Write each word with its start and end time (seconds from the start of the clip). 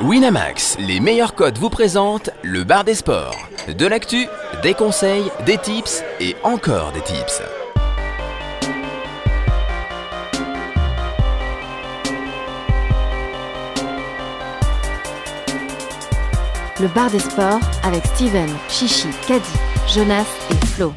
Winamax, 0.00 0.76
les 0.78 1.00
meilleurs 1.00 1.34
codes 1.34 1.58
vous 1.58 1.70
présentent 1.70 2.30
le 2.42 2.64
bar 2.64 2.84
des 2.84 2.94
sports. 2.94 3.36
De 3.68 3.86
l'actu, 3.86 4.26
des 4.62 4.74
conseils, 4.74 5.30
des 5.46 5.56
tips 5.58 6.02
et 6.20 6.36
encore 6.42 6.92
des 6.92 7.00
tips. 7.00 7.42
Le 16.80 16.88
bar 16.88 17.10
des 17.10 17.20
sports 17.20 17.60
avec 17.84 18.04
Steven, 18.04 18.50
Chichi, 18.68 19.08
Caddy, 19.26 19.44
Jonas 19.88 20.26
et 20.50 20.66
Flo. 20.66 20.92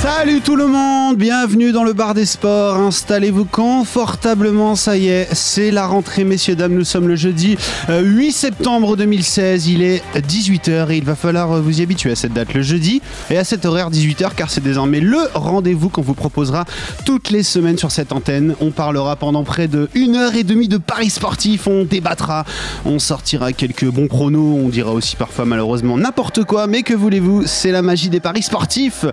Salut 0.00 0.40
tout 0.42 0.54
le 0.54 0.68
monde, 0.68 1.16
bienvenue 1.16 1.72
dans 1.72 1.82
le 1.82 1.92
bar 1.92 2.14
des 2.14 2.24
sports. 2.24 2.76
Installez-vous 2.76 3.46
confortablement, 3.46 4.76
ça 4.76 4.96
y 4.96 5.08
est, 5.08 5.26
c'est 5.34 5.72
la 5.72 5.88
rentrée, 5.88 6.22
messieurs, 6.22 6.54
dames. 6.54 6.74
Nous 6.74 6.84
sommes 6.84 7.08
le 7.08 7.16
jeudi 7.16 7.56
euh, 7.88 8.00
8 8.02 8.30
septembre 8.30 8.96
2016. 8.96 9.66
Il 9.66 9.82
est 9.82 10.04
18h 10.14 10.92
et 10.92 10.98
il 10.98 11.04
va 11.04 11.16
falloir 11.16 11.50
euh, 11.50 11.60
vous 11.60 11.80
y 11.80 11.82
habituer 11.82 12.12
à 12.12 12.14
cette 12.14 12.32
date, 12.32 12.54
le 12.54 12.62
jeudi, 12.62 13.02
et 13.28 13.38
à 13.38 13.42
cet 13.42 13.66
horaire 13.66 13.90
18h, 13.90 14.36
car 14.36 14.50
c'est 14.50 14.62
désormais 14.62 15.00
le 15.00 15.18
rendez-vous 15.34 15.88
qu'on 15.88 16.02
vous 16.02 16.14
proposera 16.14 16.64
toutes 17.04 17.30
les 17.30 17.42
semaines 17.42 17.76
sur 17.76 17.90
cette 17.90 18.12
antenne. 18.12 18.54
On 18.60 18.70
parlera 18.70 19.16
pendant 19.16 19.42
près 19.42 19.66
de 19.66 19.88
une 19.94 20.14
heure 20.14 20.36
et 20.36 20.44
demie 20.44 20.68
de 20.68 20.78
paris 20.78 21.10
sportifs, 21.10 21.66
on 21.66 21.84
débattra, 21.84 22.44
on 22.84 23.00
sortira 23.00 23.52
quelques 23.52 23.86
bons 23.86 24.06
chronos, 24.06 24.60
on 24.62 24.68
dira 24.68 24.92
aussi 24.92 25.16
parfois 25.16 25.44
malheureusement 25.44 25.98
n'importe 25.98 26.44
quoi, 26.44 26.68
mais 26.68 26.84
que 26.84 26.94
voulez-vous, 26.94 27.46
c'est 27.46 27.72
la 27.72 27.82
magie 27.82 28.10
des 28.10 28.20
paris 28.20 28.44
sportifs. 28.44 29.04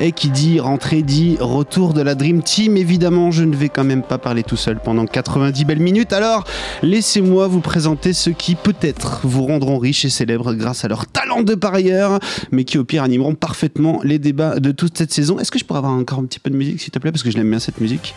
Et 0.00 0.10
qui 0.10 0.31
dit 0.32 0.60
rentrée 0.60 1.02
dit 1.02 1.36
retour 1.38 1.92
de 1.92 2.00
la 2.00 2.14
Dream 2.14 2.42
Team. 2.42 2.76
Évidemment, 2.76 3.30
je 3.30 3.44
ne 3.44 3.54
vais 3.54 3.68
quand 3.68 3.84
même 3.84 4.02
pas 4.02 4.18
parler 4.18 4.42
tout 4.42 4.56
seul 4.56 4.80
pendant 4.80 5.06
90 5.06 5.64
belles 5.64 5.80
minutes. 5.80 6.12
Alors, 6.12 6.44
laissez-moi 6.82 7.46
vous 7.46 7.60
présenter 7.60 8.12
ceux 8.12 8.32
qui 8.32 8.54
peut-être 8.54 9.20
vous 9.24 9.46
rendront 9.46 9.78
riches 9.78 10.04
et 10.04 10.10
célèbres 10.10 10.54
grâce 10.54 10.84
à 10.84 10.88
leur 10.88 11.06
talent 11.06 11.42
de 11.42 11.54
parieur, 11.54 12.18
mais 12.50 12.64
qui 12.64 12.78
au 12.78 12.84
pire 12.84 13.02
animeront 13.02 13.34
parfaitement 13.34 14.00
les 14.02 14.18
débats 14.18 14.58
de 14.58 14.72
toute 14.72 14.96
cette 14.98 15.12
saison. 15.12 15.38
Est-ce 15.38 15.50
que 15.50 15.58
je 15.58 15.64
pourrais 15.64 15.78
avoir 15.78 15.92
encore 15.92 16.18
un 16.18 16.24
petit 16.24 16.40
peu 16.40 16.50
de 16.50 16.56
musique, 16.56 16.80
s'il 16.80 16.90
te 16.90 16.98
plaît, 16.98 17.12
parce 17.12 17.22
que 17.22 17.30
je 17.30 17.36
l'aime 17.36 17.50
bien 17.50 17.60
cette 17.60 17.80
musique? 17.80 18.14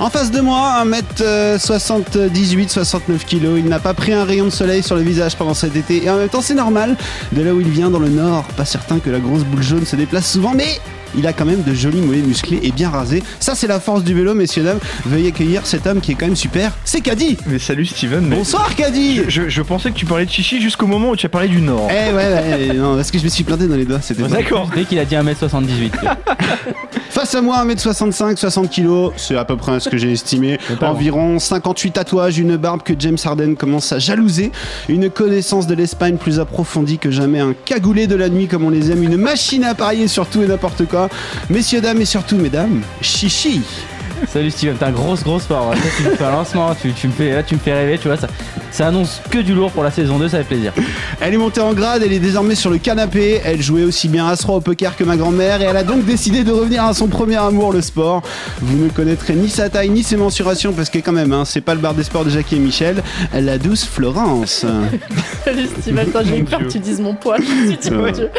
En 0.00 0.10
face 0.10 0.30
de 0.30 0.40
moi, 0.40 0.84
1m78, 0.84 2.68
69 2.68 3.26
kg. 3.26 3.58
Il 3.58 3.66
n'a 3.66 3.78
pas 3.78 3.94
pris 3.94 4.12
un 4.12 4.24
rayon 4.24 4.46
de 4.46 4.50
soleil 4.50 4.82
sur 4.82 4.96
le 4.96 5.02
visage 5.02 5.36
pendant 5.36 5.54
cet 5.54 5.76
été. 5.76 6.04
Et 6.04 6.10
en 6.10 6.16
même 6.16 6.28
temps, 6.28 6.40
c'est 6.40 6.54
normal. 6.54 6.96
De 7.32 7.42
là 7.42 7.54
où 7.54 7.60
il 7.60 7.68
vient, 7.68 7.90
dans 7.90 7.98
le 7.98 8.08
nord, 8.08 8.44
pas 8.56 8.64
certain 8.64 8.98
que 8.98 9.10
la 9.10 9.20
grosse 9.20 9.44
boule 9.44 9.62
jaune 9.62 9.84
se 9.84 9.94
déplace 9.96 10.32
souvent, 10.32 10.54
mais 10.54 10.80
il 11.16 11.26
a 11.26 11.32
quand 11.32 11.44
même 11.44 11.62
de 11.62 11.74
jolis 11.74 12.00
mollets 12.00 12.20
musclés 12.22 12.60
et 12.62 12.70
bien 12.72 12.90
rasés. 12.90 13.22
Ça, 13.40 13.54
c'est 13.54 13.66
la 13.66 13.80
force 13.80 14.04
du 14.04 14.14
vélo, 14.14 14.34
messieurs, 14.34 14.62
dames. 14.64 14.78
Veuillez 15.06 15.28
accueillir 15.28 15.66
cet 15.66 15.86
homme 15.86 16.00
qui 16.00 16.12
est 16.12 16.14
quand 16.14 16.26
même 16.26 16.36
super. 16.36 16.72
C'est 16.84 17.00
Caddy. 17.00 17.36
Mais 17.46 17.58
salut 17.58 17.86
Steven. 17.86 18.26
Mais 18.26 18.36
Bonsoir, 18.36 18.74
Caddy. 18.74 19.22
je, 19.28 19.42
je- 19.42 19.48
je 19.48 19.62
pensais 19.62 19.90
que 19.90 19.96
tu 19.96 20.06
parlais 20.06 20.24
de 20.26 20.30
chichi 20.30 20.60
jusqu'au 20.60 20.86
moment 20.86 21.10
où 21.10 21.16
tu 21.16 21.26
as 21.26 21.28
parlé 21.28 21.48
du 21.48 21.60
Nord. 21.60 21.88
Eh 21.90 22.12
ouais, 22.14 22.68
ouais, 22.68 22.74
non, 22.74 22.96
parce 22.96 23.10
que 23.10 23.18
je 23.18 23.24
me 23.24 23.28
suis 23.28 23.44
planté 23.44 23.66
dans 23.66 23.76
les 23.76 23.84
doigts. 23.84 24.00
C'était 24.00 24.22
D'accord. 24.22 24.68
Dès 24.74 24.84
qu'il 24.84 24.98
a 24.98 25.04
dit 25.04 25.14
1m78. 25.14 25.90
Face 27.10 27.34
à 27.34 27.42
moi, 27.42 27.62
1m65, 27.64 28.36
60 28.36 28.70
kg, 28.70 29.10
c'est 29.16 29.36
à 29.36 29.44
peu 29.44 29.56
près 29.56 29.78
ce 29.80 29.88
que 29.88 29.96
j'ai 29.98 30.12
estimé. 30.12 30.58
Environ 30.80 31.38
58 31.38 31.92
tatouages, 31.92 32.38
une 32.38 32.56
barbe 32.56 32.82
que 32.82 32.94
James 32.98 33.18
Harden 33.22 33.54
commence 33.54 33.92
à 33.92 33.98
jalouser, 33.98 34.50
une 34.88 35.10
connaissance 35.10 35.66
de 35.66 35.74
l'Espagne 35.74 36.16
plus 36.16 36.40
approfondie 36.40 36.98
que 36.98 37.10
jamais, 37.10 37.40
un 37.40 37.54
cagoulé 37.64 38.06
de 38.06 38.14
la 38.16 38.28
nuit 38.28 38.46
comme 38.48 38.64
on 38.64 38.70
les 38.70 38.90
aime, 38.90 39.02
une 39.02 39.16
machine 39.18 39.64
à 39.64 39.74
parier 39.74 40.08
sur 40.08 40.26
tout 40.26 40.42
et 40.42 40.46
n'importe 40.46 40.86
quoi. 40.88 41.01
Messieurs, 41.50 41.80
dames 41.80 42.00
et 42.00 42.04
surtout 42.04 42.36
mesdames, 42.36 42.82
chichi. 43.00 43.62
Salut 44.28 44.50
Steven, 44.50 44.76
t'es 44.76 44.84
un 44.84 44.90
gros 44.92 45.14
gros 45.16 45.38
sport. 45.38 45.70
Là, 45.70 45.76
tu 45.96 46.02
me 46.04 46.10
fais 46.10 46.24
un 46.24 46.30
lancement, 46.30 46.74
tu, 46.80 46.92
tu 46.92 47.06
me 47.08 47.12
fais, 47.12 47.30
là 47.32 47.42
tu 47.42 47.54
me 47.54 47.60
fais 47.60 47.72
rêver, 47.74 47.98
tu 47.98 48.08
vois, 48.08 48.16
ça, 48.16 48.28
ça 48.70 48.86
annonce 48.86 49.20
que 49.30 49.38
du 49.38 49.52
lourd 49.54 49.70
pour 49.72 49.82
la 49.82 49.90
saison 49.90 50.18
2, 50.18 50.28
ça 50.28 50.38
fait 50.38 50.44
plaisir. 50.44 50.72
Elle 51.20 51.34
est 51.34 51.38
montée 51.38 51.60
en 51.60 51.72
grade, 51.74 52.02
elle 52.04 52.12
est 52.12 52.18
désormais 52.18 52.54
sur 52.54 52.70
le 52.70 52.78
canapé, 52.78 53.40
elle 53.44 53.60
jouait 53.60 53.82
aussi 53.84 54.08
bien 54.08 54.26
à 54.26 54.36
3 54.36 54.56
au 54.56 54.60
poker 54.60 54.96
que 54.96 55.04
ma 55.04 55.16
grand-mère 55.16 55.60
et 55.60 55.64
elle 55.64 55.76
a 55.76 55.84
donc 55.84 56.04
décidé 56.04 56.44
de 56.44 56.52
revenir 56.52 56.84
à 56.84 56.94
son 56.94 57.08
premier 57.08 57.36
amour, 57.36 57.72
le 57.72 57.80
sport. 57.82 58.22
Vous 58.60 58.76
ne 58.84 58.88
connaîtrez 58.90 59.34
ni 59.34 59.48
sa 59.48 59.68
taille 59.68 59.90
ni 59.90 60.02
ses 60.02 60.16
mensurations 60.16 60.72
parce 60.72 60.88
que 60.88 60.98
quand 60.98 61.12
même, 61.12 61.32
hein, 61.32 61.44
c'est 61.44 61.60
pas 61.60 61.74
le 61.74 61.80
bar 61.80 61.94
des 61.94 62.04
sports 62.04 62.24
de 62.24 62.30
Jackie 62.30 62.56
et 62.56 62.60
Michel, 62.60 63.02
la 63.34 63.58
douce 63.58 63.84
Florence. 63.84 64.64
Salut 65.44 65.66
Steven, 65.66 65.98
attends, 65.98 66.20
j'ai 66.24 66.38
eu 66.38 66.44
peur 66.44 66.60
que 66.60 66.68
tu 66.70 66.78
dises 66.78 67.00
mon 67.00 67.14
poids. 67.14 67.36
Je 67.38 67.42
me 67.42 67.66
suis 67.68 67.76
dit, 67.76 67.90
Ouais. 67.90 67.96
mon 67.96 68.10
Dieu. 68.10 68.30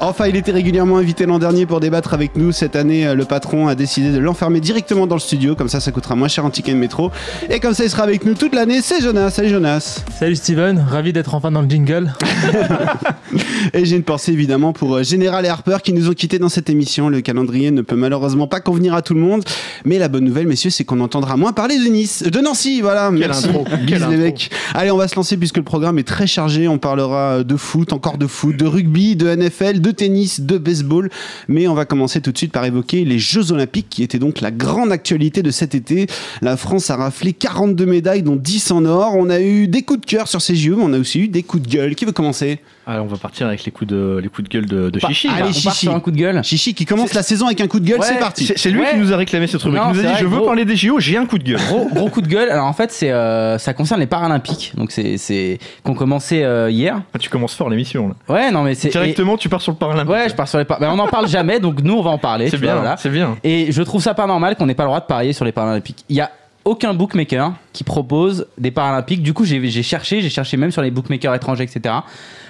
Enfin, 0.00 0.26
il 0.26 0.36
était 0.36 0.52
régulièrement 0.52 0.98
invité 0.98 1.24
l'an 1.26 1.38
dernier 1.38 1.66
pour 1.66 1.80
débattre 1.80 2.14
avec 2.14 2.36
nous. 2.36 2.52
Cette 2.52 2.76
année, 2.76 3.06
euh, 3.06 3.14
le 3.14 3.24
patron 3.24 3.68
a 3.68 3.74
décidé 3.74 4.10
de 4.10 4.18
l'enfermer 4.18 4.60
directement 4.60 4.93
dans 4.94 5.16
le 5.16 5.20
studio. 5.20 5.54
Comme 5.54 5.68
ça, 5.68 5.80
ça 5.80 5.90
coûtera 5.92 6.14
moins 6.14 6.28
cher 6.28 6.44
en 6.44 6.50
ticket 6.50 6.72
de 6.72 6.78
métro. 6.78 7.10
Et 7.50 7.60
comme 7.60 7.74
ça, 7.74 7.84
il 7.84 7.90
sera 7.90 8.04
avec 8.04 8.24
nous 8.24 8.34
toute 8.34 8.54
l'année. 8.54 8.80
C'est 8.80 9.00
Jonas. 9.02 9.30
Salut 9.30 9.48
Jonas. 9.48 10.02
Salut 10.18 10.36
Steven, 10.36 10.78
ravi 10.88 11.12
d'être 11.12 11.34
enfin 11.34 11.50
dans 11.50 11.62
le 11.62 11.68
jingle. 11.68 12.12
Et 13.72 13.84
j'ai 13.84 13.96
une 13.96 14.02
pensée 14.02 14.32
évidemment 14.32 14.72
pour 14.72 14.94
euh, 14.96 15.02
Général 15.02 15.44
et 15.46 15.48
Harper 15.48 15.78
qui 15.82 15.92
nous 15.92 16.08
ont 16.08 16.12
quittés 16.12 16.38
dans 16.38 16.48
cette 16.48 16.70
émission. 16.70 17.08
Le 17.08 17.20
calendrier 17.20 17.70
ne 17.70 17.82
peut 17.82 17.96
malheureusement 17.96 18.46
pas 18.46 18.60
convenir 18.60 18.94
à 18.94 19.02
tout 19.02 19.14
le 19.14 19.20
monde. 19.20 19.42
Mais 19.84 19.98
la 19.98 20.08
bonne 20.08 20.24
nouvelle, 20.24 20.46
messieurs, 20.46 20.70
c'est 20.70 20.84
qu'on 20.84 21.00
entendra 21.00 21.36
moins 21.36 21.52
parler 21.52 21.78
de 21.78 21.84
Nice. 21.90 22.22
De 22.22 22.40
Nancy, 22.40 22.80
voilà. 22.80 23.08
Quelle 23.10 23.18
Merci. 23.18 23.48
intro, 23.48 23.64
Bise 23.64 23.78
quelle 23.86 23.98
les 23.98 24.04
intro. 24.04 24.18
mecs. 24.18 24.50
Allez, 24.74 24.90
on 24.90 24.96
va 24.96 25.08
se 25.08 25.16
lancer 25.16 25.36
puisque 25.36 25.56
le 25.56 25.62
programme 25.62 25.98
est 25.98 26.06
très 26.06 26.26
chargé. 26.26 26.68
On 26.68 26.78
parlera 26.78 27.42
de 27.42 27.56
foot, 27.56 27.92
encore 27.92 28.18
de 28.18 28.26
foot, 28.26 28.56
de 28.56 28.66
rugby, 28.66 29.16
de 29.16 29.34
NFL, 29.34 29.80
de 29.80 29.90
tennis, 29.90 30.40
de 30.40 30.58
baseball. 30.58 31.10
Mais 31.48 31.66
on 31.66 31.74
va 31.74 31.84
commencer 31.84 32.20
tout 32.20 32.32
de 32.32 32.38
suite 32.38 32.52
par 32.52 32.64
évoquer 32.64 33.04
les 33.04 33.18
Jeux 33.18 33.50
Olympiques 33.52 33.88
qui 33.90 34.02
étaient 34.02 34.18
donc 34.18 34.40
la 34.40 34.50
grande 34.50 34.73
actualité 34.90 35.42
de 35.42 35.50
cet 35.50 35.74
été. 35.74 36.06
La 36.42 36.56
France 36.56 36.90
a 36.90 36.96
raflé 36.96 37.32
42 37.32 37.86
médailles, 37.86 38.22
dont 38.22 38.36
10 38.36 38.70
en 38.72 38.84
or. 38.84 39.14
On 39.16 39.30
a 39.30 39.40
eu 39.40 39.68
des 39.68 39.82
coups 39.82 40.00
de 40.00 40.06
cœur 40.06 40.28
sur 40.28 40.40
ces 40.40 40.54
JO, 40.56 40.76
mais 40.76 40.84
on 40.84 40.92
a 40.92 40.98
aussi 40.98 41.20
eu 41.20 41.28
des 41.28 41.42
coups 41.42 41.62
de 41.62 41.68
gueule. 41.68 41.94
Qui 41.94 42.04
veut 42.04 42.12
commencer? 42.12 42.58
Alors 42.86 43.06
on 43.06 43.08
va 43.08 43.16
partir 43.16 43.46
avec 43.46 43.64
les 43.64 43.72
coups 43.72 43.90
de, 43.90 44.20
les 44.22 44.28
coups 44.28 44.46
de 44.46 44.52
gueule 44.52 44.66
de, 44.66 44.90
de 44.90 45.00
Bah, 45.00 45.08
chichi. 45.08 45.28
allez, 45.28 45.40
on 45.40 45.44
part 45.46 45.54
Chichi. 45.54 45.86
sur 45.86 45.94
un 45.94 46.00
coup 46.00 46.10
de 46.10 46.18
gueule. 46.18 46.44
Chichi 46.44 46.74
qui 46.74 46.84
commence 46.84 47.14
la 47.14 47.22
saison 47.22 47.46
avec 47.46 47.62
un 47.62 47.66
coup 47.66 47.80
de 47.80 47.86
gueule, 47.88 47.98
Ouais, 48.00 48.06
c'est 48.06 48.18
parti. 48.18 48.44
C'est 48.44 48.58
c'est 48.58 48.70
lui 48.70 48.80
Ouais. 48.80 48.90
qui 48.92 48.98
nous 48.98 49.10
a 49.10 49.16
réclamé 49.16 49.46
ce 49.46 49.56
truc. 49.56 49.72
Non, 49.72 49.84
il 49.88 49.94
nous 49.94 50.00
a 50.00 50.02
dit 50.02 50.08
vrai, 50.08 50.16
je 50.20 50.26
veux 50.26 50.36
gros. 50.36 50.44
parler 50.44 50.66
des 50.66 50.76
JO, 50.76 51.00
j'ai 51.00 51.16
un 51.16 51.24
coup 51.24 51.38
de 51.38 51.44
gueule. 51.44 51.56
Gros, 51.66 51.88
gros 51.94 52.10
coup 52.10 52.20
de 52.20 52.28
gueule. 52.28 52.50
Alors 52.50 52.66
en 52.66 52.74
fait, 52.74 52.92
c'est 52.92 53.10
euh, 53.10 53.56
ça 53.56 53.72
concerne 53.72 54.00
les 54.00 54.06
Paralympiques, 54.06 54.72
donc 54.76 54.90
c'est 54.92 55.16
c'est 55.16 55.58
qu'on 55.82 55.94
commençait 55.94 56.44
euh, 56.44 56.70
hier. 56.70 57.00
Ah, 57.14 57.18
tu 57.18 57.30
commences 57.30 57.54
fort 57.54 57.70
l'émission 57.70 58.08
là. 58.08 58.14
Ouais, 58.34 58.50
non 58.50 58.62
mais 58.64 58.74
c'est 58.74 58.90
Directement 58.90 59.38
tu 59.38 59.48
pars 59.48 59.62
sur 59.62 59.72
le 59.72 59.78
Paralympique. 59.78 60.10
Ouais, 60.12 60.28
je 60.28 60.34
pars 60.34 60.46
sur 60.46 60.58
les. 60.58 60.66
par- 60.66 60.78
Ben, 60.78 60.90
on 60.92 60.98
en 60.98 61.08
parle 61.08 61.26
jamais, 61.26 61.60
donc 61.60 61.80
nous 61.82 61.94
on 61.94 62.02
va 62.02 62.10
en 62.10 62.18
parler. 62.18 62.50
C'est 62.50 62.58
bien, 62.60 62.74
voilà. 62.74 62.96
c'est 62.98 63.08
bien. 63.08 63.38
Et 63.44 63.72
je 63.72 63.82
trouve 63.82 64.02
ça 64.02 64.12
pas 64.12 64.26
normal 64.26 64.56
qu'on 64.56 64.63
n'ait 64.66 64.74
pas 64.74 64.84
le 64.84 64.88
droit 64.88 65.00
de 65.00 65.06
parier 65.06 65.32
sur 65.32 65.44
les 65.44 65.52
Paralympiques. 65.52 66.04
Il 66.08 66.16
y 66.16 66.20
a 66.20 66.30
aucun 66.64 66.94
bookmaker 66.94 67.52
qui 67.74 67.84
propose 67.84 68.46
des 68.56 68.70
Paralympiques. 68.70 69.22
Du 69.22 69.34
coup, 69.34 69.44
j'ai 69.44 69.82
cherché, 69.82 70.22
j'ai 70.22 70.30
cherché 70.30 70.56
même 70.56 70.70
sur 70.70 70.80
les 70.80 70.90
bookmakers 70.90 71.34
étrangers, 71.34 71.64
etc. 71.64 71.94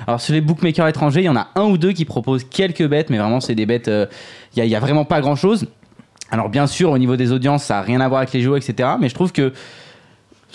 Alors 0.06 0.20
sur 0.20 0.32
les 0.34 0.40
bookmakers 0.40 0.86
étrangers, 0.86 1.20
il 1.22 1.24
y 1.24 1.28
en 1.28 1.36
a 1.36 1.48
un 1.56 1.64
ou 1.64 1.78
deux 1.78 1.92
qui 1.92 2.04
proposent 2.04 2.44
quelques 2.44 2.86
bêtes, 2.86 3.10
mais 3.10 3.18
vraiment 3.18 3.40
c'est 3.40 3.56
des 3.56 3.66
bêtes. 3.66 3.88
euh, 3.88 4.06
Il 4.54 4.60
y, 4.60 4.62
a, 4.62 4.64
il 4.66 4.70
y 4.70 4.76
a 4.76 4.80
vraiment 4.80 5.04
pas 5.04 5.20
grand 5.20 5.34
chose. 5.34 5.66
Alors 6.30 6.48
bien 6.48 6.66
sûr, 6.68 6.90
au 6.90 6.98
niveau 6.98 7.16
des 7.16 7.32
audiences, 7.32 7.64
ça 7.64 7.78
a 7.78 7.82
rien 7.82 8.00
à 8.00 8.08
voir 8.08 8.20
avec 8.20 8.32
les 8.32 8.40
jeux, 8.40 8.56
etc. 8.56 8.90
Mais 9.00 9.08
je 9.08 9.14
trouve 9.14 9.32
que 9.32 9.52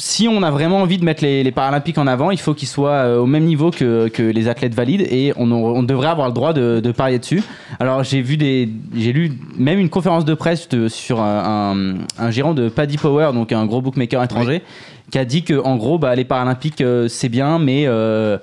si 0.01 0.27
on 0.29 0.41
a 0.43 0.49
vraiment 0.49 0.77
envie 0.81 0.97
de 0.97 1.03
mettre 1.03 1.23
les, 1.23 1.43
les 1.43 1.51
Paralympiques 1.51 1.97
en 1.97 2.07
avant, 2.07 2.31
il 2.31 2.39
faut 2.39 2.53
qu'ils 2.53 2.69
soient 2.69 2.91
euh, 3.03 3.17
au 3.19 3.25
même 3.25 3.43
niveau 3.43 3.69
que, 3.69 4.07
que 4.07 4.23
les 4.23 4.47
athlètes 4.47 4.73
valides 4.73 5.01
et 5.01 5.33
on, 5.35 5.51
on 5.51 5.83
devrait 5.83 6.07
avoir 6.07 6.27
le 6.27 6.33
droit 6.33 6.53
de, 6.53 6.79
de 6.79 6.91
parier 6.93 7.19
dessus. 7.19 7.43
Alors 7.81 8.03
j'ai 8.03 8.21
vu 8.21 8.37
des, 8.37 8.69
j'ai 8.95 9.11
lu 9.11 9.33
même 9.57 9.77
une 9.77 9.89
conférence 9.89 10.23
de 10.23 10.33
presse 10.33 10.69
de- 10.69 10.87
sur 10.87 11.21
un, 11.21 11.75
un, 12.17 12.25
un 12.25 12.31
gérant 12.31 12.53
de 12.53 12.69
Paddy 12.69 12.97
Power, 12.97 13.31
donc 13.33 13.51
un 13.51 13.65
gros 13.65 13.81
bookmaker 13.81 14.23
étranger, 14.23 14.63
qui 15.11 15.17
a 15.19 15.25
dit 15.25 15.43
que 15.43 15.61
en 15.61 15.75
gros 15.75 15.99
bah, 15.99 16.15
les 16.15 16.23
Paralympiques 16.25 16.79
euh, 16.81 17.09
c'est 17.09 17.29
bien, 17.29 17.59
mais 17.59 17.83
euh, 17.85 18.37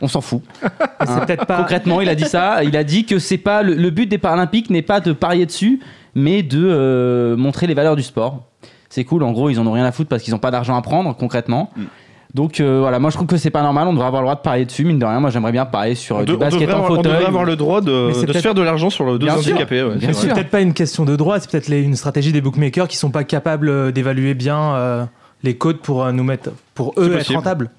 on 0.00 0.08
s'en 0.08 0.22
fout. 0.22 0.40
C'est 1.06 1.26
peut-être 1.26 1.46
pas. 1.46 1.58
Concrètement, 1.58 2.00
il 2.00 2.08
a 2.08 2.14
dit 2.14 2.24
ça. 2.24 2.64
Il 2.64 2.76
a 2.76 2.84
dit 2.84 3.04
que 3.04 3.18
c'est 3.18 3.38
pas 3.38 3.62
le, 3.62 3.74
le 3.74 3.90
but 3.90 4.06
des 4.08 4.18
Paralympiques 4.18 4.70
n'est 4.70 4.82
pas 4.82 5.00
de 5.00 5.12
parier 5.12 5.46
dessus, 5.46 5.78
mais 6.14 6.42
de 6.42 6.58
euh, 6.64 7.36
montrer 7.36 7.66
les 7.66 7.74
valeurs 7.74 7.96
du 7.96 8.02
sport. 8.02 8.44
C'est 8.94 9.04
cool. 9.04 9.22
En 9.22 9.32
gros, 9.32 9.48
ils 9.48 9.58
en 9.58 9.66
ont 9.66 9.72
rien 9.72 9.86
à 9.86 9.92
foutre 9.92 10.10
parce 10.10 10.22
qu'ils 10.22 10.34
ont 10.34 10.38
pas 10.38 10.50
d'argent 10.50 10.76
à 10.76 10.82
prendre 10.82 11.16
concrètement. 11.16 11.70
Mm. 11.74 11.82
Donc 12.34 12.60
euh, 12.60 12.80
voilà, 12.80 12.98
moi 12.98 13.08
je 13.10 13.16
trouve 13.16 13.26
que 13.26 13.36
c'est 13.38 13.50
pas 13.50 13.62
normal. 13.62 13.88
On 13.88 13.92
devrait 13.92 14.06
avoir 14.06 14.20
le 14.22 14.26
droit 14.26 14.34
de 14.36 14.40
parier 14.40 14.64
dessus, 14.66 14.84
mine 14.84 14.98
de 14.98 15.04
rien. 15.06 15.18
Moi 15.20 15.30
j'aimerais 15.30 15.52
bien 15.52 15.64
parier 15.64 15.94
sur 15.94 16.16
euh, 16.16 16.20
On, 16.20 16.24
du 16.24 16.32
de- 16.32 16.36
on 16.36 16.38
basket 16.40 16.60
devrait 16.60 16.74
en 16.74 16.76
avoir, 16.78 16.90
on 16.92 16.96
fauteuil. 16.96 17.12
devrait 17.12 17.26
avoir 17.26 17.44
le 17.44 17.56
droit 17.56 17.80
de, 17.80 18.26
de 18.26 18.32
se 18.32 18.38
faire 18.38 18.54
de 18.54 18.62
l'argent 18.62 18.90
sur 18.90 19.04
le 19.04 19.18
dos 19.18 19.28
handicapés. 19.28 19.82
ouais, 19.82 19.94
c'est 20.12 20.32
peut-être 20.32 20.50
pas 20.50 20.60
une 20.60 20.74
question 20.74 21.04
de 21.04 21.16
droit, 21.16 21.40
c'est 21.40 21.50
peut-être 21.50 21.68
une 21.70 21.96
stratégie 21.96 22.32
des 22.32 22.40
bookmakers 22.42 22.86
qui 22.88 22.96
sont 22.98 23.10
pas 23.10 23.24
capables 23.24 23.68
euh, 23.70 23.92
d'évaluer 23.92 24.34
bien 24.34 24.74
euh, 24.74 25.04
les 25.42 25.56
codes 25.56 25.78
pour 25.78 26.04
euh, 26.04 26.12
nous 26.12 26.24
mettre, 26.24 26.50
pour 26.74 26.94
eux 26.98 27.06
être 27.12 27.18
possible. 27.18 27.36
rentables. 27.36 27.70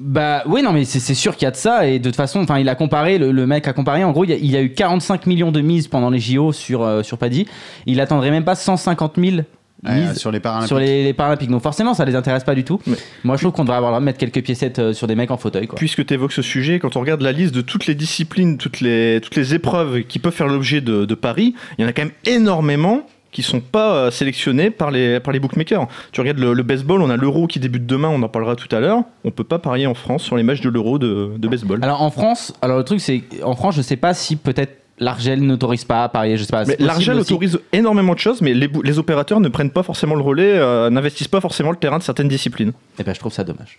Bah 0.00 0.42
oui, 0.46 0.62
non, 0.62 0.72
mais 0.72 0.84
c'est 0.84 0.98
c'est 0.98 1.14
sûr 1.14 1.36
qu'il 1.36 1.44
y 1.46 1.48
a 1.48 1.52
de 1.52 1.56
ça. 1.56 1.86
Et 1.86 1.98
de 2.00 2.04
toute 2.08 2.16
façon, 2.16 2.40
enfin, 2.40 2.58
il 2.58 2.68
a 2.68 2.74
comparé, 2.74 3.18
le, 3.18 3.30
le 3.30 3.46
mec 3.46 3.68
a 3.68 3.72
comparé. 3.72 4.02
En 4.02 4.10
gros, 4.10 4.24
il 4.24 4.30
y 4.30 4.32
a, 4.32 4.36
il 4.36 4.50
y 4.50 4.56
a 4.56 4.62
eu 4.62 4.72
45 4.72 5.26
millions 5.26 5.52
de 5.52 5.60
mises 5.60 5.86
pendant 5.86 6.10
les 6.10 6.18
JO 6.18 6.52
sur, 6.52 6.82
euh, 6.82 7.02
sur 7.04 7.18
Paddy. 7.18 7.46
Il 7.86 8.00
attendrait 8.00 8.30
même 8.32 8.44
pas 8.44 8.56
150 8.56 9.14
000 9.16 9.36
Ouais, 9.84 10.00
mises 10.08 10.18
sur 10.18 10.30
les 10.30 10.40
Paralympiques. 10.40 10.68
sur 10.68 10.78
les, 10.78 11.04
les 11.04 11.12
Paralympiques. 11.12 11.50
Donc 11.50 11.62
forcément, 11.62 11.92
ça 11.94 12.04
les 12.04 12.14
intéresse 12.14 12.44
pas 12.44 12.54
du 12.54 12.64
tout. 12.64 12.80
Mais- 12.86 12.96
Moi, 13.24 13.36
je 13.36 13.42
trouve 13.42 13.52
qu'on 13.52 13.64
devrait 13.64 13.76
avoir 13.76 13.90
le 13.90 13.94
droit 13.94 14.00
de 14.00 14.04
mettre 14.06 14.18
quelques 14.18 14.42
piécettes 14.42 14.78
euh, 14.78 14.92
sur 14.92 15.06
des 15.06 15.14
mecs 15.14 15.30
en 15.30 15.36
fauteuil. 15.36 15.66
Quoi. 15.66 15.76
Puisque 15.78 16.04
tu 16.06 16.14
évoques 16.14 16.32
ce 16.32 16.42
sujet, 16.42 16.78
quand 16.78 16.96
on 16.96 17.00
regarde 17.00 17.20
la 17.22 17.32
liste 17.32 17.54
de 17.54 17.60
toutes 17.60 17.86
les 17.86 17.94
disciplines, 17.94 18.56
toutes 18.58 18.80
les, 18.80 19.20
toutes 19.22 19.36
les 19.36 19.54
épreuves 19.54 20.02
qui 20.04 20.18
peuvent 20.18 20.32
faire 20.32 20.48
l'objet 20.48 20.80
de, 20.80 21.04
de 21.04 21.14
paris, 21.14 21.54
il 21.78 21.82
y 21.82 21.84
en 21.84 21.88
a 21.88 21.92
quand 21.92 22.02
même 22.02 22.12
énormément 22.24 23.02
qui 23.32 23.42
sont 23.42 23.60
pas 23.60 23.94
euh, 23.96 24.10
sélectionnés 24.10 24.70
par 24.70 24.90
les, 24.90 25.20
par 25.20 25.30
les 25.32 25.40
bookmakers. 25.40 25.86
Tu 26.10 26.20
regardes 26.22 26.38
le, 26.38 26.54
le 26.54 26.62
baseball, 26.62 27.02
on 27.02 27.10
a 27.10 27.16
l'euro 27.18 27.46
qui 27.46 27.60
débute 27.60 27.84
demain, 27.84 28.08
on 28.08 28.22
en 28.22 28.28
parlera 28.30 28.56
tout 28.56 28.74
à 28.74 28.80
l'heure. 28.80 29.02
On 29.24 29.30
peut 29.30 29.44
pas 29.44 29.58
parier 29.58 29.86
en 29.86 29.92
France 29.94 30.22
sur 30.22 30.38
les 30.38 30.42
matchs 30.42 30.62
de 30.62 30.70
l'euro 30.70 30.98
de, 30.98 31.32
de 31.36 31.48
baseball. 31.48 31.80
Alors 31.82 32.00
en 32.02 32.10
France, 32.10 32.54
alors 32.62 32.78
le 32.78 32.84
truc 32.84 33.00
c'est 33.00 33.24
en 33.42 33.54
France, 33.54 33.74
je 33.76 33.82
sais 33.82 33.96
pas 33.96 34.14
si 34.14 34.36
peut-être 34.36 34.78
l'Argel 34.98 35.42
n'autorise 35.42 35.84
pas 35.84 36.04
à 36.04 36.08
parier, 36.08 36.36
je 36.36 36.44
sais 36.44 36.50
pas. 36.50 36.60
Mais 36.60 36.64
c'est 36.64 36.72
possible 36.76 36.86
L'Argel 36.88 37.18
autorise 37.18 37.58
énormément 37.72 38.14
de 38.14 38.18
choses, 38.18 38.40
mais 38.40 38.54
les, 38.54 38.98
opérateurs 38.98 39.40
ne 39.40 39.48
prennent 39.48 39.70
pas 39.70 39.82
forcément 39.82 40.14
le 40.14 40.22
relais, 40.22 40.54
euh, 40.56 40.90
n'investissent 40.90 41.28
pas 41.28 41.40
forcément 41.40 41.70
le 41.70 41.76
terrain 41.76 41.98
de 41.98 42.02
certaines 42.02 42.28
disciplines. 42.28 42.72
Eh 42.98 43.02
ben 43.02 43.14
je 43.14 43.20
trouve 43.20 43.32
ça 43.32 43.44
dommage. 43.44 43.78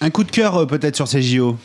Un 0.00 0.10
coup 0.10 0.24
de 0.24 0.30
cœur 0.30 0.56
euh, 0.56 0.66
peut-être 0.66 0.96
sur 0.96 1.08
ces 1.08 1.22
JO. 1.22 1.56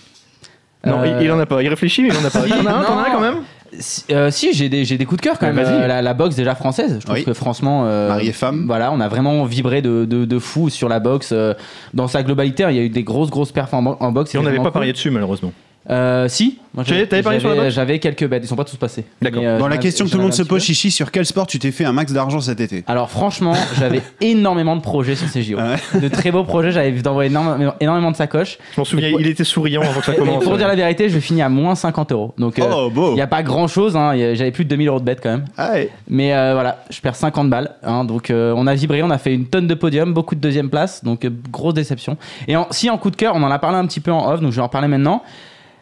Non, 0.85 0.99
Euh, 1.01 1.17
il, 1.19 1.25
il 1.25 1.31
en 1.31 1.39
a 1.39 1.45
pas. 1.45 1.63
Il 1.63 1.67
réfléchit, 1.69 2.03
mais 2.03 2.09
il 2.09 2.17
en 2.17 2.25
a 2.25 2.29
pas. 2.29 2.41
T'en 2.47 2.65
as 2.65 2.71
un, 2.73 2.83
t'en 2.83 2.97
as 2.99 3.07
un 3.09 3.11
quand 3.11 3.21
même? 3.21 3.35
Si, 3.77 4.03
euh, 4.11 4.29
si, 4.31 4.53
j'ai 4.53 4.69
des, 4.69 5.05
coups 5.05 5.17
de 5.19 5.21
cœur 5.27 5.37
quand 5.39 5.47
Ouais, 5.47 5.53
même. 5.53 5.65
Euh, 5.67 5.87
la, 5.87 6.01
la 6.01 6.13
boxe 6.13 6.35
déjà 6.35 6.55
française, 6.55 6.97
je 6.99 7.03
trouve 7.05 7.15
Oui. 7.17 7.25
que 7.25 7.33
franchement, 7.33 7.83
euh, 7.87 8.07
Mari 8.09 8.27
et 8.27 8.31
femme. 8.31 8.65
Voilà, 8.67 8.91
on 8.93 8.99
a 9.01 9.07
vraiment 9.09 9.43
vibré 9.45 9.81
de, 9.81 10.05
de, 10.05 10.23
de 10.23 10.39
fou 10.39 10.69
sur 10.69 10.87
la 10.87 10.99
boxe 10.99 11.31
euh, 11.33 11.53
dans 11.93 12.07
sa 12.07 12.23
globalité. 12.23 12.63
Il 12.69 12.75
y 12.75 12.79
a 12.79 12.83
eu 12.83 12.89
des 12.89 13.03
grosses 13.03 13.31
grosses 13.31 13.51
performances 13.51 13.97
en 13.99 14.11
boxe. 14.13 14.33
Et 14.35 14.37
on 14.37 14.43
n'avait 14.43 14.57
pas 14.57 14.63
cool. 14.65 14.71
parié 14.73 14.93
dessus, 14.93 15.09
malheureusement. 15.09 15.51
Euh, 15.89 16.27
si, 16.27 16.57
Moi, 16.73 16.83
T'avais- 16.83 16.97
j'avais- 16.97 17.07
t'avais 17.09 17.21
parié 17.23 17.39
sur 17.39 17.47
la 17.49 17.55
j'avais- 17.55 17.65
boxe 17.67 17.75
J'avais 17.75 17.99
quelques 17.99 18.27
bêtes, 18.27 18.43
ils 18.43 18.47
sont 18.47 18.55
pas 18.57 18.65
tous 18.65 18.75
passés. 18.75 19.05
D'accord. 19.21 19.41
Mais, 19.41 19.47
euh, 19.47 19.59
Dans 19.59 19.67
la 19.69 19.75
j'en 19.75 19.81
question 19.81 20.03
avais- 20.03 20.09
que 20.09 20.11
tout 20.11 20.17
le 20.17 20.23
monde 20.23 20.31
j'en 20.33 20.35
se 20.37 20.41
avais 20.41 20.47
un 20.47 20.49
pose, 20.49 20.61
petit. 20.63 20.73
Chichi, 20.73 20.91
sur 20.91 21.09
quel 21.09 21.25
sport 21.25 21.47
tu 21.47 21.57
t'es 21.57 21.71
fait 21.71 21.85
un 21.85 21.93
max 21.93 22.11
d'argent 22.11 22.41
cet 22.41 22.59
été? 22.59 22.83
Alors 22.87 23.09
franchement, 23.09 23.53
j'avais 23.79 24.01
énormément 24.21 24.75
de 24.75 24.81
projets 24.81 25.15
sur 25.15 25.29
ces 25.29 25.41
JO. 25.41 25.57
Ah 25.57 25.75
De 25.97 26.07
très 26.09 26.31
beaux 26.31 26.43
projets, 26.43 26.71
j'avais 26.71 26.91
d'envoyer 26.91 27.29
énormément, 27.29 27.75
énormément 27.79 28.11
de 28.11 28.17
sacoches. 28.17 28.57
Je 28.75 28.81
m'en 28.81 28.83
souviens, 28.83 29.09
il 29.17 29.25
était 29.27 29.45
souriant 29.45 29.83
avant 29.83 29.99
que 30.01 30.05
ça 30.07 30.13
Et 30.13 30.17
commence. 30.17 30.43
pour 30.43 30.57
dire 30.57 30.67
la 30.67 30.75
vérité, 30.75 31.07
je 31.07 31.17
finis 31.19 31.41
à 31.41 31.47
moins 31.47 31.75
50 31.75 32.11
euros. 32.11 32.33
Donc, 32.37 32.55
il 32.57 32.63
Oh, 32.69 32.89
beau 32.89 33.13
n'y 33.13 33.21
a 33.21 33.27
pas 33.27 33.41
grand 33.43 33.67
chose. 33.67 33.93
J'avais 33.93 34.51
plus 34.51 34.65
de 34.65 34.69
2000 34.69 34.89
euros 34.89 34.99
de 34.99 35.05
bêtes 35.05 35.19
quand 35.23 35.29
même. 35.29 35.45
Ah 35.57 35.71
ouais. 35.73 35.89
Mais 36.09 36.33
euh, 36.35 36.53
voilà, 36.55 36.83
je 36.89 36.99
perds 36.99 37.15
50 37.15 37.49
balles. 37.49 37.71
hein. 37.83 38.03
donc 38.03 38.31
euh, 38.31 38.53
on 38.57 38.67
a 38.67 38.73
vibré, 38.75 39.01
on 39.01 39.11
a 39.11 39.17
fait 39.17 39.33
une 39.33 39.45
tonne 39.45 39.67
de 39.67 39.75
podium, 39.75 40.13
beaucoup 40.13 40.35
de 40.35 40.41
deuxième 40.41 40.69
place. 40.69 41.05
Donc 41.05 41.23
euh, 41.23 41.29
grosse 41.51 41.73
déception. 41.75 42.17
Et 42.49 42.57
en- 42.57 42.67
si 42.71 42.89
en 42.89 42.97
coup 42.97 43.11
de 43.11 43.15
cœur, 43.15 43.33
on 43.35 43.43
en 43.43 43.51
a 43.51 43.59
parlé 43.59 43.77
un 43.77 43.85
petit 43.85 44.01
peu 44.01 44.11
en 44.11 44.29
off, 44.33 44.41
donc 44.41 44.51
je 44.51 44.57
vais 44.57 44.61
en 44.61 44.67
parler 44.67 44.89
maintenant. 44.89 45.23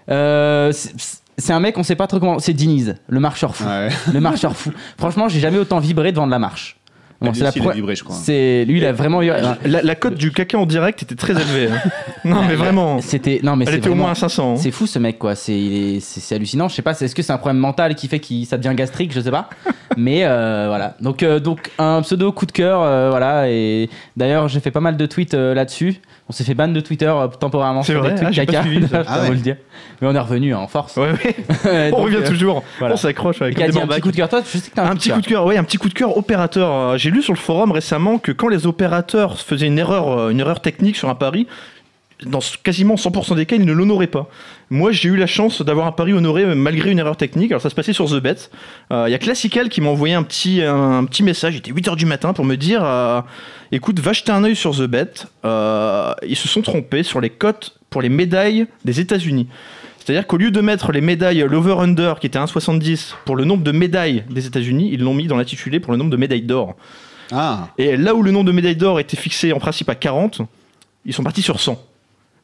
Euh, 0.09 0.71
c'est 1.37 1.53
un 1.53 1.59
mec, 1.59 1.77
on 1.77 1.83
sait 1.83 1.95
pas 1.95 2.07
trop 2.07 2.19
comment. 2.19 2.39
C'est 2.39 2.53
Diniz, 2.53 2.95
le 3.07 3.19
marcheur 3.19 3.55
fou. 3.55 3.65
Ouais. 3.65 3.89
Le 4.13 4.19
marcheur 4.19 4.55
fou. 4.55 4.71
Franchement, 4.97 5.27
j'ai 5.29 5.39
jamais 5.39 5.57
autant 5.57 5.79
vibré 5.79 6.11
devant 6.11 6.25
de 6.27 6.31
la 6.31 6.39
marche. 6.39 6.77
Bon, 7.21 7.29
Lui 7.29 7.37
c'est 7.37 7.43
la 7.45 7.51
il 7.55 7.61
a 7.61 7.65
pre- 7.71 7.73
vibré, 7.75 7.95
je 7.95 8.03
crois. 8.03 8.15
C'est 8.17 8.65
lui, 8.65 8.79
il 8.79 8.85
a 8.85 8.91
vraiment 8.91 9.21
eu. 9.21 9.27
La, 9.27 9.81
la 9.81 9.95
cote 9.95 10.15
du 10.15 10.31
caca 10.31 10.57
en 10.57 10.65
direct 10.65 11.03
était 11.03 11.15
très 11.15 11.31
élevée. 11.33 11.69
hein. 11.71 11.89
Non, 12.25 12.43
mais 12.47 12.55
vraiment. 12.55 12.99
C'était 13.01 13.39
non 13.43 13.55
mais 13.55 13.63
Elle 13.65 13.71
c'est 13.73 13.77
était 13.79 13.87
au 13.87 13.91
vraiment- 13.91 14.03
moins 14.03 14.11
à 14.11 14.15
500. 14.15 14.53
hein. 14.53 14.55
C'est 14.57 14.71
fou 14.71 14.87
ce 14.87 14.99
mec 14.99 15.19
quoi, 15.19 15.33
c'est 15.35 15.53
est- 15.57 16.31
hallucinant. 16.33 16.67
Je 16.67 16.75
sais 16.75 16.81
pas, 16.81 16.93
c'est- 16.93 17.05
est-ce 17.05 17.15
que 17.15 17.21
c'est 17.21 17.31
un 17.33 17.37
problème 17.37 17.59
mental 17.61 17.95
qui 17.95 18.07
fait 18.09 18.19
que 18.19 18.43
ça 18.45 18.57
devient 18.57 18.75
gastrique, 18.75 19.13
je 19.13 19.21
sais 19.21 19.31
pas. 19.31 19.49
Mais 19.97 20.23
euh, 20.25 20.65
voilà. 20.67 20.95
Donc 20.99 21.23
euh, 21.23 21.39
donc 21.39 21.71
un 21.79 22.01
pseudo 22.01 22.31
coup 22.33 22.45
de 22.45 22.51
cœur, 22.51 22.81
euh, 22.81 23.09
voilà. 23.09 23.49
Et 23.49 23.89
d'ailleurs 24.17 24.49
j'ai 24.49 24.59
fait 24.59 24.71
pas 24.71 24.81
mal 24.81 24.97
de 24.97 25.05
tweets 25.05 25.33
euh, 25.33 25.53
là-dessus. 25.53 26.01
On 26.29 26.31
s'est 26.31 26.45
fait 26.45 26.53
ban 26.53 26.69
de 26.69 26.79
Twitter 26.79 27.05
euh, 27.13 27.27
temporairement 27.27 27.83
C'est 27.83 27.91
sur 27.91 28.01
vrai 28.01 28.13
des 28.13 28.21
Ah, 28.25 28.31
j'ai 28.31 28.45
pas 28.45 28.53
caca. 28.53 28.63
suivi 28.63 28.87
ça. 28.91 29.03
Ah 29.07 29.19
ouais. 29.21 29.27
vous 29.27 29.33
le 29.33 29.39
dire. 29.39 29.57
Mais 30.01 30.07
on 30.07 30.15
est 30.15 30.19
revenu 30.19 30.53
hein, 30.53 30.59
en 30.59 30.67
force. 30.67 30.95
Ouais, 30.95 31.11
ouais. 31.11 31.89
Donc, 31.91 31.99
On 31.99 32.03
revient 32.03 32.15
euh, 32.17 32.27
toujours. 32.27 32.63
voilà. 32.79 32.93
On 32.93 32.97
s'accroche 32.97 33.41
avec 33.41 33.57
Qui 33.57 33.63
a 33.63 33.65
des 33.67 33.73
dit 33.73 33.79
un 33.81 33.87
petit 33.87 33.99
coup 34.01 34.11
de 34.11 34.15
cœur 34.15 34.29
toi 34.29 34.41
Je 34.45 34.57
sais 34.57 34.69
que 34.69 34.75
t'as 34.75 34.83
un, 34.85 34.91
Un 34.91 34.95
petit 34.95 35.09
coup 35.09 35.19
de 35.21 35.27
cœur, 35.27 35.45
oui, 35.45 35.57
un 35.57 35.63
petit 35.65 35.77
coup 35.77 35.89
de 35.89 35.93
cœur 35.93 36.15
opérateur. 36.15 36.71
Euh, 36.71 36.97
J'ai 36.97 37.11
lu 37.11 37.21
sur 37.21 37.33
le 37.33 37.39
forum 37.39 37.71
récemment 37.73 38.19
que 38.19 38.31
quand 38.31 38.47
les 38.47 38.65
opérateurs 38.67 39.37
faisaient 39.39 39.67
une 39.67 39.77
erreur, 39.79 40.07
euh, 40.17 40.29
une 40.29 40.39
erreur 40.39 40.61
technique 40.61 40.95
sur 40.95 41.09
un 41.09 41.15
pari, 41.15 41.45
dans 42.25 42.39
quasiment 42.63 42.95
100% 42.95 43.35
des 43.35 43.45
cas, 43.45 43.55
ils 43.55 43.65
ne 43.65 43.73
l'honoraient 43.73 44.07
pas. 44.07 44.29
Moi, 44.69 44.91
j'ai 44.91 45.09
eu 45.09 45.15
la 45.15 45.27
chance 45.27 45.61
d'avoir 45.61 45.87
un 45.87 45.91
pari 45.91 46.13
honoré 46.13 46.43
euh, 46.43 46.55
malgré 46.55 46.91
une 46.91 46.99
erreur 46.99 47.17
technique. 47.17 47.51
Alors, 47.51 47.61
ça 47.61 47.69
se 47.69 47.75
passait 47.75 47.93
sur 47.93 48.09
The 48.09 48.21
Bet. 48.21 48.35
Euh, 48.91 49.05
Il 49.07 49.11
y 49.11 49.15
a 49.15 49.19
Classical 49.19 49.69
qui 49.69 49.81
m'a 49.81 49.89
envoyé 49.89 50.13
un 50.13 50.23
petit, 50.23 50.61
un, 50.61 50.99
un 50.99 51.05
petit 51.05 51.23
message. 51.23 51.55
Il 51.55 51.57
était 51.59 51.71
8h 51.71 51.95
du 51.95 52.05
matin 52.05 52.33
pour 52.33 52.45
me 52.45 52.55
dire 52.55 52.81
euh, 52.83 53.21
écoute, 53.71 53.99
va 53.99 54.13
jeter 54.13 54.31
un 54.31 54.43
œil 54.43 54.55
sur 54.55 54.75
The 54.75 54.83
Bet. 54.83 55.11
Euh, 55.45 56.13
ils 56.27 56.35
se 56.35 56.47
sont 56.47 56.61
trompés 56.61 57.03
sur 57.03 57.21
les 57.21 57.29
cotes 57.29 57.77
pour 57.89 58.01
les 58.01 58.09
médailles 58.09 58.67
des 58.85 58.99
États-Unis. 58.99 59.47
C'est-à-dire 59.99 60.27
qu'au 60.27 60.37
lieu 60.37 60.51
de 60.51 60.59
mettre 60.59 60.91
les 60.91 60.99
médailles 60.99 61.45
l'over-under 61.49 62.19
qui 62.19 62.27
était 62.27 62.39
1,70 62.39 63.13
pour 63.25 63.35
le 63.35 63.45
nombre 63.45 63.63
de 63.63 63.71
médailles 63.71 64.25
des 64.29 64.45
États-Unis, 64.45 64.89
ils 64.91 65.01
l'ont 65.01 65.13
mis 65.13 65.27
dans 65.27 65.37
l'intitulé 65.37 65.79
pour 65.79 65.93
le 65.93 65.97
nombre 65.97 66.09
de 66.09 66.17
médailles 66.17 66.41
d'or. 66.41 66.75
Ah. 67.31 67.69
Et 67.77 67.95
là 67.95 68.13
où 68.13 68.21
le 68.21 68.31
nombre 68.31 68.45
de 68.45 68.51
médailles 68.51 68.75
d'or 68.75 68.99
était 68.99 69.15
fixé 69.15 69.53
en 69.53 69.59
principe 69.59 69.89
à 69.89 69.95
40, 69.95 70.41
ils 71.05 71.13
sont 71.13 71.23
partis 71.23 71.41
sur 71.41 71.59
100. 71.59 71.81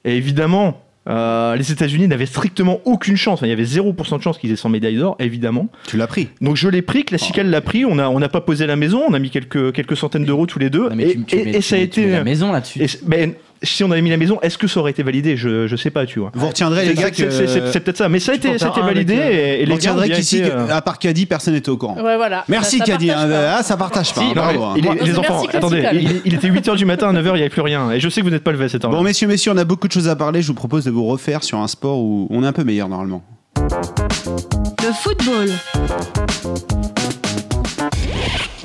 Et 0.06 0.16
évidemment, 0.16 0.81
euh, 1.10 1.56
les 1.56 1.72
États-Unis 1.72 2.07
n'avaient 2.07 2.25
strictement 2.25 2.80
aucune 2.86 3.18
chance. 3.18 3.40
Enfin, 3.40 3.48
il 3.48 3.50
y 3.50 3.54
avait 3.54 3.63
0% 3.63 4.18
de 4.18 4.22
chance 4.22 4.38
qu'ils 4.38 4.51
aient 4.51 4.56
100 4.56 4.69
médailles 4.69 4.98
d'or, 4.98 5.16
évidemment. 5.19 5.68
Tu 5.88 5.98
l'as 5.98 6.07
pris. 6.07 6.30
Donc 6.42 6.56
je 6.56 6.68
l'ai 6.69 6.81
pris, 6.81 7.04
Classical 7.04 7.50
l'a 7.50 7.62
pris. 7.62 7.84
On 7.86 7.96
n'a 7.96 8.10
on 8.10 8.19
pas 8.19 8.42
posé 8.42 8.68
la 8.68 8.75
maison, 8.75 9.01
on 9.07 9.13
a 9.13 9.19
mis 9.19 9.30
quelques, 9.30 9.72
quelques 9.74 9.98
centaines 9.98 10.25
d'euros 10.25 10.46
tous 10.46 10.60
les 10.60 10.69
deux. 10.69 10.90
Non, 10.90 10.96
mais 10.96 11.10
et 11.10 11.13
tu, 11.16 11.24
tu 11.24 11.36
et- 11.38 11.46
mets- 11.46 11.51
et 11.51 11.56
tu 11.56 11.62
ça 11.63 11.75
a 11.75 11.80
été. 11.80 12.10
la 12.12 12.24
maison 12.24 12.51
là-dessus. 12.51 12.81
et 12.84 12.88
ben, 13.06 13.34
si 13.64 13.84
on 13.84 13.92
avait 13.92 14.02
mis 14.02 14.10
la 14.10 14.18
maison, 14.18 14.40
est-ce 14.42 14.58
que 14.58 14.68
ça 14.68 14.80
aurait 14.80 14.92
été 14.92 15.04
validé? 15.04 15.36
Je, 15.38 15.68
je 15.68 15.76
sais 15.76 15.90
pas, 15.92 16.06
tu 16.06 16.20
vois. 16.20 16.32
Vous 16.34 16.48
retiendrez, 16.48 16.86
les 16.86 16.96
C'est- 16.96 17.02
gars, 17.02 17.12
que. 17.12 17.18
c'est- 17.30 17.48
C'est 17.48 17.72
c'est 17.72 17.80
peut-être 17.82 17.98
ça, 17.98 18.08
mais 18.10 18.20
ça 18.20 18.32
a 18.32 18.36
été, 18.36 18.58
ça 18.58 18.68
a 18.68 18.70
été 18.70 18.82
validé 18.82 19.16
avec, 19.16 19.34
et, 19.34 19.38
et 19.38 19.52
Vous 19.54 19.60
les 19.60 19.66
gars 19.66 19.72
ont 19.72 19.76
retiendrez 19.76 20.08
bien 20.08 20.16
qu'ici, 20.18 20.38
été, 20.38 20.52
euh, 20.52 20.68
à 20.76 20.82
part 20.82 20.98
Caddy, 21.00 21.26
personne 21.26 21.54
n'était 21.54 21.70
au 21.70 21.78
courant. 21.78 21.96
Ouais, 21.96 22.16
voilà. 22.18 22.46
Merci 22.48 22.78
Ça- 22.80 22.86
ça 22.86 22.92
Caddy. 22.94 23.12
hein. 23.12 23.28
Ah, 23.58 23.64
ça 23.64 23.76
partage 23.78 24.14
pas. 24.14 24.22
Si, 24.22 24.28
hein, 24.28 24.34
non, 24.36 24.42
mais 24.48 24.54
bravo, 24.58 24.64
hein. 24.64 24.74
il 24.78 24.86
est- 24.86 24.88
Moi, 24.88 24.96
les 25.04 25.18
enfants, 25.20 25.44
attendez, 25.54 25.84
il, 25.94 26.22
il 26.26 26.34
était 26.36 26.48
8h 26.50 26.76
du 26.78 26.86
matin, 26.86 27.10
à 27.10 27.14
9h, 27.14 27.32
il 27.32 27.34
n'y 27.36 27.40
avait 27.42 27.50
plus 27.50 27.62
rien. 27.62 27.92
Et 27.92 28.00
je 28.00 28.08
sais 28.10 28.22
que 28.22 28.26
vous 28.26 28.32
n'êtes 28.32 28.44
pas 28.44 28.52
levé 28.52 28.66
à 28.66 28.70
cette 28.70 28.84
heure. 28.86 28.92
Bon, 28.92 29.02
messieurs, 29.04 29.28
messieurs, 29.28 29.52
on 29.54 29.58
a 29.58 29.66
beaucoup 29.66 29.88
de 29.88 29.94
choses 29.94 30.08
à 30.08 30.16
parler. 30.16 30.42
Je 30.42 30.48
vous 30.48 30.54
propose 30.54 30.86
de 30.86 30.92
vous 30.92 31.06
refaire 31.06 31.44
sur 31.44 31.60
un 31.60 31.68
sport 31.68 32.00
où 32.00 32.28
on 32.30 32.44
est 32.44 32.48
un 32.48 32.54
peu 32.54 32.64
meilleur 32.64 32.88
normalement. 32.90 33.24
Le 33.58 34.94
football. 34.94 35.50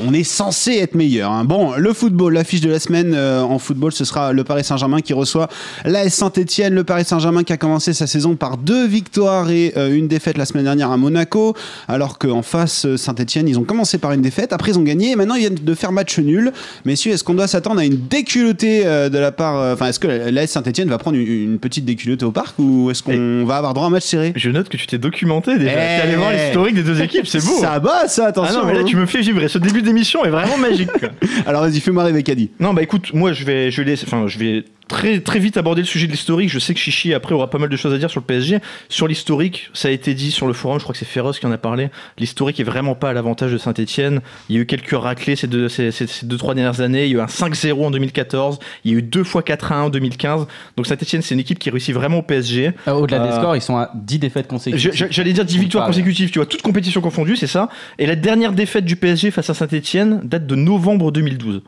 On 0.02 0.12
est 0.12 0.24
censé 0.24 0.72
être 0.78 0.94
meilleur. 0.96 1.30
hein. 1.30 1.44
Bon, 1.44 1.74
le 1.76 1.92
football, 1.92 2.34
l'affiche 2.34 2.60
de 2.60 2.68
la 2.70 2.80
semaine 2.80 3.12
euh, 3.14 3.42
en 3.42 3.60
football, 3.60 3.92
ce 3.92 4.04
sera 4.04 4.32
le 4.32 4.42
Paris 4.42 4.64
Saint-Germain 4.64 5.00
qui 5.00 5.12
reçoit 5.12 5.48
l'AS 5.84 6.08
Saint-Etienne. 6.12 6.74
Le 6.74 6.82
Paris 6.82 7.04
Saint-Germain 7.04 7.44
qui 7.44 7.52
a 7.52 7.56
commencé 7.56 7.92
sa 7.92 8.08
saison 8.08 8.34
par 8.34 8.56
deux 8.56 8.86
victoires 8.88 9.50
et 9.50 9.72
euh, 9.76 9.94
une 9.94 10.08
défaite 10.08 10.36
la 10.36 10.46
semaine 10.46 10.64
dernière 10.64 10.90
à 10.90 10.96
Monaco, 10.96 11.54
alors 11.86 12.18
qu'en 12.18 12.42
face, 12.42 12.86
euh, 12.86 12.96
Saint-Etienne, 12.96 13.46
ils 13.48 13.56
ont 13.56 13.62
commencé 13.62 13.98
par 13.98 14.10
une 14.12 14.20
défaite, 14.22 14.52
après 14.52 14.72
ils 14.72 14.78
ont 14.78 14.82
gagné 14.82 15.12
et 15.12 15.16
maintenant 15.16 15.36
ils 15.36 15.40
viennent 15.40 15.54
de 15.54 15.74
faire 15.74 15.92
match 15.92 16.18
nul. 16.18 16.52
Messieurs, 16.84 17.12
est-ce 17.12 17.22
qu'on 17.22 17.34
doit 17.34 17.46
s'attendre 17.46 17.78
à 17.80 17.84
une 17.84 17.98
déculottée 18.08 18.82
euh, 18.86 19.08
de 19.08 19.18
la 19.18 19.30
part. 19.30 19.74
Enfin, 19.74 19.86
est-ce 19.86 20.00
que 20.00 20.08
l'AS 20.08 20.48
Saint-Etienne 20.50 20.88
va 20.88 20.98
prendre 20.98 21.16
une, 21.16 21.26
une 21.52 21.58
petite 21.60 21.84
déculottée 21.84 22.24
au 22.24 22.32
parc 22.32 22.58
ou 22.58 22.90
est-ce 22.90 23.02
qu'on 23.04 23.44
va 23.46 23.58
avoir 23.58 23.74
droit 23.74 23.84
à 23.84 23.88
un 23.88 23.92
match 23.92 24.04
serré? 24.06 24.32
Je 24.34 24.50
note 24.50 24.68
que 24.68 24.76
tu 24.76 24.88
t'es 24.88 24.98
documenté 24.98 25.56
déjà. 25.56 25.70
Eh. 25.70 25.74
T'es 26.00 26.02
allé 26.08 26.16
voir 26.16 26.32
l'historique 26.32 26.74
des 26.74 26.82
deux 26.82 27.00
équipes, 27.00 27.28
c'est 27.28 27.44
beau. 27.44 27.60
Ça 27.60 27.78
va, 27.78 28.08
ça, 28.08 28.24
Ah 28.24 28.28
attention. 28.30 28.60
non, 28.62 28.66
mais 28.66 28.74
là 28.74 28.80
hein. 28.80 28.84
tu 28.86 28.96
me 28.96 29.06
fais 29.06 29.20
vibrer. 29.20 29.46
Ce 29.48 29.58
début 29.58 29.82
d'émission 29.84 30.24
est 30.24 30.30
vraiment 30.30 30.56
magique. 30.58 30.90
quoi. 30.92 31.10
Alors 31.46 31.62
vas-y, 31.62 31.80
fais-moi 31.80 32.02
rêver, 32.04 32.22
Caddy. 32.22 32.50
Non, 32.60 32.74
bah 32.74 32.82
écoute, 32.82 33.12
moi 33.14 33.32
je 33.32 33.44
vais, 33.44 33.70
je 33.70 33.82
vais, 33.82 33.90
laisser- 33.90 34.06
enfin, 34.06 34.26
je 34.26 34.38
vais 34.38 34.64
très, 34.88 35.20
très 35.20 35.38
vite 35.38 35.56
aborder 35.56 35.82
le 35.82 35.86
sujet 35.86 36.06
de 36.06 36.12
l'historique. 36.12 36.48
Je 36.50 36.58
sais 36.58 36.74
que 36.74 36.80
Chichi 36.80 37.14
après 37.14 37.34
aura 37.34 37.48
pas 37.50 37.58
mal 37.58 37.68
de 37.68 37.76
choses 37.76 37.92
à 37.94 37.98
dire 37.98 38.10
sur 38.10 38.20
le 38.20 38.26
PSG. 38.26 38.58
Sur 38.88 39.08
l'historique, 39.08 39.70
ça 39.72 39.88
a 39.88 39.90
été 39.90 40.14
dit 40.14 40.30
sur 40.30 40.46
le 40.46 40.52
forum, 40.52 40.78
je 40.78 40.82
crois 40.84 40.92
que 40.92 40.98
c'est 40.98 41.04
Féroce 41.04 41.38
qui 41.38 41.46
en 41.46 41.52
a 41.52 41.58
parlé. 41.58 41.88
L'historique 42.18 42.60
est 42.60 42.64
vraiment 42.64 42.94
pas 42.94 43.10
à 43.10 43.12
l'avantage 43.12 43.52
de 43.52 43.58
Saint-Etienne. 43.58 44.20
Il 44.48 44.56
y 44.56 44.58
a 44.58 44.62
eu 44.62 44.66
quelques 44.66 44.90
raclés 44.94 45.36
ces 45.36 45.46
deux, 45.46 45.68
ces, 45.68 45.90
ces- 45.90 46.06
ces 46.06 46.26
deux, 46.26 46.36
trois 46.36 46.54
dernières 46.54 46.80
années. 46.80 47.06
Il 47.06 47.12
y 47.12 47.14
a 47.14 47.18
eu 47.18 47.20
un 47.20 47.26
5-0 47.26 47.86
en 47.86 47.90
2014. 47.90 48.58
Il 48.84 48.92
y 48.92 48.94
a 48.94 48.98
eu 48.98 49.02
deux 49.02 49.24
fois 49.24 49.42
4-1 49.42 49.84
en 49.84 49.90
2015. 49.90 50.46
Donc 50.76 50.86
Saint-Etienne, 50.86 51.22
c'est 51.22 51.34
une 51.34 51.40
équipe 51.40 51.58
qui 51.58 51.70
réussit 51.70 51.94
vraiment 51.94 52.18
au 52.18 52.22
PSG. 52.22 52.72
Euh, 52.88 52.92
Au-delà 52.92 53.20
des 53.20 53.28
Euh, 53.32 53.38
scores, 53.38 53.56
ils 53.56 53.62
sont 53.62 53.76
à 53.76 53.90
10 53.94 54.18
défaites 54.18 54.46
consécutives. 54.48 54.92
J'allais 55.10 55.32
dire 55.32 55.44
10 55.44 55.58
victoires 55.58 55.86
consécutives, 55.86 56.30
tu 56.30 56.38
vois, 56.38 56.46
toutes 56.46 56.62
compétitions 56.62 57.00
confondues, 57.00 57.36
c'est 57.36 57.46
ça. 57.46 57.68
Et 57.98 58.06
la 58.06 58.16
dernière 58.16 58.52
défaite 58.52 58.84
du 58.84 58.96
PSG 58.96 59.30
face 59.30 59.48
à 59.50 59.54
Saint-Etienne 59.54 60.20
date 60.24 60.46
de 60.46 60.54
novembre 60.54 61.10
2012. 61.10 61.62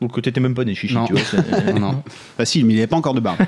Donc 0.00 0.20
t'étais 0.22 0.40
même 0.40 0.54
pas 0.54 0.64
né, 0.64 0.74
Chichi, 0.74 0.94
Non. 0.94 1.04
tu 1.06 1.12
vois. 1.14 1.22
Non, 1.74 1.80
non. 1.80 2.02
Facile, 2.36 2.64
mais 2.66 2.72
il 2.72 2.76
n'avait 2.76 2.86
pas 2.86 2.96
encore 2.96 3.14
de 3.14 3.20
barbe. 3.20 3.38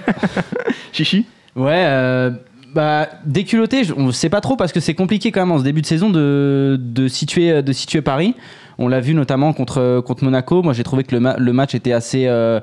Chichi 0.92 1.26
Ouais, 1.56 1.84
euh, 1.86 2.30
bah, 2.74 3.08
déculotté, 3.26 3.82
on 3.96 4.10
sait 4.12 4.28
pas 4.30 4.40
trop 4.40 4.56
parce 4.56 4.72
que 4.72 4.80
c'est 4.80 4.94
compliqué 4.94 5.32
quand 5.32 5.40
même 5.40 5.52
en 5.52 5.58
ce 5.58 5.64
début 5.64 5.82
de 5.82 5.86
saison 5.86 6.10
de, 6.10 6.78
de, 6.80 7.08
situer, 7.08 7.62
de 7.62 7.72
situer 7.72 8.00
Paris. 8.02 8.34
On 8.78 8.88
l'a 8.88 9.00
vu 9.00 9.12
notamment 9.14 9.52
contre, 9.52 10.02
contre 10.06 10.24
Monaco. 10.24 10.62
Moi, 10.62 10.72
j'ai 10.72 10.82
trouvé 10.82 11.04
que 11.04 11.14
le, 11.14 11.20
ma- 11.20 11.36
le 11.36 11.52
match 11.52 11.74
était 11.74 11.92
assez, 11.92 12.26
euh, 12.26 12.60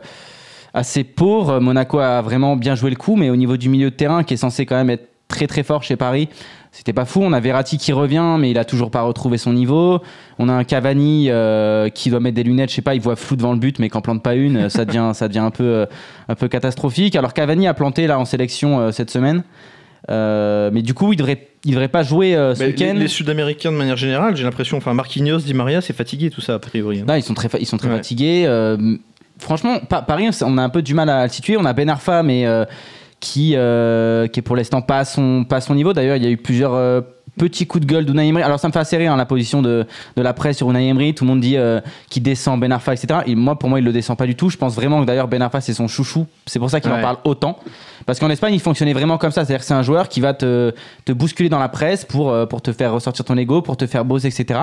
assez 0.74 1.03
pauvre. 1.03 1.60
Monaco 1.60 2.00
a 2.00 2.22
vraiment 2.22 2.55
bien 2.55 2.74
joué 2.75 2.89
le 2.89 2.96
coup, 2.96 3.15
mais 3.15 3.29
au 3.29 3.36
niveau 3.36 3.58
du 3.58 3.69
milieu 3.69 3.91
de 3.91 3.96
terrain, 3.96 4.24
qui 4.24 4.34
est 4.34 4.38
censé 4.38 4.65
quand 4.65 4.75
même 4.75 4.89
être 4.89 5.08
très 5.27 5.46
très 5.46 5.62
fort 5.62 5.84
chez 5.84 5.96
Paris, 5.96 6.27
c'était 6.72 6.94
pas 6.94 7.06
fou. 7.06 7.22
On 7.24 7.34
a 7.34 7.40
Verratti 7.40 7.78
qui 7.78 7.92
revient, 7.94 8.36
mais 8.40 8.52
il 8.52 8.58
a 8.60 8.66
toujours 8.66 8.92
pas 8.92 9.02
retrouvé 9.02 9.38
son 9.38 9.54
niveau. 9.54 10.00
On 10.38 10.50
a 10.50 10.54
un 10.54 10.64
Cavani 10.64 11.28
euh, 11.30 11.90
qui 11.90 12.10
doit 12.10 12.20
mettre 12.20 12.36
des 12.36 12.44
lunettes, 12.44 12.70
je 12.70 12.76
sais 12.76 12.82
pas, 12.82 12.96
il 12.96 13.02
voit 13.02 13.16
flou 13.16 13.36
devant 13.36 13.54
le 13.54 13.60
but, 13.60 13.80
mais 13.80 13.90
qu'en 13.90 14.02
plante 14.02 14.22
pas 14.24 14.36
une, 14.36 14.70
ça 14.70 14.86
devient, 14.86 15.12
ça 15.14 15.28
devient 15.28 15.40
un 15.40 15.52
peu, 15.52 15.64
euh, 15.64 15.86
un 16.28 16.36
peu 16.36 16.48
catastrophique. 16.48 17.16
Alors 17.16 17.34
Cavani 17.34 17.68
a 17.68 17.74
planté 17.74 18.08
là 18.08 18.20
en 18.20 18.26
sélection 18.26 18.80
euh, 18.80 18.92
cette 18.92 19.10
semaine, 19.12 19.44
Euh, 20.10 20.70
mais 20.74 20.82
du 20.82 20.94
coup 20.94 21.12
il 21.12 21.18
devrait, 21.18 21.48
il 21.66 21.72
devrait 21.72 21.90
pas 21.90 22.04
jouer 22.04 22.34
euh, 22.36 22.56
ce 22.56 22.62
les, 22.64 22.68
week-end. 22.70 22.94
les 22.96 23.08
Sud-Américains 23.10 23.72
de 23.72 23.78
manière 23.78 23.98
générale, 23.98 24.36
j'ai 24.36 24.44
l'impression, 24.46 24.78
enfin 24.78 24.94
Marquinhos, 24.94 25.40
Di 25.40 25.54
Maria, 25.54 25.82
c'est 25.82 25.94
fatigué 25.94 26.30
tout 26.30 26.40
ça 26.42 26.54
a 26.56 26.60
priori. 26.60 27.00
hein. 27.02 27.06
Là, 27.08 27.18
ils 27.18 27.22
sont 27.24 27.34
très, 27.34 27.50
ils 27.60 27.66
sont 27.66 27.78
très 27.78 27.90
Ouais. 27.90 27.96
fatigués. 27.98 28.46
euh, 28.48 28.78
franchement, 29.40 29.80
Pa- 29.88 30.02
Paris, 30.02 30.30
on 30.44 30.58
a 30.58 30.64
un 30.64 30.70
peu 30.70 30.82
du 30.82 30.94
mal 30.94 31.10
à 31.10 31.24
le 31.24 31.30
situer. 31.30 31.58
On 31.58 31.66
a 31.66 31.74
Ben 31.74 31.90
Arfa, 31.90 32.24
mais 32.24 32.46
euh, 32.46 32.64
qui, 33.20 33.54
euh, 33.56 34.28
qui 34.28 34.40
est 34.40 34.44
pour 34.44 34.56
l'instant 34.56 34.82
pas 34.82 35.00
à 35.00 35.06
son, 35.06 35.44
pas 35.44 35.58
à 35.58 35.62
son 35.62 35.76
niveau. 35.76 35.94
D'ailleurs, 35.94 36.16
il 36.16 36.24
y 36.24 36.28
a 36.28 36.30
eu 36.30 36.38
plusieurs, 36.38 36.74
euh, 36.74 37.02
petit 37.40 37.66
coup 37.66 37.80
de 37.80 37.86
gueule 37.86 38.06
d'Unai 38.06 38.28
Emery. 38.28 38.44
Alors 38.44 38.60
ça 38.60 38.68
me 38.68 38.74
fait 38.74 38.80
assez 38.80 38.98
rire 38.98 39.14
hein, 39.14 39.18
la 39.18 39.26
position 39.26 39.62
de, 39.62 39.88
de 40.16 40.22
la 40.22 40.34
presse 40.34 40.58
sur 40.58 40.70
Unai 40.70 40.88
Emery. 40.88 41.16
Tout 41.16 41.24
le 41.24 41.30
monde 41.30 41.40
dit 41.40 41.58
euh, 41.58 41.80
qu'il 42.10 42.22
descend 42.22 42.60
Ben 42.60 42.72
Arfa, 42.72 42.94
etc. 42.94 43.22
Et 43.26 43.36
moi, 43.36 43.58
pour 43.58 43.70
moi, 43.70 43.80
il 43.80 43.86
le 43.86 43.92
descend 43.92 44.18
pas 44.18 44.28
du 44.28 44.36
tout. 44.36 44.50
Je 44.50 44.58
pense 44.58 44.76
vraiment 44.76 45.02
que 45.02 45.06
d'ailleurs 45.06 45.28
Ben 45.28 45.42
Arfa 45.42 45.62
c'est 45.62 45.74
son 45.74 45.88
chouchou. 45.88 46.28
C'est 46.46 46.60
pour 46.60 46.70
ça 46.70 46.80
qu'il 46.80 46.92
en 46.92 47.02
parle 47.02 47.18
autant. 47.24 47.58
Parce 48.06 48.20
qu'en 48.20 48.30
Espagne, 48.30 48.54
il 48.54 48.60
fonctionnait 48.60 48.94
vraiment 48.94 49.18
comme 49.18 49.32
ça. 49.32 49.46
C'est-à-dire 49.46 49.62
que 49.62 49.66
c'est 49.66 49.74
un 49.74 49.84
joueur 49.84 50.10
qui 50.10 50.20
va 50.20 50.34
te, 50.34 50.74
te 51.06 51.12
bousculer 51.12 51.50
dans 51.50 51.60
la 51.60 51.70
presse 51.70 52.06
pour, 52.06 52.30
euh, 52.30 52.46
pour 52.46 52.62
te 52.62 52.72
faire 52.72 52.94
ressortir 52.94 53.26
ton 53.26 53.38
ego, 53.38 53.62
pour 53.62 53.78
te 53.78 53.88
faire 53.88 54.06
bosser, 54.06 54.28
etc. 54.28 54.60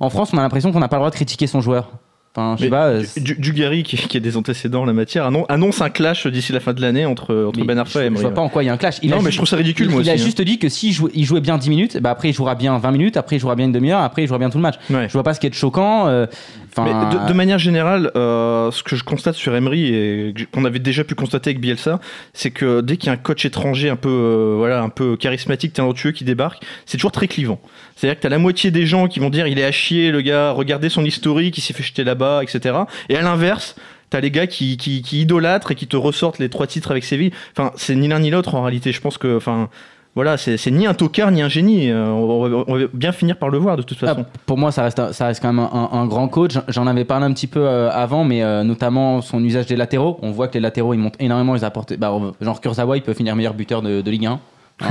En 0.00 0.10
France, 0.10 0.30
on 0.32 0.38
a 0.38 0.42
l'impression 0.42 0.72
qu'on 0.72 0.80
n'a 0.80 0.88
pas 0.88 0.96
le 0.96 1.00
droit 1.00 1.10
de 1.10 1.14
critiquer 1.14 1.46
son 1.46 1.60
joueur. 1.60 1.90
Enfin, 2.34 2.56
je 2.58 2.64
sais 2.64 2.70
pas. 2.70 2.94
Du- 3.20 3.34
Du- 3.34 3.82
qui, 3.82 3.96
qui 3.98 4.16
a 4.16 4.20
des 4.20 4.36
antécédents 4.38 4.82
en 4.82 4.84
la 4.86 4.94
matière, 4.94 5.26
annon- 5.26 5.44
annonce 5.50 5.82
un 5.82 5.90
clash 5.90 6.26
d'ici 6.26 6.52
la 6.52 6.60
fin 6.60 6.72
de 6.72 6.80
l'année 6.80 7.04
entre, 7.04 7.34
entre 7.48 7.62
Ben 7.64 7.78
Arfa 7.78 8.04
et 8.06 8.08
je, 8.10 8.14
je 8.16 8.20
vois 8.22 8.30
pas 8.32 8.40
en 8.40 8.48
quoi 8.48 8.62
il 8.62 8.66
y 8.66 8.68
a 8.70 8.72
un 8.72 8.78
clash. 8.78 8.98
Il 9.02 9.10
Non, 9.10 9.20
mais 9.20 9.30
je 9.30 9.36
trouve 9.36 9.48
ça 9.48 9.56
ridicule, 9.56 9.86
il, 9.86 9.92
moi 9.92 10.00
il 10.02 10.08
a 10.08 10.14
hein. 10.14 10.16
juste 10.16 10.40
dit 10.40 10.58
que 10.58 10.70
s'il 10.70 10.92
jouait, 10.92 11.10
il 11.14 11.24
jouait 11.26 11.42
bien 11.42 11.58
10 11.58 11.68
minutes, 11.68 11.98
bah 12.00 12.10
après 12.10 12.30
il 12.30 12.32
jouera 12.32 12.54
bien 12.54 12.78
20 12.78 12.90
minutes, 12.92 13.16
après 13.18 13.36
il 13.36 13.38
jouera 13.38 13.54
bien 13.54 13.66
une 13.66 13.72
demi-heure, 13.72 14.00
après 14.00 14.22
il 14.22 14.26
jouera 14.28 14.38
bien 14.38 14.48
tout 14.48 14.56
le 14.56 14.62
match. 14.62 14.76
Ouais. 14.88 15.08
Je 15.08 15.12
vois 15.12 15.22
pas 15.22 15.34
ce 15.34 15.40
qui 15.40 15.46
est 15.46 15.50
de 15.50 15.54
choquant. 15.54 16.06
euh, 16.08 16.26
de, 16.76 17.28
de 17.28 17.32
manière 17.32 17.58
générale, 17.58 18.10
euh, 18.16 18.70
ce 18.70 18.82
que 18.82 18.96
je 18.96 19.04
constate 19.04 19.34
sur 19.34 19.54
Emery 19.54 19.94
et 19.94 20.34
qu'on 20.52 20.64
avait 20.64 20.78
déjà 20.78 21.04
pu 21.04 21.14
constater 21.14 21.50
avec 21.50 21.60
Bielsa, 21.60 22.00
c'est 22.32 22.50
que 22.50 22.80
dès 22.80 22.96
qu'il 22.96 23.08
y 23.08 23.10
a 23.10 23.12
un 23.12 23.18
coach 23.18 23.44
étranger 23.44 23.90
un 23.90 23.96
peu, 23.96 24.08
euh, 24.08 24.54
voilà, 24.56 24.82
un 24.82 24.88
peu 24.88 25.16
charismatique, 25.16 25.74
talentueux 25.74 26.12
qui 26.12 26.24
débarque, 26.24 26.62
c'est 26.86 26.96
toujours 26.96 27.12
très 27.12 27.28
clivant. 27.28 27.60
C'est-à-dire 27.96 28.16
que 28.16 28.22
t'as 28.22 28.30
la 28.30 28.38
moitié 28.38 28.70
des 28.70 28.86
gens 28.86 29.06
qui 29.06 29.20
vont 29.20 29.30
dire 29.30 29.46
il 29.46 29.58
est 29.58 29.64
à 29.64 29.72
chier, 29.72 30.10
le 30.10 30.22
gars, 30.22 30.50
regardez 30.50 30.88
son 30.88 31.04
historique, 31.04 31.58
il 31.58 31.60
s'est 31.60 31.74
fait 31.74 31.82
jeter 31.82 32.04
là-bas, 32.04 32.42
etc. 32.42 32.76
Et 33.08 33.16
à 33.16 33.22
l'inverse, 33.22 33.76
t'as 34.12 34.20
les 34.20 34.30
gars 34.30 34.46
qui, 34.46 34.76
qui, 34.76 35.02
qui 35.02 35.20
idolâtrent 35.22 35.72
et 35.72 35.74
qui 35.74 35.86
te 35.86 35.96
ressortent 35.96 36.38
les 36.38 36.48
trois 36.48 36.66
titres 36.66 36.90
avec 36.90 37.04
Séville. 37.04 37.32
Enfin, 37.56 37.72
c'est 37.76 37.94
ni 37.94 38.08
l'un 38.08 38.20
ni 38.20 38.30
l'autre 38.30 38.54
en 38.54 38.62
réalité. 38.62 38.92
Je 38.92 39.00
pense 39.00 39.18
que, 39.18 39.36
enfin, 39.36 39.68
voilà, 40.14 40.36
c'est 40.36 40.70
ni 40.70 40.86
un 40.86 40.92
tocard 40.94 41.30
ni 41.30 41.40
un 41.40 41.48
génie. 41.48 41.90
Euh, 41.90 42.04
on, 42.06 42.46
va, 42.48 42.64
on 42.68 42.78
va 42.78 42.84
bien 42.92 43.12
finir 43.12 43.36
par 43.38 43.48
le 43.48 43.56
voir 43.58 43.76
de 43.78 43.82
toute 43.82 43.96
ah, 44.02 44.08
façon. 44.08 44.26
pour 44.44 44.58
moi, 44.58 44.70
ça 44.70 44.82
reste, 44.82 44.98
un- 44.98 45.12
ça 45.12 45.26
reste 45.26 45.40
quand 45.40 45.52
même 45.52 45.66
un, 45.72 46.06
grand 46.06 46.28
coach. 46.28 46.52
J'en 46.68 46.86
avais 46.86 47.04
parlé 47.04 47.24
un 47.24 47.32
petit 47.32 47.46
peu 47.46 47.60
euh, 47.60 47.90
avant, 47.90 48.22
mais 48.24 48.42
euh, 48.42 48.62
notamment 48.62 49.22
son 49.22 49.42
usage 49.42 49.66
des 49.66 49.76
latéraux. 49.76 50.18
On 50.22 50.30
voit 50.30 50.48
que 50.48 50.54
les 50.54 50.60
latéraux, 50.60 50.92
ils 50.92 50.98
montent 50.98 51.16
énormément. 51.20 51.56
Ils 51.56 51.64
apportent, 51.64 51.94
bah, 51.96 52.12
genre 52.42 52.60
Kurzawa, 52.60 52.96
il 52.98 53.02
peut 53.02 53.14
finir 53.14 53.34
meilleur 53.36 53.54
buteur 53.54 53.80
de, 53.80 54.02
de 54.02 54.10
Ligue 54.10 54.26
1. 54.26 54.32
hein. 54.32 54.40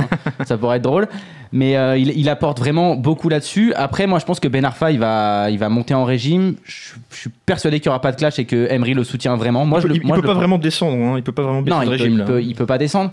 ça 0.46 0.56
pourrait 0.56 0.78
être 0.78 0.82
drôle. 0.82 1.06
Mais 1.52 1.76
euh, 1.76 1.96
il, 1.98 2.18
il 2.18 2.28
apporte 2.28 2.58
vraiment 2.58 2.96
beaucoup 2.96 3.28
là-dessus. 3.28 3.74
Après, 3.74 4.06
moi, 4.06 4.18
je 4.18 4.24
pense 4.24 4.40
que 4.40 4.48
Ben 4.48 4.64
Arfa, 4.64 4.90
il 4.90 4.98
va, 4.98 5.50
il 5.50 5.58
va 5.58 5.68
monter 5.68 5.92
en 5.94 6.04
régime. 6.04 6.54
Je, 6.64 6.94
je 7.10 7.16
suis 7.16 7.30
persuadé 7.46 7.78
qu'il 7.78 7.90
n'y 7.90 7.92
aura 7.92 8.00
pas 8.00 8.10
de 8.10 8.16
clash 8.16 8.38
et 8.38 8.44
que 8.46 8.66
Emery 8.70 8.94
le 8.94 9.04
soutient 9.04 9.36
vraiment. 9.36 9.66
Moi, 9.66 9.78
il 9.78 9.82
je 9.82 9.86
peut, 9.88 9.94
le- 9.94 10.00
il 10.00 10.06
moi, 10.06 10.16
peut 10.16 10.22
je 10.22 10.26
le 10.26 10.32
pas 10.32 10.38
vraiment 10.38 10.58
descendre, 10.58 10.96
hein, 10.96 11.14
il 11.18 11.22
peut 11.22 11.32
pas 11.32 11.42
vraiment 11.42 11.62
Non, 11.62 11.78
de 11.80 11.84
il 11.84 11.84
peut, 11.84 11.90
régime 11.90 12.18
il, 12.20 12.24
peut, 12.24 12.42
il 12.42 12.54
peut 12.54 12.66
pas 12.66 12.78
descendre. 12.78 13.10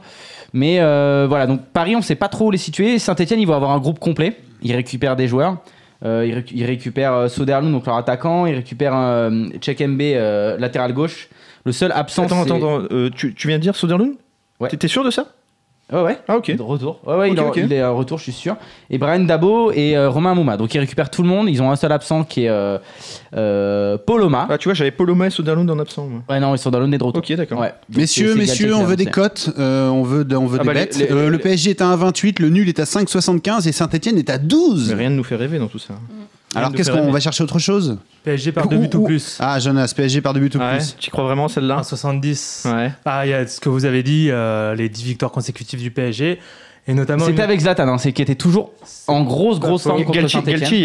Mais 0.54 0.80
euh, 0.80 1.26
voilà, 1.30 1.46
donc 1.48 1.62
Paris, 1.74 1.96
on 1.96 2.02
sait 2.02 2.16
pas 2.16 2.28
trop 2.28 2.48
où 2.48 2.52
les 2.52 2.58
situer. 2.58 2.98
Saint-Etienne, 3.00 3.40
ils 3.40 3.46
vont 3.48 3.54
avoir 3.56 3.72
un 3.72 3.80
groupe 3.80 4.00
complet. 4.00 4.38
Ils 4.62 4.76
récupèrent 4.76 5.16
des 5.16 5.28
joueurs. 5.28 5.58
Euh, 6.06 6.26
ils, 6.26 6.34
récu- 6.34 6.54
ils 6.56 6.66
récupèrent 6.66 7.14
euh, 7.14 7.28
Soderlund, 7.28 7.72
donc 7.72 7.86
leur 7.86 7.98
attaquant. 7.98 8.46
Ils 8.46 8.56
récupèrent 8.56 8.96
euh, 8.96 9.46
Chekembe, 9.62 10.02
euh, 10.02 10.58
latéral 10.58 10.94
gauche. 10.94 11.30
Le 11.66 11.72
seul 11.72 11.92
absent. 11.92 12.24
Attends, 12.24 12.42
attends, 12.44 12.56
attends, 12.56 12.88
euh, 12.92 13.10
tu, 13.16 13.34
tu 13.36 13.48
viens 13.48 13.58
de 13.58 13.62
dire 13.62 13.76
Soderlund? 13.76 14.14
Ouais. 14.60 14.70
T'es 14.70 14.88
sûr 14.88 15.04
de 15.04 15.12
ça? 15.12 15.28
Ouais, 15.92 16.02
ouais. 16.04 16.18
Ah, 16.28 16.38
ok. 16.38 16.56
De 16.56 16.62
retour. 16.62 17.00
Ouais, 17.06 17.16
ouais, 17.16 17.32
il, 17.32 17.40
Ok, 17.40 17.58
est- 17.58 17.62
ok. 17.62 17.68
il 17.68 17.74
est 17.74 17.84
en 17.84 17.96
retour, 17.98 18.18
je 18.20 18.24
suis 18.24 18.32
sûr. 18.32 18.56
Et 18.92 18.98
Brian 19.00 19.22
Dabo 19.22 19.72
et 19.72 19.98
euh, 19.98 20.10
Romain 20.10 20.36
Mouma. 20.36 20.56
Donc 20.56 20.74
ils 20.76 20.80
récupèrent 20.80 21.10
tout 21.10 21.24
le 21.24 21.28
monde. 21.30 21.50
Ils 21.50 21.62
ont 21.64 21.72
un 21.72 21.76
seul 21.76 21.92
absent 21.92 22.24
qui 22.24 22.46
est 22.46 22.50
euh, 22.50 22.78
euh, 23.36 23.98
Poloma. 23.98 24.48
Ah, 24.50 24.58
tu 24.58 24.68
vois, 24.68 24.76
j'avais 24.76 24.92
Poloma 24.92 25.28
et 25.28 25.30
Soderlund 25.32 25.70
en 25.72 25.80
absent. 25.80 26.06
moi. 26.08 26.22
Ouais, 26.30 26.40
non, 26.40 26.56
Soderlund 26.58 26.94
est 26.94 26.98
de 26.98 27.04
retour. 27.04 27.24
Ok, 27.28 27.34
d'accord. 27.36 27.60
Ouais. 27.60 27.74
Messieurs, 27.96 28.36
messieurs, 28.36 28.68
Galtier 28.68 28.84
on 28.84 28.86
veut 28.86 28.96
des 28.96 29.06
cotes, 29.08 29.50
euh, 29.58 29.90
on 29.90 30.04
veut, 30.04 30.24
de- 30.26 30.36
on 30.36 30.46
veut 30.46 30.58
Ah 30.60 30.64
des 30.64 30.68
bah, 30.68 30.74
bêtes. 30.74 30.98
les- 30.98 31.12
Euh, 31.12 31.24
les- 31.26 31.30
le 31.32 31.38
PSG 31.40 31.72
est 31.72 31.82
à 31.82 31.88
1,28, 31.88 32.40
le 32.40 32.50
nul 32.50 32.70
est 32.70 32.80
à 32.80 32.86
5,75 32.86 33.68
et 33.68 33.72
Saint-Etienne 33.72 34.18
est 34.18 34.30
à 34.30 34.38
12. 34.38 34.90
Mais 34.90 34.96
rien 34.96 35.10
ne 35.10 35.16
nous 35.16 35.24
fait 35.24 35.36
rêver 35.38 35.58
dans 35.60 35.68
tout 35.68 35.80
ça. 35.80 35.96
Alors 36.56 36.72
qu'est-ce 36.74 36.92
qu'on 36.92 37.12
va 37.12 37.20
chercher 37.20 37.44
autre 37.44 37.60
chose 37.60 37.98
PSG 38.24 38.52
par 38.52 38.68
deux 38.68 38.78
buts 38.78 38.90
ou 38.96 39.04
plus. 39.04 39.38
Ah, 39.40 39.60
Jonas, 39.60 39.94
PSG 39.96 40.22
par 40.22 40.34
deux 40.34 40.40
buts 40.40 40.52
ou 40.56 40.60
Ouais, 40.60 40.78
plus. 40.78 40.96
tu 41.00 41.12
crois 41.12 41.24
vraiment 41.24 41.48
celle-là 41.48 41.78
1,70. 41.82 42.68
Ouais. 42.74 42.92
Ah, 43.06 43.26
il 43.26 43.30
y 43.30 43.34
a 43.34 43.46
ce 43.48 43.60
que 43.60 43.70
vous 43.70 43.86
avez 43.86 44.04
dit, 44.04 44.28
euh, 44.30 44.74
les 44.76 44.90
10 44.90 45.04
victoires 45.04 45.32
consécutives 45.32 45.80
du 45.82 45.92
PSG. 45.92 46.40
Et 46.88 46.94
notamment. 46.96 47.26
C'était 47.26 47.44
avec 47.44 47.60
Zlatan, 47.60 47.88
hein, 47.88 47.98
c'est 48.00 48.14
qui 48.14 48.22
était 48.24 48.34
toujours 48.36 48.72
en 49.08 49.22
grosse, 49.24 49.60
grosse 49.60 49.84
forme 49.84 50.04
contre 50.04 50.18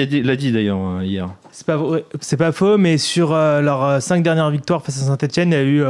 a 0.03 0.07
dit- 0.07 0.23
l'a 0.23 0.37
dit 0.37 0.53
d'ailleurs 0.53 0.77
hein, 0.77 1.03
hier. 1.03 1.31
C'est 1.51 2.37
pas, 2.37 2.53
faux, 2.53 2.77
mais 2.77 2.99
sur 2.99 3.33
euh, 3.33 3.63
leurs 3.63 4.03
5 4.03 4.23
dernières 4.23 4.51
victoires 4.51 4.83
face 4.83 5.01
à 5.03 5.07
Saint-Etienne, 5.07 5.51
il 5.53 5.55
y 5.55 5.57
a 5.57 5.65
eu 5.65 5.83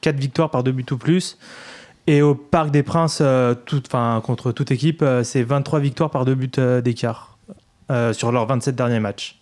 4 0.00 0.16
victoires 0.18 0.50
par 0.50 0.64
2 0.64 0.72
buts 0.72 0.86
ou 0.90 0.96
plus. 0.96 1.38
Et 2.08 2.20
au 2.22 2.34
Parc 2.34 2.72
des 2.72 2.82
Princes, 2.82 3.18
euh, 3.20 3.54
tout- 3.54 3.82
enfin, 3.86 4.20
contre 4.24 4.50
toute 4.50 4.72
équipe, 4.72 5.02
euh, 5.02 5.22
c'est 5.22 5.42
23 5.44 5.78
victoires 5.78 6.10
par 6.10 6.24
2 6.24 6.34
buts 6.34 6.50
euh, 6.58 6.80
d'écart 6.80 7.29
euh, 7.90 8.12
sur 8.12 8.30
leurs 8.32 8.46
27 8.46 8.74
derniers 8.76 9.00
matchs. 9.00 9.36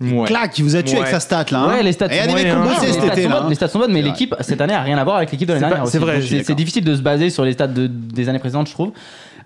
Ouais. 0.00 0.24
Clac, 0.26 0.56
il 0.58 0.62
vous 0.62 0.76
a 0.76 0.82
tué 0.82 0.92
Ouais. 0.94 1.00
avec 1.00 1.10
sa 1.12 1.18
stat 1.20 1.46
là. 1.50 1.58
hein. 1.60 1.68
Ouais, 1.68 1.82
les 1.82 1.90
stats 1.92 2.06
Et 2.06 2.18
sont 2.22 2.30
ont 2.30 2.36
hein. 2.36 2.64
bossé 2.66 2.86
les, 2.86 2.92
cet 2.92 3.02
stats 3.02 3.12
été 3.12 3.22
sont 3.24 3.28
là. 3.28 3.34
bonnes, 3.36 3.44
hein. 3.44 3.48
les 3.48 3.54
stats 3.56 3.68
sont 3.68 3.78
bonnes, 3.80 3.92
mais 3.92 4.02
l'équipe 4.02 4.34
cette 4.40 4.60
année 4.60 4.74
a 4.74 4.82
rien 4.82 4.96
à 4.96 5.02
voir 5.04 5.16
avec 5.16 5.32
l'équipe 5.32 5.48
de 5.48 5.54
l'année 5.54 5.66
dernière. 5.68 5.86
c'est 5.88 5.98
vrai, 5.98 6.20
C'est 6.22 6.54
difficile 6.54 6.84
de 6.84 6.94
se 6.94 7.02
baser 7.02 7.30
sur 7.30 7.44
les 7.44 7.52
stats 7.52 7.66
de- 7.66 7.86
des 7.88 8.28
années 8.28 8.38
précédentes, 8.38 8.68
je 8.68 8.72
trouve. 8.72 8.92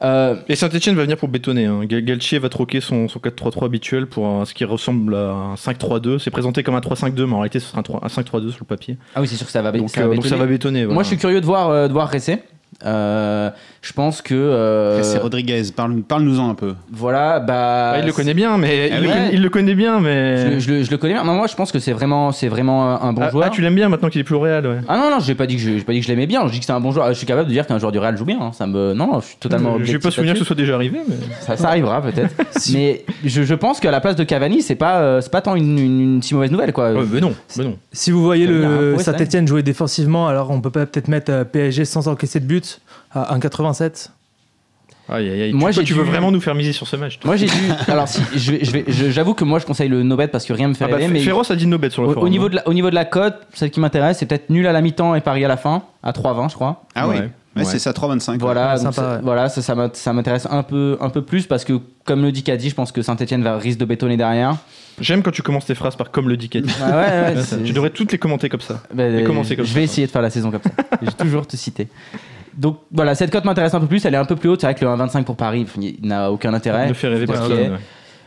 Euh, 0.03 0.37
Et 0.49 0.57
Saint-Etienne 0.57 0.95
va 0.97 1.03
venir 1.03 1.17
pour 1.19 1.29
bétonner. 1.29 1.67
hein. 1.67 1.81
Gal- 1.85 2.03
Galtier 2.03 2.39
va 2.39 2.49
troquer 2.49 2.81
son, 2.81 3.07
son 3.09 3.19
4-3-3 3.19 3.67
habituel 3.67 4.07
pour 4.07 4.27
un- 4.27 4.45
ce 4.47 4.55
qui 4.55 4.65
ressemble 4.65 5.15
à 5.15 5.31
un 5.31 5.55
5-3-2. 5.57 6.19
C'est 6.19 6.31
présenté 6.31 6.63
comme 6.63 6.75
un 6.75 6.81
3-5-2, 6.81 7.27
mais 7.27 7.35
en 7.35 7.39
réalité, 7.41 7.61
ce 7.61 7.67
sera 7.69 7.81
un, 7.81 7.83
3 7.83 8.01
un 8.03 8.09
5-3-2 8.09 8.51
sur 8.51 8.61
le 8.61 8.67
papier. 8.67 8.97
ah 9.15 9.21
oui, 9.21 9.29
c'est 9.29 9.37
sûr 9.37 9.45
que 9.47 9.53
ça 9.53 9.61
va, 9.63 9.73
Donc, 9.73 9.91
ça 9.91 10.01
va 10.01 10.07
euh, 10.07 10.15
donc 10.15 10.25
ça 10.25 10.31
bétonner. 10.37 10.41
va 10.41 10.47
bétonner. 10.47 10.87
Moi, 10.87 11.03
je 11.03 11.09
suis 11.09 11.19
curieux 11.19 11.41
de 11.43 11.47
voir, 11.47 11.69
euh, 11.71 11.87
de 11.89 11.93
voir 11.93 12.11
Ressé. 12.11 12.43
Euh, 12.87 13.51
je 13.83 13.93
pense 13.93 14.23
que 14.23 14.35
euh, 14.35 15.03
C'est 15.03 15.19
Rodriguez, 15.19 15.63
parle- 15.77 16.01
parle-nous-en 16.03 16.49
un 16.49 16.55
peu. 16.55 16.75
voilà, 16.91 17.39
bah. 17.41 17.93
Ah, 17.95 17.99
il 18.01 18.07
le 18.07 18.13
connaît 18.13 18.33
bien, 18.35 18.57
mais 18.57 18.91
Ah 18.93 18.97
il, 18.99 19.03
le 19.03 19.09
connaît, 19.09 19.31
il 19.35 19.43
le 19.43 19.49
connaît 19.51 19.75
bien, 19.75 20.01
mais. 20.01 20.37
Je, 20.39 20.49
le- 20.55 20.59
je 20.61 20.71
le- 20.73 20.83
je 20.85 20.91
le 20.91 20.97
connais 20.97 21.13
bien. 21.15 21.25
Non, 21.25 21.35
moi, 21.35 21.47
je 21.47 21.55
pense 21.55 21.73
que 21.73 21.79
c'est 21.79 21.93
vraiment, 21.93 22.33
c'est 22.33 22.49
vraiment 22.49 23.03
un 23.03 23.13
bon 23.13 23.23
ah, 23.25 23.31
joueur. 23.31 23.45
ah, 23.49 23.51
tu 23.51 23.61
l'aimes 23.61 23.75
bien 23.75 23.89
maintenant 23.91 24.09
qu'il 24.09 24.21
est 24.21 24.25
plus 24.25 24.35
au 24.35 24.41
Real, 24.41 24.67
ouais. 24.67 24.79
Ah 24.89 24.97
non, 24.97 25.11
non, 25.11 25.19
j'ai 25.21 25.35
pas 25.35 25.47
dit 25.47 25.57
que 25.57 25.63
je, 25.63 25.79
j'ai 25.79 25.85
pas 25.85 25.93
dit 25.93 26.01
que 26.01 26.07
je 26.07 26.11
l'aimais 26.11 26.27
bien. 26.27 26.47
Je 26.47 26.53
dis 26.53 26.61
que 26.61 26.65
c'est 26.65 26.73
un 26.73 26.81
bon 26.81 26.91
joueur. 26.93 27.09
Je 27.09 27.13
suis 27.15 27.27
capable 27.27 27.49
de 27.49 27.53
dire 27.53 27.67
qu'un 27.67 27.79
joueur 27.79 27.93
du 27.93 27.99
Real 27.99 28.17
joue 28.17 28.25
bien. 28.25 28.39
hein. 28.41 28.51
Ça 28.55 28.67
me, 28.67 28.95
non, 28.95 29.07
non, 29.13 29.21
je 29.21 29.27
suis 29.27 29.37
totalement. 29.37 29.77
Je 29.83 29.93
vais 29.93 29.99
pas 29.99 30.11
souvenir 30.11 30.33
que 30.35 30.39
ce 30.39 30.45
soit 30.47 30.57
déjà 30.57 30.75
arrivé, 30.75 31.01
mais. 31.07 31.17
Ça, 31.41 31.57
ça 31.59 31.69
arrivera 31.69 32.01
peut-être. 32.01 32.35
mais 32.73 33.05
je, 33.25 33.43
je 33.43 33.55
pense 33.55 33.79
qu'à 33.81 33.91
la 33.91 34.01
place 34.01 34.17
de 34.17 34.25
Cavani, 34.25 34.63
c'est 34.63 34.75
pas, 34.75 35.01
euh, 35.01 35.21
c'est 35.21 35.33
pas 35.33 35.43
tant 35.43 35.55
une, 35.55 35.79
une- 35.79 36.01
une 36.01 36.23
si 36.23 36.35
mauvaise 36.35 36.51
nouvelle 36.51 36.73
quoi. 36.73 36.93
Ouais, 36.93 37.03
mais 37.13 37.21
non, 37.21 37.35
mais 37.59 37.65
non. 37.65 37.77
Si 37.93 38.11
vous 38.11 38.23
voyez 38.23 38.47
le 38.47 38.97
Saint-Etienne 38.99 39.47
jouer 39.47 39.63
défensivement, 39.63 40.29
alors 40.29 40.51
on 40.51 40.61
peut 40.61 40.71
pas 40.71 40.87
peut-être 40.87 41.09
mettre 41.09 41.31
euh, 41.33 41.45
PSG 41.45 41.85
sans 41.85 42.09
encaisser 42.09 42.41
de 42.41 42.47
but 42.47 42.60
à 43.13 43.37
1,87. 43.39 44.11
Aïe, 45.13 45.29
aïe, 45.29 45.43
aïe. 45.43 45.53
Moi, 45.53 45.71
tu, 45.71 45.75
toi, 45.75 45.83
j'ai 45.83 45.87
tu 45.89 45.95
veux 45.95 46.05
dû- 46.05 46.11
vraiment 46.11 46.31
nous 46.31 46.41
faire 46.41 46.55
miser 46.55 46.73
sur 46.73 46.87
ce 46.87 46.95
match 46.95 47.19
toi 47.19 47.27
Moi 47.31 47.37
j'ai 47.37 47.47
dû. 47.47 47.53
Alors 47.89 48.07
si, 48.07 48.21
je 48.37 48.53
vais- 48.53 48.65
je 48.65 48.71
vais- 48.71 48.85
je- 48.87 49.11
j'avoue 49.11 49.35
que 49.35 49.43
moi 49.43 49.59
je 49.59 49.67
conseille 49.67 49.89
le 49.89 50.05
no 50.05 50.15
bet 50.17 50.29
parce 50.29 50.45
que 50.45 50.53
rien 50.53 50.69
me 50.69 50.75
fait 50.75 50.85
Ah 50.85 50.89
bah, 50.89 50.99
rêver. 50.99 51.09
mais 51.13 51.19
Féroce 51.21 51.51
a 51.51 51.57
dit 51.57 51.67
no 51.67 51.79
bet 51.79 51.91
sur 51.91 52.03
le 52.03 52.09
au, 52.11 52.13
forum. 52.13 52.27
au 52.29 52.31
niveau 52.31 52.47
hein. 52.47 52.51
de 52.51 52.57
la, 52.57 52.69
au 52.69 52.73
niveau 52.75 52.91
de 52.91 52.95
la 52.95 53.05
cote, 53.05 53.35
celle 53.53 53.73
qui 53.73 53.81
m'intéresse, 53.81 54.19
c'est 54.19 54.27
peut-être 54.27 54.51
nul 54.51 54.65
à 54.69 54.73
la 54.73 54.81
mi-temps 54.81 55.17
et 55.17 55.21
pari 55.21 55.45
à 55.45 55.49
la 55.49 55.57
fin 55.57 55.83
à 56.05 56.13
3,20 56.13 56.49
je 56.51 56.55
crois. 56.55 56.85
Ah 56.95 57.09
oui, 57.09 57.17
Ouais. 57.17 57.21
Ouais, 57.23 57.31
Ouais. 57.57 57.65
c'est 57.65 57.81
ça, 57.81 57.93
3,25. 57.93 58.39
Voilà, 58.39 58.77
Ouais, 58.77 58.85
donc 58.85 58.95
sympa, 58.95 59.19
voilà, 59.25 59.49
ça, 59.49 59.61
ça 59.63 59.75
m'int- 59.75 59.91
ça 59.97 60.13
m'intéresse 60.13 60.47
un 60.49 60.63
peu, 60.63 60.97
un 61.01 61.11
peu 61.11 61.23
plus 61.23 61.47
parce 61.49 61.65
que, 61.65 61.81
comme 62.05 62.23
le 62.23 62.31
dit 62.31 62.45
Caddy, 62.45 62.71
je 62.71 62.77
pense 62.77 62.93
que 62.93 63.03
Saint-Etienne 63.03 63.43
va 63.43 63.57
risque 63.59 63.81
de 63.81 63.85
bétonner 63.87 64.17
derrière. 64.17 64.55
J'aime 65.01 65.25
quand 65.25 65.33
tu 65.33 65.43
commences 65.43 65.65
tes 65.67 65.75
phrases 65.75 65.97
par 65.97 66.13
comme 66.13 66.29
le 66.29 66.37
dit 66.37 66.49
Cathy. 66.49 66.73
Ah 66.81 67.33
tu 67.65 67.73
devrais 67.73 67.91
toutes 67.91 68.13
les 68.13 68.19
commenter 68.19 68.49
comme 68.49 68.61
ça. 68.61 68.81
Bah, 68.95 69.03
commencer 69.27 69.57
comme 69.57 69.65
je 69.65 69.71
ça. 69.73 69.77
vais 69.79 69.83
essayer 69.85 70.07
de 70.07 70.13
faire 70.13 70.23
la 70.23 70.31
saison 70.31 70.53
comme 70.53 70.61
ça. 70.63 70.71
je 71.03 71.07
vais 71.07 71.13
toujours 71.13 71.45
te 71.49 71.57
citer. 71.57 71.89
Donc 72.57 72.79
voilà, 72.93 73.15
cette 73.15 73.31
cote 73.31 73.45
m'intéresse 73.45 73.75
un 73.75 73.81
peu 73.81 73.87
plus. 73.87 74.05
Elle 74.05 74.15
est 74.15 74.19
un 74.19 74.25
peu 74.25 74.37
plus 74.37 74.49
haute. 74.49 74.61
C'est 74.61 74.67
vrai 74.67 74.75
que 74.75 74.85
le 74.85 74.91
1,25 74.91 75.25
pour 75.25 75.37
Paris 75.37 75.67
n'a 76.03 76.31
aucun 76.31 76.53
intérêt. 76.55 76.89
Ne 76.89 76.95
fait 76.95 77.09
rêver 77.09 77.27
personne. 77.27 77.53
ouais. 77.53 77.71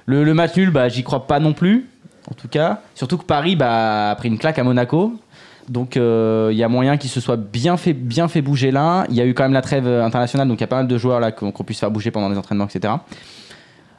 Le, 0.06 0.24
le 0.24 0.34
match 0.34 0.56
nul, 0.56 0.70
bah, 0.70 0.90
j'y 0.90 1.04
crois 1.04 1.28
pas 1.28 1.40
non 1.40 1.54
plus. 1.54 1.88
En 2.30 2.34
tout 2.34 2.48
cas, 2.48 2.82
surtout 2.96 3.18
que 3.18 3.26
Paris 3.26 3.56
bah, 3.56 4.12
a 4.12 4.16
pris 4.16 4.30
une 4.30 4.38
claque 4.38 4.60
à 4.60 4.64
Monaco. 4.64 5.14
Donc 5.70 5.96
euh, 5.96 6.50
il 6.52 6.58
y 6.58 6.64
a 6.64 6.68
moyen 6.68 6.98
qu'il 6.98 7.10
se 7.10 7.22
soit 7.22 7.38
bien 7.38 7.78
fait, 7.78 7.94
bien 7.94 8.28
fait 8.28 8.42
bouger 8.42 8.72
là. 8.72 9.06
Il 9.10 9.16
y 9.16 9.22
a 9.22 9.26
eu 9.26 9.34
quand 9.34 9.44
même 9.44 9.54
la 9.54 9.62
trêve 9.62 9.88
internationale, 9.88 10.48
donc 10.48 10.58
il 10.58 10.62
y 10.62 10.64
a 10.66 10.68
pas 10.68 10.76
mal 10.78 10.88
de 10.88 10.98
joueurs 10.98 11.20
là 11.22 11.32
qu'on 11.32 11.52
qu'on 11.52 11.64
puisse 11.64 11.80
faire 11.80 11.92
bouger 11.92 12.12
pendant 12.12 12.28
les 12.28 12.38
entraînements, 12.38 12.68
etc. 12.68 12.96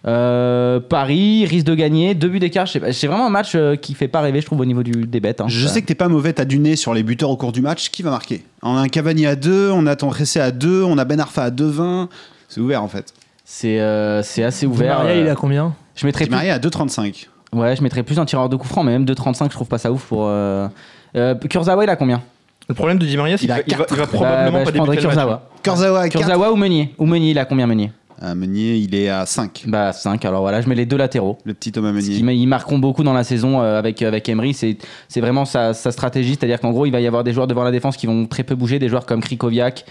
Euh, 0.07 0.81
Paris 0.81 1.47
risque 1.47 1.65
de 1.67 1.75
gagner, 1.75 2.15
deux 2.15 2.29
buts 2.29 2.39
d'écart. 2.39 2.69
C'est 2.69 3.07
vraiment 3.07 3.27
un 3.27 3.31
match 3.31 3.53
euh, 3.55 3.75
qui 3.77 3.95
fait 3.95 4.09
pas 4.09 4.21
rêver, 4.21 4.41
je 4.41 4.47
trouve, 4.47 4.61
au 4.61 4.65
niveau 4.67 4.83
du, 4.83 5.07
des 5.07 5.21
bêtes. 5.21 5.41
hein. 5.41 5.47
Je 5.49 5.67
sais 5.67 5.81
que 5.81 5.87
t'es 5.87 5.95
pas 5.95 6.09
mauvais, 6.09 6.33
t'as 6.33 6.45
du 6.45 6.59
nez 6.59 6.77
sur 6.77 6.93
les 6.93 7.03
buteurs 7.03 7.31
au 7.31 7.37
cours 7.37 7.53
du 7.53 7.63
match. 7.63 7.91
Qui 7.91 8.03
va 8.03 8.11
marquer? 8.11 8.43
On 8.63 8.77
a 8.77 8.81
un 8.81 8.89
Cavani 8.89 9.27
à 9.27 9.35
2, 9.37 9.71
on 9.71 9.87
a 9.87 9.97
ton 9.97 10.11
Ressé 10.11 10.41
à 10.41 10.51
2, 10.51 10.83
on 10.83 10.99
a 10.99 11.05
Ben 11.05 11.19
Arfa 11.21 11.45
à 11.45 11.51
2,20. 11.51 12.09
C'est 12.49 12.61
ouvert 12.61 12.83
en 12.83 12.89
fait. 12.89 13.15
C'est 13.47 13.81
euh, 13.81 14.23
c'est 14.23 14.43
assez 14.43 14.67
ouvert. 14.67 14.99
Maria, 14.99 15.15
euh, 15.15 15.21
il 15.23 15.29
a 15.29 15.35
combien? 15.35 15.75
je 15.97 16.07
mettrais 16.07 16.25
Di 16.25 16.31
plus, 16.31 16.37
Maria 16.37 16.55
à 16.55 16.59
2,35. 16.59 17.27
ouais, 17.53 17.77
je 17.77 17.83
mettrais 17.83 18.03
plus 18.03 18.19
un 18.19 18.25
tireur 18.25 18.49
de 18.49 18.57
coup 18.57 18.67
franc, 18.69 18.83
mais 18.85 18.93
même 18.93 19.05
2,35, 19.05 19.45
je 19.45 19.49
trouve 19.51 19.69
pas 19.69 19.79
ça 19.79 19.91
ouf 19.93 20.05
pour. 20.07 20.27
Euh... 20.27 20.69
Euh, 21.17 21.35
Kurzawa, 21.35 21.85
il 21.85 21.91
a 21.91 21.97
combien? 21.97 22.21
Le 22.69 22.75
problème 22.75 22.99
de 22.99 23.07
Di 23.07 23.17
Maria, 23.17 23.37
c'est 23.37 23.45
Il 23.45 23.53
a 23.53 23.63
qu'il 23.63 23.77
va, 23.77 23.85
il 23.91 23.97
va, 23.97 24.05
va 24.05 24.07
Bah, 24.07 24.13
probablement 24.13 24.59
bah, 24.59 24.65
pas 24.65 24.71
débuter 24.71 24.97
le 24.97 25.03
match. 25.03 25.03
Kurzawa. 25.15 25.49
Kurzawa 25.63 26.01
à 26.01 26.09
4. 26.09 26.19
Kurzawa 26.23 26.53
ou 26.53 26.57
Meunier? 26.57 26.95
Ou 26.99 27.07
Meunier, 27.07 27.31
il 27.33 27.39
a 27.39 27.45
combien 27.45 27.67
Meunier? 27.67 27.93
Meunier, 28.23 28.77
il 28.77 28.95
est 28.95 29.09
à 29.09 29.27
5. 29.27 29.65
Bah 29.67 29.93
5, 29.93 30.25
alors 30.25 30.43
voilà, 30.43 30.61
je 30.61 30.69
mets 30.69 30.75
les 30.75 30.87
deux 30.87 30.97
latéraux. 30.97 31.39
Le 31.45 31.55
petit 31.55 31.73
Thomas 31.73 31.93
Meunier. 31.93 32.17
Ils 32.17 32.47
marqueront 32.47 32.79
beaucoup 32.79 33.03
dans 33.03 33.13
la 33.13 33.25
saison 33.25 33.61
euh, 33.61 33.79
avec, 33.79 34.03
avec 34.03 34.29
Emery. 34.29 34.55
C'est 34.55 34.79
c'est 35.09 35.21
vraiment 35.21 35.45
sa, 35.45 35.75
sa 35.75 35.91
stratégie. 35.91 36.31
C'est-à-dire 36.31 36.61
qu'en 36.61 36.71
gros, 36.71 36.87
il 36.87 36.91
va 36.93 37.01
y 37.01 37.07
avoir 37.07 37.25
des 37.25 37.33
joueurs 37.33 37.47
devant 37.47 37.65
la 37.65 37.71
défense 37.71 37.97
qui 37.97 38.07
vont 38.07 38.27
très 38.27 38.43
peu 38.43 38.55
bouger. 38.55 38.79
Des 38.79 38.89
joueurs 38.89 39.07
comme 39.07 39.21
Krikoviak, 39.21 39.85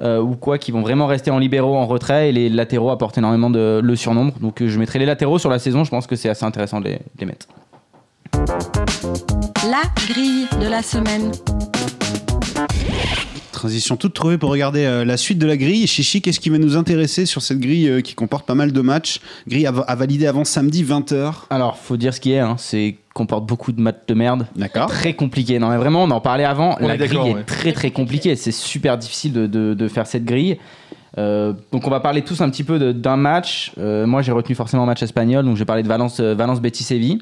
euh, 0.00 0.20
ou 0.20 0.34
quoi 0.34 0.58
qui 0.58 0.72
vont 0.72 0.80
vraiment 0.80 1.06
rester 1.06 1.30
en 1.30 1.38
libéraux, 1.38 1.76
en 1.76 1.86
retrait, 1.86 2.30
et 2.30 2.32
les 2.32 2.48
latéraux 2.48 2.90
apportent 2.90 3.18
énormément 3.18 3.50
de 3.50 3.80
le 3.82 3.96
surnombre. 3.96 4.34
Donc 4.40 4.62
euh, 4.62 4.68
je 4.68 4.78
mettrai 4.78 4.98
les 4.98 5.06
latéraux 5.06 5.38
sur 5.38 5.50
la 5.50 5.58
saison, 5.58 5.84
je 5.84 5.90
pense 5.90 6.06
que 6.06 6.16
c'est 6.16 6.28
assez 6.28 6.44
intéressant 6.44 6.80
de 6.80 6.86
les, 6.86 6.94
de 6.94 7.20
les 7.20 7.26
mettre. 7.26 7.46
La 9.68 9.82
grille 9.94 10.46
de 10.60 10.68
la 10.68 10.82
semaine. 10.82 11.32
Transition 13.60 13.96
toute 13.98 14.14
trouvée 14.14 14.38
pour 14.38 14.48
regarder 14.48 14.86
euh, 14.86 15.04
la 15.04 15.18
suite 15.18 15.38
de 15.38 15.46
la 15.46 15.58
grille. 15.58 15.86
Chichi, 15.86 16.22
qu'est-ce 16.22 16.40
qui 16.40 16.48
va 16.48 16.56
nous 16.56 16.78
intéresser 16.78 17.26
sur 17.26 17.42
cette 17.42 17.58
grille 17.60 17.90
euh, 17.90 18.00
qui 18.00 18.14
comporte 18.14 18.46
pas 18.46 18.54
mal 18.54 18.72
de 18.72 18.80
matchs? 18.80 19.20
Grille 19.46 19.66
à, 19.66 19.70
à 19.86 19.94
valider 19.96 20.26
avant 20.26 20.44
samedi 20.44 20.82
20h. 20.82 21.30
Alors, 21.50 21.76
faut 21.76 21.98
dire 21.98 22.14
ce 22.14 22.20
qui 22.20 22.32
est, 22.32 22.38
hein, 22.38 22.54
c'est 22.56 22.96
comporte 23.12 23.44
beaucoup 23.44 23.72
de 23.72 23.80
matchs 23.82 23.96
de 24.08 24.14
merde. 24.14 24.46
D'accord. 24.56 24.86
Très 24.86 25.12
compliqué. 25.12 25.58
Non, 25.58 25.68
mais 25.68 25.76
vraiment, 25.76 26.04
on 26.04 26.10
en 26.10 26.22
parlait 26.22 26.46
avant. 26.46 26.78
On 26.80 26.88
la 26.88 26.94
est 26.94 26.98
grille 27.06 27.18
est 27.18 27.34
ouais. 27.34 27.42
très 27.42 27.72
très 27.72 27.90
compliquée. 27.90 28.34
C'est 28.34 28.50
super 28.50 28.96
difficile 28.96 29.34
de, 29.34 29.46
de- 29.46 29.74
de 29.74 29.88
faire 29.88 30.06
cette 30.06 30.24
grille. 30.24 30.56
Euh, 31.18 31.52
donc, 31.70 31.86
on 31.86 31.90
va 31.90 32.00
parler 32.00 32.22
tous 32.22 32.40
un 32.40 32.48
petit 32.48 32.64
peu 32.64 32.94
d'un 32.94 33.16
match. 33.18 33.72
Euh, 33.76 34.06
moi, 34.06 34.22
j'ai 34.22 34.32
retenu 34.32 34.54
forcément 34.54 34.84
un 34.84 34.86
match 34.86 35.02
espagnol. 35.02 35.44
Donc, 35.44 35.56
je 35.56 35.58
vais 35.58 35.66
parler 35.66 35.82
de 35.82 35.88
Valence, 35.88 36.18
Valence 36.18 36.62
Betis 36.62 36.84
Séville. 36.84 37.20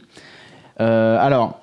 Euh, 0.81 1.19
alors, 1.21 1.59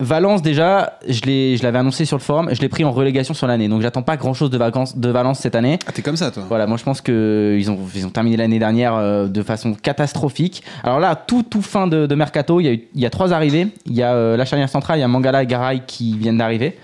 Valence, 0.00 0.42
déjà, 0.42 0.96
je 1.08 1.22
l'ai- 1.22 1.56
je 1.56 1.64
l'avais 1.64 1.78
annoncé 1.78 2.04
sur 2.04 2.16
le 2.16 2.22
forum. 2.22 2.48
Je 2.52 2.60
l'ai 2.60 2.68
pris 2.68 2.84
en 2.84 2.92
relégation 2.92 3.34
sur 3.34 3.48
l'année. 3.48 3.68
Donc, 3.68 3.82
j'attends 3.82 4.02
pas 4.02 4.16
grand 4.16 4.32
chose 4.32 4.48
de, 4.48 4.56
vacances, 4.56 4.96
de 4.96 5.08
Valence 5.08 5.40
cette 5.40 5.56
année. 5.56 5.80
Ah, 5.88 5.92
t'es 5.92 6.02
comme 6.02 6.14
ça, 6.16 6.30
toi 6.30 6.44
Voilà, 6.48 6.68
moi 6.68 6.76
je 6.76 6.84
pense 6.84 7.00
qu'ils 7.00 7.68
ont, 7.68 7.78
ils 7.96 8.06
ont 8.06 8.10
terminé 8.10 8.36
l'année 8.36 8.60
dernière 8.60 8.94
euh, 8.94 9.26
de 9.26 9.42
façon 9.42 9.74
catastrophique. 9.74 10.62
Alors 10.84 11.00
là, 11.00 11.16
tout, 11.16 11.42
tout 11.42 11.62
fin 11.62 11.88
de, 11.88 12.06
de 12.06 12.14
mercato, 12.14 12.60
il 12.60 12.64
y, 12.64 12.68
a 12.68 12.72
eu- 12.74 12.82
il 12.94 13.00
y 13.00 13.06
a 13.06 13.10
trois 13.10 13.32
arrivées. 13.32 13.68
Il 13.86 13.94
y 13.94 14.02
a 14.04 14.14
euh, 14.14 14.36
la 14.36 14.44
charnière 14.44 14.68
centrale, 14.68 14.98
il 14.98 15.00
y 15.00 15.04
a 15.04 15.08
Mangala 15.08 15.42
et 15.42 15.46
Garay 15.46 15.82
qui 15.84 16.16
viennent 16.16 16.38
d'arriver. 16.38 16.78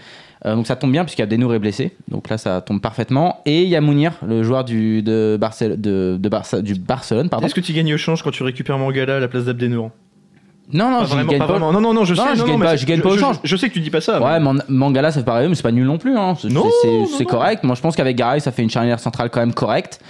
Euh, 0.44 0.56
donc 0.56 0.66
ça 0.66 0.74
tombe 0.74 0.90
bien 0.90 1.04
puisqu'il 1.04 1.22
y 1.22 1.24
a 1.24 1.26
Denour 1.26 1.54
est 1.54 1.60
blessé. 1.60 1.92
Donc 2.08 2.28
là, 2.28 2.36
ça 2.36 2.60
tombe 2.62 2.80
parfaitement. 2.80 3.42
Et 3.46 3.62
il 3.62 3.68
y 3.68 3.76
a 3.76 3.80
Mounir, 3.80 4.14
le 4.26 4.42
joueur 4.42 4.64
du, 4.64 5.02
de 5.02 5.38
Barcel- 5.40 5.80
de, 5.80 6.16
de 6.20 6.28
Barça- 6.28 6.60
du 6.62 6.74
Barcelone. 6.74 7.28
Pardon. 7.28 7.46
Est-ce 7.46 7.54
que 7.54 7.60
tu 7.60 7.72
gagnes 7.74 7.94
au 7.94 7.96
change 7.96 8.24
quand 8.24 8.32
tu 8.32 8.42
récupères 8.42 8.76
Mangala 8.76 9.18
à 9.18 9.20
la 9.20 9.28
place 9.28 9.44
d'Abdenour 9.44 9.92
Non, 10.72 10.90
non, 10.90 10.98
Pas 11.00 11.04
je 11.04 11.10
vraiment, 11.10 11.30
gagne 11.30 11.38
pas 11.40 11.46
pas. 11.46 11.52
vraiment. 11.52 11.72
Non, 11.72 11.80
non, 11.80 11.92
non, 11.94 12.04
je 12.04 12.14
Non, 12.14 12.22
sais. 12.24 12.28
je 12.36 12.40
non, 12.40 12.46
gagne 12.46 12.60
pas- 12.60 12.70
c'est- 12.70 12.76
je 12.78 12.86
gagne 12.86 13.00
pas 13.00 13.10
au 13.10 13.14
je- 13.14 13.20
change. 13.20 13.36
Je 13.44 13.56
sais 13.56 13.68
que 13.68 13.74
tu 13.74 13.80
dis 13.80 13.90
pas 13.90 14.00
ça. 14.00 14.20
Ouais, 14.22 14.40
Man- 14.40 14.62
Mangala, 14.68 15.10
ça 15.12 15.20
fait 15.20 15.24
pareil, 15.26 15.48
mais 15.48 15.54
c'est 15.54 15.62
pas 15.62 15.72
nul 15.72 15.84
non 15.86 15.98
plus. 15.98 16.16
Hein. 16.16 16.34
C'est, 16.36 17.24
correct. 17.24 17.62
Moi, 17.64 17.74
je 17.74 17.80
pense 17.82 17.94
qu'avec 17.96 18.16
Garay, 18.16 18.40
ça 18.40 18.50
fait 18.50 18.62
une 18.62 18.70
charnière 18.70 18.98
centrale 18.98 19.28
quand 19.30 19.40
même 19.40 19.52
correcte. 19.54 20.00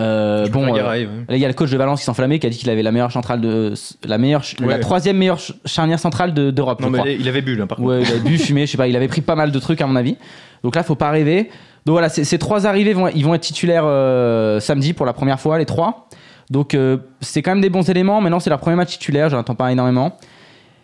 Euh, 0.00 0.48
bon, 0.48 0.72
euh, 0.72 0.76
Garay, 0.76 1.02
ouais. 1.04 1.10
Là, 1.28 1.36
il 1.36 1.38
y 1.38 1.44
a 1.44 1.48
le 1.48 1.54
coach 1.54 1.70
de 1.70 1.76
Valence 1.76 2.00
qui 2.00 2.06
s'enflammait, 2.06 2.38
qui 2.38 2.46
a 2.46 2.50
dit 2.50 2.56
qu'il 2.58 2.70
avait 2.70 2.82
la 2.82 2.90
meilleure 2.90 3.12
centrale 3.12 3.40
de, 3.40 3.74
la 4.04 4.18
meilleure, 4.18 4.42
la 4.66 4.78
troisième 4.80 5.16
meilleure 5.18 5.38
ch- 5.38 5.56
charnière 5.66 6.00
centrale 6.00 6.34
de- 6.34 6.50
d'Europe. 6.50 6.80
Non, 6.80 6.88
je 6.88 6.92
mais 6.92 6.98
crois. 6.98 7.10
il 7.12 7.28
avait 7.28 7.42
bu 7.42 7.54
là, 7.54 7.66
par 7.66 7.76
contre. 7.76 7.88
Ouais, 7.90 8.02
il 8.02 8.08
avait 8.08 8.18
bu, 8.20 8.38
fumé, 8.38 8.66
je 8.66 8.72
sais 8.72 8.76
pas, 8.78 8.88
il 8.88 8.96
avait 8.96 9.06
pris 9.08 9.20
pas 9.20 9.36
mal 9.36 9.52
de 9.52 9.58
trucs 9.60 9.80
à 9.80 9.86
mon 9.86 9.94
avis. 9.94 10.16
Donc 10.64 10.74
là, 10.76 10.82
faut 10.82 10.94
pas 10.96 11.10
rêver. 11.10 11.50
Donc 11.84 11.92
voilà, 11.94 12.08
ces, 12.08 12.38
trois 12.38 12.66
arrivés 12.66 12.94
vont, 12.94 13.08
ils 13.08 13.24
vont 13.24 13.34
être 13.34 13.42
titulaires 13.42 13.84
euh, 13.84 14.58
samedi 14.60 14.92
pour 14.94 15.04
la 15.06 15.12
première 15.12 15.38
fois, 15.38 15.58
les 15.58 15.66
trois. 15.66 16.08
Donc 16.52 16.74
euh, 16.74 16.98
c'est 17.22 17.40
quand 17.40 17.52
même 17.52 17.62
des 17.62 17.70
bons 17.70 17.88
éléments. 17.88 18.20
Maintenant, 18.20 18.38
c'est 18.38 18.50
leur 18.50 18.60
premier 18.60 18.76
match 18.76 18.90
titulaire, 18.90 19.34
attends 19.34 19.54
pas 19.54 19.72
énormément. 19.72 20.18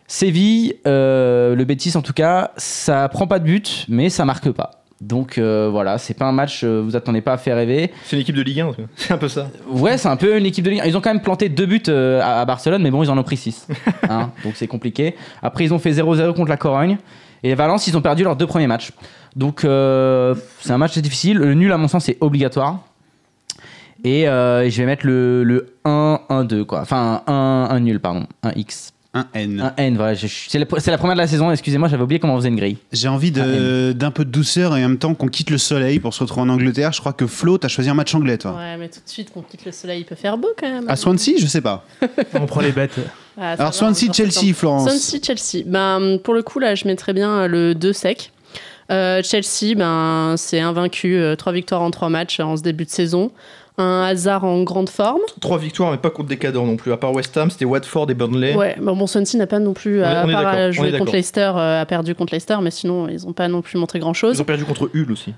Séville, 0.06 0.76
euh, 0.86 1.54
le 1.54 1.64
Betis 1.66 1.94
en 1.94 2.00
tout 2.00 2.14
cas, 2.14 2.52
ça 2.56 3.06
prend 3.10 3.26
pas 3.26 3.38
de 3.38 3.44
but, 3.44 3.84
mais 3.86 4.08
ça 4.08 4.24
marque 4.24 4.50
pas. 4.50 4.70
Donc 5.02 5.36
euh, 5.36 5.68
voilà, 5.70 5.98
c'est 5.98 6.14
pas 6.14 6.24
un 6.24 6.32
match, 6.32 6.64
vous 6.64 6.96
attendez 6.96 7.20
pas 7.20 7.34
à 7.34 7.36
faire 7.36 7.56
rêver. 7.56 7.92
C'est 8.04 8.16
une 8.16 8.22
équipe 8.22 8.34
de 8.34 8.40
Ligue 8.40 8.60
1, 8.60 8.70
c'est 8.96 9.12
un 9.12 9.18
peu 9.18 9.28
ça. 9.28 9.50
Ouais, 9.68 9.98
c'est 9.98 10.08
un 10.08 10.16
peu 10.16 10.38
une 10.38 10.46
équipe 10.46 10.64
de 10.64 10.70
Ligue 10.70 10.80
1. 10.80 10.86
Ils 10.86 10.96
ont 10.96 11.02
quand 11.02 11.12
même 11.12 11.22
planté 11.22 11.50
deux 11.50 11.66
buts 11.66 11.82
à, 11.86 12.40
à 12.40 12.44
Barcelone, 12.46 12.82
mais 12.82 12.90
bon, 12.90 13.02
ils 13.02 13.10
en 13.10 13.18
ont 13.18 13.22
pris 13.22 13.36
6. 13.36 13.68
donc 14.44 14.54
c'est 14.54 14.68
compliqué. 14.68 15.16
Après, 15.42 15.64
ils 15.64 15.74
ont 15.74 15.78
fait 15.78 15.92
0-0 15.92 16.32
contre 16.32 16.48
la 16.48 16.56
Corogne. 16.56 16.96
Et 17.42 17.54
Valence, 17.54 17.86
ils 17.86 17.96
ont 17.96 18.00
perdu 18.00 18.24
leurs 18.24 18.36
deux 18.36 18.46
premiers 18.46 18.66
matchs. 18.66 18.92
Donc 19.36 19.60
c'est 19.60 20.72
un 20.72 20.78
match 20.78 20.96
difficile. 20.96 21.36
Le 21.36 21.52
nul, 21.52 21.70
à 21.70 21.76
mon 21.76 21.88
sens, 21.88 22.06
c'est 22.06 22.16
obligatoire. 22.22 22.87
Et 24.04 24.28
euh, 24.28 24.68
je 24.70 24.76
vais 24.78 24.86
mettre 24.86 25.06
le, 25.06 25.42
le 25.44 25.66
1-1-2, 25.84 26.64
quoi. 26.64 26.80
Enfin, 26.80 27.22
un 27.26 27.68
1, 27.70 27.80
nul, 27.80 27.98
pardon. 28.00 28.26
Un 28.42 28.52
X. 28.54 28.92
Un 29.14 29.26
N. 29.34 29.60
Un 29.60 29.72
N, 29.82 29.96
voilà. 29.96 30.14
C'est 30.16 30.58
la, 30.58 30.66
première 30.66 31.16
de 31.16 31.20
la 31.20 31.26
saison, 31.26 31.50
excusez-moi, 31.50 31.88
j'avais 31.88 32.02
oublié 32.02 32.20
comment 32.20 32.34
on 32.34 32.36
faisait 32.36 32.50
une 32.50 32.56
grille. 32.56 32.76
J'ai 32.92 33.08
envie 33.08 33.32
de- 33.32 33.92
d'un 33.92 34.10
peu 34.10 34.24
de 34.24 34.30
douceur 34.30 34.76
et 34.76 34.84
en 34.84 34.88
même 34.90 34.98
temps 34.98 35.14
qu'on 35.14 35.28
quitte 35.28 35.50
le 35.50 35.58
soleil 35.58 35.98
pour 35.98 36.12
se 36.14 36.20
retrouver 36.22 36.42
en 36.42 36.50
Angleterre. 36.50 36.92
Je 36.92 37.00
crois 37.00 37.14
que 37.14 37.26
Flo, 37.26 37.58
t'as 37.58 37.68
choisi 37.68 37.88
un 37.88 37.94
match 37.94 38.14
anglais, 38.14 38.36
toi. 38.38 38.54
Ouais, 38.54 38.76
mais 38.76 38.88
tout 38.88 39.00
de 39.04 39.08
suite 39.08 39.32
qu'on 39.32 39.42
quitte 39.42 39.64
le 39.64 39.72
soleil, 39.72 40.00
il 40.02 40.04
peut 40.04 40.14
faire 40.14 40.36
beau 40.36 40.50
quand 40.58 40.70
même. 40.70 40.88
À 40.88 40.94
Swansea, 40.94 41.32
je 41.38 41.46
sais 41.46 41.62
pas. 41.62 41.84
On 42.34 42.46
prend 42.46 42.60
les 42.60 42.70
bêtes. 42.72 42.98
Ah, 43.36 43.52
Alors 43.52 43.66
va, 43.66 43.72
Swansea, 43.72 44.10
en 44.10 44.12
Chelsea, 44.12 44.30
septembre. 44.32 44.54
Florence. 44.56 44.88
Swansea, 44.90 45.18
Chelsea. 45.24 45.64
Ben, 45.66 46.18
pour 46.22 46.34
le 46.34 46.42
coup, 46.42 46.58
là, 46.60 46.74
je 46.74 46.86
mettrais 46.86 47.14
bien 47.14 47.46
le 47.48 47.74
2 47.74 47.92
sec. 47.94 48.30
Euh, 48.90 49.22
Chelsea, 49.22 49.74
ben, 49.74 50.34
c'est 50.36 50.60
invaincu, 50.60 51.18
3 51.36 51.52
victoires 51.52 51.82
en 51.82 51.90
3 51.90 52.10
matchs 52.10 52.40
en 52.40 52.56
ce 52.56 52.62
début 52.62 52.84
de 52.84 52.90
saison. 52.90 53.32
Un 53.80 54.02
hasard 54.02 54.44
en 54.44 54.62
grande 54.64 54.88
forme. 54.88 55.20
Trois 55.40 55.56
victoires, 55.58 55.92
mais 55.92 55.98
pas 55.98 56.10
contre 56.10 56.28
des 56.28 56.36
cadors 56.36 56.66
non 56.66 56.76
plus. 56.76 56.92
À 56.92 56.96
part 56.96 57.12
West 57.12 57.36
Ham, 57.36 57.48
c'était 57.50 57.64
Watford 57.64 58.10
et 58.10 58.14
Burnley. 58.14 58.54
Ouais, 58.56 58.74
bon, 58.80 58.96
bon, 58.96 59.06
Swansea 59.06 59.38
n'a 59.38 59.46
pas 59.46 59.60
non 59.60 59.72
plus, 59.72 60.00
On 60.00 60.04
est- 60.04 60.06
à 60.06 60.24
on 60.26 60.32
part 60.32 60.54
euh, 60.56 60.72
jouer 60.72 60.98
contre. 60.98 61.12
Leicester, 61.12 61.52
euh, 61.54 61.80
a 61.80 61.86
perdu 61.86 62.14
contre 62.16 62.32
Leicester, 62.34 62.56
mais 62.60 62.72
sinon, 62.72 63.08
ils 63.08 63.24
n'ont 63.24 63.32
pas 63.32 63.46
non 63.48 63.62
plus 63.62 63.78
montré 63.78 64.00
grand-chose. 64.00 64.36
Ils 64.36 64.42
ont 64.42 64.44
perdu 64.44 64.64
contre 64.64 64.90
Hull 64.94 65.12
aussi. 65.12 65.32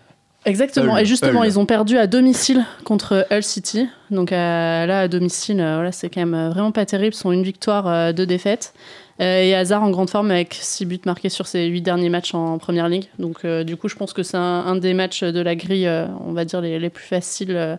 Exactement. 0.47 0.95
Hull, 0.95 1.03
et 1.03 1.05
justement, 1.05 1.41
Hull. 1.43 1.47
ils 1.49 1.59
ont 1.59 1.67
perdu 1.67 1.99
à 1.99 2.07
domicile 2.07 2.65
contre 2.85 3.27
Hull 3.31 3.43
City. 3.43 3.87
Donc 4.11 4.33
euh, 4.33 4.87
là, 4.87 5.01
à 5.01 5.09
domicile, 5.09 5.61
euh, 5.61 5.75
voilà, 5.75 5.93
c'est 5.93 6.09
quand 6.09 6.21
même 6.21 6.33
euh, 6.35 6.49
vraiment 6.49 6.73
pas 6.73 6.87
terrible. 6.87 7.15
Ils 7.15 7.19
sont 7.19 7.33
une 7.33 7.43
victoire, 7.43 7.87
euh, 7.87 8.13
deux 8.15 8.25
défaites. 8.25 8.73
Euh, 9.21 9.43
et 9.43 9.55
Hazard 9.55 9.83
en 9.83 9.91
grande 9.91 10.09
forme 10.09 10.31
avec 10.31 10.57
6 10.59 10.87
buts 10.87 10.99
marqués 11.05 11.29
sur 11.29 11.47
ses 11.47 11.67
8 11.67 11.83
derniers 11.83 12.09
matchs 12.09 12.33
en 12.35 12.57
première 12.57 12.89
ligue. 12.89 13.05
Donc 13.19 13.41
euh, 13.45 13.65
du 13.65 13.77
coup, 13.77 13.87
je 13.91 13.95
pense 13.97 14.15
que 14.15 14.23
c'est 14.23 14.39
un, 14.39 14.41
un 14.41 14.77
des 14.77 14.95
matchs 14.95 15.23
de 15.25 15.41
la 15.43 15.55
grille, 15.57 15.87
euh, 15.87 16.07
on 16.27 16.33
va 16.33 16.47
dire, 16.47 16.63
les, 16.63 16.79
les 16.79 16.89
plus 16.89 17.05
faciles 17.05 17.55
euh, 17.55 17.77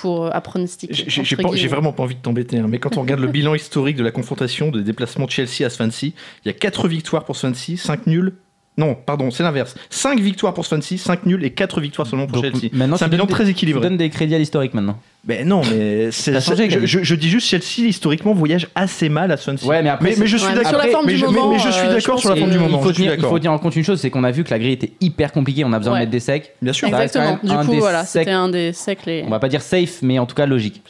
pour 0.00 0.24
euh, 0.24 0.30
à 0.32 0.40
pronostiquer. 0.40 0.94
J'ai- 0.94 1.68
vraiment 1.68 1.92
pas 1.92 2.02
envie 2.02 2.14
de 2.14 2.20
t'embêter, 2.20 2.58
hein, 2.58 2.66
mais 2.68 2.78
quand 2.78 2.96
on 2.96 3.02
regarde 3.02 3.20
le 3.20 3.28
bilan 3.28 3.54
historique 3.54 3.96
de 3.96 4.02
la 4.02 4.10
confrontation 4.10 4.70
de 4.70 4.80
déplacement 4.80 5.26
de 5.26 5.30
Chelsea 5.30 5.64
à 5.66 5.70
Swansea, 5.70 6.06
il 6.08 6.14
y 6.46 6.48
a 6.48 6.52
4 6.52 6.88
victoires 6.88 7.24
pour 7.24 7.36
Swansea, 7.36 7.76
5 7.76 8.06
nuls. 8.06 8.32
Non, 8.78 8.94
pardon, 8.94 9.30
c'est 9.30 9.42
l'inverse. 9.42 9.74
5 9.90 10.20
victoires 10.20 10.54
pour 10.54 10.64
Swansea, 10.64 10.96
5 10.96 11.26
nuls 11.26 11.44
et 11.44 11.50
4 11.50 11.80
victoires 11.82 12.06
seulement 12.08 12.26
pour 12.26 12.40
Donc, 12.40 12.52
Chelsea. 12.52 12.70
maintenant, 12.72 12.96
C'est 12.96 13.04
un 13.04 13.08
tu 13.08 13.10
bilan 13.10 13.24
donnes 13.24 13.34
très 13.34 13.44
Tu 13.44 13.50
équilibré. 13.50 13.82
donnes 13.82 13.96
des 13.98 14.08
crédits 14.08 14.34
à 14.34 14.38
l'historique 14.38 14.72
maintenant. 14.72 14.96
Mais 15.26 15.44
non, 15.44 15.60
mais 15.70 16.10
c'est- 16.12 16.32
Ça 16.32 16.38
a 16.38 16.40
changé, 16.40 16.70
je, 16.70 16.86
je- 16.86 17.02
je 17.02 17.14
dis 17.14 17.28
juste 17.28 17.46
Chelsea 17.48 17.86
historiquement 17.88 18.32
voyage 18.32 18.68
assez 18.74 19.10
mal 19.10 19.32
à 19.32 19.36
Swansea. 19.36 19.66
Ouais, 19.66 19.82
mais 19.82 19.90
après, 19.90 20.10
mais, 20.10 20.16
mais 20.20 20.26
je 20.26 20.36
suis 20.38 20.46
mais 20.46 20.54
sur 20.54 20.62
d'accord. 20.62 20.78
la 20.82 20.88
forme 20.90 21.04
mais, 21.06 21.12
du 21.12 21.18
je- 21.18 21.26
mais- 21.26 21.32
moment, 21.32 21.50
mais 21.50 21.58
je 21.58 21.68
suis 21.68 21.86
euh, 21.88 21.92
d'accord 21.92 22.20
sur 22.20 22.30
la 22.30 22.36
forme 22.36 22.50
du 22.50 22.58
moment. 22.58 22.78
il 22.78 22.82
faut, 22.84 22.92
tenir, 22.92 23.12
il 23.12 23.16
d'accord. 23.16 23.30
faut 23.30 23.38
tenir 23.38 23.52
en 23.52 23.58
compte 23.58 23.76
une 23.76 23.84
chose, 23.84 24.00
c'est 24.00 24.08
qu'on 24.08 24.24
a 24.24 24.30
vu 24.30 24.44
que 24.44 24.50
la 24.50 24.58
grille 24.58 24.72
était 24.72 24.92
hyper 25.02 25.32
compliquée, 25.32 25.62
on 25.64 25.72
a 25.74 25.78
besoin 25.78 25.94
Ouais. 25.94 25.98
de 25.98 26.02
mettre 26.04 26.12
des 26.12 26.20
secs. 26.20 26.54
Bien 26.62 26.72
sûr. 26.72 26.88
Ça 26.88 26.96
reste 26.96 27.14
quand 27.14 27.20
Exactement. 27.22 27.60
Du 27.60 27.66
coup, 27.66 27.72
des 27.74 27.80
voilà, 27.80 28.04
secs. 28.06 28.20
c'était 28.22 28.30
un 28.30 28.48
des 28.48 28.72
secs 28.72 29.04
les. 29.04 29.24
On 29.26 29.30
va 29.30 29.40
pas 29.40 29.48
dire 29.50 29.60
safe, 29.60 30.00
mais 30.00 30.18
en 30.18 30.24
tout 30.24 30.34
cas 30.36 30.46
logique, 30.46 30.80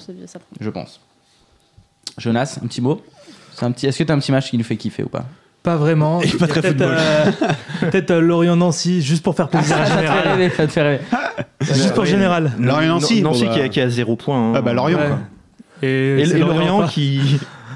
je 0.61 0.71
pense. 0.71 1.01
Jonas, 2.19 2.59
un 2.63 2.67
petit 2.69 2.81
mot? 2.83 3.01
C'est 3.55 3.65
un 3.65 3.73
petit... 3.73 3.87
Est-ce 3.87 3.99
que 3.99 4.05
t'as 4.05 4.15
un 4.15 4.19
petit 4.21 4.33
match 4.33 4.51
qui 4.51 4.59
nous 4.59 4.65
fait 4.65 4.77
kiffer 4.77 5.03
ou 5.03 5.09
pas? 5.09 5.25
Pas 5.63 5.77
vraiment. 5.77 6.23
Et 6.23 6.29
pas 6.29 6.47
très 6.47 6.63
Peut-être 6.63 6.79
football. 6.79 6.97
euh, 6.99 7.31
peut-être, 7.91 8.11
euh, 8.13 8.21
Lorient-Nancy, 8.21 9.03
juste 9.03 9.23
pour 9.23 9.35
faire 9.37 9.49
plaisir 9.51 9.77
à 9.77 9.85
Ça 9.85 9.93
te 9.97 10.01
fait 10.01 10.07
Général. 10.07 10.29
rêver, 10.29 10.51
ça 10.57 10.67
te 10.67 10.73
fait 10.73 10.83
rêver. 10.83 11.01
Juste 11.61 11.95
pour. 11.95 12.05
Général. 12.07 12.53
Lorient-Nancy, 12.59 13.23
Nancy 13.23 13.45
bon, 13.45 13.51
qui, 13.53 13.59
bah. 13.59 13.65
a, 13.65 13.69
qui 13.69 13.81
a 13.81 13.89
0 13.91 14.17
points. 14.17 14.51
hein. 14.51 14.53
Ah 14.57 14.63
bah 14.63 14.73
Lorient, 14.73 14.99
Ouais. 14.99 15.07
quoi. 15.09 15.19
Et, 15.83 16.21
Et, 16.21 16.25
c'est 16.27 16.37
et 16.37 16.41
Lorient 16.41 16.87
qui, 16.87 17.21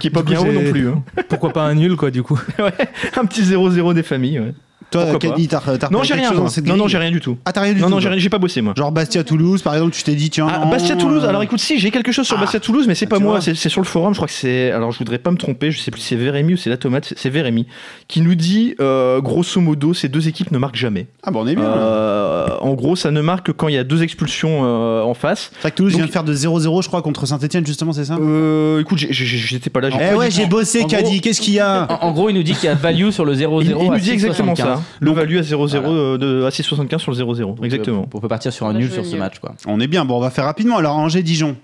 qui 0.00 0.06
est 0.06 0.10
pas 0.10 0.22
Du 0.22 0.34
coup, 0.34 0.44
bien 0.44 0.50
haut 0.50 0.62
non 0.64 0.70
plus. 0.70 0.88
hein. 0.88 1.02
Pourquoi 1.28 1.50
pas 1.52 1.62
un 1.62 1.74
nul, 1.74 1.96
quoi, 1.96 2.10
du 2.10 2.22
coup. 2.22 2.40
Un 3.16 3.24
petit 3.26 3.42
0-0 3.42 3.92
des 3.94 4.02
familles. 4.02 4.40
ouais. 4.40 4.54
Toi, 4.94 5.18
Caddy, 5.18 5.48
t'as 5.48 5.60
Non, 5.90 6.02
j'ai 6.02 6.14
rien. 6.14 6.30
Non, 6.32 6.76
non, 6.76 6.88
j'ai 6.88 6.98
rien 6.98 7.10
du 7.10 7.20
tout. 7.20 7.36
Ah, 7.44 7.52
t'as 7.52 7.60
rien 7.60 7.72
du 7.72 7.80
Non, 7.80 7.86
tout 7.86 7.92
non, 7.92 7.96
rien- 7.98 8.16
j'ai 8.18 8.28
pas 8.30 8.38
bossé 8.38 8.60
moi. 8.60 8.74
Genre 8.76 8.92
Bastia-Toulouse, 8.92 9.62
par 9.62 9.74
exemple, 9.74 9.92
tu 9.92 10.02
t'es 10.02 10.14
dit, 10.14 10.30
tiens. 10.30 10.46
Ah, 10.50 10.58
non, 10.64 10.70
Bastia-Toulouse, 10.70 11.24
euh, 11.24 11.28
alors 11.28 11.42
écoute, 11.42 11.60
si, 11.60 11.78
j'ai 11.78 11.90
quelque 11.90 12.12
chose 12.12 12.26
sur 12.26 12.36
Ah. 12.38 12.40
Bastia-Toulouse, 12.40 12.86
mais 12.86 12.94
c'est 12.94 13.06
pas 13.06 13.16
Tu 13.18 13.22
moi, 13.22 13.40
c'est 13.40 13.54
sur 13.54 13.80
le 13.80 13.86
forum, 13.86 14.12
je 14.14 14.18
crois 14.18 14.28
que 14.28 14.32
c'est. 14.34 14.70
Alors 14.70 14.92
je 14.92 14.98
voudrais 14.98 15.18
pas 15.18 15.30
me 15.30 15.36
tromper, 15.36 15.70
je 15.70 15.80
sais 15.80 15.90
plus 15.90 16.00
si 16.00 16.08
c'est 16.08 16.16
Vérémy 16.16 16.54
ou 16.54 16.56
c'est 16.56 16.70
la 16.70 16.76
tomate, 16.76 17.12
c'est- 17.16 17.28
Vérémy, 17.30 17.66
qui 18.08 18.20
nous 18.20 18.34
dit, 18.34 18.74
euh, 18.80 19.20
grosso 19.20 19.60
modo, 19.60 19.94
ces 19.94 20.08
deux 20.08 20.28
équipes 20.28 20.50
ne 20.52 20.58
marquent 20.58 20.76
jamais. 20.76 21.06
Ah, 21.22 21.30
bon, 21.30 21.42
on 21.42 21.46
est 21.46 21.54
bien. 21.56 21.64
Euh, 21.64 22.46
en 22.60 22.74
gros, 22.74 22.96
ça 22.96 23.10
ne 23.10 23.20
marque 23.20 23.46
que 23.46 23.52
quand 23.52 23.68
il 23.68 23.74
y 23.74 23.78
a 23.78 23.84
deux 23.84 24.02
expulsions 24.02 24.60
euh, 24.64 25.02
en 25.02 25.14
face. 25.14 25.50
C'est 25.54 25.60
vrai 25.62 25.70
que 25.70 25.76
Toulouse 25.76 25.92
donc- 25.92 25.98
vient 26.00 26.06
de 26.06 26.12
faire 26.12 26.24
de 26.24 26.32
0-0, 26.34 26.82
je 26.82 26.88
crois, 26.88 27.02
contre 27.02 27.26
Saint-Etienne, 27.26 27.66
justement, 27.66 27.92
c'est 27.92 28.04
ça? 28.04 28.16
Euh, 28.20 28.80
écoute, 28.80 28.98
j'étais 28.98 29.70
pas 29.70 29.80
là. 29.80 29.90
j'ai 29.90 29.96
Eh 30.00 30.10
pas 30.12 30.16
ouais, 30.16 30.30
j'ai 30.30 30.46
bossé, 30.46 30.84
Caddy, 30.84 31.20
qu'est-ce 31.20 31.40
qu'il 31.40 31.54
y 31.54 31.60
a? 31.60 31.86
En, 32.02 32.12
gros, 32.12 32.28
il 32.30 32.34
nous 32.34 32.42
dit 32.42 32.52
qu'il 32.54 32.64
y 32.64 32.68
a 32.68 32.74
value 32.74 33.10
sur 33.10 33.24
le 33.24 33.34
0-0. 33.34 33.62
Il, 33.62 33.90
nous 33.90 33.98
dit 33.98 34.10
exactement 34.10 34.54
6,75. 34.54 34.76
ça. 34.76 34.82
Le 35.00 35.10
value 35.12 35.36
à 35.38 35.42
0-0, 35.42 35.80
Voilà. 35.80 35.88
euh, 35.88 36.18
de, 36.18 36.44
à 36.44 36.50
6,75 36.50 36.98
sur 36.98 37.12
le 37.12 37.16
0-0. 37.18 37.54
Donc, 37.56 37.64
Exactement. 37.64 38.02
euh, 38.02 38.06
On 38.14 38.20
peut 38.20 38.28
partir 38.28 38.52
sur 38.52 38.66
un 38.66 38.72
nul 38.74 38.90
sur 38.90 39.04
ce 39.04 39.16
match, 39.16 39.38
quoi. 39.38 39.54
On 39.66 39.80
est 39.80 39.86
bien, 39.86 40.04
bon, 40.04 40.16
on 40.16 40.20
va 40.20 40.30
faire 40.30 40.44
rapidement. 40.44 40.76
Alors, 40.78 40.96
Angers-Dijon. 40.96 41.56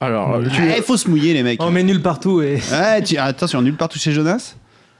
Alors, 0.00 0.42
Il 0.42 0.50
tu- 0.50 0.82
faut 0.82 0.96
se 0.98 1.08
mouiller, 1.08 1.32
les 1.32 1.42
mecs. 1.42 1.62
On 1.62 1.70
met 1.70 1.82
nul 1.82 2.02
partout 2.02 2.42
et. 2.42 2.60
Ouais, 2.70 3.02
tu- 3.02 3.16
attention, 3.16 3.62
nul 3.62 3.74
partout 3.76 3.98
chez 3.98 4.12
Jonas. 4.12 4.54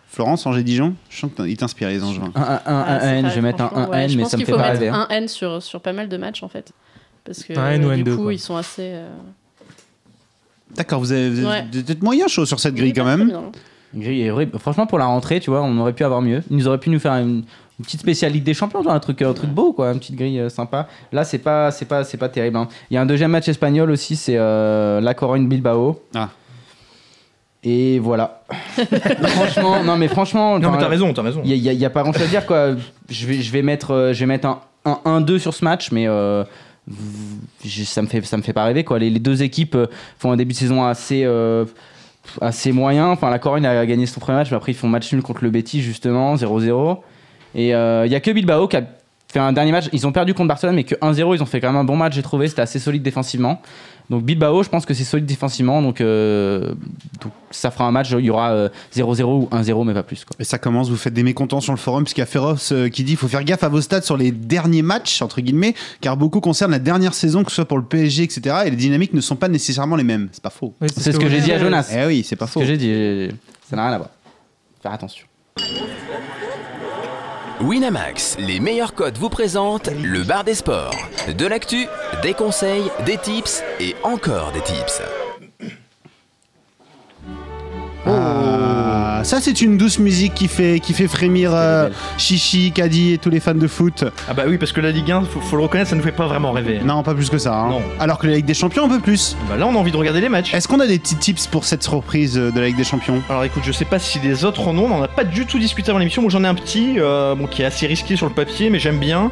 Florence, 0.09 0.47
Angers-Dijon. 0.47 0.95
Je 1.11 1.19
sens 1.19 1.31
qu'il 1.37 1.57
t'inspire, 1.59 1.89
les 1.89 2.03
Angevins. 2.03 2.33
Un, 2.35 2.41
un, 2.41 2.45
un, 2.45 2.61
Ah, 2.65 2.99
un 3.05 3.15
N, 3.17 3.29
je 3.29 3.35
vais 3.35 3.41
mettre 3.43 3.61
un 3.63 3.69
franchement, 3.69 3.93
1 3.93 3.97
ouais. 3.97 4.05
N, 4.05 4.11
Je 4.11 4.17
mais 4.17 4.25
ça 4.25 4.37
me 4.37 4.39
qu'il 4.39 4.47
fait 4.47 4.53
faut 4.53 4.59
pas 4.59 4.69
mettre 4.69 4.81
rêver. 4.81 4.89
hein. 4.89 5.07
un 5.11 5.15
N 5.15 5.29
sur, 5.29 5.63
sur 5.63 5.81
pas 5.83 5.93
mal 5.93 6.09
de 6.09 6.17
matchs 6.17 6.43
en 6.43 6.49
fait. 6.49 6.73
Parce 7.25 7.43
que 7.45 7.59
Un 7.59 7.73
N 7.73 7.85
ou 7.85 7.91
euh, 7.91 7.97
du 7.97 8.05
N2, 8.05 8.17
coup, 8.17 8.23
quoi. 8.23 8.33
ils 8.33 8.39
sont 8.39 8.57
assez. 8.57 8.93
euh, 8.95 9.09
D'accord, 10.75 11.01
vous 11.01 11.13
avez 11.13 11.29
vous 11.31 11.47
Ouais. 11.47 11.65
peut-être 11.71 12.03
moyen 12.03 12.27
chaud 12.29 12.47
sur 12.47 12.61
cette 12.61 12.75
grille 12.75 12.93
quand 12.95 13.05
même. 13.05 13.31
Bien. 13.93 14.03
Grille 14.03 14.23
est 14.23 14.31
horrible. 14.31 14.59
Franchement, 14.59 14.87
pour 14.87 14.99
la 14.99 15.07
rentrée, 15.07 15.41
tu 15.41 15.51
vois, 15.51 15.63
on 15.63 15.77
aurait 15.79 15.93
pu 15.93 16.05
avoir 16.05 16.23
mieux. 16.23 16.43
Ils 16.51 16.57
nous 16.57 16.69
auraient 16.69 16.79
pu 16.79 16.91
nous 16.91 16.99
faire 17.01 17.13
une. 17.15 17.45
une 17.79 17.85
petite 17.85 18.01
spéciale 18.01 18.33
Ligue 18.33 18.45
des 18.45 18.55
Champions, 18.55 18.83
genre 18.83 18.93
un 18.93 19.01
truc, 19.01 19.21
un 19.23 19.33
truc 19.35 19.51
beau, 19.51 19.73
quoi, 19.73 19.93
une 19.93 19.99
petite 19.99 20.17
grille 20.17 20.41
euh, 20.41 20.49
sympa. 20.49 20.89
Là, 21.13 21.25
c'est 21.25 21.39
pas, 21.39 21.71
c'est 21.71 21.85
pas, 21.87 22.05
c'est 22.05 22.17
pas 22.17 22.29
terrible. 22.29 22.57
hein. 22.57 22.69
Il 22.91 22.95
y 22.95 22.97
a 22.97 23.01
un 23.03 23.07
deuxième 23.07 23.31
match 23.31 23.49
espagnol 23.49 23.91
aussi, 23.91 24.17
c'est 24.17 24.37
euh, 24.37 25.01
La 25.01 25.15
Corogne 25.15 25.47
Bilbao. 25.49 26.01
Ah. 26.15 26.31
Et 27.65 27.99
voilà. 27.99 28.43
franchement, 29.29 29.83
non 29.83 29.97
mais 29.97 30.07
franchement, 30.09 30.59
Non, 30.59 30.71
mais 30.71 30.79
t'as 30.79 30.89
raison, 30.89 31.13
t'as 31.13 31.23
raison. 31.23 31.43
il 31.45 31.61
n'y 31.61 31.85
a, 31.85 31.91
pas 31.91 32.03
grand 32.03 32.13
chose 32.13 32.23
à 32.23 32.27
dire 32.27 32.47
quoi. 32.47 32.77
Je 33.09 33.27
vais, 33.27 33.43
je 33.43 33.51
vais 33.51 33.63
mettre, 33.63 33.91
euh, 33.93 34.13
je 34.13 34.21
vais 34.21 34.27
mettre 34.27 34.47
un, 34.47 34.61
un 34.85 35.21
1-2 35.21 35.39
sur 35.39 35.53
ce 35.53 35.65
match, 35.65 35.91
mais 35.91 36.07
euh, 36.07 36.45
ça 37.65 38.03
me 38.03 38.07
fait, 38.07 38.25
ça 38.25 38.37
me 38.37 38.43
fait 38.43 38.53
pas 38.53 38.65
rêver 38.65 38.85
quoi. 38.85 38.99
Les, 39.01 39.11
les 39.11 39.19
deux 39.19 39.43
équipes 39.43 39.75
euh, 39.75 39.87
font 40.19 40.31
un 40.31 40.37
début 40.37 40.53
de 40.53 40.59
saison 40.59 40.85
assez, 40.85 41.25
euh, 41.25 41.65
assez 42.41 42.73
moyen. 42.73 43.09
Enfin, 43.09 43.31
la 43.31 43.39
Corogne 43.39 43.67
a 43.67 43.87
gagné 43.87 44.07
son 44.07 44.21
premier 44.21 44.39
match, 44.39 44.51
mais 44.51 44.57
après 44.57 44.73
ils 44.73 44.77
font 44.77 44.89
match 44.89 45.13
nul 45.13 45.23
contre 45.23 45.45
le 45.45 45.51
Betis 45.51 45.83
justement, 45.83 46.35
0-0. 46.37 46.99
Et 47.55 47.75
euh, 47.75 48.07
il 48.07 48.13
y 48.13 48.15
a 48.15 48.21
que 48.21 48.31
Bilbao 48.31 48.69
qui 48.69 48.77
a 48.77 48.83
fait 49.33 49.39
un 49.39 49.53
dernier 49.53 49.73
match. 49.73 49.87
Ils 49.93 50.07
ont 50.07 50.13
perdu 50.13 50.35
contre 50.35 50.49
Barcelone, 50.49 50.75
mais 50.75 50.85
que 50.85 50.95
1-0. 50.97 51.35
Ils 51.35 51.43
ont 51.43 51.47
fait 51.47 51.61
quand 51.61 51.69
même 51.69 51.81
un 51.81 51.85
bon 51.85 51.97
match, 51.97 52.15
j'ai 52.15 52.23
trouvé. 52.23 52.49
C'était 52.49 52.63
assez 52.63 52.79
solide 52.79 53.03
défensivement. 53.03 53.61
Donc 54.09 54.23
Bilbao, 54.23 54.63
je 54.63 54.69
pense 54.69 54.87
que 54.87 54.95
c'est 54.95 55.05
solide 55.05 55.27
défensivement. 55.27 55.83
Donc, 55.83 56.01
euh, 56.01 56.75
donc 57.21 57.33
ça 57.51 57.71
fera 57.71 57.85
un 57.87 57.91
match. 57.91 58.11
Il 58.13 58.25
y 58.25 58.31
aura 58.31 58.51
euh, 58.53 58.69
0-0 58.95 59.23
ou 59.25 59.49
1-0, 59.51 59.85
mais 59.85 59.95
pas 59.95 60.03
plus. 60.03 60.25
Quoi. 60.25 60.37
Et 60.39 60.45
ça 60.45 60.59
commence, 60.59 60.89
vous 60.89 60.97
faites 60.97 61.13
des 61.15 61.23
mécontents 61.25 61.61
sur 61.61 61.73
le 61.73 61.79
forum, 61.79 62.05
puisqu'il 62.05 62.21
y 62.21 62.23
a 62.23 62.27
Féroce 62.27 62.71
euh, 62.73 62.89
qui 62.89 63.03
dit 63.05 63.13
il 63.13 63.17
faut 63.19 63.29
faire 63.29 63.43
gaffe 63.43 63.65
à 63.65 63.69
vos 63.69 63.81
stats 63.81 64.03
sur 64.03 64.17
les 64.17 64.31
derniers 64.31 64.83
matchs, 64.83 65.23
entre 65.23 65.41
guillemets, 65.41 65.75
car 66.01 66.17
beaucoup 66.17 66.41
concernent 66.41 66.71
la 66.73 66.79
dernière 66.79 67.15
saison, 67.15 67.43
que 67.43 67.51
ce 67.51 67.57
soit 67.57 67.65
pour 67.65 67.79
le 67.79 67.85
PSG, 67.85 68.23
etc. 68.23 68.57
Et 68.67 68.71
les 68.71 68.77
dynamiques 68.77 69.13
ne 69.13 69.21
sont 69.21 69.37
pas 69.37 69.49
nécessairement 69.49 69.97
les 69.97 70.05
mêmes. 70.05 70.29
C'est 70.33 70.43
pas 70.43 70.51
faux. 70.51 70.75
Oui, 70.81 70.89
C'est 70.97 71.13
ce 71.13 71.19
que 71.19 71.29
j'ai 71.29 71.41
dit 71.41 71.53
à 71.53 71.59
Jonas. 71.59 71.91
Eh 71.93 72.07
oui, 72.07 72.25
c'est 72.25 72.37
pas 72.37 72.47
Ce 72.47 72.53
faux. 72.53 72.61
que 72.61 72.67
j'ai 72.67 72.77
dit, 72.77 73.29
ça 73.69 73.77
n'a 73.77 73.87
rien 73.87 73.95
à 73.95 73.99
voir. 73.99 74.11
Faire 74.83 74.93
attention. 74.93 75.27
Winamax, 77.61 78.37
les 78.39 78.61
meilleurs 78.61 78.95
codes 78.95 79.17
vous 79.17 79.31
présentent 79.31 79.89
le 79.89 80.23
bar 80.25 80.45
des 80.45 80.55
sports. 80.55 80.95
De 81.39 81.47
l'actu, 81.47 81.87
des 82.23 82.35
conseils, 82.35 82.91
des 83.07 83.17
tips 83.17 83.63
et 83.81 83.95
encore 84.03 84.53
des 84.53 84.61
tips. 84.61 85.01
Ah, 89.21 89.25
ça, 89.25 89.41
c'est 89.41 89.61
une 89.61 89.77
douce 89.79 89.99
musique 89.99 90.35
qui 90.35 90.49
fait, 90.49 90.81
qui 90.81 90.93
fait 90.93 91.09
frémir 91.09 91.51
euh, 91.55 91.89
Chichi, 92.19 92.73
Caddy 92.73 93.13
et 93.15 93.19
tous 93.19 93.31
les 93.31 93.41
fans 93.41 93.55
de 93.55 93.67
foot. 93.67 94.05
Ah 94.29 94.35
bah 94.35 94.45
oui, 94.47 94.59
parce 94.59 94.73
que 94.73 94.81
la 94.81 94.91
Ligue 94.91 95.11
1, 95.11 95.23
faut, 95.25 95.41
faut 95.41 95.57
le 95.57 95.63
reconnaître, 95.63 95.91
ça 95.91 95.97
nous 95.97 96.03
fait 96.03 96.13
pas 96.13 96.27
vraiment 96.27 96.53
rêver. 96.53 96.81
Non, 96.85 97.03
pas 97.03 97.15
plus 97.15 97.31
que 97.31 97.39
ça. 97.39 97.55
hein. 97.55 97.69
Non. 97.71 97.83
Alors 98.01 98.19
que 98.19 98.27
la 98.27 98.35
Ligue 98.35 98.45
des 98.47 98.55
Champions, 98.55 98.85
un 98.85 98.89
peu 98.89 99.01
plus. 99.01 99.37
Bah 99.49 99.57
là, 99.57 99.67
on 99.67 99.75
a 99.75 99.79
envie 99.79 99.93
de 99.93 99.97
regarder 99.97 100.21
les 100.21 100.29
matchs. 100.29 100.53
Est-ce 100.55 100.69
qu'on 100.69 100.81
a 100.81 100.87
des 100.87 100.99
petits 100.99 101.17
tips 101.17 101.47
pour 101.47 101.65
cette 101.65 101.83
surprise 101.83 102.37
euh, 102.39 102.51
de 102.51 102.61
la 102.61 102.67
Ligue 102.67 102.77
des 102.77 102.85
Champions? 102.85 103.23
Alors 103.29 103.45
écoute, 103.45 103.63
je 103.67 103.73
sais 103.73 103.85
pas 103.85 103.99
si 103.99 104.19
les 104.21 104.45
autres 104.45 104.67
en 104.69 104.77
ont, 104.79 104.87
on 104.91 104.95
en 104.99 105.03
a 105.03 105.09
pas 105.09 105.25
du 105.25 105.47
tout 105.47 105.59
discuté 105.59 105.91
avant 105.91 105.99
l'émission. 105.99 106.23
Moi 106.23 106.31
j'en 106.31 106.45
ai 106.45 106.49
un 106.49 106.55
petit, 106.55 106.95
euh, 106.99 107.35
bon, 107.35 107.47
qui 107.47 107.63
est 107.63 107.67
assez 107.67 107.87
risqué 107.87 108.17
sur 108.17 108.27
le 108.27 108.33
papier, 108.33 108.71
mais 108.71 108.79
j'aime 108.79 108.99
bien. 108.99 109.31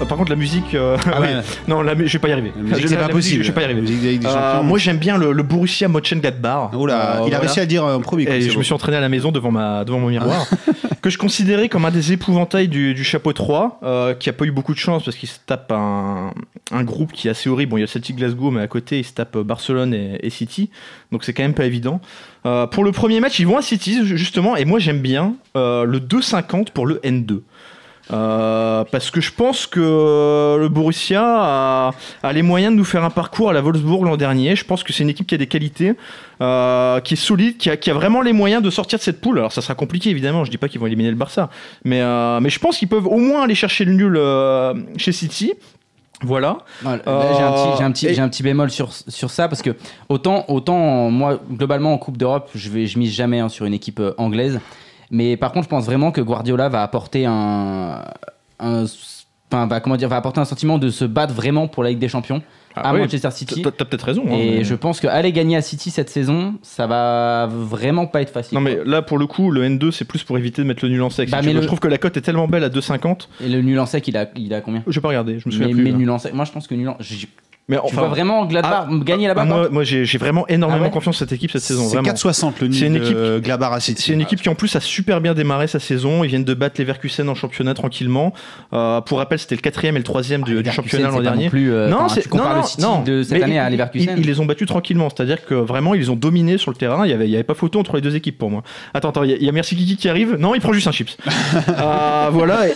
Euh, 0.00 0.04
par 0.04 0.18
contre, 0.18 0.30
la 0.30 0.36
musique, 0.36 0.74
euh, 0.74 0.96
Ah 1.12 1.20
ouais. 1.20 1.28
non, 1.66 1.82
la, 1.82 1.94
mu- 1.94 2.06
je 2.06 2.12
vais 2.12 2.18
pas 2.18 2.28
y 2.28 2.32
arriver. 2.32 2.52
La 2.56 2.62
musique, 2.62 2.82
Je- 2.82 2.86
c'est 2.88 2.94
pas 2.96 3.02
la 3.02 3.06
musique, 3.08 3.14
possible. 3.16 3.42
Je 3.44 3.48
vais 3.48 3.54
pas 3.54 3.60
y 3.60 3.64
La 3.64 3.66
arriver. 3.70 3.80
musique 3.82 4.00
de 4.00 4.04
la 4.06 4.10
Ligue 4.12 4.20
des 4.22 4.26
Euh, 4.26 4.32
Champions. 4.52 4.62
moi 4.64 4.78
j'aime 4.78 4.96
bien 4.98 5.16
le, 5.16 5.32
le 5.32 5.42
Borussia 5.42 5.88
Mönchengladbach. 5.88 6.70
Oh 6.74 6.86
là, 6.86 6.94
Euh, 6.94 7.14
il 7.14 7.14
a 7.16 7.18
voilà. 7.20 7.38
réussi 7.40 7.58
à 7.60 7.62
le 7.62 7.68
dire 7.68 7.84
euh, 7.84 7.96
en 7.96 8.00
premier. 8.00 8.24
Et 8.24 8.26
c'est 8.26 8.40
je 8.42 8.52
beau. 8.52 8.58
me 8.58 8.64
suis 8.64 8.74
entraîné 8.74 8.96
à 8.96 9.00
la 9.00 9.08
maison 9.18 9.32
devant, 9.32 9.50
ma, 9.50 9.84
devant 9.84 9.98
mon 9.98 10.08
miroir, 10.08 10.46
que 11.02 11.10
je 11.10 11.18
considérais 11.18 11.68
comme 11.68 11.84
un 11.84 11.90
des 11.90 12.12
épouvantails 12.12 12.68
du, 12.68 12.94
du 12.94 13.04
chapeau 13.04 13.32
3, 13.32 13.80
euh, 13.82 14.14
qui 14.14 14.28
a 14.30 14.32
pas 14.32 14.44
eu 14.44 14.50
beaucoup 14.50 14.72
de 14.72 14.78
chance 14.78 15.04
parce 15.04 15.16
qu'il 15.16 15.28
se 15.28 15.38
tape 15.44 15.72
un, 15.72 16.32
un 16.70 16.84
groupe 16.84 17.12
qui 17.12 17.28
est 17.28 17.30
assez 17.30 17.48
horrible. 17.48 17.70
Bon, 17.70 17.76
il 17.76 17.80
y 17.80 17.84
a 17.84 17.88
Celtic 17.88 18.16
Glasgow, 18.16 18.50
mais 18.50 18.60
à 18.60 18.68
côté, 18.68 19.00
il 19.00 19.04
se 19.04 19.12
tape 19.12 19.36
Barcelone 19.38 19.92
et, 19.92 20.18
et 20.22 20.30
City, 20.30 20.70
donc 21.12 21.24
c'est 21.24 21.32
quand 21.32 21.42
même 21.42 21.54
pas 21.54 21.66
évident. 21.66 22.00
Euh, 22.46 22.66
pour 22.66 22.84
le 22.84 22.92
premier 22.92 23.20
match, 23.20 23.38
ils 23.38 23.46
vont 23.46 23.58
à 23.58 23.62
City, 23.62 24.06
justement, 24.06 24.56
et 24.56 24.64
moi 24.64 24.78
j'aime 24.78 25.00
bien 25.00 25.34
euh, 25.56 25.84
le 25.84 25.98
2,50 26.00 26.70
pour 26.70 26.86
le 26.86 26.96
N2. 27.04 27.40
Euh, 28.10 28.84
parce 28.90 29.10
que 29.10 29.20
je 29.20 29.32
pense 29.32 29.66
que 29.66 30.56
le 30.58 30.68
Borussia 30.68 31.22
a, 31.22 31.90
a 32.22 32.32
les 32.32 32.42
moyens 32.42 32.72
de 32.72 32.78
nous 32.78 32.84
faire 32.84 33.04
un 33.04 33.10
parcours 33.10 33.50
à 33.50 33.52
la 33.52 33.60
Wolfsburg 33.60 34.04
l'an 34.04 34.16
dernier. 34.16 34.56
Je 34.56 34.64
pense 34.64 34.82
que 34.82 34.92
c'est 34.92 35.02
une 35.02 35.10
équipe 35.10 35.26
qui 35.26 35.34
a 35.34 35.38
des 35.38 35.46
qualités, 35.46 35.92
euh, 36.40 37.00
qui 37.00 37.14
est 37.14 37.18
solide, 37.18 37.58
qui 37.58 37.68
a, 37.70 37.76
qui 37.76 37.90
a 37.90 37.94
vraiment 37.94 38.22
les 38.22 38.32
moyens 38.32 38.62
de 38.62 38.70
sortir 38.70 38.98
de 38.98 39.04
cette 39.04 39.20
poule. 39.20 39.38
Alors 39.38 39.52
ça 39.52 39.60
sera 39.60 39.74
compliqué 39.74 40.08
évidemment, 40.10 40.44
je 40.44 40.50
dis 40.50 40.58
pas 40.58 40.68
qu'ils 40.68 40.80
vont 40.80 40.86
éliminer 40.86 41.10
le 41.10 41.16
Barça, 41.16 41.50
mais, 41.84 42.00
euh, 42.00 42.40
mais 42.40 42.48
je 42.50 42.58
pense 42.58 42.78
qu'ils 42.78 42.88
peuvent 42.88 43.06
au 43.06 43.18
moins 43.18 43.42
aller 43.42 43.54
chercher 43.54 43.84
le 43.84 43.92
nul 43.92 44.18
chez 44.98 45.12
City. 45.12 45.52
Voilà. 46.22 46.58
J'ai 46.82 46.88
un 46.88 47.52
petit, 47.52 47.76
j'ai 47.78 47.84
un 47.84 47.92
petit, 47.92 48.06
et- 48.08 48.14
j'ai 48.14 48.20
un 48.22 48.28
petit 48.28 48.42
bémol 48.42 48.70
sur, 48.70 48.90
sur 48.92 49.30
ça 49.30 49.46
parce 49.48 49.62
que 49.62 49.76
autant, 50.08 50.44
autant 50.48 51.10
moi 51.10 51.38
globalement 51.52 51.92
en 51.92 51.98
Coupe 51.98 52.16
d'Europe, 52.16 52.50
je 52.56 52.70
vais, 52.70 52.86
je 52.88 52.98
mise 52.98 53.14
jamais 53.14 53.38
hein, 53.38 53.48
sur 53.48 53.66
une 53.66 53.74
équipe 53.74 54.00
anglaise, 54.16 54.58
mais 55.10 55.36
par 55.36 55.52
contre, 55.52 55.64
je 55.64 55.68
pense 55.70 55.84
vraiment 55.86 56.10
que 56.12 56.20
Guardiola 56.20 56.68
va 56.68 56.82
apporter 56.82 57.26
un, 57.26 58.04
un- 58.60 58.84
enfin, 59.50 59.66
va 59.66 59.80
comment 59.80 59.96
dire, 59.96 60.08
va 60.08 60.16
apporter 60.16 60.40
un 60.40 60.44
sentiment 60.44 60.78
de 60.78 60.90
se 60.90 61.04
battre 61.04 61.34
vraiment 61.34 61.68
pour 61.68 61.82
la 61.82 61.90
Ligue 61.90 61.98
des 61.98 62.08
Champions 62.08 62.42
à 62.76 62.90
Ah 62.90 62.94
oui, 62.94 63.00
Manchester 63.00 63.30
City. 63.32 63.62
T'as 63.62 63.70
peut-être 63.72 64.02
raison. 64.04 64.22
hein, 64.28 64.32
Et 64.38 64.58
mais- 64.58 64.64
je 64.64 64.74
pense 64.74 65.00
qu'aller 65.00 65.32
gagner 65.32 65.56
à 65.56 65.62
City 65.62 65.90
cette 65.90 66.10
saison, 66.10 66.54
ça 66.62 66.86
va 66.86 67.48
vraiment 67.50 68.06
pas 68.06 68.20
être 68.22 68.30
facile. 68.32 68.54
Non 68.56 68.60
mais 68.60 68.78
là 68.84 69.02
pour 69.02 69.18
le 69.18 69.26
coup 69.26 69.50
le 69.50 69.64
N2 69.64 69.90
c'est 69.90 70.04
plus 70.04 70.22
pour 70.22 70.38
éviter 70.38 70.62
de 70.62 70.66
mettre 70.66 70.84
le 70.84 70.90
nul 70.90 71.02
en 71.02 71.10
sec. 71.10 71.28
Bah, 71.30 71.38
si 71.40 71.46
mais 71.48 71.54
le- 71.54 71.62
Je 71.62 71.66
trouve 71.66 71.80
que 71.80 71.88
la 71.88 71.98
cote 71.98 72.16
est 72.16 72.20
tellement 72.20 72.46
belle 72.46 72.62
à 72.62 72.68
2,50. 72.68 73.28
Et 73.40 73.48
le 73.48 73.62
nul 73.62 73.78
en 73.80 73.86
sec, 73.86 74.06
il 74.06 74.16
a, 74.16 74.28
il 74.36 74.52
a 74.54 74.60
combien? 74.60 74.82
Je 74.86 74.92
vais 74.94 75.00
pas 75.00 75.08
regarder, 75.08 75.38
je 75.40 75.48
me 75.48 75.50
souviens 75.50 75.68
mais, 75.68 75.74
plus. 75.74 75.82
mais 75.84 75.92
nul 75.92 76.10
en 76.10 76.18
sec, 76.18 76.34
moi 76.34 76.44
je 76.44 76.52
pense 76.52 76.66
que 76.68 76.74
nul 76.74 76.88
en. 76.90 76.96
Mais 77.68 77.76
tu 77.76 77.82
enfin, 77.84 77.96
vois 78.00 78.08
vraiment 78.08 78.46
Gladbach 78.46 78.86
gagner 79.04 79.28
là-bas 79.28 79.42
ah, 79.44 79.46
toi 79.46 79.56
moi, 79.58 79.68
moi 79.70 79.84
j'ai 79.84 80.04
vraiment 80.18 80.46
énormément 80.48 80.80
Ah 80.84 80.86
ouais 80.86 80.90
confiance 80.90 81.16
en 81.16 81.18
cette 81.18 81.32
équipe 81.32 81.50
cette 81.50 81.62
saison. 81.62 81.86
C'est 81.88 81.96
Vraiment. 81.98 82.12
4,60 82.14 82.52
le 82.62 82.72
C'est 82.72 82.86
une 82.86 82.96
équipe- 82.96 83.14
de 83.16 83.40
Gladbach 83.40 83.72
à 83.74 83.80
City. 83.80 84.02
C'est 84.06 84.12
une 84.14 84.20
équipe 84.22 84.40
qui 84.40 84.48
en 84.48 84.54
plus 84.54 84.74
a 84.76 84.80
super 84.80 85.20
bien 85.20 85.34
démarré 85.34 85.66
sa 85.66 85.78
saison. 85.78 86.24
Ils 86.24 86.28
viennent 86.28 86.44
de 86.44 86.54
battre 86.54 86.80
Leverkusen 86.80 87.28
en 87.28 87.34
championnat 87.34 87.74
tranquillement. 87.74 88.32
Euh, 88.72 89.00
pour 89.02 89.18
rappel, 89.18 89.38
c'était 89.38 89.54
le 89.54 89.60
quatrième 89.60 89.96
et 89.96 89.98
le 89.98 90.04
troisième 90.04 90.42
du, 90.42 90.62
du 90.62 90.70
championnat 90.70 91.08
l'an 91.08 91.16
c'est 91.18 91.22
dernier. 91.22 91.44
non 91.44 91.50
plus, 91.50 91.72
euh, 91.72 91.92
enfin, 91.94 92.20
tu 92.20 92.28
compares 92.28 92.56
le 92.56 92.62
City 92.62 92.82
de 93.04 93.22
cette 93.22 93.32
mais 93.38 93.44
année 93.44 93.58
à 93.58 93.68
ils- 93.68 93.72
Leverkusen. 93.72 94.14
Ils, 94.16 94.20
ils 94.22 94.26
les 94.26 94.40
ont 94.40 94.46
battus 94.46 94.66
tranquillement, 94.66 95.08
c'est-à-dire 95.14 95.44
que 95.44 95.54
vraiment 95.54 95.94
ils 95.94 96.00
les 96.00 96.10
ont 96.10 96.16
dominés 96.16 96.56
sur 96.58 96.70
le 96.70 96.76
terrain. 96.76 97.04
Il 97.04 97.10
y 97.10 97.12
avait, 97.14 97.26
il 97.26 97.30
y 97.30 97.34
avait 97.34 97.44
pas 97.44 97.54
photo 97.54 97.78
entre 97.80 97.96
les 97.96 98.02
deux 98.02 98.16
équipes 98.16 98.38
pour 98.38 98.50
moi. 98.50 98.62
Attends, 98.94 99.10
attends, 99.10 99.22
il 99.24 99.30
y 99.30 99.34
a- 99.34 99.36
il 99.36 99.44
y, 99.44 99.48
a 99.48 99.52
Merci 99.52 99.76
Kiki 99.76 99.96
qui 99.96 100.08
arrive. 100.08 100.36
Non, 100.38 100.54
il 100.54 100.60
prend 100.60 100.72
juste 100.72 100.86
un 100.86 100.92
chips. 100.92 101.16
Euh, 101.68 102.28
voilà. 102.32 102.66
Et, 102.68 102.72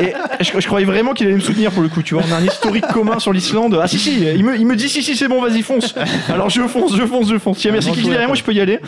et 0.00 0.12
je, 0.40 0.52
je 0.60 0.66
croyais 0.66 0.86
vraiment 0.86 1.12
qu'il 1.14 1.26
allait 1.26 1.36
me 1.36 1.40
soutenir 1.40 1.70
pour 1.72 1.82
le 1.82 1.88
coup. 1.88 2.02
Tu 2.02 2.14
vois, 2.14 2.22
on 2.28 2.32
a 2.32 2.36
un 2.36 2.44
historique 2.44 2.86
commun 2.88 3.18
sur 3.18 3.32
l'Islande. 3.32 3.78
Ah 3.82 3.86
si 3.88 3.98
si, 3.98 4.24
il 4.36 4.44
me, 4.44 4.56
il 4.56 4.66
me 4.66 4.76
dit 4.76 4.88
si 4.88 5.02
si 5.02 5.16
c'est 5.16 5.28
bon, 5.28 5.40
vas-y 5.42 5.62
fonce. 5.62 5.94
Alors 6.28 6.48
je 6.50 6.62
fonce, 6.68 6.96
je 6.96 7.04
fonce, 7.06 7.28
je 7.28 7.38
fonce. 7.38 7.64
A 7.66 7.72
Merci 7.72 7.90
Kiki 7.92 8.08
derrière 8.08 8.28
moi, 8.28 8.36
je 8.36 8.42
peux 8.42 8.52
y 8.52 8.60
aller. 8.60 8.78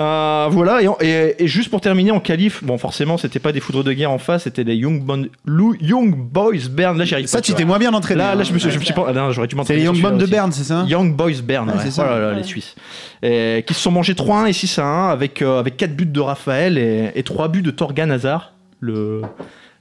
Euh, 0.00 0.48
voilà. 0.50 0.82
Et, 0.82 0.88
en- 0.88 0.96
et- 1.00 1.34
et 1.38 1.48
juste 1.48 1.70
pour 1.70 1.80
terminer 1.80 2.10
en 2.10 2.20
qualif, 2.20 2.62
bon 2.62 2.78
forcément 2.78 3.16
c'était 3.18 3.38
pas 3.38 3.52
des 3.52 3.60
foudres 3.60 3.82
de 3.84 3.92
guerre 3.92 4.10
en 4.10 4.18
face, 4.18 4.44
c'était 4.44 4.64
les 4.64 4.74
Young, 4.76 5.02
Bon- 5.02 5.28
Lou- 5.44 5.76
Young 5.80 6.14
Boys 6.14 6.68
Bern. 6.70 6.96
Là 6.98 7.04
j'y 7.04 7.14
arrive 7.14 7.26
Ça, 7.26 7.38
pas. 7.38 7.42
tu 7.42 7.54
t'es 7.54 7.64
moins 7.64 7.78
bien 7.78 7.92
entraîné. 7.94 8.18
Là, 8.18 8.34
là, 8.34 8.40
hein. 8.40 8.44
je 8.44 8.52
me 8.52 8.58
suis, 8.58 8.70
je 8.70 8.78
me 8.78 8.84
suis 8.84 8.94
pas. 8.94 9.06
ah, 9.08 9.12
non, 9.12 9.32
j'aurais 9.32 9.46
dû 9.48 9.52
C'est 9.52 9.56
m'entraîner 9.56 9.80
les 9.80 9.86
sur 9.86 9.94
Young 9.94 10.02
Boys 10.02 10.18
de. 10.18 10.26
Berne, 10.30 10.52
c'est 10.52 10.64
ça 10.64 10.84
Young 10.88 11.16
Boys 11.16 11.32
Bern, 11.42 11.68
Ouais, 11.68 11.74
ouais. 11.74 11.80
c'est 11.82 11.90
ça. 11.90 12.04
Oh 12.06 12.10
là 12.10 12.18
là, 12.20 12.32
les 12.34 12.42
Suisses. 12.44 12.74
Et 13.22 13.64
qui 13.66 13.74
se 13.74 13.80
sont 13.80 13.90
mangés 13.90 14.14
3-1 14.14 14.46
et 14.46 14.52
6-1 14.52 15.08
avec, 15.10 15.42
euh, 15.42 15.58
avec 15.58 15.76
4 15.76 15.94
buts 15.96 16.06
de 16.06 16.20
Raphaël 16.20 16.78
et, 16.78 17.10
et 17.14 17.22
3 17.22 17.48
buts 17.48 17.62
de 17.62 17.70
Torgan 17.70 18.10
Hazard, 18.10 18.52
le, 18.80 19.22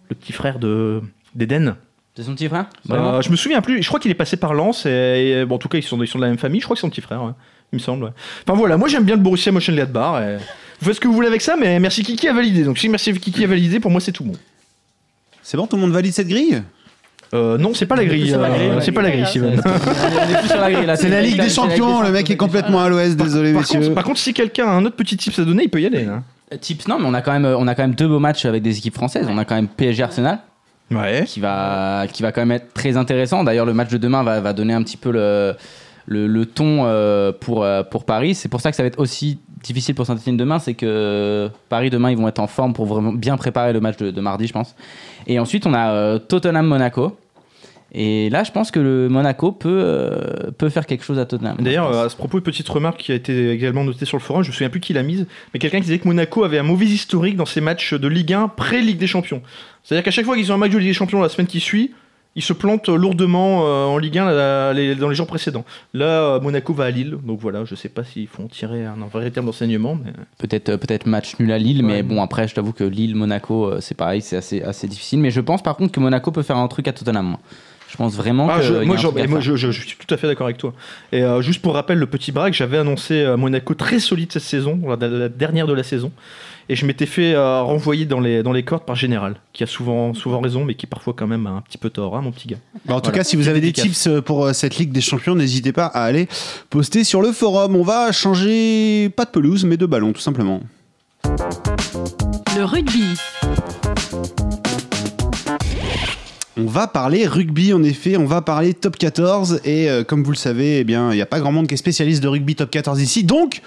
le 0.10 0.16
petit 0.16 0.34
frère 0.34 0.58
de 0.60 1.02
d'Eden. 1.36 1.76
C'est 2.18 2.24
son 2.24 2.34
petit 2.34 2.48
frère 2.48 2.66
Euh, 2.90 2.96
Vraiment 2.96 3.22
je 3.22 3.30
me 3.30 3.36
souviens 3.36 3.62
plus, 3.62 3.82
je 3.84 3.88
crois 3.88 4.00
qu'il 4.00 4.10
est 4.10 4.16
passé 4.16 4.38
par 4.38 4.54
Lens 4.56 4.86
et, 4.88 4.90
et, 4.90 5.46
bon, 5.46 5.56
en 5.56 5.60
tout 5.60 5.70
cas 5.70 5.78
ils 5.78 5.84
sont, 5.84 6.02
ils 6.02 6.08
sont 6.08 6.18
de 6.18 6.24
la 6.24 6.30
même 6.30 6.40
famille, 6.40 6.60
je 6.60 6.66
crois 6.66 6.74
que 6.76 6.80
c'est 6.80 6.88
son 6.88 6.90
petit 6.90 7.02
frère, 7.02 7.22
ouais. 7.24 7.32
il 7.72 7.76
me 7.78 7.80
semble. 7.82 8.06
ouais. 8.06 8.12
Enfin 8.46 8.58
voilà, 8.58 8.76
moi 8.76 8.88
j'aime 8.88 9.04
bien 9.04 9.16
le 9.16 9.22
Borussia 9.22 9.52
Mönchengladbach. 9.52 10.22
Et... 10.24 10.38
Vous 10.80 10.86
faites 10.88 10.96
ce 10.96 11.00
que 11.00 11.08
vous 11.08 11.14
voulez 11.14 11.28
avec 11.28 11.42
ça, 11.44 11.56
mais 11.60 11.80
merci 11.80 12.02
Kiki 12.04 12.28
a 12.28 12.34
validé. 12.34 12.64
Donc 12.64 12.80
si 12.80 12.90
merci 12.90 13.14
Kiki 13.14 13.44
a 13.44 13.48
validé, 13.48 13.80
pour 13.80 13.92
moi 13.92 14.02
c'est 14.02 14.12
tout 14.12 14.24
bon. 14.24 14.34
C'est 15.44 15.58
bon, 15.58 15.68
tout 15.68 15.76
le 15.76 15.84
monde 15.84 15.92
valide 15.92 16.12
cette 16.12 16.28
grille? 16.28 16.62
Euh, 17.34 17.58
non, 17.58 17.74
c'est 17.74 17.86
pas 17.86 17.96
la 17.98 18.06
grille. 18.06 18.34
euh, 18.34 18.80
c'est 18.82 18.92
pas 18.94 19.02
la 19.02 19.12
grille, 19.12 19.26
Steven. 19.28 19.62
C'est 20.96 21.10
la 21.10 21.22
Ligue 21.22 21.42
des 21.42 21.50
Champions, 21.50 22.02
le 22.02 22.12
mec 22.12 22.30
est 22.32 22.38
complètement 22.38 22.80
à 22.82 22.90
l'ouest, 22.90 23.16
désolé 23.18 23.52
Par 23.52 23.62
messieurs. 23.62 23.80
contre, 23.82 23.94
par 23.94 24.04
contre, 24.06 24.20
si 24.20 24.34
quelqu'un 24.34 24.66
a 24.68 24.72
un 24.72 24.86
autre 24.86 24.96
petit 24.96 25.18
tips 25.18 25.38
à 25.40 25.44
donner, 25.46 25.64
il 25.64 25.70
peut 25.70 25.82
y 25.82 25.86
aller. 25.86 26.06
hein. 26.06 26.24
Tips, 26.62 26.88
non, 26.88 26.98
mais 27.00 27.06
on 27.06 27.14
a 27.14 27.22
quand 27.22 27.34
même, 27.34 27.46
on 27.46 27.68
a 27.68 27.76
quand 27.76 27.84
même 27.84 27.96
deux 27.96 28.08
beaux 28.08 28.20
matchs 28.20 28.46
avec 28.46 28.64
des 28.64 28.78
équipes 28.78 28.94
françaises. 28.96 29.28
On 29.30 29.38
a 29.38 29.44
quand 29.46 29.56
même 29.56 29.68
PSG 29.68 30.04
Arsenal 30.04 30.40
Ouais. 30.92 31.24
qui 31.26 31.40
va, 31.40 32.06
qui 32.12 32.24
va 32.24 32.32
quand 32.32 32.42
même 32.42 32.52
être 32.52 32.74
très 32.74 32.96
intéressant. 32.98 33.44
D'ailleurs, 33.44 33.66
le 33.66 33.74
match 33.74 33.90
de 33.90 33.98
demain 33.98 34.24
va, 34.24 34.40
va 34.40 34.54
donner 34.54 34.74
un 34.74 34.84
petit 34.84 34.98
peu 34.98 35.12
le, 35.12 35.54
le, 36.06 36.28
le 36.28 36.46
ton 36.46 36.86
euh, 36.86 37.32
pour, 37.32 37.64
euh, 37.64 37.84
pour 37.84 38.06
Paris. 38.06 38.36
C'est 38.36 38.50
pour 38.50 38.62
ça 38.62 38.70
que 38.72 38.78
ça 38.78 38.84
va 38.84 38.88
être 38.88 39.00
aussi 39.00 39.40
difficile 39.64 39.96
pour 39.96 40.06
Saint-Etienne 40.06 40.38
demain. 40.38 40.60
C'est 40.60 40.74
que 40.74 41.50
Paris 41.70 41.90
demain, 41.90 42.10
ils 42.12 42.18
vont 42.18 42.28
être 42.28 42.40
en 42.40 42.48
forme 42.48 42.74
pour 42.74 42.86
vraiment 42.86 43.12
bien 43.12 43.38
préparer 43.38 43.74
le 43.74 43.82
match 43.82 43.98
de, 43.98 44.12
de 44.12 44.22
mardi, 44.22 44.48
je 44.48 44.54
pense. 44.54 44.76
Et 45.28 45.40
ensuite, 45.40 45.66
on 45.68 45.74
a 45.74 45.92
euh, 45.92 46.20
Tottenham-Monaco. 46.20 47.18
Et 47.94 48.30
là, 48.30 48.44
je 48.44 48.52
pense 48.52 48.70
que 48.70 48.82
le 48.82 49.08
Monaco 49.08 49.54
peut, 49.54 49.70
euh, 49.82 50.52
peut 50.58 50.68
faire 50.68 50.86
quelque 50.86 51.06
chose 51.06 51.20
à 51.20 51.26
Tottenham. 51.26 51.56
D'ailleurs, 51.60 51.96
à 51.98 52.10
ce 52.10 52.18
propos, 52.18 52.38
une 52.38 52.44
petite 52.44 52.68
remarque 52.68 52.98
qui 52.98 53.14
a 53.14 53.16
été 53.16 53.50
également 53.50 53.86
notée 53.86 54.06
sur 54.06 54.18
le 54.18 54.22
forum, 54.22 54.44
je 54.44 54.50
me 54.50 54.54
souviens 54.54 54.70
plus 54.70 54.82
qui 54.82 54.92
l'a 54.92 55.04
mise, 55.04 55.26
mais 55.54 55.60
quelqu'un 55.60 55.78
qui 55.78 55.86
disait 55.86 55.98
que 56.00 56.08
Monaco 56.08 56.44
avait 56.44 56.60
un 56.60 56.64
mauvais 56.64 56.86
historique 56.86 57.38
dans 57.38 57.46
ses 57.46 57.62
matchs 57.62 57.94
de 57.94 58.08
Ligue 58.10 58.34
1 58.34 58.50
pré-Ligue 58.50 58.98
des 58.98 59.08
Champions. 59.08 59.42
C'est-à-dire 59.88 60.04
qu'à 60.04 60.12
chaque 60.12 60.26
fois 60.26 60.36
qu'ils 60.36 60.52
ont 60.52 60.56
un 60.56 60.58
match 60.58 60.72
de 60.74 60.78
Ligue 60.80 60.90
des 60.90 60.94
Champions 60.94 61.22
la 61.22 61.30
semaine 61.30 61.48
qui 61.48 61.62
suit, 61.62 61.94
il 62.36 62.42
se 62.44 62.52
plante 62.52 62.90
lourdement 62.90 63.66
euh, 63.66 63.86
en 63.86 63.98
Ligue 63.98 64.18
1 64.18 64.26
la- 64.30 64.74
les- 64.74 64.96
dans 64.96 65.08
les 65.08 65.16
jours 65.16 65.28
précédents. 65.28 65.64
Là, 65.94 66.06
euh, 66.36 66.40
Monaco 66.42 66.74
va 66.74 66.84
à 66.84 66.92
Lille, 66.92 67.18
donc 67.24 67.40
voilà, 67.40 67.64
je 67.64 67.74
sais 67.74 67.88
pas 67.88 68.04
s'ils 68.04 68.28
font 68.28 68.48
tirer 68.48 68.86
un, 68.86 69.02
un 69.02 69.08
véritable 69.12 69.48
enseignement, 69.48 69.96
mais 69.96 70.12
Peut-être 70.38 70.70
euh, 70.70 70.78
peut-être 70.78 71.06
match 71.08 71.40
nul 71.40 71.52
à 71.54 71.58
Lille, 71.58 71.84
mais 71.84 72.04
bon 72.04 72.22
après 72.22 72.48
je 72.50 72.54
t'avoue 72.56 72.74
que 72.74 72.84
Lille 72.84 73.16
Monaco 73.16 73.66
euh, 73.68 73.78
c'est 73.80 73.96
pareil, 73.96 74.22
c'est 74.22 74.36
assez 74.36 74.62
assez 74.62 74.88
difficile. 74.90 75.20
Mais 75.20 75.32
je 75.32 75.40
pense 75.40 75.64
par 75.64 75.78
contre 75.78 75.94
que 75.94 76.02
Monaco 76.02 76.32
peut 76.32 76.44
faire 76.44 76.58
un 76.58 76.68
truc 76.68 76.88
à 76.90 76.92
Tottenham. 76.92 77.38
Je 77.90 77.96
pense 77.96 78.14
vraiment 78.18 78.50
Ah, 78.52 78.58
que 78.58 78.64
je- 78.66 78.74
y 78.74 78.78
a 78.78 78.84
moi, 78.84 78.98
un 78.98 79.00
j'en- 79.00 79.10
truc 79.12 79.22
à 79.22 79.24
et 79.24 79.28
moi, 79.28 79.40
faire. 79.40 79.56
je, 79.56 79.56
je- 79.56 79.72
je 79.72 79.88
suis 79.88 79.98
tout 79.98 80.14
à 80.14 80.18
fait 80.18 80.28
d'accord 80.28 80.46
avec 80.48 80.58
toi. 80.58 80.74
Et 81.14 81.24
euh, 81.24 81.42
juste 81.42 81.62
pour 81.62 81.74
rappel, 81.74 81.98
le 81.98 82.06
petit 82.06 82.34
braque, 82.34 82.54
j'avais 82.54 82.78
annoncé 82.78 83.26
Monaco 83.38 83.74
très 83.76 84.00
solide 84.00 84.30
cette 84.34 84.44
saison, 84.44 84.78
la, 85.00 85.08
la 85.08 85.30
dernière 85.30 85.66
de 85.68 85.74
la 85.74 85.84
saison, 85.84 86.12
et 86.70 86.76
je 86.76 86.86
m'étais 86.86 87.06
fait 87.06 87.34
euh, 87.34 87.62
renvoyer 87.62 88.06
dans 88.06 88.20
les, 88.20 88.44
dans 88.44 88.52
les 88.52 88.64
cordes 88.64 88.84
par 88.84 88.96
Général, 88.96 89.36
qui 89.54 89.64
a 89.64 89.68
souvent, 89.68 90.14
souvent 90.14 90.40
raison, 90.42 90.66
mais 90.66 90.76
qui 90.76 90.86
parfois 90.86 91.14
quand 91.16 91.28
même 91.28 91.48
a 91.48 91.52
un 91.52 91.62
petit 91.62 91.78
peu 91.78 91.90
tort, 91.90 92.16
hein, 92.18 92.22
mon 92.22 92.32
petit 92.32 92.48
gars. 92.50 92.58
Bah, 92.86 92.96
en 92.96 93.00
tout 93.00 93.06
Voilà. 93.06 93.20
cas, 93.20 93.24
si 93.24 93.36
vous 93.36 93.48
avez 93.48 93.62
des 93.62 93.72
tips 93.72 94.08
euh, 94.08 94.22
pour 94.22 94.46
euh, 94.46 94.54
cette 94.54 94.78
Ligue 94.78 94.92
des 94.92 95.02
Champions, 95.02 95.36
n'hésitez 95.36 95.72
pas 95.72 95.86
à 95.86 96.04
aller 96.04 96.28
poster 96.70 97.04
sur 97.04 97.22
le 97.22 97.32
forum. 97.32 97.76
On 97.76 97.84
va 97.84 98.12
changer 98.12 99.10
pas 99.16 99.26
de 99.26 99.30
pelouse, 99.32 99.64
mais 99.66 99.78
de 99.78 99.86
ballon, 99.86 100.12
tout 100.14 100.22
simplement. 100.22 100.62
Le 102.58 102.64
rugby. 102.66 103.04
On 106.60 106.66
va 106.66 106.88
parler 106.88 107.28
rugby 107.28 107.72
en 107.72 107.84
effet, 107.84 108.18
on 108.18 108.26
va 108.26 108.42
parler 108.42 108.74
top 108.74 108.98
14 108.98 109.62
et 109.64 109.90
euh, 109.92 110.04
comme 110.04 110.24
vous 110.24 110.32
le 110.32 110.38
savez, 110.38 110.80
eh 110.80 110.84
bien, 110.84 111.12
il 111.12 111.16
n'y 111.16 111.22
a 111.22 111.28
pas 111.28 111.40
grand 111.40 111.52
monde 111.52 111.68
qui 111.68 111.76
est 111.76 111.78
spécialiste 111.78 112.24
de 112.24 112.28
rugby 112.28 112.56
top 112.56 112.72
14 112.72 113.00
ici. 113.00 113.24
Donc 113.24 113.62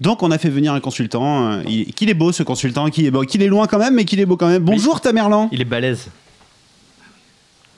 donc 0.00 0.22
on 0.22 0.30
a 0.30 0.38
fait 0.38 0.50
venir 0.50 0.72
un 0.72 0.80
consultant, 0.80 1.46
euh, 1.52 1.62
il- 1.68 1.92
qu'il 1.94 2.10
est 2.10 2.14
beau 2.14 2.32
ce 2.32 2.42
consultant, 2.42 2.88
qu'il 2.90 3.06
est 3.06 3.10
beau, 3.10 3.22
qu'il 3.22 3.42
est 3.42 3.46
loin 3.48 3.66
quand 3.66 3.78
même 3.78 3.94
mais 3.94 4.04
qu'il 4.04 4.20
est 4.20 4.26
beau 4.26 4.36
quand 4.36 4.48
même. 4.48 4.62
Bonjour 4.62 5.00
Tamerlan. 5.00 5.48
Il 5.52 5.60
est 5.60 5.64
balèze. 5.64 6.08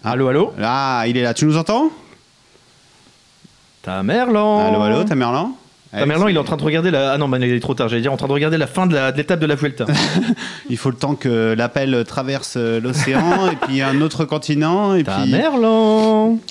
Allô, 0.05 0.29
allô 0.29 0.53
Ah, 0.63 1.05
il 1.09 1.17
est 1.17 1.23
là, 1.23 1.35
tu 1.35 1.45
nous 1.45 1.57
entends? 1.57 1.91
Tamerlan 3.83 4.67
Allô 4.67 4.83
allô 4.83 5.05
Tamerlan? 5.05 5.53
Tamerlan, 5.93 6.29
il 6.29 6.37
est 6.37 6.39
en 6.39 6.45
train 6.45 6.57
de 6.57 6.63
regarder 6.63 6.91
la... 6.91 7.13
Ah 7.13 7.19
non, 7.19 7.29
bah, 7.29 7.39
il 7.41 7.45
est 7.45 7.61
trop 7.61 7.75
tard, 7.75 7.89
j'allais 7.89 8.03
dire, 8.03 8.13
en 8.13 8.17
train 8.17 8.29
de 8.29 8.33
regarder 8.33 8.59
la 8.59 8.67
fin 8.67 8.87
de 8.87 8.97
l'étape 9.17 9.41
de 9.41 9.47
la 9.47 9.55
Vuelta. 9.55 9.87
Il 10.71 10.77
faut 10.77 10.91
le 10.91 10.97
temps 10.97 11.15
que 11.15 11.55
l'appel 11.57 12.05
traverse 12.07 12.55
euh, 12.57 12.81
l'océan 12.81 13.51
et 13.53 13.57
puis 13.57 13.81
un 13.81 14.01
autre 14.01 14.25
continent 14.25 14.95
et 14.95 15.05
puis 15.05 15.13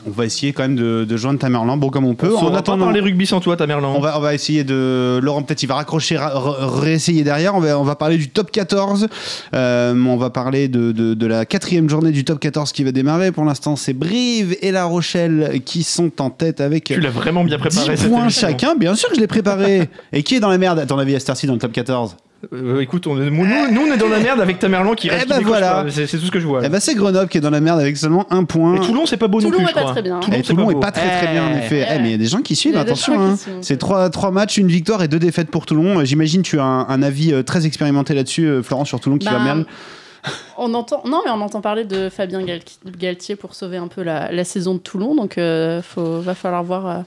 on 0.05 0.11
va 0.11 0.25
essayer 0.25 0.53
quand 0.53 0.63
même 0.63 0.75
de, 0.75 1.05
de 1.05 1.17
joindre 1.17 1.39
Tamerlan 1.39 1.77
bon 1.77 1.89
comme 1.89 2.05
on 2.05 2.15
peut. 2.15 2.31
On 2.33 2.37
en 2.37 2.39
saura 2.39 2.63
pas 2.63 2.77
parler 2.77 2.99
rugby 2.99 3.25
sans 3.25 3.39
toi, 3.39 3.55
Tamerlan. 3.55 3.93
On 3.95 3.99
va, 3.99 4.17
on 4.17 4.21
va 4.21 4.33
essayer 4.33 4.63
de. 4.63 5.19
Laurent, 5.21 5.43
peut-être, 5.43 5.63
il 5.63 5.67
va 5.67 5.75
raccrocher, 5.75 6.17
réessayer 6.19 7.23
derrière. 7.23 7.55
On 7.55 7.59
va, 7.59 7.79
on 7.79 7.83
va 7.83 7.95
parler 7.95 8.17
du 8.17 8.29
top 8.29 8.51
14. 8.51 9.07
Euh, 9.53 9.93
on 9.93 10.17
va 10.17 10.29
parler 10.29 10.67
de, 10.67 11.25
la 11.27 11.45
quatrième 11.45 11.89
journée 11.89 12.11
du 12.11 12.23
top 12.23 12.39
14 12.39 12.71
qui 12.71 12.83
va 12.83 12.91
démarrer. 12.91 13.31
Pour 13.31 13.45
l'instant, 13.45 13.75
c'est 13.75 13.93
Brive 13.93 14.57
et 14.61 14.71
La 14.71 14.85
Rochelle 14.85 15.61
qui 15.65 15.83
sont 15.83 16.21
en 16.21 16.29
tête 16.29 16.61
avec 16.61 16.85
Tu 16.85 16.99
l'as 16.99 17.09
vraiment 17.09 17.43
bien 17.43 17.57
10 17.57 17.61
préparé 17.61 17.97
cette 17.97 18.09
points 18.09 18.23
émission. 18.23 18.47
chacun. 18.47 18.75
Bien 18.75 18.95
sûr 18.95 19.09
que 19.09 19.15
je 19.15 19.21
l'ai 19.21 19.26
préparé. 19.27 19.89
et 20.13 20.23
qui 20.23 20.35
est 20.35 20.39
dans 20.39 20.49
la 20.49 20.57
merde, 20.57 20.79
à 20.79 20.85
ton 20.85 20.97
avis, 20.97 21.15
à 21.15 21.19
cette 21.19 21.29
heure-ci, 21.29 21.47
dans 21.47 21.53
le 21.53 21.59
top 21.59 21.71
14 21.71 22.17
Euh, 22.53 22.81
écoute, 22.81 23.07
on, 23.07 23.15
nous, 23.15 23.31
nous, 23.31 23.81
on 23.81 23.91
est 23.93 23.97
dans 23.97 24.07
la 24.09 24.19
merde 24.19 24.39
avec 24.39 24.59
Tamerlan 24.59 24.93
qui 24.93 25.07
Eh 25.07 25.09
reste. 25.11 25.23
qui 25.23 25.29
ben 25.29 25.37
décoche 25.39 25.49
voilà. 25.49 25.83
pas. 25.85 25.89
C'est 25.91 26.05
tout 26.05 26.25
ce 26.25 26.29
que 26.31 26.39
je 26.39 26.45
vois. 26.45 26.61
Eh 26.63 26.69
ben, 26.69 26.79
c'est 26.79 26.93
Grenoble 26.93 27.27
qui 27.29 27.39
est 27.39 27.41
dans 27.41 27.49
la 27.49 27.61
merde 27.61 27.79
avec 27.79 27.97
seulement 27.97 28.27
un 28.31 28.43
point. 28.43 28.75
Et 28.75 28.79
Toulon, 28.85 29.05
c'est 29.07 29.17
pas 29.17 29.27
beau 29.27 29.41
non 29.41 29.47
Toulon 29.49 29.57
plus, 29.57 29.65
est 29.65 29.69
je 29.69 29.73
pas 29.73 29.79
crois. 29.81 29.91
très 29.93 30.01
bien. 30.03 30.19
Et 30.31 30.41
Toulon 30.43 30.69
est 30.69 30.73
beau. 30.75 30.79
pas 30.79 30.91
très 30.91 31.17
très 31.17 31.31
bien 31.33 31.47
en 31.47 31.53
Eh. 31.55 31.65
effet. 31.65 31.87
Eh, 31.89 31.99
mais 31.99 32.09
il 32.09 32.11
y 32.11 32.15
a 32.15 32.17
des 32.19 32.27
gens 32.27 32.41
qui 32.43 32.55
suivent, 32.55 32.77
attention. 32.77 33.19
hein. 33.19 33.35
C'est 33.61 33.77
trois, 33.77 34.09
trois 34.11 34.29
matchs, 34.29 34.57
une 34.57 34.67
victoire 34.67 35.01
et 35.01 35.07
deux 35.07 35.17
défaites 35.19 35.49
pour 35.49 35.65
Toulon. 35.65 35.99
Euh, 35.99 36.05
J'imagine 36.05 36.43
tu 36.43 36.59
as 36.59 36.63
un, 36.63 36.87
un 36.87 37.01
avis 37.01 37.33
euh, 37.33 37.41
très 37.41 37.65
expérimenté 37.65 38.13
là-dessus, 38.13 38.61
Florent, 38.61 38.85
sur 38.85 38.99
Toulon 38.99 39.17
qui 39.17 39.25
va 39.27 39.39
Ben, 39.39 39.43
mal. 39.43 39.65
On 40.57 40.73
entend, 40.75 41.01
non, 41.05 41.21
mais 41.25 41.31
on 41.31 41.39
entend 41.41 41.61
parler 41.61 41.85
de 41.85 42.09
Fabien 42.09 42.41
Gal- 42.43 42.59
Galtier 42.99 43.35
pour 43.35 43.55
sauver 43.55 43.77
un 43.77 43.87
peu 43.87 44.03
la, 44.03 44.29
la 44.31 44.43
saison 44.43 44.73
de 44.73 44.79
Toulon, 44.79 45.15
donc 45.15 45.37
euh, 45.37 45.81
faut, 45.81 46.19
va 46.19 46.35
falloir 46.35 46.63
voir 46.63 46.87
euh, 46.87 46.97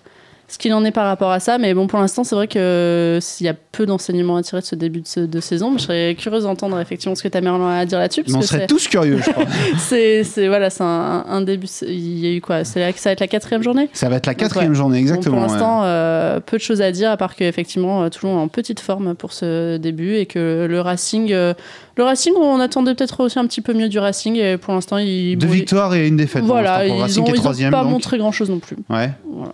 ce 0.51 0.59
qu'il 0.59 0.75
en 0.75 0.85
est 0.85 0.91
par 0.91 1.07
rapport 1.07 1.31
à 1.31 1.39
ça. 1.39 1.59
Mais 1.59 1.75
bon, 1.75 1.87
pour 1.87 2.01
l'instant, 2.01 2.25
c'est 2.25 2.35
vrai 2.35 2.49
que 2.49 2.59
euh, 2.59 3.21
s'il 3.21 3.47
y 3.47 3.49
a 3.49 3.55
peu 3.55 3.87
d'enseignements 3.87 4.37
à 4.37 4.43
tirer 4.43 4.61
de 4.61 4.67
ce 4.67 4.75
début 4.75 5.01
de, 5.01 5.07
ce- 5.07 5.21
de 5.21 5.41
saison, 5.41 5.71
mais 5.71 5.79
je 5.79 5.85
serais 5.85 6.15
curieuse 6.19 6.43
d'entendre 6.43 6.79
effectivement 6.81 7.15
ce 7.15 7.23
que 7.23 7.29
ta 7.29 7.41
mère 7.41 7.55
a 7.55 7.79
à 7.79 7.87
dire 7.87 7.99
là-dessus. 8.01 8.25
On 8.35 8.43
serait 8.43 8.67
tous 8.67 8.89
curieux, 8.89 9.19
je 9.25 9.31
crois. 9.31 9.45
c'est, 9.79 10.25
voilà, 10.49 10.69
c'est 10.71 10.83
un, 10.83 11.25
un 11.29 11.41
début. 11.43 11.69
Il 11.87 12.19
y 12.19 12.27
a 12.27 12.33
eu 12.37 12.41
quoi 12.41 12.65
C'est 12.65 12.81
Ça 12.97 13.09
va 13.11 13.13
être 13.13 13.21
la 13.21 13.29
quatrième 13.29 13.63
journée? 13.63 13.89
Ça 13.93 14.09
va 14.09 14.17
être 14.17 14.27
la 14.27 14.35
quatrième 14.35 14.71
ouais. 14.73 14.77
journée, 14.77 14.99
exactement. 14.99 15.37
Donc, 15.37 15.45
pour 15.47 15.53
ouais. 15.53 15.61
l'instant, 15.61 15.83
euh, 15.85 16.41
peu 16.41 16.57
de 16.57 16.63
choses 16.63 16.83
à 16.83 16.91
dire, 16.91 17.11
à 17.11 17.17
part 17.17 17.37
qu'effectivement, 17.37 18.03
euh, 18.03 18.09
Toulon 18.09 18.37
est 18.39 18.41
en 18.43 18.49
petite 18.49 18.81
forme 18.81 19.15
pour 19.15 19.33
ce 19.33 19.77
début 19.77 20.17
et 20.17 20.27
que 20.27 20.67
le 20.69 20.81
Racing, 20.81 21.33
euh, 21.33 21.55
le 21.97 22.05
Racing, 22.05 22.33
on 22.37 22.59
attendait 22.61 22.95
peut-être 22.95 23.21
aussi 23.21 23.39
un 23.39 23.47
petit 23.47 23.61
peu 23.61 23.73
mieux 23.73 23.89
du 23.89 23.99
Racing 23.99 24.37
et 24.37 24.57
pour 24.57 24.75
l'instant, 24.75 24.99
il 24.99 25.37
Deux 25.37 25.47
victoires 25.47 25.95
et 25.95 26.09
une 26.09 26.17
défaite. 26.17 26.41
pour 26.43 26.49
Voilà, 26.55 26.79
pour 26.87 26.97
ils 26.97 27.01
Racing 27.03 27.23
ont, 27.23 27.27
qui 27.27 27.31
est 27.31 27.35
ils 27.35 27.39
ont 27.39 27.43
troisième. 27.43 27.71
pas 27.71 27.83
donc. 27.83 27.93
montré 27.93 28.19
grand-chose 28.19 28.51
non 28.51 28.59
plus. 28.59 28.77
Ouais. 28.89 29.11
Voilà. 29.33 29.53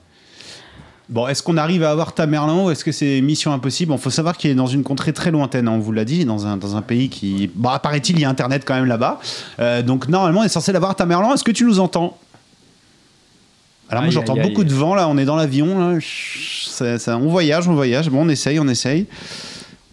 Bon, 1.08 1.28
est-ce 1.28 1.40
qu'on 1.42 1.56
arrive 1.56 1.84
à 1.84 1.92
avoir 1.92 2.14
Tamerlan 2.14 2.64
ou 2.66 2.70
est-ce 2.70 2.84
que 2.84 2.90
c'est 2.90 3.20
mission 3.20 3.52
impossible? 3.52 3.92
Il 3.92 3.98
faut 3.98 4.10
savoir 4.10 4.36
qu'il 4.36 4.50
est 4.50 4.54
dans 4.56 4.66
une 4.66 4.82
contrée 4.82 5.12
très 5.12 5.30
lointaine, 5.30 5.68
hein, 5.68 5.72
on 5.72 5.78
vous 5.78 5.92
l'a 5.92 6.04
dit, 6.04 6.24
dans 6.24 6.46
un, 6.46 6.56
dans 6.56 6.74
un 6.76 6.82
pays 6.82 7.08
qui. 7.08 7.48
Bon, 7.54 7.68
apparaît-il, 7.68 8.16
il 8.16 8.22
y 8.22 8.24
a 8.24 8.28
Internet 8.28 8.64
quand 8.66 8.74
même 8.74 8.86
là-bas. 8.86 9.20
Euh, 9.60 9.82
donc, 9.82 10.08
normalement, 10.08 10.40
on 10.40 10.44
est 10.44 10.48
censé 10.48 10.72
l'avoir 10.72 10.96
Tamerlan. 10.96 11.32
Est-ce 11.34 11.44
que 11.44 11.52
tu 11.52 11.64
nous 11.64 11.78
entends? 11.78 12.18
Alors, 13.88 14.02
moi, 14.02 14.10
j'entends 14.10 14.34
aïe. 14.34 14.42
beaucoup 14.42 14.64
de 14.64 14.74
vent 14.74 14.96
là, 14.96 15.08
on 15.08 15.16
est 15.16 15.24
dans 15.24 15.36
l'avion. 15.36 15.78
là. 15.92 15.98
Ça- 16.02 16.98
ça- 16.98 17.16
on 17.16 17.28
voyage, 17.28 17.68
on 17.68 17.74
voyage. 17.74 18.10
Bon, 18.10 18.24
on 18.26 18.28
essaye, 18.28 18.58
on 18.58 18.66
essaye. 18.66 19.06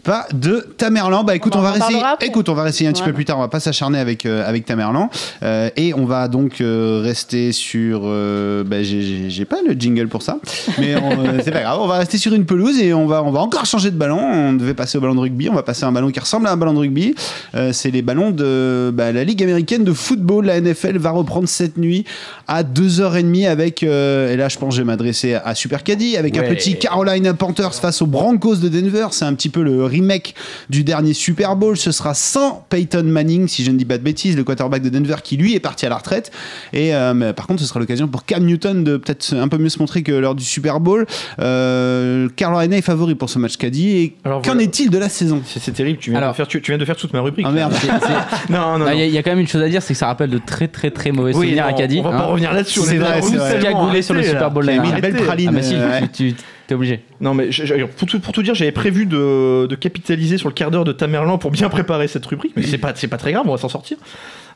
Pas 0.03 0.25
de 0.33 0.67
Tamerlan. 0.77 1.23
Bah 1.23 1.35
écoute, 1.35 1.55
On 1.55 1.61
va 1.61 1.69
après. 1.71 2.27
Écoute, 2.27 2.49
on 2.49 2.53
va 2.53 2.63
un 2.63 2.91
petit 2.91 3.03
peu 3.03 3.13
plus 3.13 3.25
tard. 3.25 3.37
On 3.37 3.41
va 3.41 3.47
pas 3.47 3.59
s'acharner 3.59 3.99
avec 3.99 4.25
euh, 4.25 4.47
avec 4.47 4.65
Tamerlan. 4.65 5.09
Euh, 5.43 5.69
et 5.77 5.93
on 5.93 6.05
va 6.05 6.27
donc 6.27 6.59
euh, 6.61 6.99
rester 7.03 7.51
sur. 7.51 8.01
euh, 8.03 8.63
bah, 8.63 8.83
j'ai- 8.83 9.45
pas 9.45 9.57
le 9.67 9.73
jingle 9.73 10.07
pour 10.07 10.21
ça, 10.21 10.37
mais 10.79 10.95
on, 10.95 11.11
euh, 11.11 11.39
c'est 11.43 11.51
pas 11.51 11.61
grave. 11.61 11.79
On 11.81 11.87
va 11.87 11.97
rester 11.97 12.17
sur 12.17 12.33
une 12.33 12.45
pelouse 12.45 12.79
et 12.79 12.93
on 12.93 13.07
va 13.07 13.23
on 13.23 13.31
va 13.31 13.39
encore 13.41 13.65
changer 13.65 13.91
de 13.91 13.97
ballon. 13.97 14.19
On 14.19 14.53
devait 14.53 14.73
passer 14.73 14.97
au 14.97 15.01
ballon 15.01 15.15
de 15.15 15.19
rugby. 15.19 15.49
On 15.49 15.53
va 15.53 15.63
passer 15.63 15.83
à 15.83 15.87
un 15.87 15.91
ballon 15.91 16.11
qui 16.11 16.19
ressemble 16.19 16.47
à 16.47 16.51
un 16.51 16.57
ballon 16.57 16.73
de 16.73 16.79
rugby. 16.79 17.15
Euh, 17.55 17.71
c'est 17.73 17.91
les 17.91 18.01
ballons 18.01 18.31
de 18.31 18.91
bah, 18.93 19.11
la 19.11 19.23
Ligue 19.23 19.41
américaine 19.43 19.83
de 19.83 19.93
football. 19.93 20.45
La 20.45 20.59
NFL 20.61 20.97
va 20.97 21.11
reprendre 21.11 21.47
cette 21.47 21.77
nuit 21.77 22.05
à 22.47 22.63
2h30 22.63 23.47
avec. 23.47 23.83
euh, 23.83 24.31
et 24.33 24.37
là, 24.37 24.49
je 24.49 24.57
pense 24.57 24.69
que 24.69 24.75
je 24.75 24.81
vais 24.81 24.85
m'adresser 24.87 25.33
à 25.35 25.55
Super 25.55 25.83
Caddy 25.83 26.17
avec 26.17 26.37
un 26.37 26.43
petit 26.43 26.77
Carolina 26.77 27.33
Panthers 27.33 27.73
face 27.75 28.01
aux 28.01 28.07
Broncos 28.07 28.55
de 28.57 28.69
Denver. 28.69 29.07
C'est 29.11 29.25
un 29.25 29.33
petit 29.33 29.49
peu 29.49 29.61
le 29.63 29.85
remake 29.93 30.35
du 30.69 30.83
dernier 30.83 31.13
Super 31.13 31.55
Bowl. 31.55 31.77
Ce 31.77 31.91
sera 31.91 32.13
sans 32.13 32.65
Peyton 32.69 33.03
Manning, 33.03 33.47
si 33.47 33.63
je 33.63 33.71
ne 33.71 33.77
dis 33.77 33.85
pas 33.85 33.97
de 33.97 34.03
bêtises, 34.03 34.35
le 34.35 34.43
quarterback 34.43 34.81
de 34.81 34.89
Denver 34.89 35.15
qui 35.23 35.37
lui 35.37 35.55
est 35.55 35.59
parti 35.59 35.85
à 35.85 35.89
la 35.89 35.97
retraite. 35.97 36.31
Et 36.73 36.93
euh, 36.95 37.13
mais 37.13 37.33
par 37.33 37.47
contre, 37.47 37.61
ce 37.61 37.67
sera 37.67 37.79
l'occasion 37.79 38.07
pour 38.07 38.25
Cam 38.25 38.43
Newton 38.43 38.83
de 38.83 38.97
peut-être 38.97 39.33
un 39.35 39.47
peu 39.47 39.57
mieux 39.57 39.69
se 39.69 39.79
montrer 39.79 40.03
que 40.03 40.11
lors 40.11 40.35
du 40.35 40.43
Super 40.43 40.79
Bowl. 40.79 41.05
Euh, 41.39 42.27
Carolina 42.35 42.77
est 42.77 42.81
favori 42.81 43.15
pour 43.15 43.29
ce 43.29 43.39
match 43.39 43.57
Caddy. 43.57 43.89
Et 43.89 44.15
Alors, 44.23 44.41
qu'en 44.41 44.51
voilà. 44.53 44.63
est-il 44.63 44.89
de 44.89 44.97
la 44.97 45.09
saison? 45.09 45.41
C'est 45.45 45.61
c'est 45.61 45.71
terrible, 45.71 45.99
tu 45.99 46.09
viens, 46.09 46.19
Alors- 46.19 46.31
de 46.31 46.35
faire, 46.35 46.47
tu, 46.47 46.61
tu 46.61 46.71
viens 46.71 46.77
de 46.77 46.85
faire 46.85 46.95
toute 46.95 47.13
ma 47.13 47.21
rubrique. 47.21 47.45
Ah 47.47 47.51
merde. 47.51 47.73
C'est- 47.81 47.87
c'est- 47.87 48.49
Non, 48.51 48.59
non, 48.59 48.73
Ah, 48.75 48.77
non. 48.79 48.91
Il 48.93 48.99
y, 48.99 49.01
a- 49.01 49.05
il 49.05 49.13
y 49.13 49.17
a 49.17 49.23
quand 49.23 49.31
même 49.31 49.39
une 49.39 49.47
chose 49.47 49.61
à 49.61 49.69
dire, 49.69 49.81
c'est 49.81 49.93
que 49.93 49.99
ça 49.99 50.07
rappelle 50.07 50.29
de 50.29 50.39
très 50.39 50.67
très 50.67 50.89
très 50.91 51.11
mauvais 51.11 51.33
Oui, 51.35 51.47
souvenirs 51.47 51.65
non, 51.67 51.73
à 51.75 51.77
Caddy. 51.77 51.99
on 51.99 52.03
va 52.03 52.09
hein. 52.09 52.17
pas 52.17 52.25
revenir 52.25 52.53
là-dessus. 52.53 52.79
C'est 52.81 52.95
est 52.95 52.99
vrai, 52.99 53.21
c'est 53.21 53.35
vrai. 53.35 54.01
sur 54.01 54.13
le 54.13 54.23
Super 54.23 54.41
là. 54.41 54.49
Bowl 54.49 54.63
Qui 54.65 54.71
a 54.71 54.81
mis 54.81 54.89
une 54.89 54.99
belle 54.99 55.15
praline. 55.15 55.49
Ah 55.49 55.51
bah 55.53 55.61
si, 55.61 55.75
ouais. 55.75 56.01
tu, 56.13 56.33
tu- 56.33 56.35
obligé. 56.73 57.01
Non, 57.21 57.33
mais 57.33 57.49
pour, 57.97 58.33
tout, 58.33 58.43
dire, 58.43 58.55
j'avais 58.55 58.71
prévu 58.71 59.05
de, 59.05 59.75
capitaliser 59.79 60.37
sur 60.37 60.49
le 60.49 60.53
quart 60.53 60.71
d'heure 60.71 60.85
de 60.85 60.91
Tamerlan 60.91 61.37
pour 61.37 61.51
bien 61.51 61.69
préparer 61.69 62.07
cette 62.07 62.25
rubrique, 62.25 62.53
mais 62.55 62.63
c'est 62.63 62.77
pas, 62.77 62.93
c'est 62.95 63.07
pas 63.07 63.17
très 63.17 63.31
grave, 63.31 63.45
on 63.47 63.51
va 63.51 63.57
s'en 63.57 63.69
sortir. 63.69 63.97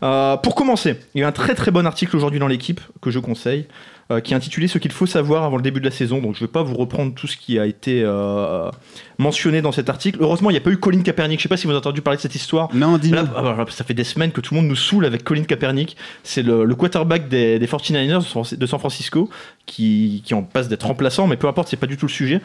Euh, 0.03 0.37
pour 0.37 0.55
commencer, 0.55 0.95
il 1.15 1.21
y 1.21 1.23
a 1.23 1.27
un 1.27 1.31
très 1.31 1.55
très 1.55 1.71
bon 1.71 1.85
article 1.85 2.15
aujourd'hui 2.15 2.39
dans 2.39 2.47
l'équipe 2.47 2.81
que 3.01 3.09
je 3.09 3.19
conseille, 3.19 3.65
euh, 4.11 4.19
qui 4.21 4.33
est 4.33 4.35
intitulé 4.35 4.67
Ce 4.67 4.77
qu'il 4.77 4.91
faut 4.91 5.05
savoir 5.05 5.43
avant 5.43 5.57
le 5.57 5.61
début 5.63 5.79
de 5.79 5.85
la 5.85 5.91
saison. 5.91 6.19
Donc 6.21 6.35
je 6.35 6.41
vais 6.41 6.47
pas 6.51 6.63
vous 6.63 6.75
reprendre 6.75 7.13
tout 7.13 7.27
ce 7.27 7.35
qui 7.37 7.59
a 7.59 7.65
été 7.65 8.01
euh, 8.03 8.69
mentionné 9.17 9.61
dans 9.61 9.71
cet 9.71 9.89
article. 9.89 10.19
Heureusement, 10.21 10.49
il 10.49 10.53
n'y 10.53 10.57
a 10.59 10.61
pas 10.61 10.69
eu 10.71 10.77
Colin 10.77 11.01
Kaepernick. 11.01 11.39
Je 11.39 11.43
sais 11.43 11.49
pas 11.49 11.57
si 11.57 11.65
vous 11.65 11.71
avez 11.71 11.79
entendu 11.79 12.01
parler 12.01 12.17
de 12.17 12.21
cette 12.21 12.35
histoire. 12.35 12.69
Non. 12.73 12.99
Là, 13.11 13.25
ah 13.35 13.65
ça 13.69 13.83
fait 13.83 13.93
des 13.93 14.03
semaines 14.03 14.31
que 14.31 14.41
tout 14.41 14.53
le 14.53 14.61
monde 14.61 14.69
nous 14.69 14.75
saoule 14.75 15.05
avec 15.05 15.23
Colin 15.23 15.43
Kaepernick. 15.43 15.97
C'est 16.23 16.43
le, 16.43 16.63
le 16.65 16.75
quarterback 16.75 17.27
des, 17.29 17.59
des 17.59 17.67
49ers 17.67 18.19
de 18.19 18.23
San- 18.23 18.57
de 18.57 18.65
San 18.65 18.79
Francisco 18.79 19.29
qui, 19.65 20.21
qui 20.25 20.33
en 20.33 20.43
passe 20.43 20.67
d'être 20.69 20.85
remplaçant, 20.87 21.27
mais 21.27 21.37
peu 21.37 21.47
importe, 21.47 21.67
c'est 21.69 21.77
pas 21.77 21.87
du 21.87 21.97
tout 21.97 22.05
le 22.05 22.11
sujet. 22.11 22.41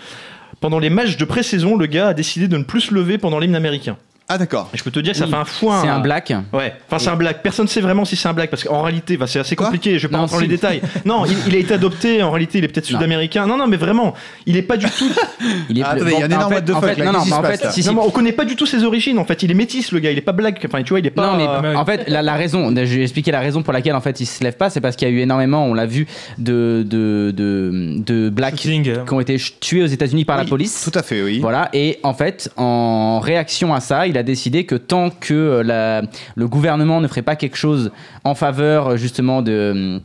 Pendant 0.60 0.78
les 0.78 0.90
matchs 0.90 1.16
de 1.16 1.24
pré-saison, 1.24 1.76
le 1.76 1.86
gars 1.86 2.08
a 2.08 2.14
décidé 2.14 2.48
de 2.48 2.56
ne 2.56 2.64
plus 2.64 2.80
se 2.82 2.94
lever 2.94 3.18
pendant 3.18 3.38
l'hymne 3.38 3.54
américain. 3.56 3.96
Ah, 4.28 4.38
d'accord. 4.38 4.70
Je 4.72 4.82
peux 4.82 4.90
te 4.90 5.00
dire 5.00 5.12
que 5.12 5.18
ça 5.18 5.24
Oui. 5.26 5.30
fait 5.30 5.36
un 5.36 5.44
foin. 5.44 5.82
C'est 5.82 5.88
un 5.88 6.00
black. 6.00 6.32
Ouais, 6.52 6.72
enfin 6.88 6.98
c'est 6.98 7.10
un 7.10 7.16
black. 7.16 7.42
Personne 7.42 7.66
ne 7.66 7.70
sait 7.70 7.80
vraiment 7.80 8.04
si 8.04 8.16
c'est 8.16 8.28
un 8.28 8.32
black 8.32 8.48
parce 8.50 8.64
qu'en 8.64 8.82
réalité, 8.82 9.16
bah, 9.16 9.26
c'est 9.26 9.38
assez 9.40 9.56
Quoi 9.56 9.66
compliqué. 9.66 9.98
Je 9.98 10.06
vais 10.06 10.10
pas 10.10 10.16
Non, 10.16 10.22
rentrer 10.22 10.36
dans 10.36 10.42
les 10.42 10.48
détails. 10.48 10.80
Non, 11.04 11.24
il, 11.26 11.36
il 11.48 11.54
a 11.54 11.58
été 11.58 11.74
adopté. 11.74 12.22
En 12.22 12.30
réalité, 12.30 12.58
il 12.58 12.64
est 12.64 12.68
peut-être 12.68 12.90
Non. 12.90 12.98
sud-américain. 12.98 13.46
Non, 13.46 13.56
non, 13.58 13.66
mais 13.66 13.76
vraiment, 13.76 14.14
il 14.46 14.56
est 14.56 14.62
pas 14.62 14.76
du 14.76 14.86
tout. 14.86 15.10
Il 15.68 15.78
est 15.78 15.82
Ah, 15.82 15.90
attendez, 15.90 16.12
il 16.12 16.18
y 16.20 16.22
a 16.22 16.26
un 16.26 16.28
en 16.28 16.32
énorme 16.32 16.48
fait- 16.52 16.54
what 16.56 16.62
the 16.62 16.70
en 16.70 16.80
fuck, 16.80 16.90
fait, 16.90 16.98
là, 16.98 17.04
Non, 17.06 17.12
non, 17.12 17.18
qu'est-ce 17.18 17.24
qui 17.24 17.30
mais 17.30 17.36
en 17.36 17.42
se 17.42 17.46
fait, 17.46 17.52
passe, 17.52 17.64
là 17.64 17.70
si, 17.72 17.82
si. 17.82 17.88
Non, 17.88 17.94
mais 17.94 18.00
on 18.06 18.10
connaît 18.10 18.32
pas 18.32 18.44
du 18.44 18.56
tout 18.56 18.66
ses 18.66 18.84
origines. 18.84 19.18
En 19.18 19.24
fait, 19.24 19.42
il 19.42 19.50
est 19.50 19.54
métis, 19.54 19.90
le 19.92 19.98
gars. 19.98 20.10
Il 20.12 20.18
est 20.18 20.22
pas 20.22 20.32
black. 20.32 20.62
Enfin, 20.66 20.82
tu 20.82 20.90
vois, 20.90 21.00
il 21.00 21.06
est 21.06 21.10
pas. 21.10 21.26
Non, 21.26 21.36
mais 21.36 21.68
euh, 21.68 21.76
en 21.76 21.84
fait, 21.84 22.04
la, 22.08 22.22
la 22.22 22.34
raison, 22.34 22.68
je 22.74 22.80
vais 22.82 23.02
expliquer 23.02 23.32
la 23.32 23.40
raison 23.40 23.62
pour 23.62 23.72
laquelle 23.72 23.94
en 23.94 24.00
fait 24.00 24.20
il 24.20 24.26
se 24.26 24.42
lève 24.44 24.56
pas, 24.56 24.70
c'est 24.70 24.80
parce 24.80 24.96
qu'il 24.96 25.08
y 25.08 25.10
a 25.10 25.14
eu 25.14 25.18
énormément, 25.20 25.64
on 25.66 25.74
l'a 25.74 25.86
vu, 25.86 26.06
de, 26.38 26.84
de, 26.86 27.32
de, 27.36 27.98
de 28.04 28.28
blacks 28.30 28.56
Shooting, 28.56 28.88
euh. 28.88 29.04
qui 29.04 29.12
ont 29.14 29.20
été 29.20 29.36
ch- 29.38 29.54
tués 29.60 29.82
aux 29.82 29.86
États-Unis 29.86 30.24
par 30.24 30.36
la 30.36 30.44
police. 30.44 30.88
Tout 30.90 30.98
à 30.98 31.02
fait, 31.02 31.22
oui. 31.22 31.38
Voilà, 31.40 31.68
et 31.72 31.98
en 32.02 32.14
fait, 32.14 32.50
en 32.56 33.20
réaction 33.20 33.74
à 33.74 33.80
ça, 33.80 34.06
il 34.12 34.18
a 34.18 34.22
décidé 34.22 34.64
que 34.64 34.74
tant 34.74 35.10
que 35.10 35.34
euh, 35.34 36.02
le 36.34 36.48
gouvernement 36.48 37.00
ne 37.00 37.08
ferait 37.08 37.22
pas 37.22 37.36
quelque 37.36 37.56
chose 37.56 37.90
en 38.24 38.34
faveur 38.34 38.88
euh, 38.88 38.96
justement 38.96 39.42
de, 39.42 40.00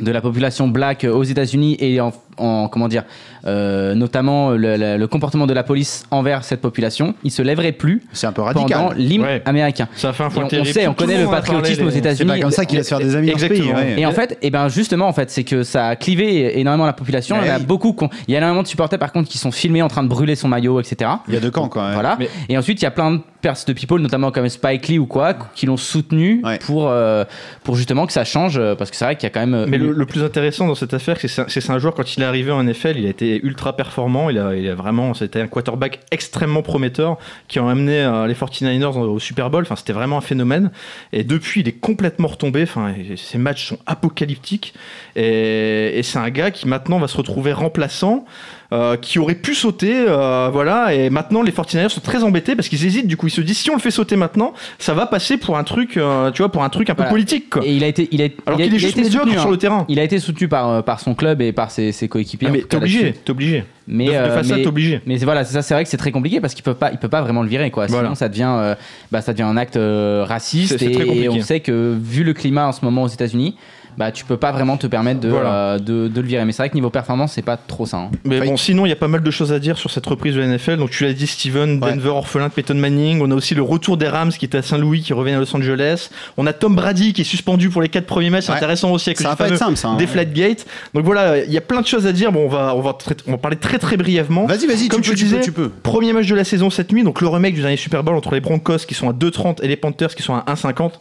de 0.00 0.10
la 0.10 0.20
population 0.20 0.68
black 0.68 1.04
aux 1.04 1.24
États-Unis 1.24 1.76
et 1.80 2.00
en, 2.00 2.12
en- 2.38 2.68
comment 2.68 2.88
dire, 2.88 3.04
euh, 3.46 3.94
notamment 3.94 4.50
le, 4.50 4.76
le- 4.76 4.96
le 4.96 5.06
comportement 5.06 5.46
de 5.46 5.54
la 5.54 5.62
police 5.62 6.04
envers 6.10 6.44
cette 6.44 6.60
population, 6.60 7.14
il 7.24 7.30
se 7.30 7.42
lèverait 7.42 7.72
plus 7.72 8.02
C'est 8.12 8.26
un 8.26 8.32
peu 8.32 8.42
pendant 8.42 8.60
radical. 8.62 8.96
l'hymne 8.96 9.22
Ouais. 9.22 9.42
américain. 9.44 9.88
Ça 9.96 10.12
fait 10.12 10.24
un 10.24 10.28
on, 10.36 10.42
on 10.44 10.64
sait, 10.64 10.86
on 10.86 10.94
connaît 10.94 11.18
le 11.18 11.26
a 11.26 11.30
patriotisme 11.30 11.86
aux 11.86 11.90
C'est 11.90 11.98
États-Unis. 11.98 12.28
pas 12.30 12.38
comme 12.40 12.50
ça 12.50 12.64
qu'il 12.64 12.78
va 12.78 12.84
se 12.84 12.88
faire 12.88 12.98
des 12.98 13.14
amis 13.16 13.30
dans 13.32 13.38
ce 13.38 13.46
pays. 13.46 13.58
Exactement. 13.58 13.78
ouais. 13.80 14.00
Et 14.00 14.06
en 14.06 14.12
fait, 14.12 14.38
et 14.42 14.50
ben 14.50 14.68
justement, 14.68 15.08
en 15.08 15.12
fait, 15.12 15.30
c'est 15.30 15.44
que 15.44 15.62
ça 15.62 15.88
a 15.88 15.96
clivé 15.96 16.58
énormément 16.60 16.86
la 16.86 16.92
population. 16.92 17.36
Il 17.42 17.46
y 17.48 17.50
en 17.50 17.54
a 17.54 17.58
beaucoup. 17.58 17.94
Il 18.28 18.32
y 18.32 18.34
a 18.34 18.38
énormément 18.38 18.62
de 18.62 18.68
supporters, 18.68 18.98
par 18.98 19.12
contre, 19.12 19.28
qui 19.28 19.38
sont 19.38 19.50
filmés 19.50 19.82
en 19.82 19.88
train 19.88 20.02
de 20.02 20.08
brûler 20.08 20.34
son 20.36 20.48
maillot, 20.48 20.78
etc. 20.80 21.10
Il 21.28 21.34
y 21.34 21.36
a 21.36 21.40
deux 21.40 21.50
camps 21.50 21.68
quand 21.68 21.82
même. 21.82 21.94
Voilà. 21.94 22.16
Mais- 22.18 22.28
Et 22.48 22.58
ensuite, 22.58 22.80
il 22.80 22.84
y 22.84 22.86
a 22.88 22.90
plein 22.90 23.12
de 23.12 23.20
pers 23.40 23.54
de 23.66 23.72
people, 23.72 24.00
notamment 24.00 24.30
comme 24.30 24.48
Spike 24.48 24.88
Lee 24.88 24.98
ou 24.98 25.06
quoi, 25.06 25.34
qui 25.54 25.66
l'ont 25.66 25.76
soutenu 25.76 26.42
Ouais. 26.44 26.58
pour, 26.58 26.88
euh, 26.88 27.24
pour 27.64 27.76
justement 27.76 28.06
que 28.06 28.12
ça 28.12 28.24
change, 28.24 28.58
euh, 28.58 28.74
parce 28.74 28.90
que 28.90 28.96
c'est 28.96 29.04
vrai 29.04 29.16
qu'il 29.16 29.24
y 29.24 29.26
a 29.26 29.30
quand 29.30 29.46
même. 29.46 29.66
Mais 29.68 29.78
le, 29.78 30.06
plus 30.06 30.22
intéressant 30.24 30.66
dans 30.66 30.74
cette 30.74 30.92
affaire, 30.94 31.16
c'est 31.20 31.28
que 31.28 31.28
c'est 31.28 31.42
un- 31.42 31.46
c'est 31.48 31.60
c'est 31.60 31.78
joueur, 31.78 31.94
quand 31.94 32.16
il 32.16 32.22
est 32.22 32.26
arrivé 32.28 32.52
en 32.52 32.62
NFL, 32.62 32.96
il 32.96 33.06
a 33.06 33.08
été 33.08 33.40
ultra 33.44 33.74
performant. 33.74 34.30
Il 34.30 34.38
a, 34.38 34.74
vraiment, 34.74 35.14
c'était 35.14 35.40
un 35.40 35.48
quarterback 35.48 36.00
extrêmement 36.10 36.62
prometteur 36.62 37.18
qui 37.48 37.58
a 37.58 37.68
amené 37.68 38.00
euh, 38.00 38.26
les 38.26 38.34
49ers 38.34 38.98
au 38.98 39.18
Super 39.18 39.50
Bowl. 39.50 39.62
Enfin, 39.62 39.76
c'était 39.76 39.92
vraiment 39.92 40.18
un 40.18 40.22
phénomène. 40.22 40.70
Et 41.12 41.24
depuis, 41.24 41.60
il 41.60 41.68
est 41.68 41.80
complètement 41.80 42.28
retombé. 42.28 42.62
Enfin, 42.62 42.94
ses 43.16 43.38
matchs 43.38 43.68
sont 43.68 43.78
apocalyptiques. 43.86 44.74
Et 45.16 46.00
c'est 46.02 46.18
un 46.18 46.30
gars 46.30 46.50
qui 46.50 46.68
maintenant 46.68 46.98
va 46.98 47.08
se 47.08 47.16
retrouver 47.16 47.52
remplaçant. 47.52 48.24
Euh, 48.70 48.96
qui 48.98 49.18
aurait 49.18 49.34
pu 49.34 49.54
sauter, 49.54 49.94
euh, 50.06 50.50
voilà, 50.52 50.92
et 50.94 51.08
maintenant 51.08 51.40
les 51.42 51.52
49ers 51.52 51.88
sont 51.88 52.02
très 52.02 52.22
embêtés 52.22 52.54
parce 52.54 52.68
qu'ils 52.68 52.84
hésitent. 52.84 53.06
Du 53.06 53.16
coup, 53.16 53.26
ils 53.28 53.30
se 53.30 53.40
disent 53.40 53.56
si 53.58 53.70
on 53.70 53.74
le 53.74 53.80
fait 53.80 53.90
sauter 53.90 54.14
maintenant, 54.16 54.52
ça 54.78 54.92
va 54.92 55.06
passer 55.06 55.38
pour 55.38 55.56
un 55.56 55.64
truc, 55.64 55.96
euh, 55.96 56.30
tu 56.32 56.42
vois, 56.42 56.52
pour 56.52 56.62
un 56.62 56.68
truc 56.68 56.90
un 56.90 56.94
peu 56.94 56.98
Voilà. 56.98 57.10
politique, 57.10 57.48
quoi. 57.48 57.64
Et 57.64 57.74
il 57.74 57.82
a 57.82 57.86
été, 57.86 58.08
il 58.12 58.20
a, 58.20 58.26
Alors 58.44 58.58
qu'il 58.60 58.74
est 58.74 58.78
juste 58.78 58.96
médiocre 58.96 59.24
soutenu, 59.24 59.38
sur 59.38 59.48
hein. 59.48 59.52
le 59.52 59.56
terrain. 59.56 59.86
Il 59.88 59.98
a 59.98 60.02
été 60.02 60.18
soutenu 60.18 60.48
par, 60.48 60.84
par 60.84 61.00
son 61.00 61.14
club 61.14 61.40
et 61.40 61.52
par 61.52 61.70
ses, 61.70 61.92
ses 61.92 62.08
coéquipiers. 62.08 62.48
Ah, 62.50 62.52
mais 62.52 62.60
t'es 62.60 62.76
obligé, 62.76 63.14
t'es 63.24 63.30
obligé. 63.30 63.64
Mais, 63.90 64.04
de, 64.08 64.10
de 64.42 64.42
ça, 64.46 64.56
mais- 64.56 64.66
obligé. 64.66 65.00
Mais 65.06 65.16
voilà, 65.16 65.44
c'est 65.46 65.54
ça, 65.54 65.62
c'est 65.62 65.72
vrai 65.72 65.82
que 65.84 65.88
c'est 65.88 65.96
très 65.96 66.12
compliqué 66.12 66.42
parce 66.42 66.52
qu'il 66.52 66.62
peut 66.62 66.74
pas, 66.74 66.90
il 66.92 66.98
peut 66.98 67.08
pas 67.08 67.22
vraiment 67.22 67.42
le 67.42 67.48
virer 67.48 67.70
quoi. 67.70 67.86
Sinon 67.88 68.00
Voilà. 68.00 68.14
ça 68.16 68.28
devient, 68.28 68.74
bah, 69.10 69.22
ça 69.22 69.32
devient 69.32 69.44
un 69.44 69.56
acte 69.56 69.78
raciste 69.80 70.72
C'est- 70.72 70.78
c'est 70.84 70.90
très 70.90 71.04
et, 71.04 71.06
compliqué. 71.06 71.28
on 71.30 71.40
sait 71.40 71.60
que 71.60 71.96
vu 71.98 72.22
le 72.22 72.34
climat 72.34 72.66
en 72.66 72.72
ce 72.72 72.84
moment 72.84 73.04
aux 73.04 73.08
États-Unis, 73.08 73.56
bah 73.98 74.12
tu 74.12 74.24
peux 74.24 74.36
pas 74.36 74.52
vraiment 74.52 74.76
te 74.76 74.86
permettre 74.86 75.18
de, 75.20 75.28
Voilà. 75.28 75.52
euh, 75.52 75.78
de, 75.80 76.06
de 76.08 76.20
le 76.20 76.26
virer. 76.26 76.44
Mais 76.44 76.52
c'est 76.52 76.62
vrai 76.62 76.70
que 76.70 76.74
niveau 76.74 76.88
performance, 76.90 77.32
c'est 77.32 77.42
pas 77.42 77.56
trop 77.56 77.84
ça. 77.84 77.96
hein. 77.96 78.10
Mais 78.24 78.40
bon, 78.40 78.56
sinon, 78.56 78.86
il 78.86 78.90
y 78.90 78.92
a 78.92 78.96
pas 78.96 79.08
mal 79.08 79.22
de 79.24 79.30
choses 79.32 79.52
à 79.52 79.58
dire 79.58 79.76
sur 79.76 79.90
cette 79.90 80.06
reprise 80.06 80.34
de 80.36 80.40
la 80.40 80.46
NFL. 80.46 80.76
Donc, 80.76 80.90
tu 80.90 81.04
l'as 81.04 81.12
dit, 81.12 81.26
Steven, 81.26 81.82
Ouais. 81.82 81.92
Denver 81.94 82.08
orphelin 82.10 82.46
de 82.48 82.52
Peyton 82.52 82.76
Manning. 82.76 83.20
On 83.22 83.30
a 83.30 83.34
aussi 83.34 83.54
le 83.56 83.62
retour 83.62 83.96
des 83.96 84.06
Rams 84.08 84.30
qui 84.30 84.44
était 84.44 84.58
à 84.58 84.62
Saint-Louis, 84.62 85.02
qui 85.02 85.12
revient 85.12 85.32
à 85.32 85.38
Los 85.40 85.54
Angeles. 85.56 86.10
On 86.36 86.46
a 86.46 86.52
Tom 86.52 86.76
Brady 86.76 87.12
qui 87.12 87.22
est 87.22 87.24
suspendu 87.24 87.70
pour 87.70 87.82
les 87.82 87.88
quatre 87.88 88.06
premiers 88.06 88.30
matchs. 88.30 88.44
C'est 88.44 88.52
Ouais. 88.52 88.56
intéressant 88.58 88.92
aussi 88.92 89.08
avec 89.10 89.18
Ça 89.18 89.24
le 89.24 89.28
va 89.30 89.36
pas 89.36 89.44
fameux 89.44 89.54
être 89.56 89.58
simple 89.58 89.76
ça. 89.76 89.88
hein. 89.88 89.96
Deflategate. 89.96 90.64
Donc 90.94 91.04
voilà, 91.04 91.42
il 91.44 91.50
y 91.52 91.58
a 91.58 91.60
plein 91.60 91.80
de 91.80 91.86
choses 91.86 92.06
à 92.06 92.12
dire. 92.12 92.30
Bon, 92.30 92.44
on 92.44 92.48
va, 92.48 92.74
on 92.76 92.80
va, 92.80 92.96
on 93.26 93.30
va 93.32 93.38
parler 93.38 93.56
très 93.56 93.78
très 93.78 93.96
brièvement. 93.96 94.46
Vas-y, 94.46 94.66
vas-y, 94.66 94.82
tu 94.84 94.88
Comme 94.90 95.00
peux, 95.00 95.10
tu 95.10 95.16
tu 95.16 95.24
disais, 95.24 95.38
peux, 95.38 95.42
tu 95.42 95.52
peux. 95.52 95.68
Premier 95.68 96.12
match 96.12 96.26
de 96.28 96.34
la 96.36 96.44
saison 96.44 96.70
cette 96.70 96.92
nuit, 96.92 97.02
donc 97.02 97.20
le 97.20 97.26
remake 97.28 97.54
du 97.54 97.62
dernier 97.62 97.76
Super 97.76 98.04
Bowl 98.04 98.14
entre 98.14 98.32
les 98.34 98.40
Broncos 98.40 98.78
qui 98.86 98.94
sont 98.94 99.08
à 99.10 99.12
2,30 99.12 99.62
et 99.62 99.66
les 99.68 99.76
Panthers 99.76 100.14
qui 100.14 100.22
sont 100.22 100.34
à 100.34 100.44
1,50. 100.46 100.92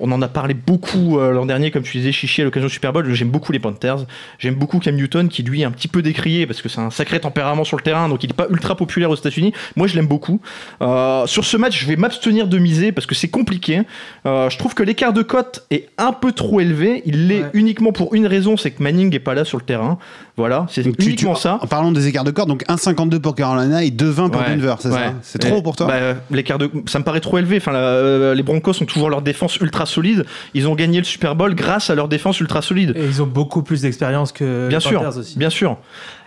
On 0.00 0.10
en 0.12 0.22
a 0.22 0.28
parlé 0.28 0.54
beaucoup 0.54 1.18
euh, 1.18 1.32
l'an 1.32 1.46
dernier, 1.46 1.70
comme 1.70 1.82
tu 1.82 1.96
disais, 1.98 2.12
Chichi, 2.12 2.42
à 2.42 2.44
l'occasion 2.44 2.68
du 2.68 2.72
Super 2.74 2.92
Bowl. 2.92 3.12
J'aime 3.14 3.30
beaucoup 3.30 3.52
les 3.52 3.58
Panthers. 3.58 4.06
J'aime 4.38 4.54
beaucoup 4.54 4.78
Cam 4.78 4.94
Newton, 4.94 5.28
qui 5.28 5.42
lui 5.42 5.62
est 5.62 5.64
un 5.64 5.70
petit 5.70 5.88
peu 5.88 6.02
décrié 6.02 6.46
parce 6.46 6.62
que 6.62 6.68
c'est 6.68 6.80
un 6.80 6.90
sacré 6.90 7.20
tempérament 7.20 7.64
sur 7.64 7.76
le 7.76 7.82
terrain, 7.82 8.08
donc 8.08 8.22
il 8.24 8.28
n'est 8.28 8.34
pas 8.36 8.46
ultra 8.50 8.76
populaire 8.76 9.10
aux 9.10 9.16
États-Unis. 9.16 9.52
Moi, 9.76 9.86
je 9.86 9.96
l'aime 9.96 10.06
beaucoup. 10.06 10.40
Euh, 10.82 11.26
sur 11.26 11.44
ce 11.44 11.56
match, 11.56 11.80
je 11.80 11.86
vais 11.86 11.96
m'abstenir 11.96 12.46
de 12.48 12.58
miser 12.58 12.92
parce 12.92 13.06
que 13.06 13.14
c'est 13.14 13.28
compliqué. 13.28 13.82
Euh, 14.26 14.48
je 14.50 14.58
trouve 14.58 14.74
que 14.74 14.82
l'écart 14.82 15.12
de 15.12 15.22
cote 15.22 15.66
est 15.70 15.88
un 15.98 16.12
peu 16.12 16.32
trop 16.32 16.60
élevé. 16.60 17.02
Il 17.06 17.26
l'est 17.28 17.38
Ouais. 17.42 17.50
uniquement 17.54 17.92
pour 17.92 18.14
une 18.14 18.26
raison, 18.26 18.56
c'est 18.56 18.72
que 18.72 18.82
Manning 18.82 19.10
n'est 19.10 19.18
pas 19.20 19.34
là 19.34 19.44
sur 19.44 19.58
le 19.58 19.64
terrain. 19.64 19.98
Voilà, 20.38 20.66
c'est 20.70 20.82
Donc, 20.84 20.96
tu- 20.96 21.02
tu- 21.04 21.08
uniquement 21.10 21.34
ça. 21.34 21.58
En 21.60 21.66
parlant 21.66 21.92
des 21.92 22.06
écarts 22.06 22.24
de 22.24 22.30
corps, 22.30 22.46
donc 22.46 22.64
1,52 22.68 23.18
pour 23.20 23.34
Carolina 23.34 23.84
et 23.84 23.90
2,20 23.90 24.30
pour 24.30 24.40
Ouais, 24.40 24.54
Denver, 24.56 24.74
c'est 24.78 24.88
ouais. 24.88 24.94
ça 24.94 25.14
C'est 25.22 25.38
trop 25.40 25.60
pour 25.60 25.76
toi 25.76 25.86
Bah, 25.88 26.14
l'écart 26.30 26.58
de, 26.58 26.70
ça 26.86 26.98
me 27.00 27.04
paraît 27.04 27.20
trop 27.20 27.38
élevé. 27.38 27.56
Enfin, 27.58 27.72
la- 27.72 27.78
euh, 27.80 28.34
les 28.34 28.42
Broncos 28.42 28.80
ont 28.80 28.86
toujours 28.86 29.10
leur 29.10 29.20
défense 29.20 29.56
ultra 29.56 29.84
solide. 29.84 30.24
Ils 30.54 30.66
ont 30.68 30.74
gagné 30.74 30.98
le 30.98 31.04
Super 31.04 31.34
Bowl 31.34 31.54
grâce 31.54 31.90
à 31.90 31.94
leur 31.94 32.08
défense 32.08 32.40
ultra 32.40 32.62
solide. 32.62 32.94
Et 32.96 33.04
ils 33.04 33.20
ont 33.22 33.26
beaucoup 33.26 33.62
plus 33.62 33.82
d'expérience 33.82 34.32
que 34.32 34.68
Bien 34.68 34.78
les 34.78 34.82
sûr, 34.84 35.02
Panthers 35.02 35.18
aussi. 35.18 35.38
bien 35.38 35.50
sûr. 35.50 35.76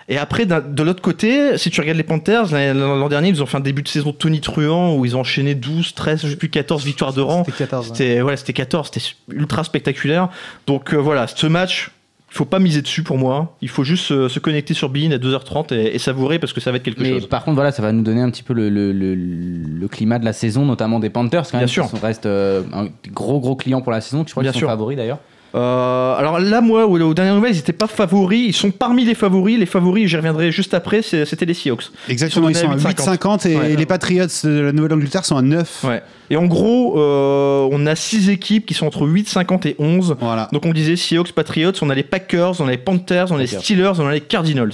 Et 0.10 0.18
après, 0.18 0.46
de 0.46 0.84
l'autre 0.84 1.02
côté, 1.02 1.58
si 1.58 1.70
tu 1.70 1.80
regardes 1.80 1.96
les 1.98 2.04
Panthers, 2.04 2.52
l'an 2.52 3.08
dernier, 3.08 3.30
ils 3.30 3.42
ont 3.42 3.46
fait 3.46 3.56
un 3.58 3.62
début 3.62 3.82
de 3.82 3.88
saison 3.88 4.12
Tony 4.12 4.42
Truant 4.42 4.96
où 4.96 5.06
ils 5.06 5.16
ont 5.16 5.22
enchaîné 5.22 5.56
12, 5.56 5.94
13, 5.94 6.22
je 6.24 6.28
sais 6.28 6.36
plus 6.36 6.50
14 6.50 6.84
victoires 6.84 7.14
de 7.14 7.22
rang. 7.22 7.44
C'était 7.46 7.58
14. 7.60 7.86
ouais. 7.92 7.96
C'était 7.96 8.20
voilà, 8.20 8.36
c'était 8.36 8.52
14, 8.52 8.90
c'était 8.94 9.06
ultra 9.34 9.64
spectaculaire. 9.64 10.28
Donc 10.68 10.94
euh, 10.94 10.98
voilà, 10.98 11.28
ce 11.28 11.48
match, 11.48 11.92
il 12.34 12.38
faut 12.38 12.46
pas 12.46 12.60
miser 12.60 12.82
dessus 12.82 13.04
pour 13.04 13.18
moi. 13.18 13.58
Il 13.62 13.68
faut 13.68 13.84
juste 13.84 14.06
se 14.28 14.40
connecter 14.40 14.74
sur 14.74 14.88
Bein 14.90 15.12
à 15.12 15.18
2h30 15.18 15.74
et, 15.74 15.96
et 15.96 16.00
savourer 16.00 16.40
parce 16.40 16.54
que 16.54 16.62
ça 16.62 16.72
va 16.72 16.78
être 16.78 16.84
quelque 16.84 17.02
Mais 17.02 17.10
chose. 17.10 17.28
par 17.28 17.44
contre, 17.44 17.56
voilà, 17.56 17.72
ça 17.74 17.82
va 17.82 17.92
nous 17.92 18.04
donner 18.04 18.22
un 18.22 18.30
petit 18.32 18.44
peu 18.44 18.54
le, 18.54 18.70
le, 18.70 18.94
le- 18.94 19.16
le 19.16 19.88
climat 19.90 20.18
de 20.18 20.24
la 20.26 20.32
saison, 20.34 20.66
notamment 20.66 21.00
des 21.00 21.10
Panthers. 21.10 21.44
Quand 21.44 21.50
Bien 21.52 21.60
même, 21.62 21.68
sûr. 21.68 21.90
qui 21.90 21.98
restent 22.00 22.26
euh, 22.28 22.64
un 22.74 22.88
gros 23.14 23.40
gros 23.42 23.56
client 23.58 23.82
pour 23.82 23.92
la 23.92 24.00
saison. 24.00 24.24
Je 24.26 24.32
crois 24.32 24.44
qu'ils 24.44 24.54
sont 24.54 24.66
favoris 24.68 24.96
d'ailleurs. 24.98 25.20
Euh, 25.54 26.16
alors 26.16 26.40
là, 26.40 26.62
moi, 26.62 26.86
aux, 26.86 27.14
dernières 27.14 27.36
nouvelles, 27.36 27.54
ils 27.54 27.58
n'étaient 27.58 27.74
pas 27.74 27.88
favoris. 27.88 28.48
Ils 28.48 28.54
sont 28.54 28.72
parmi 28.72 29.04
les 29.04 29.16
favoris. 29.16 29.60
Les 29.60 29.66
favoris, 29.66 30.10
j'y 30.10 30.16
reviendrai 30.16 30.52
juste 30.52 30.74
après, 30.74 31.02
c'était 31.02 31.46
les 31.46 31.54
Seahawks. 31.54 31.92
Exactement, 32.08 32.50
ils 32.50 32.52
Ils 32.52 32.56
sont 32.56 32.62
sont 32.62 32.72
à 32.72 32.76
donnés 32.78 32.88
à 32.88 33.16
8,50 33.16 33.48
et 33.48 33.58
Ouais. 33.58 33.76
les 33.76 33.86
Patriots 33.86 34.26
de 34.44 34.60
la 34.60 34.72
Nouvelle-Angleterre 34.72 35.26
sont 35.26 35.36
à 35.38 35.42
9. 35.42 35.84
Ouais. 35.84 36.02
Et 36.30 36.38
en 36.38 36.46
gros, 36.46 36.98
euh, 36.98 37.68
on 37.72 37.86
a 37.86 37.96
six 37.96 38.30
équipes 38.30 38.66
qui 38.66 38.74
sont 38.74 38.86
entre 38.88 39.06
8, 39.06 39.28
50 39.28 39.66
et 39.66 39.76
11. 39.80 40.16
Voilà. 40.20 40.48
Donc 40.54 40.66
on 40.66 40.72
disait 40.72 40.96
Seahawks, 40.96 41.34
Patriots, 41.34 41.74
on 41.82 41.90
a 41.90 41.96
les 41.96 42.04
Packers, 42.04 42.62
on 42.62 42.68
a 42.68 42.72
les 42.72 42.78
Panthers, 42.78 43.32
on 43.32 43.36
a 43.36 43.40
les. 43.40 43.48
Steelers, 43.48 44.00
on 44.00 44.08
a 44.08 44.14
les 44.14 44.22
Cardinals. 44.22 44.72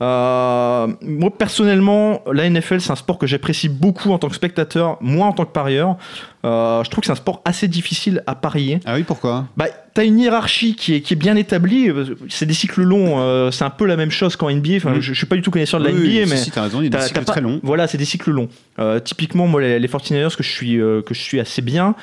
Euh, 0.00 0.86
moi 1.02 1.30
personnellement, 1.36 2.20
la 2.32 2.48
NFL 2.48 2.80
c'est 2.80 2.92
un 2.92 2.96
sport 2.96 3.18
que 3.18 3.26
j'apprécie 3.26 3.68
beaucoup 3.68 4.12
en 4.12 4.18
tant 4.18 4.28
que 4.28 4.34
spectateur, 4.36 4.96
moins 5.00 5.28
en 5.28 5.32
tant 5.32 5.44
que 5.44 5.52
parieur. 5.52 5.96
Euh, 6.44 6.84
je 6.84 6.90
trouve 6.90 7.00
que 7.02 7.06
c'est 7.06 7.12
un 7.12 7.16
sport 7.16 7.42
assez 7.44 7.66
difficile 7.66 8.22
à 8.26 8.36
parier. 8.36 8.78
Ah 8.86 8.94
oui, 8.94 9.02
pourquoi? 9.02 9.46
Bah, 9.56 9.66
t'as 9.94 10.04
une 10.04 10.18
hiérarchie 10.18 10.74
qui 10.76 10.94
est, 10.94 11.00
qui 11.00 11.14
est 11.14 11.16
bien 11.16 11.36
établie. 11.36 11.90
euh, 11.90 12.04
C'est 12.28 12.46
des 12.46 12.54
cycles 12.54 12.82
longs. 12.82 13.20
euh, 13.20 13.50
c'est 13.50 13.64
un 13.64 13.70
peu 13.70 13.86
la 13.86 13.96
même 13.96 14.10
chose 14.10 14.36
qu'en 14.36 14.50
NBA. 14.50 14.76
Enfin, 14.76 14.90
Mhm. 14.94 15.00
je, 15.00 15.12
je 15.12 15.18
suis 15.18 15.26
pas 15.26 15.36
du 15.36 15.42
tout 15.42 15.50
connaisseur 15.50 15.80
de 15.80 15.84
la 15.86 15.90
Oui, 15.92 16.18
NBA, 16.20 16.26
mais 16.30 16.36
si, 16.36 16.50
t'as 16.50 16.62
raison, 16.62 16.80
il 16.80 16.84
y 16.84 16.86
a 16.86 16.90
des 16.90 17.00
cycles 17.00 17.20
pas- 17.24 17.32
très 17.32 17.40
longs. 17.40 17.60
Voilà, 17.62 17.86
c'est 17.86 17.98
des 17.98 18.04
cycles 18.04 18.30
longs. 18.30 18.48
Euh, 18.78 19.00
typiquement, 19.00 19.46
moi, 19.46 19.60
les, 19.60 19.78
les 19.78 19.88
49ers 19.88 20.36
que 20.36 20.42
je 20.42 20.50
suis, 20.50 20.80
euh, 20.80 21.02
que 21.02 21.14
je 21.14 21.20
suis 21.20 21.40
assez 21.40 21.62
bien. 21.62 21.94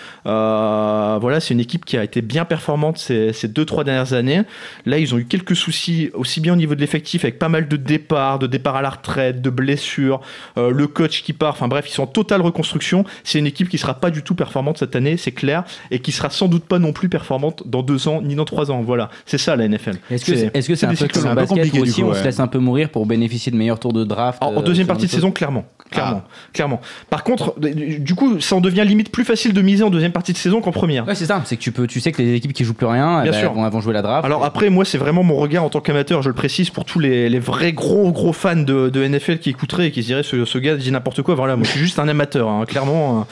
voilà, 1.19 1.39
c'est 1.39 1.53
une 1.53 1.59
équipe 1.59 1.85
qui 1.85 1.97
a 1.97 2.03
été 2.03 2.21
bien 2.21 2.45
performante 2.45 2.97
ces, 2.97 3.33
ces 3.33 3.47
deux 3.47 3.65
trois 3.65 3.83
dernières 3.83 4.13
années. 4.13 4.41
Là, 4.85 4.97
ils 4.99 5.13
ont 5.13 5.17
eu 5.17 5.25
quelques 5.25 5.55
soucis 5.55 6.09
aussi 6.13 6.41
bien 6.41 6.53
au 6.53 6.55
niveau 6.57 6.75
de 6.75 6.81
l'effectif, 6.81 7.23
avec 7.23 7.39
pas 7.39 7.49
mal 7.49 7.67
de 7.67 7.77
départs, 7.77 8.39
de 8.39 8.47
départs 8.47 8.75
à 8.75 8.81
la 8.81 8.89
retraite, 8.89 9.41
de 9.41 9.49
blessures, 9.49 10.21
le 10.57 10.87
coach 10.87 11.23
qui 11.23 11.33
part. 11.33 11.51
Enfin 11.53 11.67
bref, 11.67 11.85
ils 11.87 11.93
sont 11.93 12.03
en 12.03 12.07
totale 12.07 12.41
reconstruction. 12.41 13.05
C'est 13.23 13.39
une 13.39 13.47
équipe 13.47 13.69
qui 13.69 13.77
sera 13.77 13.93
pas 13.95 14.11
du 14.11 14.23
tout 14.23 14.35
performante 14.35 14.77
cette 14.77 14.95
année, 14.95 15.17
c'est 15.17 15.31
clair, 15.31 15.63
et 15.91 15.99
qui 15.99 16.11
sera 16.11 16.29
sans 16.29 16.47
doute 16.47 16.65
pas 16.65 16.79
non 16.79 16.93
plus 16.93 17.09
performante 17.09 17.63
dans 17.65 17.83
deux 17.85 18.07
ans 18.07 18.21
ni 18.21 18.35
dans 18.35 18.45
trois 18.45 18.71
ans. 18.71 18.81
Voilà, 18.81 19.09
c'est 19.25 19.37
ça 19.37 19.55
la 19.55 19.67
NFL. 19.67 19.97
Est-ce 20.11 20.25
que 20.25 20.35
c'est 20.35 20.51
c'est 20.61 20.75
c'est 20.75 20.85
un 20.85 20.93
peu 20.95 21.07
comme 21.07 21.25
un 21.27 21.29
peu 21.29 21.35
basket 21.35 21.73
où 21.73 21.81
aussi 21.81 22.01
coup, 22.01 22.07
on 22.07 22.11
ouais. 22.11 22.19
se 22.19 22.23
laisse 22.23 22.39
un 22.39 22.47
peu 22.47 22.59
mourir 22.59 22.89
pour 22.89 23.05
bénéficier 23.05 23.51
de 23.51 23.57
meilleurs 23.57 23.79
tours 23.79 23.93
de 23.93 24.03
draft 24.03 24.41
En, 24.41 24.47
en 24.47 24.59
euh, 24.59 24.61
deuxième 24.61 24.85
ce 24.85 24.89
partie 24.89 25.05
de 25.05 25.11
saison, 25.11 25.31
clairement. 25.31 25.65
Clairement, 25.91 26.23
clairement. 26.51 26.81
Par 27.09 27.23
contre, 27.23 27.55
du 27.59 28.15
coup, 28.15 28.39
ça 28.39 28.55
en 28.55 28.61
devient 28.61 28.83
limite 28.85 29.11
plus 29.11 29.23
facile 29.23 29.53
de 29.53 29.61
miser 29.61 29.83
en 29.83 29.91
deuxième 29.91 30.11
partie 30.11 30.33
de 30.33 30.37
saison 30.37 30.59
qu'en 30.59 30.71
première. 30.71 31.07
Ouais, 31.07 31.13
c'est 31.15 31.27
ça. 31.27 31.41
C'est 31.45 31.57
que 31.57 31.61
tu 31.61 31.71
peux, 31.71 31.85
tu 31.85 31.99
sais 31.99 32.11
que 32.11 32.21
les 32.21 32.33
équipes 32.33 32.53
qui 32.53 32.63
jouent 32.63 32.73
plus 32.73 32.87
rien, 32.87 33.19
eh 33.19 33.23
Bien 33.23 33.31
ben, 33.31 33.39
sûr. 33.39 33.53
vont, 33.53 33.69
vont 33.69 33.81
jouer 33.81 33.93
la 33.93 34.01
draft. 34.01 34.25
Alors 34.25 34.43
après, 34.43 34.69
moi, 34.69 34.83
c'est 34.83 34.97
vraiment 34.97 35.23
mon 35.23 35.35
regard 35.35 35.63
en 35.63 35.69
tant 35.69 35.81
qu'amateur, 35.81 36.23
je 36.23 36.29
le 36.29 36.35
précise, 36.35 36.71
pour 36.71 36.85
tous 36.85 36.99
les, 36.99 37.29
les 37.29 37.39
vrais 37.39 37.71
gros 37.71 38.11
gros 38.11 38.33
fans 38.33 38.55
de, 38.55 38.89
de 38.89 39.07
NFL 39.07 39.37
qui 39.37 39.51
écouteraient 39.51 39.87
et 39.87 39.91
qui 39.91 40.01
se 40.01 40.07
diraient 40.07 40.23
ce, 40.23 40.43
ce 40.43 40.57
gars 40.57 40.75
dit 40.75 40.91
n'importe 40.91 41.21
quoi. 41.21 41.35
Voilà, 41.35 41.55
moi 41.55 41.65
je 41.65 41.71
suis 41.71 41.79
juste 41.79 41.99
un 41.99 42.07
amateur, 42.07 42.49
hein. 42.49 42.65
clairement. 42.65 43.27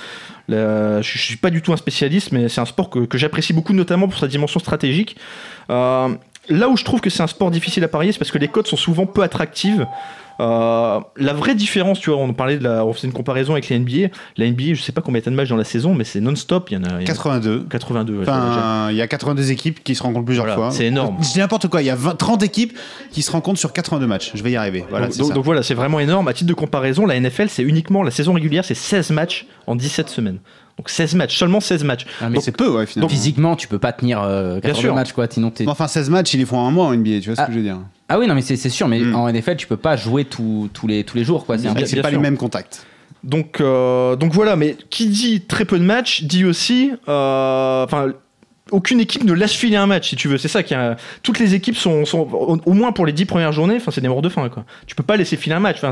Je, 0.49 1.01
je 1.01 1.17
suis 1.17 1.37
pas 1.37 1.49
du 1.49 1.61
tout 1.61 1.73
un 1.73 1.77
spécialiste, 1.77 2.31
mais 2.31 2.49
c'est 2.49 2.61
un 2.61 2.65
sport 2.65 2.89
que, 2.89 2.99
que 2.99 3.17
j'apprécie 3.17 3.53
beaucoup, 3.53 3.73
notamment 3.73 4.07
pour 4.07 4.19
sa 4.19 4.27
dimension 4.27 4.59
stratégique. 4.59 5.15
Euh, 5.69 6.09
là 6.49 6.69
où 6.69 6.77
je 6.77 6.83
trouve 6.83 7.01
que 7.01 7.09
c'est 7.09 7.23
un 7.23 7.27
sport 7.27 7.51
difficile 7.51 7.83
à 7.83 7.87
parier, 7.87 8.11
c'est 8.11 8.19
parce 8.19 8.31
que 8.31 8.37
les 8.37 8.47
cotes 8.47 8.67
sont 8.67 8.77
souvent 8.77 9.05
peu 9.05 9.23
attractives. 9.23 9.85
Euh, 10.39 10.99
la 11.17 11.33
vraie 11.33 11.55
différence, 11.55 11.99
tu 11.99 12.09
vois, 12.09 12.19
on 12.19 12.33
parlait 12.33 12.57
de 12.57 12.63
la, 12.63 12.85
on 12.85 12.93
faisait 12.93 13.07
une 13.07 13.13
comparaison 13.13 13.53
avec 13.53 13.69
la 13.69 13.77
NBA. 13.79 14.07
La 14.37 14.49
NBA, 14.49 14.73
je 14.73 14.81
sais 14.81 14.91
pas 14.91 15.01
combien 15.01 15.19
il 15.21 15.25
y 15.25 15.27
a 15.27 15.31
de 15.31 15.35
matchs 15.35 15.49
dans 15.49 15.57
la 15.57 15.63
saison, 15.63 15.93
mais 15.93 16.03
c'est 16.03 16.19
non-stop. 16.21 16.69
Il 16.71 16.73
y 16.75 16.77
en 16.77 16.83
a, 16.83 16.87
il 16.87 16.93
y 16.93 16.95
en 16.95 16.99
a 17.01 17.03
82. 17.05 17.65
82. 17.69 18.13
ouais, 18.19 18.25
ça, 18.25 18.31
déjà. 18.31 18.43
Enfin, 18.47 18.87
il 18.91 18.97
y 18.97 19.01
a 19.01 19.07
82 19.07 19.51
équipes 19.51 19.83
qui 19.83 19.95
se 19.95 20.03
rencontrent 20.03 20.25
plusieurs 20.25 20.45
Voilà, 20.45 20.59
fois. 20.61 20.71
c'est 20.71 20.85
énorme. 20.85 21.17
Je 21.21 21.31
dis 21.33 21.39
n'importe 21.39 21.67
quoi, 21.67 21.81
il 21.81 21.85
y 21.85 21.89
a 21.89 21.95
20 21.95 22.15
30 22.15 22.43
équipes 22.43 22.77
qui 23.11 23.21
se 23.21 23.31
rencontrent 23.31 23.59
sur 23.59 23.73
82 23.73 24.07
matchs. 24.07 24.31
Je 24.33 24.43
vais 24.43 24.51
y 24.51 24.55
arriver. 24.55 24.85
Voilà, 24.89 25.05
donc, 25.05 25.13
c'est 25.13 25.19
donc- 25.19 25.27
ça. 25.29 25.33
donc 25.35 25.45
voilà, 25.45 25.63
c'est 25.63 25.73
vraiment 25.75 25.99
énorme. 25.99 26.27
À 26.27 26.33
titre 26.33 26.49
de 26.49 26.53
comparaison, 26.53 27.05
la 27.05 27.15
NFL, 27.19 27.49
c'est 27.49 27.63
uniquement 27.63 28.03
la 28.03 28.11
saison 28.11 28.33
régulière, 28.33 28.65
c'est 28.65 28.73
16 28.75 29.11
matchs 29.11 29.45
en 29.67 29.75
17 29.75 30.09
semaines. 30.09 30.39
Donc 30.77 30.89
16 30.89 31.13
matchs, 31.15 31.37
seulement 31.37 31.59
16 31.59 31.83
matchs. 31.83 32.05
Ah, 32.19 32.29
mais 32.29 32.39
c'est 32.41 32.51
peu, 32.51 32.67
ouais, 32.69 32.85
finalement. 32.87 33.09
Physiquement, 33.09 33.55
tu 33.55 33.67
peux 33.67 33.77
pas 33.79 33.91
tenir 33.93 34.21
euh, 34.23 34.55
82 34.59 34.73
sûr. 34.81 34.95
matchs, 34.95 35.11
quoi. 35.13 35.27
Sinon, 35.29 35.51
t'es- 35.51 35.65
Mais 35.65 35.71
Enfin, 35.71 35.87
16 35.87 36.09
matchs, 36.09 36.33
ils 36.33 36.39
les 36.39 36.45
font 36.45 36.57
en 36.57 36.67
un 36.67 36.71
mois 36.71 36.85
en 36.87 36.93
NBA, 36.93 37.19
tu 37.21 37.27
vois 37.29 37.35
ce 37.35 37.41
Ah. 37.41 37.45
que 37.45 37.51
je 37.51 37.57
veux 37.57 37.63
dire 37.63 37.77
Ah 38.09 38.17
oui, 38.19 38.27
non, 38.27 38.33
mais 38.35 38.41
c'est 38.41 38.57
sûr. 38.69 38.87
Mais 38.87 38.99
Mm. 38.99 39.15
en 39.15 39.27
NFL, 39.29 39.55
tu 39.55 39.67
peux 39.67 39.77
pas 39.77 39.95
jouer 39.95 40.25
tous 40.25 40.69
tous 40.73 40.87
les, 40.87 41.03
tous 41.03 41.15
les 41.17 41.23
jours, 41.23 41.45
quoi. 41.45 41.57
C'est 41.57 41.67
pas 41.73 41.85
sûr. 41.85 42.09
les 42.09 42.17
mêmes 42.17 42.37
contacts. 42.37 42.85
Donc, 43.23 43.61
euh, 43.61 44.15
donc 44.17 44.33
voilà, 44.33 44.55
mais 44.57 44.75
qui 44.89 45.07
dit 45.07 45.41
très 45.41 45.63
peu 45.63 45.79
de 45.79 45.83
matchs 45.85 46.23
dit 46.23 46.43
aussi, 46.43 46.91
euh, 47.07 47.85
enfin, 47.85 48.07
aucune 48.71 49.01
équipe 49.01 49.23
ne 49.25 49.33
laisse 49.33 49.51
filer 49.51 49.75
un 49.75 49.87
match, 49.87 50.09
si 50.09 50.15
tu 50.15 50.29
veux. 50.29 50.37
C'est 50.37 50.47
ça 50.47 50.63
qui 50.63 50.73
a. 50.73 50.95
Toutes 51.21 51.37
les 51.39 51.53
équipes 51.53 51.75
sont, 51.75 52.03
au, 52.13 52.73
moins 52.73 52.93
pour 52.93 53.05
les 53.05 53.11
10 53.11 53.25
premières 53.25 53.51
journées, 53.51 53.75
enfin, 53.75 53.91
c'est 53.91 53.99
des 53.99 54.07
morts 54.07 54.21
de 54.21 54.29
faim, 54.29 54.47
quoi. 54.49 54.63
Tu 54.87 54.95
peux 54.95 55.03
pas 55.03 55.17
laisser 55.17 55.35
filer 55.35 55.55
un 55.55 55.59
match. 55.59 55.77
Euh, 55.83 55.91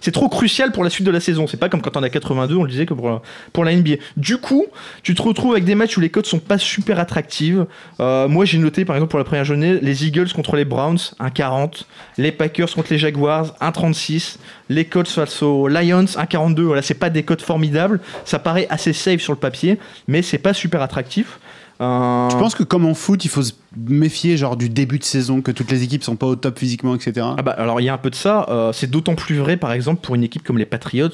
c'est 0.00 0.12
trop 0.12 0.28
crucial 0.28 0.72
pour 0.72 0.82
la 0.82 0.90
suite 0.90 1.06
de 1.06 1.10
la 1.10 1.20
saison. 1.20 1.46
C'est 1.46 1.58
pas 1.58 1.68
comme 1.68 1.82
quand 1.82 1.96
on 1.96 2.02
a 2.02 2.08
82, 2.08 2.56
on 2.56 2.62
le 2.64 2.70
disait 2.70 2.86
que 2.86 2.94
pour, 2.94 3.64
la 3.64 3.76
NBA. 3.76 3.96
Du 4.16 4.38
coup, 4.38 4.66
tu 5.02 5.14
te 5.14 5.20
retrouves 5.20 5.52
avec 5.52 5.64
des 5.64 5.74
matchs 5.74 5.96
où 5.98 6.00
les 6.00 6.10
cotes 6.10 6.26
sont 6.26 6.38
pas 6.38 6.58
super 6.58 6.98
attractives. 6.98 7.66
Euh, 8.00 8.26
moi, 8.26 8.46
j'ai 8.46 8.58
noté, 8.58 8.86
par 8.86 8.96
exemple, 8.96 9.10
pour 9.10 9.18
la 9.18 9.24
première 9.24 9.44
journée, 9.44 9.78
les 9.80 10.06
Eagles 10.06 10.32
contre 10.32 10.56
les 10.56 10.64
Browns, 10.64 10.98
1,40. 11.20 11.84
Les 12.16 12.32
Packers 12.32 12.72
contre 12.72 12.92
les 12.92 12.98
Jaguars, 12.98 13.54
1,36. 13.60 14.38
Les 14.70 14.84
Colts 14.86 15.08
face 15.08 15.42
aux 15.42 15.68
Lions, 15.68 16.04
1,42. 16.04 16.60
Voilà, 16.62 16.80
c'est 16.80 16.94
pas 16.94 17.10
des 17.10 17.24
cotes 17.24 17.42
formidables. 17.42 18.00
Ça 18.24 18.38
paraît 18.38 18.66
assez 18.70 18.92
safe 18.92 19.20
sur 19.20 19.32
le 19.32 19.38
papier, 19.38 19.78
mais 20.08 20.22
c'est 20.22 20.38
pas 20.38 20.54
super 20.54 20.80
attractif. 20.80 21.38
Euh, 21.80 22.28
Je 22.30 22.36
pense 22.36 22.54
que 22.54 22.62
comme 22.62 22.86
en 22.86 22.94
foot, 22.94 23.24
il 23.24 23.28
faut 23.28 23.42
se 23.42 23.52
méfier 23.88 24.36
genre 24.36 24.56
du 24.56 24.68
début 24.68 24.98
de 24.98 25.04
saison, 25.04 25.40
que 25.40 25.50
toutes 25.50 25.70
les 25.70 25.82
équipes 25.82 26.04
sont 26.04 26.14
pas 26.14 26.26
au 26.26 26.36
top 26.36 26.58
physiquement, 26.58 26.94
etc. 26.94 27.26
Ah 27.36 27.42
bah, 27.42 27.52
alors 27.58 27.80
il 27.80 27.84
y 27.84 27.88
a 27.88 27.94
un 27.94 27.98
peu 27.98 28.10
de 28.10 28.14
ça. 28.14 28.46
euh, 28.48 28.72
c'est 28.72 28.88
d'autant 28.90 29.14
plus 29.14 29.36
vrai, 29.36 29.56
par 29.56 29.72
exemple, 29.72 30.00
pour 30.02 30.14
une 30.14 30.22
équipe 30.22 30.44
comme 30.44 30.58
les 30.58 30.66
Patriots, 30.66 31.08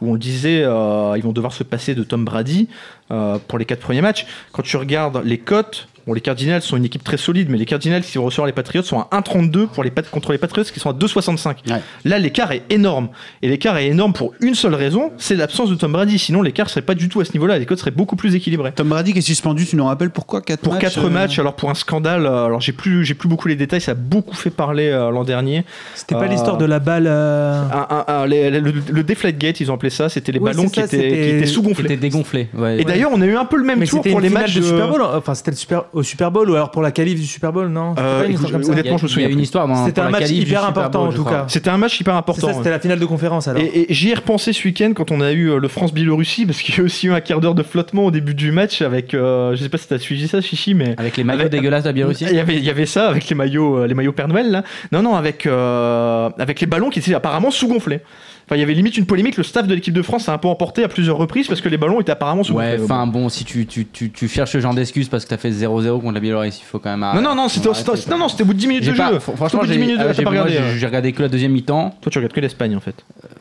où 0.00 0.10
on 0.10 0.12
le 0.14 0.18
disait, 0.18 0.62
euh, 0.64 1.14
ils 1.16 1.22
vont 1.22 1.32
devoir 1.32 1.52
se 1.52 1.62
passer 1.64 1.94
de 1.94 2.04
Tom 2.04 2.24
Brady 2.24 2.68
euh, 3.10 3.38
pour 3.48 3.58
les 3.58 3.64
quatre 3.64 3.80
premiers 3.80 4.02
matchs. 4.02 4.24
Quand 4.52 4.62
tu 4.62 4.76
regardes 4.76 5.20
les 5.24 5.38
cotes, 5.38 5.88
bon, 6.06 6.12
les 6.12 6.20
Cardinals 6.20 6.62
sont 6.62 6.76
une 6.76 6.84
équipe 6.84 7.04
très 7.04 7.16
solide, 7.16 7.48
mais 7.50 7.58
les 7.58 7.64
Cardinals 7.66 8.02
qui 8.02 8.18
vont 8.18 8.24
recevoir 8.24 8.46
les 8.46 8.52
Patriots 8.52 8.82
sont 8.82 8.98
à 9.00 9.08
1,32 9.20 9.66
pour 9.68 9.82
les 9.84 9.90
contre 10.10 10.32
les 10.32 10.38
Patriots 10.38 10.64
qui 10.64 10.80
sont 10.80 10.90
à 10.90 10.92
2,65. 10.92 11.56
Ouais. 11.70 11.80
Là, 12.04 12.18
l'écart 12.18 12.52
est 12.52 12.62
énorme. 12.70 13.08
Et 13.42 13.48
l'écart 13.48 13.76
est 13.78 13.86
énorme 13.86 14.12
pour 14.12 14.34
une 14.40 14.54
seule 14.54 14.74
raison, 14.74 15.12
c'est 15.18 15.36
l'absence 15.36 15.70
de 15.70 15.74
Tom 15.74 15.92
Brady. 15.92 16.18
Sinon, 16.18 16.42
l'écart 16.42 16.68
serait 16.68 16.82
pas 16.82 16.94
du 16.94 17.08
tout 17.08 17.20
à 17.20 17.24
ce 17.24 17.32
niveau-là. 17.32 17.58
Les 17.58 17.66
cotes 17.66 17.78
seraient 17.78 17.90
beaucoup 17.90 18.16
plus 18.16 18.34
équilibrées. 18.34 18.72
Tom 18.72 18.88
Brady 18.88 19.12
qui 19.12 19.18
est 19.20 19.22
suspendu, 19.22 19.64
tu 19.66 19.76
nous 19.76 19.84
rappelles 19.84 20.10
pourquoi? 20.10 20.40
4 20.42 20.60
Pour 20.60 20.74
matchs, 20.74 20.82
quatre 20.82 21.04
euh, 21.06 21.10
matchs, 21.10 21.38
alors 21.38 21.54
pour 21.56 21.70
un 21.70 21.74
scandale, 21.74 22.26
euh, 22.26 22.44
alors 22.46 22.60
j'ai 22.60 22.72
plus, 22.72 23.04
j'ai 23.04 23.14
plus 23.14 23.28
beaucoup 23.28 23.48
les 23.48 23.56
détails, 23.56 23.80
ça 23.80 23.92
a 23.92 23.94
beaucoup 23.94 24.34
fait 24.34 24.50
parler 24.50 24.88
euh, 24.88 25.10
l'an 25.10 25.24
dernier. 25.24 25.64
C'était 25.94 26.14
pas 26.14 26.22
Euh, 26.24 26.28
l'histoire 26.28 26.56
de 26.58 26.64
la 26.64 26.78
balle. 26.80 27.06
euh, 27.06 27.62
Un- 27.72 27.86
un- 27.90 28.04
un- 28.08 28.26
les- 28.26 28.50
le, 28.50 28.72
le 28.92 29.02
Deflate 29.02 29.38
Gate, 29.38 29.60
ils 29.60 29.70
ont 29.70 29.74
appelé 29.74 29.90
ça, 29.90 30.08
c'était 30.08 30.32
les 30.32 30.38
ballons 30.40 30.64
ça, 30.64 30.70
qui, 30.70 30.80
étaient, 30.80 30.88
c'était- 30.96 31.08
qui 31.08 31.28
étaient 31.36 31.44
Qui 31.44 31.48
sous-gonflés. 31.48 31.84
était 31.84 31.96
dégonflé. 31.96 32.48
ouais. 32.54 32.80
Et 32.80 32.84
d'ailleurs, 32.84 33.10
on 33.12 33.20
a 33.20 33.26
eu 33.26 33.36
un 33.36 33.44
peu 33.44 33.56
le 33.56 33.64
même 33.64 33.78
Mais 33.78 33.86
tour 33.86 34.02
pour 34.02 34.20
les 34.20 34.28
matchs 34.30 34.54
de 34.54 34.60
de 34.60 34.64
Super 34.66 34.88
Bowl. 34.88 35.02
Enfin, 35.02 35.34
c'était 35.34 35.50
le 35.50 35.56
super 35.56 35.84
au 35.94 36.02
Super 36.02 36.30
Bowl 36.30 36.50
ou 36.50 36.54
alors 36.54 36.70
pour 36.70 36.82
la 36.82 36.90
qualif 36.90 37.18
du 37.20 37.26
Super 37.26 37.52
Bowl, 37.52 37.68
non? 37.68 37.94
Euh, 37.98 38.24
écoute, 38.28 38.52
honnêtement, 38.52 38.72
je 38.72 38.76
me 38.76 38.78
Il 38.78 38.92
y 38.92 38.94
a 38.94 39.08
souviens 39.08 39.28
une 39.28 39.40
histoire 39.40 39.66
dans 39.68 39.86
C'était 39.86 40.00
un 40.00 40.10
match 40.10 40.28
hyper 40.30 40.46
Super 40.60 40.64
important, 40.64 40.98
Bowl, 41.04 41.08
en 41.08 41.12
tout 41.16 41.24
cas. 41.24 41.44
C'était 41.48 41.70
un 41.70 41.78
match 41.78 42.00
hyper 42.00 42.14
C'est 42.14 42.18
important. 42.18 42.52
c'était 42.54 42.70
la 42.70 42.80
finale 42.80 42.98
de 42.98 43.06
conférence 43.06 43.48
alors. 43.48 43.62
Et, 43.62 43.90
et 43.90 43.94
j'y 43.94 44.10
ai 44.10 44.14
repensé 44.14 44.52
ce 44.52 44.64
week-end 44.66 44.92
quand 44.94 45.10
on 45.10 45.20
a 45.20 45.32
eu 45.32 45.50
euh, 45.50 45.58
le 45.58 45.68
France-Biélorussie, 45.68 46.46
parce 46.46 46.60
qu'il 46.60 46.76
y 46.76 46.80
a 46.80 46.84
aussi 46.84 47.06
eu 47.06 47.12
un 47.12 47.20
quart 47.20 47.40
d'heure 47.40 47.54
de 47.54 47.62
flottement 47.62 48.06
au 48.06 48.10
début 48.10 48.34
du 48.34 48.50
match 48.52 48.82
avec, 48.82 49.14
euh, 49.14 49.54
je 49.56 49.62
sais 49.62 49.68
pas 49.68 49.78
si 49.78 49.88
t'as 49.88 49.98
suivi 49.98 50.28
ça, 50.28 50.40
Chichi, 50.40 50.74
mais 50.74 50.94
Avec 50.98 51.16
les 51.16 51.24
maillots 51.24 51.40
Avec- 51.40 51.52
dégueulasses 51.52 51.84
de 51.84 51.88
la 51.88 51.92
Biélorussie. 51.92 52.26
il 52.28 52.36
y 52.36 52.40
avait, 52.40 52.56
il 52.56 52.64
y 52.64 52.70
avait 52.70 52.86
ça 52.86 53.08
avec 53.08 53.28
les 53.28 53.34
maillots, 53.34 53.86
les 53.86 53.94
maillots 53.94 54.12
Père 54.12 54.28
Noël 54.28 54.50
là. 54.50 54.62
Non, 54.92 55.02
non, 55.02 55.14
avec 55.14 55.46
euh, 55.46 56.30
avec 56.38 56.60
les 56.60 56.66
ballons 56.66 56.90
qui 56.90 56.98
étaient 56.98 57.14
apparemment 57.14 57.50
sous-gonflés. 57.50 58.00
Enfin, 58.46 58.56
il 58.56 58.60
y 58.60 58.62
avait 58.62 58.74
limite 58.74 58.98
une 58.98 59.06
polémique. 59.06 59.36
Le 59.38 59.42
staff 59.42 59.66
de 59.66 59.74
l'équipe 59.74 59.94
de 59.94 60.02
France 60.02 60.28
a 60.28 60.32
un 60.34 60.38
peu 60.38 60.48
emporté 60.48 60.84
à 60.84 60.88
plusieurs 60.88 61.16
reprises 61.16 61.48
parce 61.48 61.60
que 61.62 61.68
les 61.70 61.78
ballons 61.78 62.00
étaient 62.00 62.12
apparemment 62.12 62.42
sous-gonflés. 62.44 62.76
Ouais, 62.76 62.82
enfin 62.84 63.06
bon, 63.06 63.28
si 63.30 63.44
tu, 63.44 63.66
tu, 63.66 63.86
tu, 63.86 64.10
tu 64.10 64.28
cherches 64.28 64.50
ce 64.52 64.60
genre 64.60 64.74
d'excuses 64.74 65.08
parce 65.08 65.24
que 65.24 65.30
t'as 65.30 65.38
fait 65.38 65.50
0-0 65.50 66.00
contre 66.00 66.12
la 66.12 66.20
Biélorussie, 66.20 66.60
il 66.62 66.68
faut 66.68 66.78
quand 66.78 66.94
même. 66.96 67.00
non, 67.14 67.22
non, 67.22 67.34
non, 67.34 67.48
c'était, 67.48 67.68
non, 68.10 68.18
non, 68.18 68.26
au 68.26 68.44
bout 68.44 68.52
de 68.52 68.58
10 68.58 68.66
minutes 68.66 68.84
de 68.86 68.94
jeu. 68.94 69.18
Franchement, 69.18 69.62
j'ai 69.64 69.74
10 69.74 69.78
minutes 69.78 69.98
de 69.98 70.02
jeu, 70.02 70.08
j'ai- 70.10 70.16
t'as 70.16 70.22
pas 70.24 70.30
moi, 70.30 70.42
regardé. 70.42 70.52
j'ai 70.52 70.58
hein. 70.58 70.76
j'ai 70.76 70.86
regardé 70.86 71.12
que 71.12 71.22
la 71.22 71.28
deuxième 71.28 71.52
mi-temps, 71.52 71.94
Toi, 72.00 72.12
tu 72.12 72.18
regardes 72.18 72.32
que 72.34 72.40
l'Espagne 72.40 72.76
en 72.76 72.80
fait. 72.80 72.94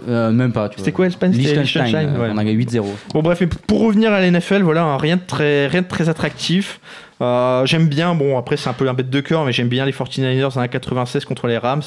euh, 0.07 0.31
même 0.31 0.53
pas. 0.53 0.69
tu 0.69 0.77
C'était 0.79 0.91
quoi 0.91 1.05
l'Espagne? 1.05 1.31
Liechtenstein, 1.33 2.09
on 2.17 2.37
a 2.37 2.43
gagné 2.43 2.53
8-0. 2.53 2.85
Bon 3.13 3.21
bref, 3.21 3.39
mais 3.41 3.47
pour 3.47 3.81
revenir 3.81 4.13
à 4.13 4.19
la 4.21 4.27
NFL, 4.31 4.61
voilà, 4.61 4.97
rien 4.97 5.17
de 5.17 5.21
très, 5.25 5.67
rien 5.67 5.81
de 5.81 5.87
très 5.87 6.07
attractif. 6.09 6.79
Euh, 7.21 7.65
j'aime 7.65 7.87
bien, 7.87 8.15
bon 8.15 8.37
après 8.37 8.57
c'est 8.57 8.69
un 8.69 8.73
peu 8.73 8.87
un 8.89 8.93
bête 8.93 9.09
de 9.09 9.19
cœur, 9.21 9.45
mais 9.45 9.51
j'aime 9.51 9.67
bien 9.69 9.85
les 9.85 9.91
49ers 9.91 10.57
à 10.57 10.63
1,96 10.67 11.25
contre 11.25 11.47
les 11.47 11.57
Rams. 11.57 11.81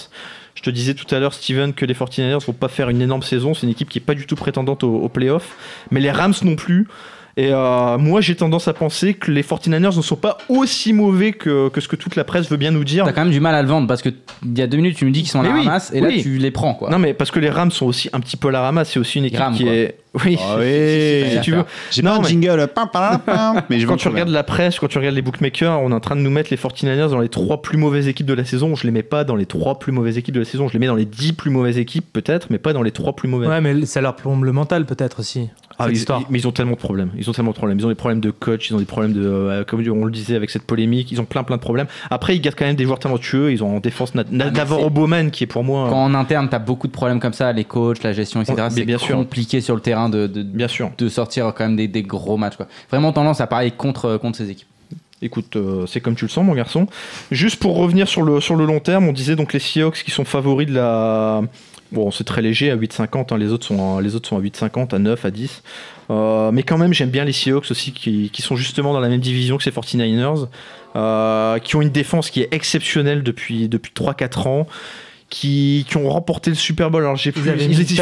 Je 0.56 0.62
te 0.62 0.70
disais 0.70 0.94
tout 0.94 1.12
à 1.14 1.20
l'heure, 1.20 1.34
Steven, 1.34 1.72
que 1.74 1.84
les 1.84 1.94
49ers 1.94 2.44
vont 2.44 2.52
pas 2.52 2.68
faire 2.68 2.88
une 2.88 3.02
énorme 3.02 3.22
saison. 3.22 3.54
C'est 3.54 3.62
une 3.62 3.72
équipe 3.72 3.88
qui 3.88 3.98
est 3.98 4.04
pas 4.04 4.14
du 4.14 4.26
tout 4.26 4.36
prétendante 4.36 4.82
au, 4.82 4.96
au 4.96 5.08
playoff, 5.08 5.56
mais 5.90 6.00
les 6.00 6.10
Rams 6.10 6.34
non 6.42 6.56
plus. 6.56 6.88
Et 7.38 7.50
euh, 7.52 7.98
moi, 7.98 8.22
j'ai 8.22 8.34
tendance 8.34 8.66
à 8.66 8.72
penser 8.72 9.12
que 9.12 9.30
les 9.30 9.42
49ers 9.42 9.94
ne 9.94 10.02
sont 10.02 10.16
pas 10.16 10.38
aussi 10.48 10.94
mauvais 10.94 11.32
que, 11.32 11.68
que 11.68 11.82
ce 11.82 11.88
que 11.88 11.96
toute 11.96 12.16
la 12.16 12.24
presse 12.24 12.48
veut 12.50 12.56
bien 12.56 12.70
nous 12.70 12.82
dire. 12.84 13.04
T'as 13.04 13.12
quand 13.12 13.24
même 13.24 13.30
du 13.32 13.40
mal 13.40 13.54
à 13.54 13.60
le 13.60 13.68
vendre 13.68 13.86
parce 13.86 14.00
que 14.00 14.08
il 14.42 14.58
y 14.58 14.62
a 14.62 14.66
deux 14.66 14.78
minutes 14.78 14.96
tu 14.96 15.04
me 15.04 15.10
dis 15.10 15.20
qu'ils 15.20 15.30
sont 15.30 15.40
à 15.40 15.42
la 15.42 15.50
oui, 15.50 15.58
ramasse 15.64 15.92
et 15.92 16.00
là 16.00 16.08
tu 16.10 16.38
les 16.38 16.50
prends 16.50 16.72
quoi. 16.72 16.88
Non, 16.88 16.98
mais 16.98 17.12
parce 17.12 17.30
que 17.30 17.38
les 17.38 17.50
Rams 17.50 17.70
sont 17.70 17.84
aussi 17.84 18.08
un 18.14 18.20
petit 18.20 18.38
peu 18.38 18.48
à 18.48 18.52
la 18.52 18.62
ramasse. 18.62 18.90
C'est 18.92 18.98
aussi 18.98 19.18
une 19.18 19.26
équipe 19.26 19.40
qui 19.54 19.64
quoi. 19.64 19.72
est. 19.72 19.96
Oui, 20.24 20.38
Ah 20.40 20.56
oui, 20.58 21.24
si 21.30 21.40
tu 21.42 21.50
veux. 21.52 21.64
J'ai 21.90 22.00
Non, 22.00 22.12
pas 22.12 22.16
un 22.16 22.20
mais- 22.22 22.28
jingle. 22.28 22.68
pam, 22.74 22.88
pam, 22.90 23.18
pam, 23.20 23.62
mais 23.68 23.78
je 23.78 23.82
vais 23.86 23.92
Quand 23.92 23.98
tu 23.98 24.08
regardes 24.08 24.30
la 24.30 24.44
presse, 24.44 24.78
quand 24.78 24.88
tu 24.88 24.96
regardes 24.96 25.14
les 25.14 25.20
bookmakers, 25.20 25.78
on 25.82 25.90
est 25.90 25.94
en 25.94 26.00
train 26.00 26.16
de 26.16 26.22
nous 26.22 26.30
mettre 26.30 26.48
les 26.50 26.56
49ers 26.56 27.10
dans 27.10 27.20
les 27.20 27.28
trois 27.28 27.60
plus 27.60 27.76
mauvaises 27.76 28.08
équipes 28.08 28.24
de 28.24 28.32
la 28.32 28.46
saison. 28.46 28.74
Je 28.76 28.84
les 28.84 28.92
mets 28.92 29.02
pas 29.02 29.24
dans 29.24 29.36
les 29.36 29.44
trois 29.44 29.78
plus 29.78 29.92
mauvaises 29.92 30.16
équipes 30.16 30.34
de 30.34 30.40
la 30.40 30.46
saison. 30.46 30.68
Je 30.68 30.72
les 30.72 30.78
mets 30.78 30.86
dans 30.86 30.94
les 30.94 31.04
10 31.04 31.34
plus 31.34 31.50
mauvaises 31.50 31.76
équipes, 31.76 32.06
peut-être, 32.14 32.46
mais 32.48 32.56
pas 32.56 32.72
dans 32.72 32.82
les 32.82 32.92
trois 32.92 33.14
plus 33.14 33.28
mauvaises. 33.28 33.50
Ouais, 33.50 33.60
mais 33.60 33.84
ça 33.84 34.00
leur 34.00 34.16
plombe 34.16 34.42
le 34.44 34.52
mental 34.52 34.86
peut-être 34.86 35.20
aussi. 35.20 35.50
Ah, 35.78 35.88
ils- 35.90 36.04
mais 36.30 36.38
ils 36.38 36.48
ont 36.48 36.52
tellement 36.52 36.72
de 36.72 36.78
problèmes. 36.78 37.10
Ils 37.18 37.28
ont 37.28 37.32
tellement 37.32 37.50
de 37.50 37.56
problèmes. 37.56 37.78
Ils 37.78 37.84
ont 37.84 37.90
des 37.90 37.94
problèmes 37.94 38.20
de 38.20 38.30
coach, 38.30 38.70
ils 38.70 38.74
ont 38.74 38.78
des 38.78 38.84
problèmes 38.86 39.12
de, 39.12 39.22
euh, 39.24 39.64
comme 39.64 39.82
on 39.88 40.04
le 40.04 40.10
disait 40.10 40.34
avec 40.36 40.50
cette 40.50 40.62
polémique, 40.62 41.12
ils 41.12 41.20
ont 41.20 41.24
plein 41.26 41.42
plein 41.44 41.56
de 41.56 41.60
problèmes. 41.60 41.86
Après, 42.10 42.34
ils 42.34 42.40
gardent 42.40 42.56
quand 42.56 42.64
même 42.64 42.76
des 42.76 42.84
joueurs 42.84 42.98
talentueux. 42.98 43.52
Ils 43.52 43.62
ont 43.62 43.76
en 43.76 43.80
défense 43.80 44.14
Navarro 44.14 44.84
c'est- 44.84 44.90
Bowman 44.90 45.30
qui 45.30 45.44
est 45.44 45.46
pour 45.46 45.64
moi. 45.64 45.88
Quand 45.90 46.02
en 46.04 46.14
interne 46.14 46.48
t'as 46.48 46.58
beaucoup 46.58 46.86
de 46.86 46.92
problèmes 46.92 47.20
comme 47.20 47.32
ça, 47.34 47.52
les 47.52 47.64
coachs, 47.64 48.02
la 48.02 48.12
gestion, 48.12 48.40
etc. 48.42 48.68
C'est 48.70 48.84
bien 48.84 48.98
sûr. 48.98 49.16
compliqué 49.16 49.60
sur 49.60 49.74
le 49.74 49.80
terrain 49.80 50.08
de, 50.08 50.26
de, 50.26 50.42
Bien 50.42 50.68
sûr. 50.68 50.90
de 50.96 51.08
sortir 51.08 51.52
quand 51.56 51.64
même 51.64 51.76
des, 51.76 51.88
des 51.88 52.02
gros 52.02 52.36
matchs 52.36 52.56
quoi. 52.56 52.66
Vraiment 52.90 53.12
tendance 53.12 53.40
à 53.40 53.46
parler 53.46 53.70
contre 53.70 54.16
contre 54.16 54.38
ces 54.38 54.50
équipes. 54.50 54.68
Écoute, 55.22 55.56
euh, 55.56 55.86
c'est 55.86 56.00
comme 56.00 56.14
tu 56.14 56.26
le 56.26 56.30
sens, 56.30 56.44
mon 56.44 56.54
garçon. 56.54 56.86
Juste 57.30 57.56
pour 57.58 57.76
revenir 57.76 58.06
sur 58.06 58.22
le, 58.22 58.40
sur 58.40 58.54
le 58.54 58.66
long 58.66 58.80
terme, 58.80 59.08
on 59.08 59.12
disait 59.12 59.34
donc 59.34 59.52
les 59.54 59.58
Seahawks 59.60 60.02
qui 60.04 60.10
sont 60.10 60.24
favoris 60.26 60.66
de 60.68 60.74
la. 60.74 61.40
Bon, 61.92 62.10
c'est 62.10 62.24
très 62.24 62.42
léger 62.42 62.70
à 62.70 62.76
8,50. 62.76 63.32
hein, 63.32 63.38
les, 63.38 63.52
autres 63.52 63.66
sont, 63.66 63.96
à- 63.98 64.02
les 64.02 64.14
autres 64.14 64.28
sont 64.28 64.36
à 64.36 64.40
8,50, 64.40 64.94
à 64.94 64.98
9, 64.98 65.24
à 65.24 65.30
10. 65.30 65.62
Euh, 66.10 66.50
mais 66.52 66.62
quand 66.62 66.78
même, 66.78 66.92
j'aime 66.92 67.10
bien 67.10 67.24
les 67.24 67.32
Seahawks 67.32 67.70
aussi 67.70 67.92
qui, 67.92 68.30
qui 68.32 68.42
sont 68.42 68.56
justement 68.56 68.92
dans 68.92 69.00
la 69.00 69.08
même 69.08 69.20
division 69.20 69.56
que 69.56 69.62
ces 69.62 69.70
49ers, 69.70 70.46
euh, 70.96 71.58
qui 71.58 71.76
ont 71.76 71.82
une 71.82 71.90
défense 71.90 72.30
qui 72.30 72.42
est 72.42 72.48
exceptionnelle 72.52 73.22
depuis, 73.22 73.68
depuis 73.68 73.92
3-4 73.94 74.48
ans, 74.48 74.66
qui, 75.28 75.84
qui 75.88 75.96
ont 75.96 76.08
remporté 76.08 76.50
le 76.50 76.56
Super 76.56 76.90
Bowl. 76.90 77.02
Alors, 77.02 77.16
j'ai 77.16 77.32
plus. 77.32 77.42
Ils 77.42 77.72
ils 77.72 77.80
étaient 77.80 77.94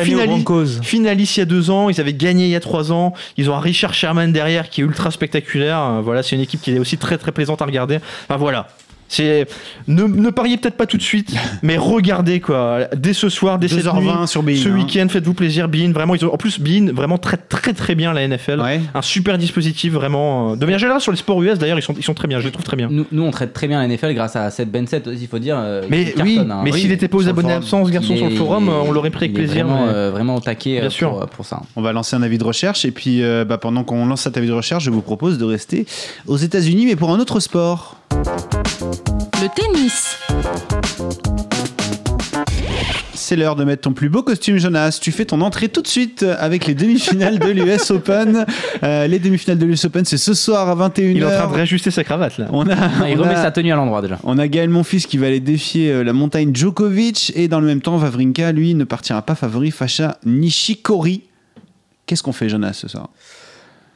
finalistes 0.82 1.37
il 1.37 1.41
y 1.41 1.43
a 1.43 1.47
deux 1.47 1.70
ans, 1.70 1.89
ils 1.89 1.99
avaient 2.01 2.12
gagné 2.12 2.45
il 2.45 2.51
y 2.51 2.57
a 2.57 2.61
trois 2.61 2.93
ans, 2.93 3.14
ils 3.39 3.49
ont 3.51 3.55
un 3.55 3.61
Richard 3.61 3.95
Sherman 3.95 4.30
derrière 4.32 4.68
qui 4.68 4.82
est 4.82 4.85
ultra 4.85 5.11
spectaculaire. 5.11 5.78
Euh, 5.78 6.01
Voilà, 6.03 6.22
c'est 6.22 6.37
une 6.37 6.43
équipe 6.43 6.61
qui 6.61 6.72
est 6.74 6.78
aussi 6.78 6.99
très 6.99 7.16
très 7.16 7.32
plaisante 7.32 7.62
à 7.62 7.64
regarder. 7.64 7.99
Enfin 8.28 8.37
voilà. 8.37 8.68
C'est 9.09 9.46
ne, 9.86 10.05
ne 10.05 10.30
pariez 10.30 10.57
peut-être 10.57 10.76
pas 10.76 10.86
tout 10.86 10.96
de 10.96 11.02
suite, 11.02 11.34
mais 11.62 11.76
regardez 11.76 12.40
quoi. 12.40 12.80
Dès 12.96 13.12
ce 13.12 13.28
soir, 13.28 13.59
dès 13.59 13.68
cette 13.68 13.84
nuit, 13.94 14.09
2h20 14.09 14.26
sur 14.26 14.42
Bein. 14.42 14.57
ce 14.57 14.68
hein. 14.68 14.74
week-end, 14.74 15.07
faites-vous 15.09 15.34
plaisir. 15.34 15.68
Bean, 15.68 15.92
vraiment, 15.92 16.14
ils 16.14 16.24
ont 16.24 16.32
en 16.32 16.36
plus 16.36 16.59
Bean 16.59 16.92
vraiment 16.92 17.18
très 17.18 17.36
très 17.36 17.72
très 17.74 17.94
bien 17.94 18.12
la 18.12 18.26
NFL. 18.26 18.61
Ouais. 18.61 18.80
Un 18.94 19.02
super 19.02 19.38
dispositif 19.38 19.92
vraiment. 19.92 20.52
euh, 20.52 20.57
De 20.57 20.64
manière 20.64 20.78
générale 20.78 21.00
sur 21.00 21.12
les 21.12 21.18
sports 21.18 21.40
US 21.42 21.59
d'ailleurs, 21.59 21.78
ils 21.78 21.82
sont 21.82 21.94
ils 21.96 22.02
sont 22.02 22.14
très 22.14 22.28
bien. 22.28 22.40
Je 22.40 22.46
les 22.46 22.50
trouve 22.52 22.64
très 22.64 22.76
bien. 22.76 22.88
Nous, 22.90 23.07
nous, 23.12 23.22
on 23.22 23.30
traite 23.30 23.52
très 23.52 23.68
bien 23.68 23.78
la 23.86 23.88
NFL 23.88 24.14
grâce 24.14 24.36
à 24.36 24.50
Seth 24.50 24.70
Bensett 24.70 25.07
aussi, 25.07 25.22
il 25.22 25.28
faut 25.28 25.38
dire. 25.38 25.57
euh, 25.59 25.82
Mais 25.90 26.14
oui, 26.22 26.38
hein. 26.40 26.61
mais 26.64 26.72
Oui, 26.72 26.80
s'il 26.80 26.90
n'était 26.90 27.09
pas 27.09 27.18
aux 27.18 27.28
abonnés 27.28 27.52
absents, 27.52 27.84
ce 27.84 27.90
garçon 27.90 28.16
sur 28.16 28.28
le 28.28 28.34
forum, 28.34 28.68
euh, 28.68 28.72
on 28.86 28.92
l'aurait 28.92 29.11
pris 29.11 29.26
avec 29.26 29.34
plaisir. 29.34 29.66
Vraiment, 29.66 29.86
mais- 29.86 29.92
euh, 29.92 30.11
vraiment 30.11 30.36
au 30.36 30.40
taquet 30.40 30.76
Bien 30.80 30.84
euh, 30.86 30.90
sûr. 30.90 31.11
pour, 31.11 31.26
pour 31.28 31.46
ça. 31.46 31.61
On 31.76 31.82
va 31.82 31.92
lancer 31.92 32.16
un 32.16 32.22
avis 32.22 32.38
de 32.38 32.44
recherche 32.44 32.84
et 32.84 32.90
puis 32.90 33.22
euh, 33.22 33.44
bah, 33.44 33.59
pendant 33.59 33.84
qu'on 33.84 34.07
lance 34.07 34.22
cet 34.22 34.36
avis 34.36 34.48
de 34.48 34.52
recherche, 34.52 34.84
je 34.84 34.90
vous 34.90 35.02
propose 35.02 35.38
de 35.38 35.44
rester 35.44 35.86
aux 36.26 36.36
États-Unis, 36.36 36.86
mais 36.86 36.96
pour 36.96 37.11
un 37.12 37.18
autre 37.20 37.38
sport. 37.40 37.96
Le 38.15 39.49
tennis. 39.55 40.17
C'est 43.15 43.35
l'heure 43.37 43.57
de 43.57 43.65
mettre 43.65 43.83
ton 43.83 43.93
plus 43.93 44.09
beau 44.09 44.23
costume, 44.23 44.59
Jonas. 44.59 44.99
Tu 45.03 45.11
fais 45.11 45.25
ton 45.25 45.41
entrée 45.41 45.69
tout 45.69 45.83
de 45.83 45.89
suite 45.89 46.23
avec 46.39 46.67
les 46.67 46.75
demi-finales 46.75 47.39
de 47.41 47.49
l'US 47.51 47.91
Open. 47.91 48.47
Euh, 48.85 49.07
les 49.09 49.19
demi-finales 49.19 49.59
de 49.59 49.67
l'US 49.67 49.85
Open, 49.87 50.05
c'est 50.05 50.17
ce 50.19 50.33
soir 50.35 50.69
à 50.69 50.89
21h. 50.89 51.01
Il 51.11 51.23
est 51.23 51.25
en 51.25 51.31
train 51.31 51.49
de 51.49 51.55
réajuster 51.55 51.91
sa 51.91 52.05
cravate 52.05 52.39
là. 52.39 52.47
On 52.53 52.69
a, 52.69 53.09
il 53.09 53.19
on 53.19 53.23
remet 53.23 53.35
a- 53.35 53.43
sa 53.43 53.51
tenue 53.51 53.73
à 53.73 53.77
l'endroit 53.77 54.01
déjà. 54.03 54.19
On 54.23 54.39
a 54.39 54.47
Gaël 54.47 54.69
Monfils 54.69 55.07
qui 55.07 55.19
va 55.19 55.27
aller 55.27 55.41
défier 55.41 55.91
euh, 55.91 56.05
la 56.05 56.12
montagne 56.12 56.55
Djokovic 56.55 57.33
et 57.35 57.49
dans 57.49 57.61
le 57.61 57.67
même 57.67 57.81
temps, 57.81 57.97
Vavrinka, 57.97 58.53
lui, 58.53 58.75
ne 58.75 58.85
partira 58.85 59.23
pas 59.23 59.35
favori 59.35 59.71
face 59.73 59.99
à 60.01 60.19
Nishikori. 60.25 61.23
Qu'est-ce 62.07 62.23
qu'on 62.23 62.33
fait, 62.33 62.49
Jonas, 62.49 62.75
ce 62.75 62.87
soir? 62.89 63.09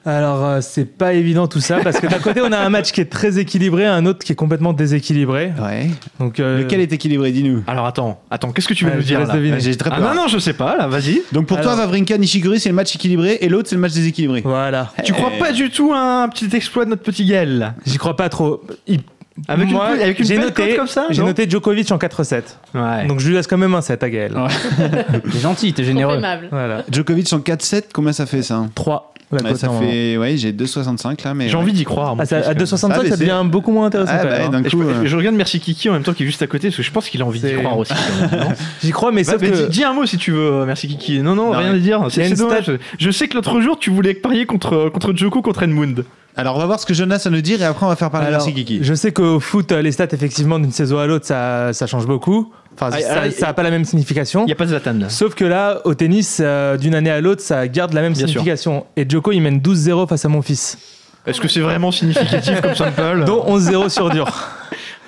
Alors, 0.09 0.42
euh, 0.44 0.59
c'est 0.62 0.86
pas 0.86 1.12
évident 1.12 1.46
tout 1.48 1.61
ça 1.61 1.80
parce 1.84 2.00
que 2.00 2.06
d'un 2.06 2.18
côté, 2.18 2.40
on 2.40 2.50
a 2.50 2.59
un 2.59 2.70
match 2.70 2.92
qui 2.92 3.00
est 3.02 3.11
très 3.11 3.38
équilibré, 3.38 3.84
un 3.84 4.06
autre 4.06 4.20
qui 4.24 4.32
est 4.32 4.36
complètement 4.36 4.72
déséquilibré. 4.72 5.52
Ouais. 5.61 5.88
Donc, 6.18 6.40
euh, 6.40 6.61
Lequel 6.62 6.80
est 6.80 6.92
équilibré, 6.92 7.30
dis-nous? 7.30 7.62
Alors 7.66 7.84
attends, 7.84 8.18
attends, 8.30 8.50
qu'est-ce 8.52 8.68
que 8.68 8.74
tu 8.74 8.86
veux 8.86 8.94
nous 8.94 9.02
dire 9.02 9.20
là 9.20 9.26
deviner. 9.34 9.61
J'ai 9.61 9.76
très 9.76 9.90
Ah 9.92 10.00
non, 10.00 10.14
non, 10.14 10.26
je 10.28 10.38
sais 10.38 10.54
pas 10.54 10.76
là, 10.76 10.86
vas-y. 10.86 11.20
Donc 11.32 11.46
pour 11.46 11.61
toi, 11.61 11.74
Vavrinka, 11.74 12.16
Nishikori, 12.16 12.59
c'est 12.59 12.70
le 12.70 12.74
match 12.74 12.94
équilibré 12.94 13.36
et 13.42 13.48
l'autre, 13.50 13.68
c'est 13.68 13.74
le 13.74 13.82
match 13.82 13.92
déséquilibré. 13.92 14.40
Voilà. 14.44 14.92
Tu 15.04 15.12
crois 15.12 15.32
pas 15.38 15.52
du 15.52 15.70
tout 15.70 15.92
à 15.92 16.22
un 16.22 16.28
petit 16.30 16.48
exploit 16.56 16.86
de 16.86 16.90
notre 16.90 17.02
petit 17.02 17.26
Gaël 17.26 17.74
J'y 17.84 17.98
crois 17.98 18.16
pas 18.16 18.30
trop. 18.30 18.62
Il- 18.86 19.00
Avec 19.46 19.68
Moi, 19.68 19.94
une, 19.94 20.00
avec 20.02 20.18
une 20.18 20.24
j'ai 20.24 20.36
belle 20.36 20.46
noté, 20.46 20.74
comme 20.74 20.86
ça 20.88 21.06
J'ai 21.11 21.22
noté 21.22 21.48
Djokovic 21.48 21.92
en 21.92 21.98
4-7. 21.98 22.42
Ouais. 22.74 23.06
Donc, 23.06 23.20
je 23.20 23.28
lui 23.28 23.34
laisse 23.34 23.46
quand 23.46 23.59
même 23.59 23.74
un 23.74 23.82
7 23.82 24.02
à 24.02 24.11
Gaël. 24.11 24.32
T'es 25.32 25.38
gentil, 25.38 25.72
t'es 25.74 25.84
généreux. 25.84 26.18
Voilà. 26.50 26.82
Djokovic 26.90 27.30
en 27.32 27.38
4-7, 27.38 27.84
combien 27.92 28.12
ça 28.12 28.24
fait 28.26 28.42
ça? 28.42 28.64
3. 28.74 29.12
La 29.31 29.43
Ouais, 29.43 29.51
cote, 29.51 29.59
ça 29.59 29.68
fait, 29.68 30.16
ouais, 30.16 30.37
j'ai 30.39 30.53
2,65 30.53 31.22
là, 31.22 31.35
mais. 31.35 31.49
J'ai 31.49 31.55
ouais. 31.55 31.61
envie 31.61 31.72
d'y 31.74 31.85
croire. 31.85 32.16
Ah, 32.18 32.24
ça- 32.24 32.39
fils, 32.41 32.49
à 32.49 32.55
quand 32.55 32.61
2,65, 32.61 32.93
Ah, 32.99 33.03
mais 33.03 33.11
ça 33.11 33.16
c'est- 33.16 33.24
devient 33.24 33.43
beaucoup 33.45 33.72
moins 33.72 33.87
intéressant. 33.87 34.12
Ah, 34.14 34.18
quand 34.22 34.29
bah, 34.29 34.39
même, 34.39 34.47
hein. 34.47 34.51
d'un 34.51 34.61
même. 34.62 34.70
coup. 34.70 34.83
Et 34.83 34.87
euh, 34.87 35.03
je, 35.03 35.07
je 35.09 35.16
regarde 35.16 35.37
Merci 35.37 35.61
Kiki 35.61 35.91
en 35.91 35.93
même 35.93 36.03
temps 36.03 36.14
qui 36.14 36.22
est 36.22 36.26
juste 36.26 36.41
à 36.41 36.47
côté 36.47 36.68
parce 36.68 36.76
que 36.79 36.83
je 36.83 36.91
pense 36.91 37.09
qu'il 37.11 37.20
a 37.20 37.26
envie 37.26 37.39
d'y 37.41 37.49
C'est- 37.49 37.55
croire 37.57 37.76
aussi. 37.76 37.93
quand 37.93 38.31
même, 38.31 38.41
non 38.49 38.55
J'y 38.83 38.91
crois, 38.91 39.12
mais 39.12 39.24
Bah, 39.24 39.33
sauf 39.33 39.43
mais 39.43 39.51
que. 39.51 39.66
dis, 39.68 39.85
un 39.85 39.93
mot 39.93 40.07
si 40.07 40.16
tu 40.16 40.31
veux, 40.33 40.39
euh, 40.53 40.64
merci 40.64 40.89
Kiki. 40.89 41.18
Non, 41.20 41.35
non, 41.35 41.53
Non, 41.53 41.59
rien 41.59 41.72
mais- 41.72 41.76
à 41.76 41.81
dire. 41.81 42.01
Il 42.05 42.09
y 42.09 42.11
C'est 42.11 42.20
a 42.22 42.24
c'est 42.24 42.31
une 42.31 42.37
dommage. 42.39 42.72
Je 42.99 43.11
sais 43.11 43.29
que 43.29 43.35
l'autre 43.35 43.61
jour, 43.61 43.79
tu 43.79 43.91
voulais 43.91 44.14
parier 44.14 44.47
contre, 44.47 44.89
contre 44.89 45.12
Joko 45.14 45.43
contre 45.43 45.62
Edmund. 45.64 46.05
Alors, 46.37 46.57
on 46.57 46.61
va 46.61 46.66
voir 46.66 46.79
ce 46.81 46.87
que 46.87 46.95
Jonas 46.95 47.22
a 47.26 47.31
nous 47.31 47.41
dire 47.41 47.61
et 47.61 47.64
après, 47.64 47.85
on 47.85 47.89
va 47.89 47.97
faire 47.97 48.11
parler 48.11 48.29
Alors, 48.29 48.39
Merci 48.47 48.55
Kiki. 48.55 48.79
Je 48.81 48.95
sais 48.95 49.12
qu'au 49.12 49.41
foot, 49.41 49.72
euh, 49.72 49.83
les 49.83 49.91
stats, 49.93 50.07
effectivement, 50.12 50.59
d'une 50.61 50.70
saison 50.70 50.99
à 50.99 51.07
l'autre, 51.07 51.26
ça, 51.26 51.72
ça 51.72 51.87
change 51.89 52.07
beaucoup. 52.07 52.53
Enfin, 52.81 52.91
Ah, 52.95 53.01
ça 53.31 53.43
ah, 53.43 53.47
n'a 53.47 53.53
pas 53.55 53.62
la 53.64 53.70
même 53.70 53.85
signification. 53.85 54.43
Il 54.43 54.47
n'y 54.47 54.53
a 54.53 54.55
pas 54.55 54.64
de 54.64 54.70
Zlatan 54.70 54.95
là. 54.95 55.09
Sauf 55.09 55.35
que 55.35 55.45
là, 55.45 55.81
au 55.85 55.95
tennis, 55.95 56.39
euh, 56.41 56.76
d'une 56.76 56.95
année 56.95 57.11
à 57.11 57.20
l'autre, 57.20 57.43
ça 57.43 57.66
garde 57.66 57.93
la 57.93 58.03
même 58.03 58.12
Bien 58.12 58.20
sûr. 58.20 58.29
signification. 58.29 58.87
Et 58.97 59.05
Joko, 59.09 59.33
il 59.33 59.41
mène 59.41 59.59
12-0 59.59 60.07
face 60.09 60.24
à 60.24 60.29
mon 60.29 60.43
fils. 60.43 60.79
Est-ce 61.26 61.41
que 61.41 61.49
c'est 61.49 61.61
vraiment 61.61 61.91
significatif 61.91 62.61
comme 62.61 62.74
sample 62.74 63.24
Dont 63.26 63.45
11-0 63.49 63.89
sur 63.89 64.11
dur. 64.11 64.26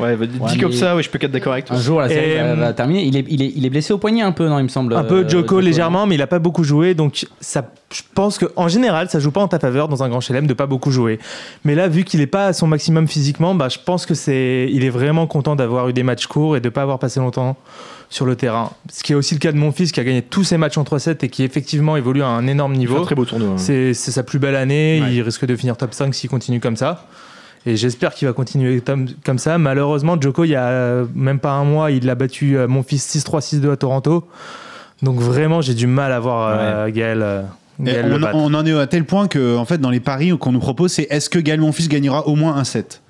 Ouais, 0.01 0.16
bah, 0.16 0.26
dit 0.26 0.59
comme 0.59 0.72
ça, 0.72 0.96
ouais, 0.96 1.03
je 1.03 1.11
peux 1.11 1.18
être 1.20 1.30
d'accord 1.30 1.53
avec 1.53 1.66
toi. 1.66 1.76
Un 1.76 1.80
jour, 1.80 2.01
la 2.01 2.09
série 2.09 2.34
va, 2.36 2.42
euh, 2.42 2.55
va 2.57 2.72
terminer. 2.72 3.05
Il 3.05 3.16
est, 3.16 3.24
il, 3.28 3.42
est, 3.42 3.53
il 3.55 3.66
est 3.66 3.70
blessé 3.70 3.92
au 3.92 3.98
poignet 3.98 4.22
un 4.22 4.32
peu, 4.32 4.48
non, 4.48 4.59
il 4.59 4.64
me 4.64 4.68
semble. 4.68 4.94
Un 4.94 5.05
peu 5.05 5.24
euh, 5.24 5.28
Joko 5.28 5.61
légèrement, 5.61 6.07
mais 6.07 6.14
il 6.14 6.22
a 6.22 6.26
pas 6.26 6.38
beaucoup 6.38 6.64
joué. 6.64 6.94
Donc, 6.94 7.26
ça, 7.40 7.70
je 7.92 8.03
pense 8.14 8.38
qu'en 8.38 8.68
général, 8.68 9.09
ça 9.11 9.18
joue 9.20 9.30
pas 9.30 9.40
en 9.40 9.48
ta 9.48 9.59
faveur 9.59 9.88
dans 9.88 10.03
un 10.03 10.09
grand 10.09 10.20
chelem 10.20 10.46
de 10.46 10.55
pas 10.55 10.66
beaucoup 10.66 10.90
jouer. 10.90 11.18
Mais 11.64 11.74
là, 11.74 11.88
vu 11.88 12.05
qu'il 12.05 12.20
est 12.20 12.26
pas 12.26 12.46
à 12.46 12.53
son 12.53 12.66
maximum 12.66 13.07
physiquement, 13.09 13.55
bah, 13.55 13.68
je 13.68 13.78
pense 13.84 14.07
que 14.07 14.14
c'est, 14.14 14.68
il 14.72 14.84
est 14.84 14.90
vraiment 14.90 15.26
content 15.26 15.57
d'avoir 15.57 15.88
eu 15.88 15.92
des 15.92 16.03
matchs 16.03 16.26
courts 16.26 16.57
et 16.57 16.61
de 16.61 16.68
pas 16.68 16.82
avoir 16.82 16.98
passé 16.98 17.20
longtemps 17.20 17.57
sur 18.12 18.26
le 18.26 18.34
terrain. 18.34 18.70
Ce 18.92 19.05
qui 19.05 19.12
est 19.12 19.14
aussi 19.14 19.34
le 19.34 19.38
cas 19.40 19.53
de 19.53 19.57
mon 19.57 19.70
fils 19.70 19.92
qui 19.92 20.01
a 20.01 20.05
gagné 20.05 20.20
tous 20.20 20.42
ses 20.42 20.57
matchs 20.57 20.76
en 20.78 20.82
3-7 20.82 21.24
et 21.24 21.28
qui 21.28 21.44
effectivement 21.44 21.96
évolue 21.96 22.22
à 22.22 22.26
un 22.26 22.46
énorme 22.48 22.74
niveau. 22.74 22.96
un 22.98 23.03
très 23.03 23.14
beau 23.14 23.24
tournoi. 23.24 23.51
hein. 23.51 23.57
C'est 23.57 23.94
c'est 23.94 24.11
sa 24.11 24.24
plus 24.24 24.40
belle 24.40 24.57
année. 24.57 25.01
Ouais. 25.01 25.14
Il 25.14 25.22
risque 25.22 25.44
de 25.46 25.55
finir 25.55 25.76
top 25.76 25.94
5 25.94 26.12
s'il 26.12 26.28
continue 26.28 26.59
comme 26.59 26.74
ça. 26.76 27.07
Et 27.67 27.77
j'espère 27.77 28.15
qu'il 28.15 28.27
va 28.27 28.33
continuer 28.33 28.83
comme 29.25 29.39
ça. 29.39 29.59
Malheureusement, 29.59 30.19
Joko, 30.21 30.45
il 30.45 30.51
y 30.51 30.57
a 30.57 30.69
euh, 30.69 31.07
même 31.15 31.39
pas 31.39 31.53
un 31.53 31.65
mois, 31.65 31.91
il 31.91 32.09
a 32.09 32.15
battu 32.15 32.57
euh, 32.57 32.67
mon 32.67 32.83
fils 32.83 33.15
6-3, 33.17 33.61
6-2 33.61 33.73
à 33.73 33.77
Toronto. 33.77 34.27
Donc 35.03 35.21
vraiment, 35.21 35.61
j'ai 35.61 35.75
du 35.75 35.87
mal 35.87 36.13
à 36.13 36.21
voir 36.21 36.49
euh, 36.53 36.91
Gaël, 36.91 37.45
Et 37.81 37.85
Gaël 37.85 38.09
le 38.09 38.27
on, 38.35 38.55
en 38.55 38.65
est 38.65 38.73
à 38.73 38.87
tel 38.87 39.05
point 39.05 39.29
que, 39.29 39.57
en 39.57 39.65
fait, 39.65 39.79
dans 39.79 39.91
les 39.91 40.01
paris 40.01 40.33
qu'on 40.39 40.53
nous 40.53 40.61
propose, 40.61 40.93
c'est 40.93 41.07
est-ce 41.11 41.29
que 41.29 41.39
Gaël 41.39 41.61
Monfils 41.61 41.89
gagnera 41.89 42.27
au 42.27 42.35
moins 42.35 42.57
un 42.57 42.65
set? 42.65 43.03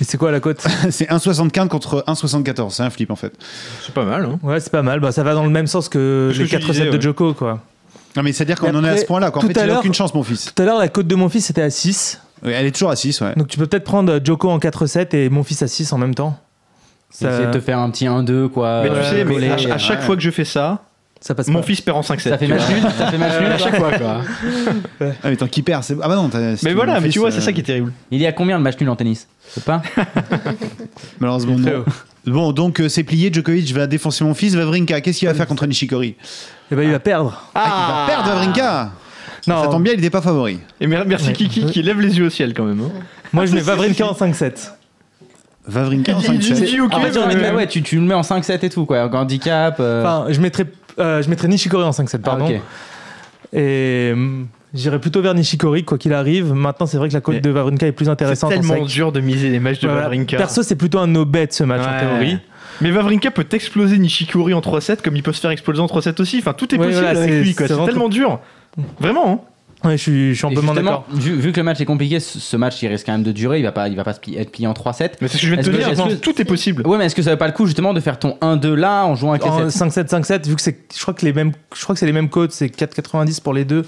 Et 0.00 0.04
c'est 0.04 0.18
quoi 0.18 0.30
la 0.30 0.40
cote? 0.40 0.60
C'est 0.90 1.08
1,75 1.10 1.68
contre 1.68 2.04
1,74. 2.06 2.70
C'est 2.70 2.82
un 2.82 2.90
flip 2.90 3.10
en 3.10 3.16
fait. 3.16 3.32
C'est 3.82 3.94
pas 3.94 4.04
mal. 4.04 4.24
Hein. 4.24 4.38
Ouais, 4.42 4.60
c'est 4.60 4.70
pas 4.70 4.82
mal. 4.82 5.00
Bah, 5.00 5.12
ça 5.12 5.22
va 5.22 5.34
dans 5.34 5.44
le 5.44 5.50
même 5.50 5.66
sens 5.66 5.88
que 5.88 6.30
les 6.32 6.38
que 6.38 6.44
je 6.44 6.50
4 6.50 6.66
disais, 6.66 6.84
sets 6.84 6.90
de 6.90 6.96
ouais. 6.96 7.00
Joko. 7.00 7.34
Quoi. 7.34 7.60
Non, 8.16 8.22
mais 8.22 8.32
c'est-à-dire 8.32 8.58
qu'on 8.58 8.74
en 8.74 8.84
est 8.84 8.88
à 8.88 8.96
ce 8.96 9.04
point-là. 9.04 9.30
qu'en 9.30 9.40
tout 9.40 9.46
fait, 9.48 9.58
à 9.58 9.60
il 9.60 9.64
a 9.64 9.66
l'heure- 9.66 9.78
aucune 9.80 9.94
chance, 9.94 10.14
mon 10.14 10.22
fils. 10.22 10.52
Tout 10.54 10.62
à 10.62 10.66
l'heure, 10.66 10.78
la 10.78 10.88
cote 10.88 11.06
de 11.06 11.14
mon 11.14 11.28
fils 11.28 11.50
était 11.50 11.62
à 11.62 11.70
6. 11.70 12.20
Oui, 12.44 12.52
elle 12.54 12.66
est 12.66 12.70
toujours 12.72 12.90
à 12.90 12.96
6, 12.96 13.20
ouais. 13.22 13.34
Donc 13.36 13.48
tu 13.48 13.58
peux 13.58 13.66
peut-être 13.66 13.84
prendre 13.84 14.12
euh, 14.12 14.20
Joko 14.22 14.50
en 14.50 14.58
4-7 14.58 15.14
et 15.16 15.28
mon 15.30 15.42
fils 15.42 15.62
à 15.62 15.68
6 15.68 15.92
en 15.92 15.98
même 15.98 16.14
temps. 16.14 16.38
Ça, 17.10 17.30
Essayer 17.32 17.46
de 17.46 17.52
te 17.52 17.60
faire 17.60 17.78
un 17.78 17.88
petit 17.90 18.06
1-2, 18.06 18.48
quoi. 18.48 18.82
Mais 18.82 18.88
tu 18.90 18.94
euh, 18.96 19.10
sais, 19.10 19.24
mais 19.24 19.48
à, 19.50 19.54
à 19.74 19.78
chaque 19.78 20.00
ouais. 20.00 20.04
fois 20.04 20.16
que 20.16 20.22
je 20.22 20.30
fais 20.30 20.44
ça, 20.44 20.82
ça 21.20 21.34
passe 21.34 21.48
mon 21.48 21.60
pas. 21.60 21.66
fils 21.66 21.80
perd 21.80 21.96
en 21.96 22.02
5-7. 22.02 22.18
Ça 22.28 22.36
fait 22.38 22.46
match 22.46 22.68
nul, 22.68 22.82
ça 22.98 23.06
fait 23.10 23.16
match 23.18 23.40
nul 23.40 23.52
à 23.52 23.58
chaque 23.58 23.76
fois, 23.76 23.92
quoi. 23.92 24.20
Ah, 25.00 25.30
mais 25.30 25.36
tant 25.36 25.46
qu'il 25.46 25.64
perd, 25.64 25.82
c'est. 25.82 25.94
Ah, 26.02 26.08
bah 26.08 26.16
non, 26.16 26.28
t'as- 26.28 26.38
Mais 26.40 26.56
si 26.56 26.72
voilà, 26.72 26.94
mais 26.94 27.06
fils, 27.06 27.12
tu 27.14 27.18
vois, 27.20 27.28
euh, 27.28 27.32
c'est 27.32 27.40
ça 27.40 27.52
qui 27.52 27.60
est 27.60 27.64
terrible. 27.64 27.92
Il 28.10 28.20
y 28.20 28.26
a 28.26 28.32
combien 28.32 28.58
de 28.58 28.62
matchs 28.64 28.78
nuls 28.80 28.90
en 28.90 28.96
tennis? 28.96 29.28
Je 29.48 29.54
sais 29.54 29.60
pas? 29.62 29.80
Malheureusement, 31.20 31.56
non. 31.58 31.84
Bon, 32.26 32.52
donc 32.52 32.80
euh, 32.80 32.88
c'est 32.88 33.04
plié. 33.04 33.30
Djokovic 33.32 33.72
va 33.72 33.86
défoncer 33.86 34.24
mon 34.24 34.34
fils. 34.34 34.54
Vavrinka, 34.54 35.00
qu'est-ce 35.00 35.18
qu'il 35.20 35.28
va 35.28 35.34
faire 35.34 35.46
contre 35.46 35.66
Nishikori? 35.66 36.16
Eh 36.70 36.74
ben, 36.74 36.82
il 36.82 36.90
va 36.90 36.98
perdre. 36.98 37.44
Ah, 37.54 37.64
Il 37.66 37.92
va 37.92 38.06
perdre 38.16 38.28
Vavrinka 38.34 38.90
Non, 39.46 39.62
Ça 39.62 39.68
tombe 39.68 39.82
bien, 39.84 39.92
il 39.92 39.96
n'était 39.96 40.10
pas 40.10 40.20
favori. 40.22 40.58
Et 40.80 40.86
mer- 40.88 41.04
merci 41.06 41.28
Ouais. 41.28 41.32
Kiki 41.34 41.66
qui 41.66 41.82
lève 41.82 42.00
les 42.00 42.18
yeux 42.18 42.26
au 42.26 42.30
ciel 42.30 42.52
quand 42.54 42.64
même. 42.64 42.80
hein. 42.80 42.90
moi 43.32 43.46
je 43.46 43.54
mets 43.54 43.60
Vavrinka 43.60 44.04
en 44.06 44.12
5-7. 44.14 44.72
Vavrinka 45.68 46.16
en 46.16 46.20
Il 46.20 46.38
dit- 46.38 46.46
5 46.48 46.58
il 46.58 46.64
dit 46.66 46.80
ok, 46.80 46.94
En 46.94 47.00
fait, 47.00 47.10
mais- 47.12 47.18
on 47.18 47.30
est- 47.30 47.52
ouais, 47.54 47.66
tu, 47.68 47.82
tu 47.82 47.96
le 47.96 48.02
mets 48.02 48.14
en 48.14 48.22
5-7 48.22 48.64
et 48.64 48.70
tout, 48.70 48.86
quoi. 48.86 49.08
Handicap. 49.14 49.76
euh, 49.80 50.02
Enfin, 50.02 50.32
je 50.32 50.40
mettrais, 50.40 50.66
euh, 50.98 51.22
je 51.22 51.28
mettrais 51.30 51.48
Nishikori 51.48 51.84
en 51.84 51.90
5-7, 51.92 52.20
ah, 52.24 52.24
pardon. 52.24 52.46
ok. 52.48 52.60
Et 53.52 54.10
hum, 54.12 54.48
j'irais 54.76 55.00
plutôt 55.00 55.20
vers 55.22 55.34
Nishikori, 55.34 55.84
quoi 55.84 55.98
qu'il 55.98 56.12
arrive. 56.12 56.52
Maintenant, 56.52 56.86
c'est 56.86 56.96
vrai 56.98 57.08
que 57.08 57.14
la 57.14 57.20
cote 57.20 57.40
de 57.42 57.50
Vavrinka 57.50 57.86
est 57.86 57.92
plus 57.92 58.04
C'est 58.06 58.10
intéressante. 58.10 58.52
en 58.52 58.56
tellement 58.56 58.84
dur 58.84 59.12
de 59.12 59.20
miser 59.20 59.48
les 59.50 59.58
matchs 59.60 59.80
de 59.80 59.88
Voilà. 59.88 60.02
Wawrinka. 60.04 60.36
Perso, 60.36 60.62
c'est 60.62 60.76
plutôt 60.76 60.98
un 60.98 61.06
no-bet 61.06 61.48
ce 61.50 61.64
match 61.64 61.82
en 61.86 61.90
Ouais. 61.92 62.00
théorie. 62.00 62.38
Mais 62.82 62.92
Wawrinka 62.92 63.30
peut 63.30 63.46
exploser 63.52 63.98
Nishikori 63.98 64.52
en 64.54 64.60
3-7 64.60 65.02
comme 65.02 65.16
il 65.16 65.22
peut 65.22 65.32
se 65.32 65.40
faire 65.40 65.50
exploser 65.50 65.80
en 65.80 65.86
3-7 65.86 66.20
aussi. 66.20 66.38
Enfin, 66.38 66.52
tout 66.52 66.74
est 66.74 66.78
Ouais, 66.78 66.86
possible 66.88 67.04
voilà, 67.04 67.18
avec 67.20 67.32
c'est- 67.32 67.40
lui. 67.42 67.54
quoi. 67.54 67.66
c'est 67.68 67.74
C'est 67.74 67.84
tellement 67.86 68.08
dur. 68.08 68.38
Vraiment. 69.00 69.30
hein. 69.32 69.40
Ouais, 69.84 69.96
je 69.98 70.02
suis, 70.02 70.30
je 70.30 70.34
suis 70.38 70.46
amplement 70.46 70.72
justement, 70.72 70.90
d'accord. 70.90 71.06
vu, 71.12 71.36
vu 71.36 71.52
que 71.52 71.58
le 71.58 71.62
match 71.64 71.80
est 71.80 71.84
compliqué, 71.84 72.18
ce, 72.18 72.40
ce 72.40 72.56
match 72.56 72.82
il 72.82 72.88
risque 72.88 73.04
quand 73.06 73.12
même 73.12 73.22
de 73.22 73.30
durer, 73.30 73.58
il 73.60 73.62
va 73.62 73.72
pas, 73.72 73.88
il 73.88 73.94
va 73.94 74.04
pas 74.04 74.12
être 74.34 74.50
plié 74.50 74.66
en 74.66 74.72
3-7. 74.72 75.18
Mais 75.20 75.28
c'est 75.28 75.36
ce 75.36 75.42
que 75.42 75.46
je 75.46 75.52
viens 75.52 75.62
de 75.62 75.66
te 75.68 75.70
que- 75.70 75.76
dire. 75.76 75.96
non, 75.96 76.08
que- 76.08 76.14
Tout 76.14 76.40
est 76.40 76.44
possible. 76.46 76.84
Ouais, 76.86 76.96
mais 76.98 77.04
est-ce 77.06 77.14
que 77.14 77.22
ça 77.22 77.30
vaut 77.30 77.36
pas 77.36 77.46
le 77.46 77.52
coup 77.52 77.66
justement 77.66 77.92
de 77.94 78.00
faire 78.00 78.18
ton 78.18 78.36
1-2 78.40 78.74
là 78.74 79.04
en 79.04 79.14
jouant 79.14 79.30
avec 79.32 79.44
les 79.44 79.50
En 79.50 79.70
7 79.70 80.08
5-7, 80.08 80.08
5-7, 80.10 80.46
vu 80.48 80.56
que 80.56 80.62
c'est, 80.62 80.78
je 80.94 81.00
crois 81.02 81.12
que 81.14 81.24
les 81.24 81.32
mêmes, 81.34 81.52
je 81.74 81.82
crois 81.82 81.94
que 81.94 81.98
c'est 82.00 82.06
les 82.06 82.12
mêmes 82.12 82.30
codes, 82.30 82.52
c'est 82.52 82.68
4,90 82.68 83.38
pour 83.40 83.52
les 83.52 83.64
deux. 83.66 83.84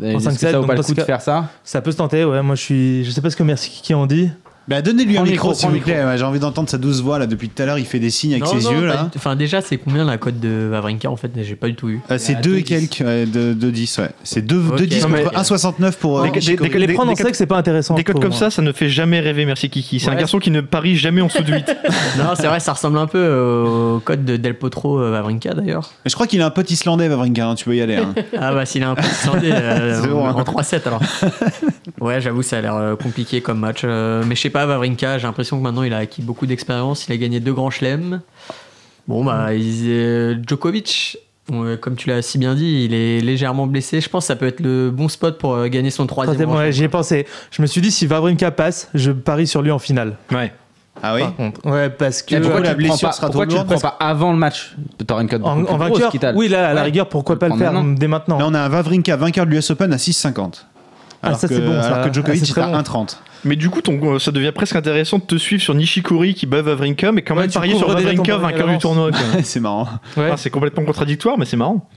Que 0.00 0.16
5-7, 0.16 0.38
ça 0.38 0.58
vaut 0.58 0.66
pas 0.66 0.74
le 0.74 0.82
coup 0.82 0.94
de 0.94 1.02
faire 1.02 1.20
ça? 1.20 1.48
Ça 1.62 1.80
peut 1.80 1.92
se 1.92 1.98
tenter, 1.98 2.24
ouais. 2.24 2.42
Moi, 2.42 2.54
je 2.54 2.62
suis, 2.62 3.04
je 3.04 3.10
sais 3.10 3.20
pas 3.20 3.30
ce 3.30 3.36
que 3.36 3.42
Merci 3.42 3.80
qui 3.82 3.94
en 3.94 4.06
dit. 4.06 4.30
Bah, 4.70 4.80
donnez-lui 4.82 5.18
un 5.18 5.24
micro, 5.24 5.52
s'il 5.52 5.68
vous 5.68 5.80
plaît. 5.80 6.02
J'ai 6.16 6.22
envie 6.24 6.38
d'entendre 6.38 6.68
sa 6.70 6.78
douce 6.78 7.00
voix 7.02 7.18
là 7.18 7.26
depuis 7.26 7.48
tout 7.48 7.60
à 7.62 7.66
l'heure. 7.66 7.78
Il 7.78 7.84
fait 7.84 7.98
des 7.98 8.08
signes 8.10 8.32
avec 8.32 8.44
Non, 8.44 8.58
ses 8.58 8.64
non, 8.64 8.72
yeux 8.72 8.86
pas 8.88 8.94
là. 8.94 9.10
Enfin, 9.16 9.34
déjà, 9.36 9.60
c'est 9.60 9.76
combien 9.76 10.04
la 10.04 10.16
cote 10.16 10.38
de 10.40 10.68
Wawrinka 10.72 11.10
en 11.10 11.16
fait? 11.16 11.30
J'ai 11.42 11.56
pas 11.56 11.66
du 11.66 11.74
tout 11.74 11.88
eu. 11.88 12.00
Euh, 12.10 12.16
c'est 12.18 12.36
à 12.36 12.40
2 12.40 12.56
et 12.56 12.60
2,10. 12.60 12.64
quelques, 12.64 13.00
ouais, 13.06 13.26
de, 13.26 13.52
de 13.52 13.70
10, 13.70 13.98
ouais. 13.98 14.10
C'est 14.22 14.42
2, 14.42 14.62
Ok. 14.70 14.82
10 14.82 15.02
Non, 15.02 15.08
contre 15.10 15.32
mais- 15.32 15.38
1,69 15.40 15.92
pour 15.98 16.20
euh, 16.20 16.28
les 16.74 16.88
prendre 16.94 17.10
en 17.12 17.16
sec, 17.16 17.34
c'est 17.34 17.46
pas 17.46 17.56
intéressant. 17.58 17.94
Des 17.94 18.04
codes 18.04 18.14
pour 18.14 18.22
comme 18.22 18.30
moi. 18.30 18.38
ça, 18.38 18.50
ça 18.50 18.62
ne 18.62 18.72
fait 18.72 18.88
jamais 18.88 19.20
rêver 19.20 19.44
Merci 19.44 19.68
Kiki. 19.70 19.98
C'est 20.00 20.08
un 20.10 20.14
garçon 20.14 20.38
qui 20.38 20.50
ne 20.50 20.60
parie 20.60 20.96
jamais 20.96 21.20
en 21.20 21.26
dessous 21.26 21.42
de 21.42 21.52
8. 21.52 21.66
non, 22.18 22.24
c'est 22.36 22.46
vrai, 22.46 22.60
ça 22.60 22.72
ressemble 22.72 22.98
un 22.98 23.06
peu 23.08 23.28
au 23.28 24.00
code 24.00 24.24
de 24.24 24.36
Del 24.36 24.54
Potro 24.56 25.00
euh, 25.00 25.10
Wawrinka 25.12 25.54
d'ailleurs. 25.54 25.90
Je 26.06 26.14
crois 26.14 26.26
qu'il 26.28 26.40
a 26.42 26.46
un 26.46 26.50
pote 26.50 26.70
islandais, 26.70 27.08
Vavrinka. 27.08 27.46
hein, 27.48 27.54
Tu 27.56 27.64
peux 27.64 27.74
y 27.74 27.80
aller. 27.80 27.96
hein. 27.96 28.14
Ah 28.38 28.52
bah 28.54 28.64
s'il 28.66 28.82
a 28.84 28.90
un 28.90 28.96
euh, 29.44 30.06
bon, 30.06 30.26
hein. 30.26 30.32
en 30.36 30.42
3-7 30.42 30.80
alors. 30.86 31.00
Ouais, 32.00 32.20
j'avoue, 32.20 32.42
ça 32.42 32.58
a 32.58 32.60
l'air 32.60 32.74
euh, 32.76 32.96
compliqué 32.96 33.40
comme 33.40 33.58
match. 33.58 33.80
euh, 33.84 34.22
mais 34.26 34.34
je 34.36 34.40
sais 34.40 34.50
pas, 34.50 34.59
Wawrinka, 34.66 35.18
j'ai 35.18 35.26
l'impression 35.26 35.58
que 35.58 35.62
maintenant 35.62 35.82
il 35.82 35.92
a 35.92 35.98
acquis 35.98 36.22
beaucoup 36.22 36.46
d'expérience. 36.46 37.06
Il 37.08 37.12
a 37.12 37.16
gagné 37.16 37.40
deux 37.40 37.52
grands 37.54 37.70
chelems. 37.70 38.20
Bon 39.08 39.24
bah, 39.24 39.54
il- 39.54 39.84
euh, 39.88 40.36
Djokovic, 40.46 41.16
euh, 41.52 41.76
comme 41.76 41.96
tu 41.96 42.08
l'as 42.08 42.22
si 42.22 42.38
bien 42.38 42.54
dit, 42.54 42.84
il 42.84 42.94
est 42.94 43.20
légèrement 43.20 43.66
blessé. 43.66 44.00
Je 44.00 44.08
pense 44.08 44.24
que 44.24 44.28
ça 44.28 44.36
peut 44.36 44.46
être 44.46 44.60
le 44.60 44.90
bon 44.90 45.08
spot 45.08 45.38
pour 45.38 45.54
euh, 45.54 45.68
gagner 45.68 45.90
son 45.90 46.06
troisième. 46.06 46.50
Ouais, 46.50 46.70
j'y 46.72 46.84
ai 46.84 46.88
pensé. 46.88 47.26
Je 47.50 47.60
me 47.62 47.66
suis 47.66 47.80
dit, 47.80 47.90
si 47.90 48.06
Vavrinka 48.06 48.50
passe, 48.52 48.88
je 48.94 49.10
parie 49.10 49.46
sur 49.46 49.62
lui 49.62 49.70
en 49.70 49.78
finale. 49.78 50.16
Ouais. 50.32 50.52
Ah 51.02 51.14
oui 51.14 51.22
Par 51.22 51.34
contre. 51.36 51.66
Ouais, 51.66 51.88
parce 51.88 52.20
que. 52.22 52.34
Et 52.34 52.40
pourquoi 52.40 52.60
la 52.60 52.74
blessure 52.74 53.08
pas, 53.08 53.12
sera 53.12 53.28
pourquoi 53.28 53.46
trop 53.46 53.54
tu 53.56 53.60
le 53.62 53.66
prends 53.66 53.80
pas 53.80 53.96
avant 54.00 54.32
le 54.32 54.38
match 54.38 54.76
T'auras 55.06 55.22
une 55.22 55.28
cote 55.28 55.40
En, 55.42 55.60
en 55.60 55.62
grosse, 55.62 55.98
vainqueur, 56.00 56.32
oui, 56.36 56.48
là, 56.48 56.68
à 56.68 56.74
la 56.74 56.80
Ouais. 56.82 56.86
rigueur, 56.86 57.08
pourquoi 57.08 57.38
pas 57.38 57.48
le 57.48 57.56
faire 57.56 57.72
maintenant. 57.72 57.94
dès 57.94 58.06
maintenant 58.06 58.38
Là, 58.38 58.44
on 58.46 58.52
a 58.54 58.60
un 58.60 58.68
Vavrinka 58.68 59.16
vainqueur 59.16 59.46
de 59.46 59.50
l'US 59.52 59.70
Open 59.70 59.92
à 59.94 59.96
6,50. 59.96 60.66
Ah, 61.22 61.34
ça, 61.34 61.48
que, 61.48 61.54
c'est 61.54 61.60
bon, 61.60 61.80
ça. 61.82 61.94
alors 61.94 62.06
que 62.08 62.14
Djokovic 62.14 62.42
Ah, 62.42 62.46
est 62.46 62.50
à 62.50 62.82
très 62.82 62.92
bon. 62.92 63.02
1,30. 63.04 63.16
Mais 63.44 63.56
du 63.56 63.70
coup, 63.70 63.80
ton, 63.80 63.98
euh, 64.14 64.18
ça 64.18 64.32
devient 64.32 64.52
presque 64.54 64.76
intéressant 64.76 65.18
de 65.18 65.24
te 65.24 65.36
suivre 65.36 65.62
sur 65.62 65.74
Nishikori 65.74 66.34
qui 66.34 66.46
bat 66.46 66.62
Wawrinka, 66.62 67.12
mais 67.12 67.22
quand 67.22 67.34
Ouais, 67.34 67.42
même 67.42 67.50
tu 67.50 67.54
parier 67.58 67.76
sur 67.76 67.90
à 67.90 67.94
vainqueur 68.00 68.68
du 68.68 68.78
tournoi. 68.78 69.10
c'est 69.44 69.60
marrant. 69.60 69.88
Ouais. 70.16 70.30
Ah, 70.32 70.36
c'est 70.36 70.50
complètement 70.50 70.84
contradictoire, 70.84 71.38
mais 71.38 71.44
c'est 71.46 71.56
marrant. 71.56 71.88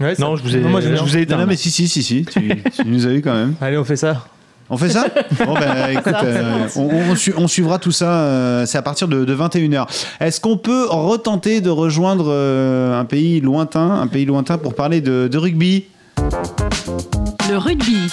Ouais, 0.00 0.14
ça- 0.14 0.22
Non, 0.22 0.36
je 0.36 0.42
vous 0.42 0.56
ai, 0.56 0.60
Non, 0.60 0.68
moi, 0.70 0.80
je 0.80 0.88
vous 0.88 1.16
ai 1.16 1.22
éteint. 1.22 1.36
non, 1.36 1.46
mais 1.46 1.56
si, 1.56 1.70
si, 1.70 1.88
si, 1.88 2.02
si. 2.02 2.24
Tu, 2.24 2.62
tu 2.74 2.86
nous 2.86 3.06
as 3.06 3.10
eu 3.10 3.22
quand 3.22 3.34
même. 3.34 3.54
Allez, 3.60 3.76
on 3.78 3.84
fait 3.84 3.96
ça. 3.96 4.24
On 4.70 4.76
fait 4.76 4.88
ça 4.88 5.04
Bon, 5.44 5.54
bah, 5.54 5.92
écoute, 5.92 6.14
euh, 6.24 6.66
on, 6.76 6.88
on 7.10 7.14
su- 7.16 7.34
on 7.36 7.46
suivra 7.46 7.78
tout 7.78 7.92
ça. 7.92 8.10
euh, 8.22 8.64
c'est 8.66 8.78
à 8.78 8.82
partir 8.82 9.06
de, 9.06 9.34
21h. 9.34 9.86
Est-ce 10.20 10.40
qu'on 10.40 10.56
peut 10.56 10.86
retenter 10.88 11.60
de 11.60 11.68
rejoindre 11.70 12.26
euh, 12.28 12.98
un 12.98 13.04
pays 13.04 13.40
lointain, 13.40 13.90
un 14.00 14.06
pays 14.06 14.24
lointain 14.24 14.58
pour 14.58 14.74
parler 14.74 15.00
de, 15.00 15.28
de 15.30 15.38
rugby? 15.38 15.84
Le 16.18 17.56
rugby. 17.56 18.08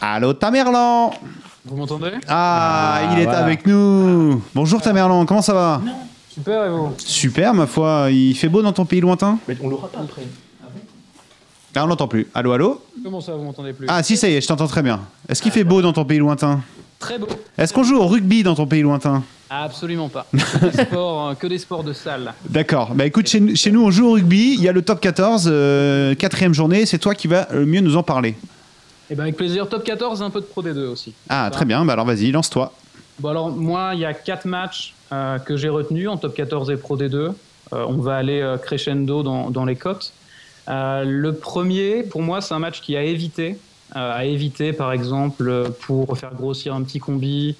Allô, 0.00 0.32
Tamerlan 0.32 1.12
Vous 1.64 1.76
m'entendez? 1.76 2.10
Ah, 2.26 2.94
Ah, 3.00 3.12
il 3.12 3.20
est 3.20 3.24
voilà. 3.24 3.38
avec 3.38 3.66
nous. 3.66 4.42
Bonjour 4.54 4.80
Tamerlan, 4.80 5.24
comment 5.26 5.42
ça 5.42 5.54
va? 5.54 5.80
Super, 6.30 6.64
et 6.66 6.70
vous? 6.70 6.92
Super, 6.98 7.54
ma 7.54 7.66
foi. 7.66 8.08
Il 8.10 8.34
fait 8.34 8.48
beau 8.48 8.62
dans 8.62 8.72
ton 8.72 8.84
pays 8.84 9.00
lointain? 9.00 9.38
Mais 9.48 9.56
on 9.62 9.68
l'aura 9.68 9.88
pas 9.88 10.00
après. 10.00 10.22
Ah, 11.74 11.84
on 11.84 11.86
l'entend 11.86 12.08
plus. 12.08 12.26
Allô, 12.34 12.52
allô? 12.52 12.80
Comment 13.04 13.20
ça, 13.20 13.34
vous 13.34 13.44
m'entendez 13.44 13.72
plus? 13.72 13.86
Ah, 13.88 14.02
si, 14.02 14.16
ça 14.16 14.28
y 14.28 14.34
est, 14.34 14.40
je 14.40 14.48
t'entends 14.48 14.66
très 14.66 14.82
bien. 14.82 15.00
Est-ce 15.28 15.40
qu'il 15.42 15.52
fait 15.52 15.62
beau 15.64 15.80
dans 15.82 15.92
ton 15.92 16.04
pays 16.04 16.18
lointain? 16.18 16.60
Très 16.98 17.18
beau. 17.18 17.28
Est-ce 17.56 17.72
qu'on 17.72 17.84
joue 17.84 17.96
au 17.96 18.06
rugby 18.06 18.42
dans 18.42 18.54
ton 18.54 18.66
pays 18.66 18.82
lointain 18.82 19.22
Absolument 19.50 20.08
pas. 20.08 20.26
Que 20.32 20.66
des 20.76 20.84
sports, 20.84 21.28
euh, 21.28 21.34
que 21.34 21.46
des 21.46 21.58
sports 21.58 21.84
de 21.84 21.92
salle. 21.92 22.34
D'accord. 22.48 22.94
Bah 22.94 23.06
écoute, 23.06 23.28
chez, 23.28 23.54
chez 23.56 23.70
nous, 23.70 23.84
on 23.84 23.90
joue 23.90 24.06
au 24.08 24.12
rugby. 24.12 24.54
Il 24.54 24.62
y 24.62 24.68
a 24.68 24.72
le 24.72 24.82
top 24.82 25.00
14, 25.00 25.48
euh, 25.50 26.14
quatrième 26.14 26.54
journée. 26.54 26.86
C'est 26.86 26.98
toi 26.98 27.14
qui 27.14 27.28
vas 27.28 27.48
le 27.52 27.64
mieux 27.64 27.80
nous 27.80 27.96
en 27.96 28.02
parler. 28.02 28.34
Et 29.10 29.14
ben 29.14 29.22
avec 29.22 29.36
plaisir, 29.36 29.68
top 29.68 29.84
14, 29.84 30.22
un 30.22 30.30
peu 30.30 30.40
de 30.40 30.44
Pro 30.44 30.62
D2 30.62 30.86
aussi. 30.88 31.14
Ah, 31.30 31.48
très 31.50 31.64
bien. 31.64 31.84
Bah 31.84 31.94
alors 31.94 32.04
vas-y, 32.04 32.30
lance-toi. 32.30 32.72
Bon 33.20 33.28
alors 33.30 33.50
moi, 33.50 33.92
il 33.94 34.00
y 34.00 34.04
a 34.04 34.12
quatre 34.12 34.46
matchs 34.46 34.94
euh, 35.12 35.38
que 35.38 35.56
j'ai 35.56 35.70
retenus 35.70 36.08
en 36.08 36.18
top 36.18 36.34
14 36.34 36.70
et 36.70 36.76
Pro 36.76 36.98
D2. 36.98 37.14
Euh, 37.14 37.32
on 37.72 37.98
va 37.98 38.16
aller 38.16 38.56
crescendo 38.62 39.22
dans, 39.22 39.50
dans 39.50 39.64
les 39.64 39.76
cotes. 39.76 40.12
Le 40.66 41.30
premier, 41.30 42.02
pour 42.02 42.20
moi, 42.20 42.42
c'est 42.42 42.52
un 42.52 42.58
match 42.58 42.82
qui 42.82 42.96
a 42.96 43.02
évité. 43.02 43.56
Euh, 43.96 44.18
à 44.18 44.24
éviter, 44.26 44.72
par 44.72 44.92
exemple, 44.92 45.70
pour 45.80 46.18
faire 46.18 46.34
grossir 46.34 46.74
un 46.74 46.82
petit 46.82 46.98
combi 46.98 47.56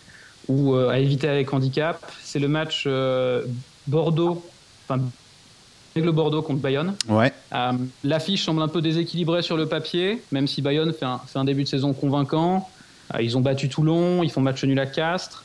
ou 0.46 0.74
euh, 0.74 0.90
à 0.90 0.98
éviter 0.98 1.28
avec 1.28 1.52
handicap. 1.52 2.04
C'est 2.22 2.38
le 2.38 2.48
match 2.48 2.84
euh, 2.86 3.44
Bordeaux, 3.86 4.44
enfin, 4.86 5.00
le 6.00 6.12
Bordeaux 6.12 6.42
contre 6.42 6.60
Bayonne. 6.60 6.94
Ouais. 7.08 7.32
Euh, 7.54 7.72
L'affiche 8.04 8.44
semble 8.44 8.62
un 8.62 8.68
peu 8.68 8.80
déséquilibrée 8.80 9.42
sur 9.42 9.56
le 9.56 9.66
papier, 9.66 10.22
même 10.32 10.46
si 10.46 10.62
Bayonne 10.62 10.92
fait 10.92 11.04
un, 11.04 11.18
fait 11.26 11.38
un 11.38 11.44
début 11.44 11.64
de 11.64 11.68
saison 11.68 11.92
convaincant. 11.92 12.68
Euh, 13.14 13.22
ils 13.22 13.36
ont 13.36 13.40
battu 13.40 13.68
Toulon, 13.68 14.22
ils 14.22 14.30
font 14.30 14.40
match 14.40 14.62
nul 14.64 14.78
à 14.78 14.86
Castres 14.86 15.44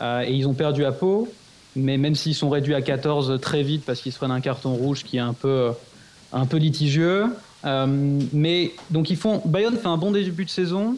euh, 0.00 0.22
et 0.22 0.32
ils 0.32 0.48
ont 0.48 0.54
perdu 0.54 0.84
à 0.84 0.92
Pau. 0.92 1.28
Mais 1.76 1.96
même 1.96 2.14
s'ils 2.14 2.34
sont 2.34 2.50
réduits 2.50 2.74
à 2.74 2.82
14 2.82 3.40
très 3.40 3.62
vite 3.62 3.84
parce 3.84 4.00
qu'ils 4.00 4.12
se 4.12 4.18
prennent 4.18 4.30
un 4.30 4.40
carton 4.40 4.74
rouge 4.74 5.02
qui 5.02 5.16
est 5.16 5.20
un 5.20 5.32
peu, 5.32 5.70
un 6.32 6.46
peu 6.46 6.56
litigieux. 6.56 7.26
Euh, 7.64 7.86
mais 8.32 8.72
donc 8.90 9.10
ils 9.10 9.16
font. 9.16 9.40
Bayonne 9.44 9.76
fait 9.76 9.86
un 9.86 9.96
bon 9.96 10.10
début 10.10 10.44
de 10.44 10.50
saison, 10.50 10.96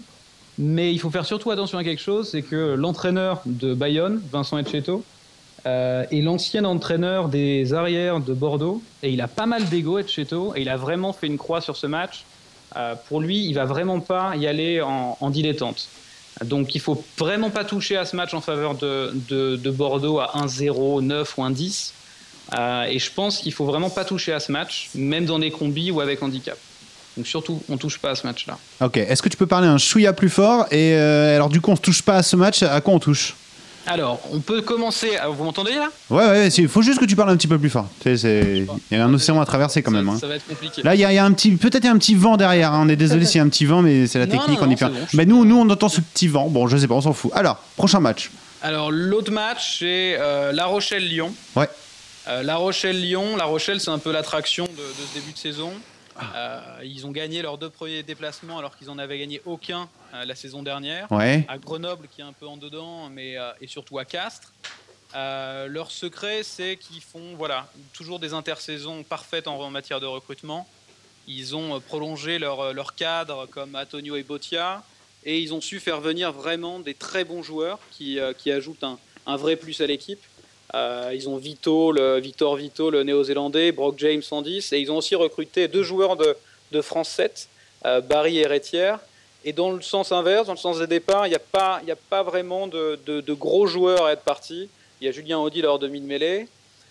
mais 0.58 0.92
il 0.92 0.98
faut 0.98 1.10
faire 1.10 1.26
surtout 1.26 1.50
attention 1.50 1.78
à 1.78 1.84
quelque 1.84 2.02
chose, 2.02 2.30
c'est 2.30 2.42
que 2.42 2.74
l'entraîneur 2.74 3.42
de 3.46 3.74
Bayonne, 3.74 4.20
Vincent 4.32 4.58
Etcheto, 4.58 5.04
euh, 5.66 6.04
est 6.10 6.20
l'ancien 6.20 6.64
entraîneur 6.64 7.28
des 7.28 7.72
arrières 7.74 8.20
de 8.20 8.32
Bordeaux 8.32 8.82
et 9.02 9.10
il 9.10 9.20
a 9.20 9.28
pas 9.28 9.46
mal 9.46 9.64
d'ego 9.68 9.98
Etcheto 9.98 10.54
et 10.54 10.62
il 10.62 10.68
a 10.68 10.76
vraiment 10.76 11.12
fait 11.12 11.26
une 11.26 11.38
croix 11.38 11.60
sur 11.60 11.76
ce 11.76 11.86
match. 11.86 12.24
Euh, 12.76 12.94
pour 13.08 13.20
lui, 13.20 13.46
il 13.46 13.54
va 13.54 13.64
vraiment 13.64 14.00
pas 14.00 14.36
y 14.36 14.46
aller 14.46 14.80
en, 14.82 15.30
dilettante. 15.30 15.88
Donc 16.44 16.74
il 16.74 16.80
faut 16.80 17.02
vraiment 17.16 17.50
pas 17.50 17.64
toucher 17.64 17.96
à 17.96 18.04
ce 18.04 18.14
match 18.16 18.34
en 18.34 18.40
faveur 18.40 18.74
de, 18.74 19.12
de 19.30 19.70
Bordeaux 19.70 20.18
à 20.18 20.32
1-0, 20.36 21.00
9 21.00 21.38
ou 21.38 21.42
1-10. 21.42 21.92
Euh, 22.54 22.84
et 22.84 22.98
je 22.98 23.10
pense 23.10 23.38
qu'il 23.38 23.52
faut 23.52 23.64
vraiment 23.64 23.90
pas 23.90 24.04
toucher 24.04 24.32
à 24.32 24.40
ce 24.40 24.52
match, 24.52 24.88
même 24.94 25.24
dans 25.24 25.38
des 25.38 25.50
combis 25.50 25.90
ou 25.90 26.00
avec 26.00 26.22
handicap. 26.22 26.56
Donc 27.16 27.26
surtout, 27.26 27.62
on 27.68 27.76
touche 27.78 27.98
pas 27.98 28.10
à 28.10 28.14
ce 28.14 28.26
match-là. 28.26 28.58
Ok, 28.80 28.98
est-ce 28.98 29.22
que 29.22 29.28
tu 29.28 29.36
peux 29.36 29.46
parler 29.46 29.66
un 29.66 29.78
chouïa 29.78 30.12
plus 30.12 30.28
fort 30.28 30.66
Et 30.70 30.92
euh, 30.94 31.34
alors, 31.34 31.48
du 31.48 31.60
coup, 31.60 31.70
on 31.70 31.76
se 31.76 31.80
touche 31.80 32.02
pas 32.02 32.16
à 32.16 32.22
ce 32.22 32.36
match, 32.36 32.62
à 32.62 32.80
quoi 32.80 32.94
on 32.94 32.98
touche? 32.98 33.34
Alors, 33.88 34.20
on 34.32 34.40
peut 34.40 34.62
commencer. 34.62 35.16
à- 35.16 35.28
Vous 35.28 35.44
m'entendez 35.44 35.72
là? 35.74 35.88
Ouais, 36.10 36.24
ouais, 36.26 36.48
il 36.48 36.68
faut 36.68 36.82
juste 36.82 36.98
que 36.98 37.04
tu 37.04 37.14
parles 37.16 37.30
un 37.30 37.36
petit 37.36 37.46
peu 37.46 37.58
plus 37.58 37.70
fort. 37.70 37.88
Tu 38.00 38.10
sais, 38.10 38.16
c'est- 38.18 38.66
Il 38.90 38.98
y 38.98 39.00
a 39.00 39.04
un 39.04 39.14
océan 39.14 39.40
à 39.40 39.46
traverser 39.46 39.80
quand 39.82 39.92
ça, 39.92 39.96
même. 39.96 40.08
hein. 40.08 40.18
ça 40.20 40.26
va 40.26 40.34
être 40.34 40.46
compliqué. 40.46 40.82
Là, 40.82 40.94
il 40.94 41.00
y, 41.00 41.04
a- 41.04 41.12
il 41.12 41.14
y 41.14 41.18
a 41.18 41.24
un 41.24 41.32
petit, 41.32 41.52
peut-être 41.52 41.84
il 41.84 41.86
y 41.86 41.90
a 41.90 41.92
un 41.92 41.98
petit 41.98 42.16
vent 42.16 42.36
derrière. 42.36 42.72
hein. 42.74 42.82
On 42.84 42.88
est 42.88 42.96
désolé 42.96 43.24
s'il 43.26 43.38
y 43.38 43.40
a 43.40 43.44
un 43.44 43.48
petit 43.48 43.64
vent, 43.64 43.82
mais 43.82 44.06
c'est 44.08 44.18
la 44.18 44.26
Non, 44.26 44.32
technique, 44.38 44.60
non, 44.60 44.66
non, 44.66 44.74
bon, 44.90 45.06
mais 45.14 45.24
nous, 45.24 45.44
nous, 45.44 45.56
on 45.56 45.70
entend 45.70 45.88
ce 45.88 46.00
petit 46.00 46.26
vent. 46.28 46.48
Bon, 46.48 46.66
je 46.68 46.76
sais 46.76 46.88
pas, 46.88 46.94
on 46.94 47.00
s'en 47.00 47.12
fout. 47.12 47.30
Alors, 47.34 47.58
prochain 47.76 48.00
match. 48.00 48.30
Alors 48.62 48.90
l'autre 48.90 49.30
match, 49.30 49.78
c'est 49.78 50.16
euh, 50.18 50.50
La 50.52 50.66
Rochelle-Lyon. 50.66 51.32
Ouais. 51.54 51.68
Euh, 52.28 52.42
La 52.42 52.56
Rochelle-Lyon, 52.56 53.36
La 53.36 53.44
Rochelle, 53.44 53.80
c'est 53.80 53.90
un 53.90 53.98
peu 53.98 54.12
l'attraction 54.12 54.64
de, 54.64 54.70
de 54.70 55.06
ce 55.08 55.14
début 55.14 55.32
de 55.32 55.38
saison. 55.38 55.72
Ah. 56.16 56.24
Euh, 56.34 56.84
ils 56.84 57.06
ont 57.06 57.10
gagné 57.10 57.42
leurs 57.42 57.58
deux 57.58 57.70
premiers 57.70 58.02
déplacements 58.02 58.58
alors 58.58 58.76
qu'ils 58.76 58.88
n'en 58.88 58.98
avaient 58.98 59.18
gagné 59.18 59.42
aucun 59.44 59.88
euh, 60.14 60.24
la 60.24 60.34
saison 60.34 60.62
dernière. 60.62 61.10
Ouais. 61.12 61.44
À 61.48 61.58
Grenoble, 61.58 62.08
qui 62.08 62.22
est 62.22 62.24
un 62.24 62.32
peu 62.32 62.46
en 62.46 62.56
dedans, 62.56 63.08
mais 63.10 63.36
et 63.60 63.66
surtout 63.66 63.98
à 63.98 64.04
Castres. 64.04 64.52
Leur 65.14 65.90
secret, 65.90 66.42
c'est 66.42 66.76
qu'ils 66.76 67.00
font 67.00 67.36
voilà, 67.36 67.68
toujours 67.92 68.18
des 68.18 68.34
intersaisons 68.34 69.02
parfaites 69.02 69.46
en, 69.46 69.60
en 69.60 69.70
matière 69.70 70.00
de 70.00 70.06
recrutement. 70.06 70.68
Ils 71.28 71.56
ont 71.56 71.80
prolongé 71.80 72.38
leur, 72.38 72.72
leur 72.72 72.94
cadre 72.94 73.46
comme 73.46 73.74
Antonio 73.74 74.16
et 74.16 74.22
Botia 74.22 74.82
et 75.24 75.40
ils 75.40 75.54
ont 75.54 75.60
su 75.60 75.80
faire 75.80 76.00
venir 76.00 76.32
vraiment 76.32 76.80
des 76.80 76.94
très 76.94 77.24
bons 77.24 77.42
joueurs 77.42 77.78
qui, 77.90 78.18
qui 78.38 78.50
ajoutent 78.52 78.84
un, 78.84 78.98
un 79.26 79.36
vrai 79.36 79.56
plus 79.56 79.80
à 79.80 79.86
l'équipe. 79.86 80.20
Euh, 80.74 81.12
ils 81.14 81.28
ont 81.28 81.36
Vito, 81.36 81.92
le, 81.92 82.18
Victor 82.18 82.56
Vito, 82.56 82.90
le 82.90 83.02
néo-zélandais, 83.02 83.72
Brock 83.72 83.94
James 83.98 84.22
110, 84.22 84.72
et 84.72 84.78
ils 84.80 84.90
ont 84.90 84.96
aussi 84.98 85.14
recruté 85.14 85.68
deux 85.68 85.82
joueurs 85.82 86.16
de, 86.16 86.36
de 86.72 86.80
France 86.80 87.08
7, 87.10 87.48
euh, 87.84 88.00
Barry 88.00 88.38
et 88.38 88.46
Rétière. 88.46 88.98
Et 89.44 89.52
dans 89.52 89.70
le 89.70 89.80
sens 89.80 90.10
inverse, 90.10 90.46
dans 90.46 90.54
le 90.54 90.58
sens 90.58 90.78
des 90.80 90.88
départs, 90.88 91.26
il 91.26 91.30
n'y 91.30 91.36
a, 91.36 91.40
pas- 91.40 91.76
a 91.88 91.96
pas 92.10 92.22
vraiment 92.24 92.66
de, 92.66 92.98
de- 93.06 93.32
gros 93.32 93.66
joueurs 93.68 94.06
à 94.06 94.12
être 94.12 94.22
partis. 94.22 94.68
Il 95.00 95.06
y 95.06 95.08
a 95.08 95.12
Julien 95.12 95.38
Audi, 95.38 95.62
leur 95.62 95.78
demi 95.78 96.00
de 96.00 96.06
mêlée, 96.06 96.48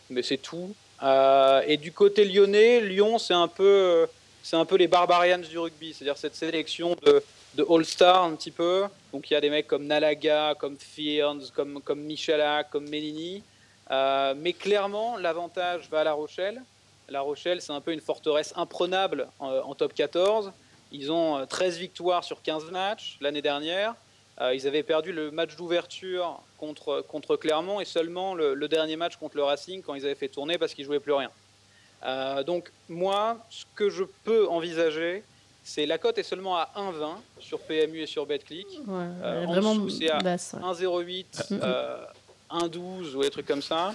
mais 0.09 0.21
c'est 0.23 0.37
tout. 0.37 0.73
Euh, 1.03 1.61
et 1.67 1.75
du 1.75 1.91
côté 1.91 2.23
lyonnais, 2.23 2.79
Lyon, 2.79 3.17
c'est 3.17 3.33
un 3.33 3.49
peu, 3.49 4.07
c'est 4.41 4.55
un 4.55 4.63
peu 4.63 4.77
les 4.77 4.87
Barbarians 4.87 5.39
du 5.39 5.59
rugby, 5.59 5.93
c'est-à-dire 5.93 6.17
cette 6.17 6.35
sélection 6.35 6.95
de, 7.05 7.21
de 7.55 7.65
All-Star 7.69 8.23
un 8.23 8.33
petit 8.35 8.51
peu. 8.51 8.83
Donc 9.11 9.29
il 9.29 9.33
y 9.33 9.37
a 9.37 9.41
des 9.41 9.49
mecs 9.49 9.67
comme 9.67 9.85
Nalaga, 9.85 10.55
comme 10.57 10.77
Fearns, 10.79 11.49
comme, 11.53 11.81
comme 11.81 11.99
Michalak, 11.99 12.69
comme 12.69 12.87
Melini. 12.87 13.43
Euh, 13.91 14.33
mais 14.37 14.53
clairement, 14.53 15.17
l'avantage 15.17 15.89
va 15.89 16.01
à 16.01 16.03
La 16.03 16.13
Rochelle. 16.13 16.61
La 17.09 17.21
Rochelle, 17.21 17.61
c'est 17.61 17.71
un 17.71 17.81
peu 17.81 17.91
une 17.91 18.01
forteresse 18.01 18.53
imprenable 18.55 19.27
en, 19.39 19.49
en 19.51 19.75
top 19.75 19.93
14. 19.93 20.51
Ils 20.91 21.11
ont 21.11 21.37
euh, 21.37 21.45
13 21.45 21.77
victoires 21.77 22.23
sur 22.23 22.41
15 22.41 22.71
matchs 22.71 23.17
l'année 23.21 23.41
dernière. 23.43 23.93
Euh, 24.41 24.53
ils 24.55 24.67
avaient 24.67 24.83
perdu 24.83 25.11
le 25.13 25.31
match 25.31 25.55
d'ouverture 25.55 26.39
contre, 26.57 27.01
contre 27.07 27.35
Clermont 27.37 27.79
et 27.79 27.85
seulement 27.85 28.33
le, 28.33 28.53
le 28.53 28.67
dernier 28.67 28.95
match 28.97 29.15
contre 29.17 29.37
le 29.37 29.43
Racing 29.43 29.81
quand 29.81 29.93
ils 29.93 30.03
avaient 30.05 30.15
fait 30.15 30.27
tourner 30.27 30.57
parce 30.57 30.73
qu'ils 30.73 30.85
jouaient 30.85 30.99
plus 30.99 31.13
rien. 31.13 31.29
Euh, 32.03 32.43
donc 32.43 32.71
moi, 32.89 33.37
ce 33.49 33.63
que 33.75 33.89
je 33.89 34.03
peux 34.23 34.47
envisager, 34.49 35.23
c'est 35.63 35.85
la 35.85 35.97
cote 35.97 36.17
est 36.17 36.23
seulement 36.23 36.57
à 36.57 36.69
1,20 36.75 37.15
sur 37.39 37.59
PMU 37.59 38.01
et 38.01 38.05
sur 38.07 38.25
BetClick. 38.25 38.67
Ouais, 38.87 39.05
Euh, 39.23 39.45
vraiment 39.47 39.75
c'est 39.89 40.09
à 40.09 40.19
basse. 40.19 40.53
ouais. 40.53 40.61
1,08, 40.61 41.51
Mhm. 41.51 41.59
euh, 41.63 42.05
1,12 42.59 43.15
ou 43.15 43.21
des 43.21 43.29
trucs 43.29 43.45
comme 43.45 43.61
ça. 43.61 43.93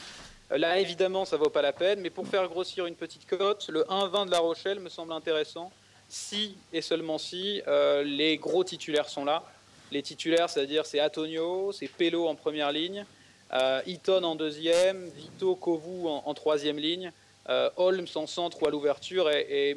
Euh, 0.52 0.58
Là, 0.58 0.78
évidemment, 0.78 1.24
ça 1.24 1.36
vaut 1.36 1.50
pas 1.50 1.62
la 1.62 1.72
peine, 1.72 2.00
mais 2.00 2.10
pour 2.10 2.26
faire 2.26 2.48
grossir 2.48 2.86
une 2.86 2.96
petite 2.96 3.26
cote, 3.26 3.68
le 3.68 3.82
1,20 3.84 4.26
de 4.26 4.30
La 4.30 4.40
Rochelle 4.40 4.80
me 4.80 4.88
semble 4.88 5.12
intéressant. 5.12 5.70
Si 6.08 6.56
et 6.72 6.82
seulement 6.82 7.18
si 7.18 7.62
euh, 7.68 8.02
les 8.02 8.36
gros 8.36 8.64
titulaires 8.64 9.08
sont 9.08 9.24
là. 9.24 9.44
Les 9.92 10.02
titulaires, 10.02 10.50
c'est-à-dire 10.50 10.86
c'est 10.86 11.00
Antonio, 11.00 11.72
c'est 11.72 11.88
Pello 11.88 12.26
en 12.26 12.34
première 12.34 12.72
ligne, 12.72 13.04
euh, 13.52 13.80
Eaton 13.86 14.22
en 14.22 14.36
deuxième, 14.36 15.08
Vito 15.08 15.56
Kovu 15.56 16.06
en, 16.06 16.34
troisième 16.34 16.78
ligne, 16.78 17.12
euh, 17.48 17.70
Holmes 17.76 18.06
en 18.14 18.26
centre 18.26 18.62
ou 18.62 18.66
à 18.66 18.70
l'ouverture 18.70 19.30
et, 19.30 19.70
et. 19.70 19.76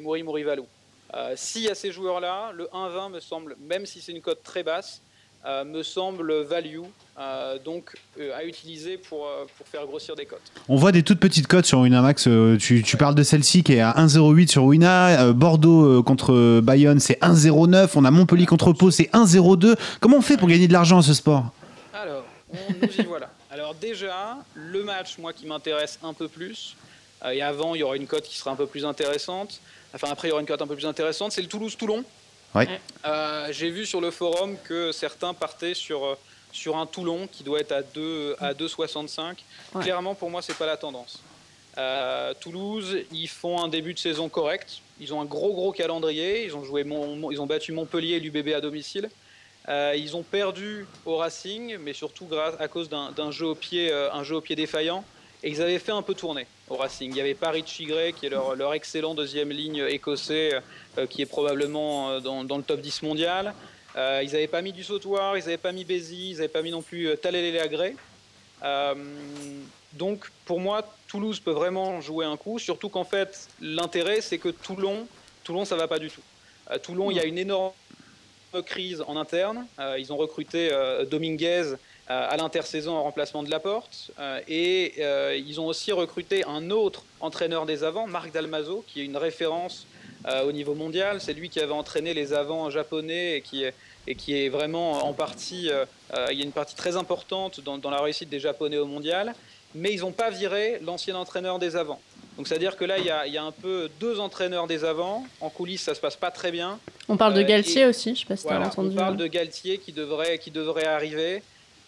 Euh, 1.14 1.32
S'il 1.36 1.62
y 1.62 1.68
a 1.68 1.74
ces 1.74 1.92
joueurs-là, 1.92 2.52
le 2.52 2.64
1,20 2.66 3.12
me 3.12 3.20
semble, 3.20 3.56
même 3.60 3.86
si 3.86 4.00
c'est 4.00 4.12
une 4.12 4.20
cote 4.20 4.42
très 4.42 4.62
basse, 4.62 5.00
me 5.64 5.82
semble 5.82 6.42
value, 6.42 6.80
euh, 7.18 7.58
donc 7.62 7.90
euh, 8.18 8.34
à 8.34 8.44
utiliser 8.44 8.96
pour, 8.96 9.26
euh, 9.26 9.44
pour 9.58 9.68
faire 9.68 9.84
grossir 9.86 10.14
des 10.16 10.24
cotes. 10.24 10.40
On 10.68 10.76
voit 10.76 10.90
des 10.90 11.02
toutes 11.02 11.20
petites 11.20 11.46
cotes 11.46 11.66
sur 11.66 11.80
Winamax. 11.80 12.26
euh, 12.28 12.56
tu, 12.56 12.82
tu 12.82 12.96
parles 12.96 13.14
de 13.14 13.22
celle-ci 13.22 13.62
qui 13.62 13.74
est 13.74 13.80
à 13.80 13.92
1,08 13.92 14.48
sur 14.48 14.64
Wina. 14.64 15.20
euh, 15.20 15.32
Bordeaux 15.34 15.98
euh, 15.98 16.02
contre 16.02 16.60
Bayonne, 16.60 16.98
c'est 16.98 17.20
1,09. 17.20 17.90
On 17.96 18.04
a 18.06 18.10
Montpellier 18.10 18.46
contre 18.46 18.72
Pau, 18.72 18.90
c'est 18.90 19.10
1,02. 19.12 19.76
Comment 20.00 20.16
on 20.16 20.22
fait 20.22 20.36
pour 20.38 20.48
gagner 20.48 20.66
de 20.66 20.72
l'argent 20.72 20.98
à 20.98 21.02
ce 21.02 21.12
sport? 21.12 21.44
Alors, 21.92 22.24
on 22.52 22.72
nous 22.80 22.92
y 22.98 23.04
voilà. 23.04 23.30
Alors 23.50 23.74
déjà, 23.74 24.38
le 24.54 24.82
match, 24.82 25.18
moi, 25.18 25.32
qui 25.32 25.46
m'intéresse 25.46 25.98
un 26.02 26.14
peu 26.14 26.26
plus, 26.28 26.74
euh, 27.24 27.30
et 27.30 27.42
avant, 27.42 27.74
il 27.74 27.80
y 27.80 27.82
aura 27.82 27.96
une 27.96 28.06
cote 28.06 28.24
qui 28.24 28.36
sera 28.36 28.50
un 28.50 28.56
peu 28.56 28.66
plus 28.66 28.84
intéressante, 28.84 29.60
enfin 29.94 30.08
après, 30.10 30.28
il 30.28 30.30
y 30.30 30.32
aura 30.32 30.40
une 30.40 30.46
cote 30.46 30.62
un 30.62 30.66
peu 30.66 30.74
plus 30.74 30.86
intéressante, 30.86 31.32
c'est 31.32 31.42
le 31.42 31.48
Toulouse-Toulon. 31.48 32.02
Euh, 33.04 33.48
J'ai 33.50 33.70
vu 33.70 33.86
sur 33.86 34.00
le 34.00 34.10
forum 34.10 34.56
que 34.64 34.92
certains 34.92 35.34
partaient 35.34 35.74
sur, 35.74 36.04
euh, 36.04 36.14
sur 36.52 36.76
un 36.76 36.86
Toulon 36.86 37.26
qui 37.30 37.42
doit 37.42 37.60
être 37.60 37.72
à 37.72 37.82
2 37.82 38.36
à 38.40 38.54
2,65. 38.54 39.36
Ouais. 39.74 39.82
Clairement, 39.82 40.14
pour 40.14 40.30
moi, 40.30 40.42
c'est 40.42 40.56
pas 40.56 40.66
la 40.66 40.76
tendance. 40.76 41.20
Euh, 41.76 42.32
Toulouse, 42.38 42.98
ils 43.10 43.28
font 43.28 43.62
un 43.62 43.68
début 43.68 43.94
de 43.94 43.98
saison 43.98 44.28
correct. 44.28 44.80
Ils 45.00 45.12
ont 45.12 45.20
un 45.20 45.24
gros 45.24 45.52
gros 45.52 45.72
calendrier. 45.72 46.44
Ils 46.44 46.56
ont 46.56 46.64
joué, 46.64 46.84
ils 46.86 47.40
ont 47.40 47.46
battu 47.46 47.72
Montpellier 47.72 48.14
et 48.14 48.20
l'UBB 48.20 48.54
à 48.54 48.60
domicile. 48.60 49.10
Euh, 49.68 49.94
ils 49.96 50.14
ont 50.14 50.22
perdu 50.22 50.86
au 51.06 51.16
Racing, 51.16 51.78
mais 51.78 51.94
surtout 51.94 52.26
grâce 52.26 52.54
à 52.60 52.68
cause 52.68 52.88
d'un 52.88 53.12
d'un 53.12 53.30
jeu 53.30 53.46
au 53.46 53.54
pied, 53.54 53.90
euh, 53.90 54.12
un 54.12 54.22
jeu 54.22 54.36
au 54.36 54.40
pied 54.40 54.54
défaillant. 54.56 55.04
Et 55.42 55.50
ils 55.50 55.60
avaient 55.60 55.78
fait 55.78 55.92
un 55.92 56.02
peu 56.02 56.14
tourner 56.14 56.46
au 56.68 56.76
Racing. 56.76 57.10
Il 57.10 57.16
y 57.16 57.20
avait 57.20 57.34
Paris 57.34 57.64
Chigre, 57.66 58.14
qui 58.14 58.26
est 58.26 58.30
leur, 58.30 58.74
excellent 58.74 59.14
deuxième 59.14 59.50
ligne 59.50 59.84
écossais, 59.88 60.60
euh, 60.98 61.06
qui 61.06 61.22
est 61.22 61.26
probablement 61.26 62.10
euh, 62.10 62.20
dans, 62.20 62.42
le 62.42 62.62
top 62.62 62.80
10 62.80 63.02
mondial. 63.02 63.54
Euh, 63.96 64.22
ils 64.24 64.32
n'avaient 64.32 64.48
pas 64.48 64.62
mis 64.62 64.72
du 64.72 64.82
sautoir, 64.82 65.36
ils 65.36 65.40
n'avaient 65.40 65.56
pas 65.56 65.72
mis 65.72 65.84
Bézi, 65.84 66.30
ils 66.30 66.36
n'avaient 66.36 66.48
pas 66.48 66.62
mis 66.62 66.70
non 66.70 66.82
plus 66.82 67.16
Talélé 67.18 67.58
Agré. 67.58 67.94
Euh, 68.62 68.94
donc 69.92 70.30
pour 70.46 70.58
moi, 70.58 70.82
Toulouse 71.06 71.38
peut 71.38 71.52
vraiment 71.52 72.00
jouer 72.00 72.24
un 72.24 72.36
coup, 72.36 72.58
surtout 72.58 72.88
qu'en 72.88 73.04
fait, 73.04 73.48
l'intérêt, 73.60 74.20
c'est 74.20 74.38
que 74.38 74.48
Toulon, 74.48 75.06
Toulon, 75.44 75.64
ça 75.64 75.76
va 75.76 75.86
pas 75.86 75.98
du 75.98 76.10
tout. 76.10 76.22
À 76.66 76.78
Toulon, 76.78 77.10
il 77.10 77.18
y 77.18 77.20
a 77.20 77.24
une 77.24 77.38
énorme 77.38 77.72
crise 78.64 79.04
en 79.06 79.16
interne. 79.16 79.66
Ils 79.98 80.12
ont 80.12 80.16
recruté 80.16 80.70
Dominguez 81.10 81.74
à 82.08 82.36
l'intersaison 82.36 82.94
en 82.96 83.02
remplacement 83.02 83.42
de 83.42 83.50
Laporte. 83.50 84.10
Euh, 84.18 84.40
et 84.48 84.94
euh, 84.98 85.36
ils 85.36 85.60
ont 85.60 85.66
aussi 85.66 85.90
recruté 85.92 86.44
un 86.44 86.70
autre 86.70 87.02
entraîneur 87.20 87.64
des 87.66 87.82
avants, 87.84 88.06
Marc 88.06 88.32
Dalmazo, 88.32 88.84
qui 88.86 89.00
est 89.00 89.04
une 89.04 89.16
référence 89.16 89.86
euh, 90.28 90.44
au 90.44 90.52
niveau 90.52 90.74
mondial. 90.74 91.20
C'est 91.20 91.32
lui 91.32 91.48
qui 91.48 91.60
avait 91.60 91.72
entraîné 91.72 92.12
les 92.14 92.32
avants 92.32 92.68
japonais 92.70 93.36
et 93.36 93.40
qui 93.40 93.64
est, 93.64 93.74
et 94.06 94.14
qui 94.14 94.36
est 94.36 94.48
vraiment 94.50 95.06
en 95.06 95.12
partie, 95.14 95.70
euh, 95.70 95.86
euh, 96.16 96.26
il 96.30 96.38
y 96.38 96.42
a 96.42 96.44
une 96.44 96.52
partie 96.52 96.74
très 96.74 96.96
importante 96.96 97.60
dans, 97.60 97.78
dans 97.78 97.90
la 97.90 98.00
réussite 98.02 98.28
des 98.28 98.40
japonais 98.40 98.76
au 98.78 98.86
mondial. 98.86 99.34
Mais 99.74 99.92
ils 99.92 100.00
n'ont 100.00 100.12
pas 100.12 100.30
viré 100.30 100.78
l'ancien 100.84 101.16
entraîneur 101.16 101.58
des 101.58 101.74
avants. 101.74 102.00
Donc 102.36 102.46
c'est-à-dire 102.48 102.76
que 102.76 102.84
là, 102.84 102.98
il 102.98 103.04
y, 103.06 103.10
a, 103.10 103.26
il 103.26 103.32
y 103.32 103.38
a 103.38 103.42
un 103.44 103.50
peu 103.52 103.88
deux 103.98 104.20
entraîneurs 104.20 104.66
des 104.66 104.84
avants. 104.84 105.24
En 105.40 105.48
coulisses, 105.50 105.82
ça 105.82 105.94
se 105.94 106.00
passe 106.00 106.16
pas 106.16 106.30
très 106.30 106.50
bien. 106.52 106.78
On 107.08 107.16
parle 107.16 107.34
de 107.34 107.40
Euh, 107.40 107.44
Galtier 107.46 107.82
et- 107.82 107.86
aussi, 107.86 108.14
je 108.14 108.20
sais 108.20 108.26
pas 108.26 108.36
si 108.36 108.42
Voilà, 108.44 108.66
entendu. 108.66 108.90
on 108.92 108.94
parle 108.96 109.16
de 109.16 109.26
Galtier 109.26 109.78
qui 109.78 109.92
devrait, 109.92 110.38
qui 110.38 110.50
devrait 110.50 110.84
arriver. 110.86 111.42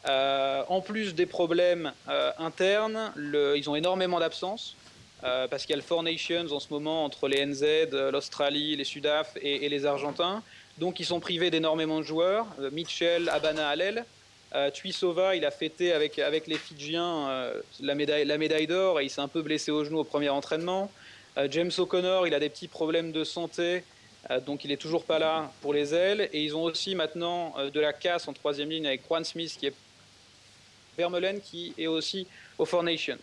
Euh, 0.09 0.63
en 0.69 0.81
plus 0.81 1.15
des 1.15 1.27
problèmes 1.27 1.93
euh, 2.09 2.31
internes, 2.39 3.13
ils 3.17 3.69
ont 3.69 3.77
énormément 3.77 4.21
d'absences. 4.21 4.77
euh, 5.25 5.49
parce 5.49 5.63
qu'il 5.63 5.71
y 5.71 5.73
a 5.73 5.77
le 5.77 5.83
Four 5.83 6.03
Nations 6.03 6.47
en 6.53 6.61
ce 6.61 6.69
moment 6.71 7.05
entre 7.05 7.27
les 7.27 7.45
NZ, 7.45 7.91
l'Australie, 8.13 8.77
les 8.77 8.85
Sudaf 8.85 9.37
et, 9.41 9.65
et 9.65 9.69
les 9.69 9.87
Argentins. 9.87 10.43
Donc 10.79 11.01
ils 11.01 11.07
sont 11.07 11.21
privés 11.21 11.51
d'énormément 11.51 11.99
de 11.99 12.05
joueurs. 12.05 12.47
Mitchell, 12.73 13.29
Abana, 13.31 13.69
Alel. 13.69 14.05
Euh, 14.55 14.71
Tuisova, 14.71 15.35
il 15.35 15.45
a 15.45 15.51
fêté 15.51 15.93
avec, 15.93 16.17
les 16.47 16.59
Fidjiens 16.59 17.51
la 17.81 17.95
médaille, 17.95 18.25
la 18.27 18.39
médaille 18.39 18.67
d'or 18.67 19.01
et 19.01 19.05
il 19.05 19.11
s'est 19.11 19.23
un 19.23 19.29
peu 19.29 19.43
blessé 19.43 19.71
au 19.71 19.85
genou 19.85 19.99
au 19.99 20.05
premier 20.05 20.29
entraînement. 20.29 20.91
James 21.51 21.73
O'Connor, 21.77 22.27
il 22.27 22.35
a 22.35 22.39
des 22.39 22.49
petits 22.49 22.69
problèmes 22.69 23.11
de 23.11 23.25
santé. 23.25 23.83
Donc 24.47 24.65
il 24.65 24.73
est 24.73 24.77
toujours 24.77 25.05
pas 25.05 25.19
là 25.19 25.51
pour 25.63 25.73
les 25.73 25.95
ailes. 25.95 26.29
Et 26.33 26.45
ils 26.45 26.55
ont 26.55 26.63
aussi 26.63 26.95
maintenant 26.95 27.55
de 27.73 27.81
la 27.81 27.93
casse 27.93 28.29
en 28.29 28.33
troisième 28.33 28.71
ligne 28.71 28.87
avec 28.87 29.03
Juan 29.07 29.25
Smith 29.25 29.57
qui 29.59 29.67
est 29.67 29.75
Vermeulen 30.97 31.41
qui 31.41 31.75
est 31.79 31.87
aussi 31.87 32.27
au 32.59 32.65
Four 32.65 32.83
Nations. 32.83 33.19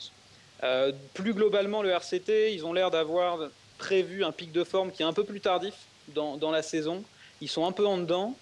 Euh, 0.64 0.92
plus 1.14 1.34
globalement, 1.34 1.82
le 1.82 1.90
RCT, 1.90 2.54
ils 2.54 2.66
ont 2.66 2.74
l'air 2.74 2.90
d'avoir 2.90 3.50
prévu 3.78 4.24
un 4.24 4.32
pic 4.32 4.52
de 4.52 4.64
forme 4.64 4.92
qui 4.92 5.02
est 5.02 5.06
un 5.06 5.14
peu 5.14 5.24
plus 5.24 5.42
tardif 5.42 5.74
dans, 6.10 6.52
la 6.52 6.62
saison. 6.62 7.04
Ils 7.42 7.50
sont 7.50 7.66
un 7.66 7.72
peu 7.72 7.86
en 7.86 7.98
dedans. 7.98 8.36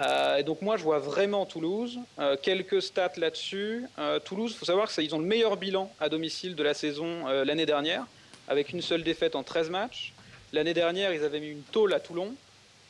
Euh, 0.00 0.36
et 0.36 0.42
donc 0.42 0.62
moi, 0.62 0.76
je 0.76 0.84
vois 0.84 0.98
vraiment 0.98 1.44
Toulouse. 1.46 1.98
Euh, 2.18 2.36
quelques 2.40 2.82
stats 2.82 3.12
là-dessus. 3.16 3.84
Toulouse, 4.24 4.52
il 4.54 4.58
faut 4.58 4.66
savoir 4.66 4.88
qu'ils 4.88 5.14
ont 5.14 5.18
le 5.18 5.24
meilleur 5.24 5.56
bilan 5.56 5.90
à 5.98 6.08
domicile 6.08 6.54
de 6.54 6.62
la 6.62 6.74
saison 6.74 7.26
l'année 7.26 7.66
dernière, 7.66 8.04
avec 8.48 8.72
une 8.72 8.82
seule 8.82 9.02
défaite 9.02 9.34
en 9.34 9.42
13 9.42 9.70
matchs. 9.70 10.12
L'année 10.52 10.74
dernière, 10.74 11.12
ils 11.12 11.24
avaient 11.24 11.40
mis 11.40 11.50
une 11.50 11.62
tôle 11.62 11.92
à 11.94 12.00
Toulon. 12.00 12.34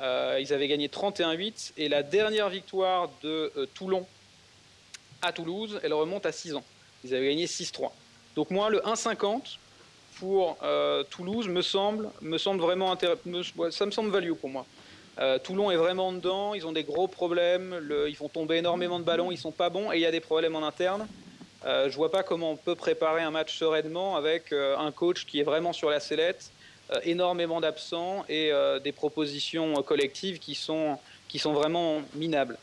Ils 0.01 0.53
avaient 0.53 0.68
gagné 0.68 0.89
31-8. 0.89 1.72
Et 1.78 1.89
la 1.89 2.03
dernière 2.03 2.51
victoire 2.51 3.09
de 3.22 3.51
Toulon 3.74 4.07
à 5.27 5.33
Toulouse, 5.33 5.81
elle 5.83 5.93
remonte 5.93 6.24
à 6.27 6.33
6 6.33 6.55
ans. 6.55 6.64
Ils 7.05 7.14
avaient 7.14 7.29
gagné 7.29 7.47
6-3. 7.47 7.91
Donc 8.35 8.51
moi, 8.51 8.70
le 8.70 8.79
1,50 8.79 9.59
pour 10.18 10.57
euh, 10.62 11.05
Toulouse 11.05 11.49
me 11.49 11.62
semble, 11.62 12.11
me 12.22 12.39
semble 12.39 12.61
vraiment 12.61 12.93
intéressant. 12.93 13.20
Ça 13.70 13.87
me 13.87 13.91
semble 13.91 14.11
value 14.11 14.33
pour 14.33 14.49
moi. 14.49 14.64
Euh, 15.18 15.39
Toulon 15.39 15.70
est 15.70 15.77
vraiment 15.77 16.12
dedans, 16.12 16.53
ils 16.53 16.66
ont 16.66 16.72
des 16.72 16.85
gros 16.85 17.09
problèmes, 17.09 17.81
ils 18.07 18.16
font 18.16 18.29
tomber 18.29 18.57
énormément 18.57 18.99
de 18.99 19.05
ballons, 19.05 19.33
ils 19.33 19.39
sont 19.39 19.53
pas 19.53 19.70
bons 19.70 19.91
et 19.91 19.97
il 19.97 20.01
y 20.01 20.07
a 20.07 20.11
des 20.11 20.20
problèmes 20.20 20.55
en 20.57 20.66
interne. 20.66 21.07
Euh, 21.64 21.89
je 21.91 21.97
vois 21.97 22.11
pas 22.11 22.22
comment 22.22 22.53
on 22.53 22.57
peut 22.57 22.74
préparer 22.74 23.22
un 23.22 23.31
match 23.31 23.57
sereinement 23.57 24.16
avec 24.16 24.53
euh, 24.53 24.77
un 24.77 24.93
coach 24.93 25.24
qui 25.24 25.41
est 25.41 25.43
vraiment 25.43 25.72
sur 25.72 25.89
la 25.89 26.01
sellette, 26.01 26.53
énormément 27.03 27.61
d'absents 27.61 28.24
et 28.29 28.53
des 28.85 28.93
propositions 28.93 29.83
collectives 29.83 30.39
qui 30.39 30.55
sont, 30.55 31.01
qui 31.27 31.41
sont 31.41 31.53
vraiment 31.53 32.01
minables. 32.14 32.57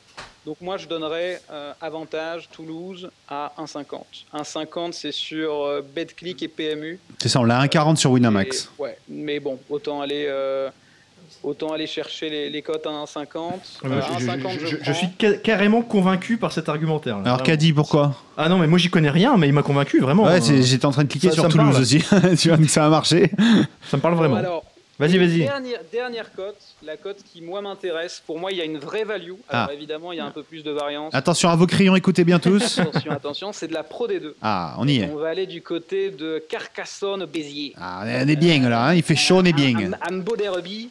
Donc 0.46 0.58
moi 0.60 0.76
je 0.78 0.88
donnerais 0.88 1.42
euh, 1.52 1.72
avantage 1.82 2.50
Toulouse 2.52 3.10
à 3.30 3.54
1,50. 3.58 3.86
1,50 4.34 4.92
c'est 4.92 5.12
sur 5.14 5.64
euh, 5.64 5.82
BetClick 5.96 6.44
et 6.44 6.48
PMU. 6.50 7.00
C'est 7.20 7.30
ça, 7.30 7.40
on 7.40 7.44
l'a 7.46 7.64
1,40 7.66 7.96
sur 7.96 8.12
Winamax. 8.12 8.70
Et- 8.78 8.82
ouais, 8.82 8.98
mais 9.08 9.40
bon, 9.40 9.58
autant 9.70 10.02
aller, 10.02 10.26
euh, 10.28 10.70
autant 11.44 11.72
aller 11.72 11.88
chercher 11.88 12.30
les, 12.30 12.50
les 12.50 12.62
cotes 12.62 12.86
à 12.86 12.90
1,50. 12.90 13.26
Ouais, 13.84 13.90
Euh, 13.92 14.02
je, 14.02 14.20
je- 14.26 14.28
1,50 14.28 14.50
je- 14.52 14.60
je, 14.60 14.66
je 14.68 14.76
prends. 14.78 14.94
suis 14.94 15.08
ca- 15.20 15.38
carrément 15.38 15.82
convaincu 15.82 16.36
par 16.38 16.52
cet 16.52 16.68
argumentaire. 16.68 17.20
là. 17.20 17.24
Alors. 17.36 17.44
Caddy, 17.44 17.72
pourquoi? 17.72 18.14
Ah 18.36 18.50
non, 18.50 18.58
mais 18.58 18.68
moi 18.68 18.78
j'y 18.78 18.90
connais 18.90 19.10
rien, 19.12 19.38
mais 19.38 19.48
il 19.48 19.54
m'a 19.54 19.64
convaincu 19.64 20.02
vraiment. 20.02 20.24
Ouais, 20.26 20.40
Euh, 20.40 20.42
c'est- 20.42 20.62
j'étais 20.62 20.86
en 20.86 20.92
train 20.92 21.04
de 21.06 21.10
cliquer 21.10 21.30
ça- 21.30 21.36
sur 21.36 21.44
ça 21.44 21.50
Toulouse 21.50 21.80
aussi. 21.80 22.00
tu 22.38 22.50
vois, 22.50 22.58
donc 22.58 22.70
ça 22.70 22.86
a 22.86 22.90
marché. 22.90 23.32
Ça 23.90 23.96
me 23.96 24.02
parle 24.02 24.16
vraiment. 24.16 24.34
Bon, 24.36 24.40
alors, 24.42 24.64
Vas-y, 25.00 25.18
vas-y. 25.18 25.40
Dernière, 25.40 25.80
dernière 25.92 26.32
cote, 26.34 26.56
la 26.84 26.98
cote 26.98 27.18
qui 27.24 27.42
moi 27.42 27.62
m'intéresse. 27.62 28.22
Pour 28.26 28.38
moi, 28.40 28.52
il 28.52 28.60
y 28.60 28.62
a 28.62 28.64
une 28.64 28.78
vraie 28.78 29.04
value. 29.04 29.32
Alors 29.50 29.68
Ah. 29.70 29.74
évidemment, 29.74 30.12
il 30.12 30.18
y 30.18 30.20
a 30.22 30.26
un 30.26 30.32
peu 30.32 30.44
plus 30.44 30.64
de 30.64 30.70
variance. 30.72 31.14
Attention 31.16 31.50
à 31.50 31.56
vos 31.56 31.66
crayons, 31.66 31.96
écoutez 31.96 32.24
bien 32.24 32.38
tous. 32.40 32.78
attention, 32.80 33.12
attention, 33.12 33.54
c'est 33.54 33.68
de 33.68 33.74
la 33.74 33.84
Pro 33.84 34.08
D2. 34.08 34.34
Ah, 34.42 34.76
on 34.78 34.88
y 34.88 35.00
est. 35.00 35.10
On 35.12 35.16
va 35.18 35.30
aller 35.30 35.48
du 35.48 35.62
côté 35.64 36.12
de 36.12 36.44
Carcassonne-Béziers. 36.48 37.74
Ah, 37.78 38.04
on 38.06 38.28
est 38.28 38.36
bien 38.36 38.70
là, 38.70 38.88
hein, 38.88 38.94
il 38.94 39.02
fait 39.04 39.16
chaud, 39.16 39.38
on 39.38 39.46
est 39.46 39.54
bien. 39.54 39.94
Un, 40.08 40.14
un 40.16 40.18
beau 40.20 40.36
derby. 40.36 40.90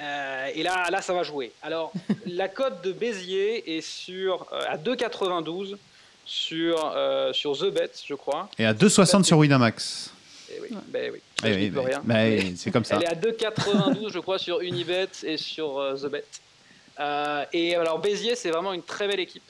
Euh, 0.00 0.48
et 0.54 0.62
là, 0.64 0.90
là, 0.90 1.00
ça 1.00 1.12
va 1.14 1.22
jouer. 1.22 1.52
Alors, 1.62 1.92
la 2.26 2.48
cote 2.48 2.82
de 2.84 2.92
Béziers 2.92 3.76
est 3.76 3.80
sur, 3.80 4.46
euh, 4.52 4.62
à 4.68 4.76
2,92 4.76 5.76
sur, 6.26 6.92
euh, 6.96 7.32
sur 7.32 7.56
The 7.56 7.72
Bet, 7.72 7.90
je 8.06 8.14
crois. 8.14 8.48
Et 8.58 8.64
à 8.66 8.74
2,60 8.74 9.22
sur 9.24 9.38
Winamax. 9.38 10.10
Eh 10.56 10.60
oui, 10.62 10.68
ben 10.88 11.10
oui. 11.12 11.20
Eh 11.44 11.54
oui, 11.54 11.72
rien. 11.84 12.00
Mais- 12.04 12.38
oui, 12.42 12.54
c'est 12.56 12.70
comme 12.70 12.84
ça. 12.84 12.96
Elle 12.96 13.04
est 13.04 13.08
à 13.08 13.14
2,92, 13.14 14.10
je 14.12 14.18
crois, 14.18 14.38
sur 14.38 14.60
Unibet 14.60 15.08
et 15.24 15.36
sur 15.36 15.78
euh, 15.78 15.94
The 15.96 16.06
Bet. 16.10 16.24
Euh, 17.00 17.44
et 17.52 17.74
alors, 17.74 17.98
Béziers, 17.98 18.36
c'est 18.36 18.50
vraiment 18.50 18.72
une 18.72 18.82
très 18.82 19.08
belle 19.08 19.20
équipe. 19.20 19.42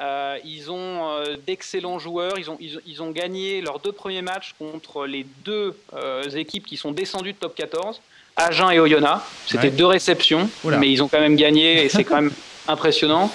Euh, 0.00 0.38
ils 0.44 0.70
ont 0.70 1.08
euh, 1.10 1.36
d'excellents 1.46 1.98
joueurs. 1.98 2.38
Ils 2.38 2.50
ont, 2.50 2.56
ils, 2.60 2.76
ont- 2.76 2.80
ils 2.86 3.02
ont 3.02 3.10
gagné 3.10 3.60
leurs 3.60 3.78
deux 3.80 3.92
premiers 3.92 4.22
matchs 4.22 4.54
contre 4.58 5.06
les 5.06 5.26
deux 5.44 5.74
euh, 5.94 6.22
équipes 6.30 6.66
qui 6.66 6.76
sont 6.76 6.92
descendues 6.92 7.32
de 7.32 7.38
top 7.38 7.54
14, 7.54 8.00
Agen 8.36 8.70
et 8.70 8.78
Oyonnax. 8.78 9.22
C'était 9.46 9.64
Ouais. 9.64 9.70
deux 9.70 9.86
réceptions, 9.86 10.48
Oula. 10.64 10.76
mais 10.78 10.90
ils 10.90 11.02
ont 11.02 11.08
quand 11.08 11.20
même 11.20 11.36
gagné 11.36 11.84
et 11.84 11.88
c'est 11.88 12.04
quand 12.04 12.16
même 12.20 12.32
impressionnant. 12.68 13.32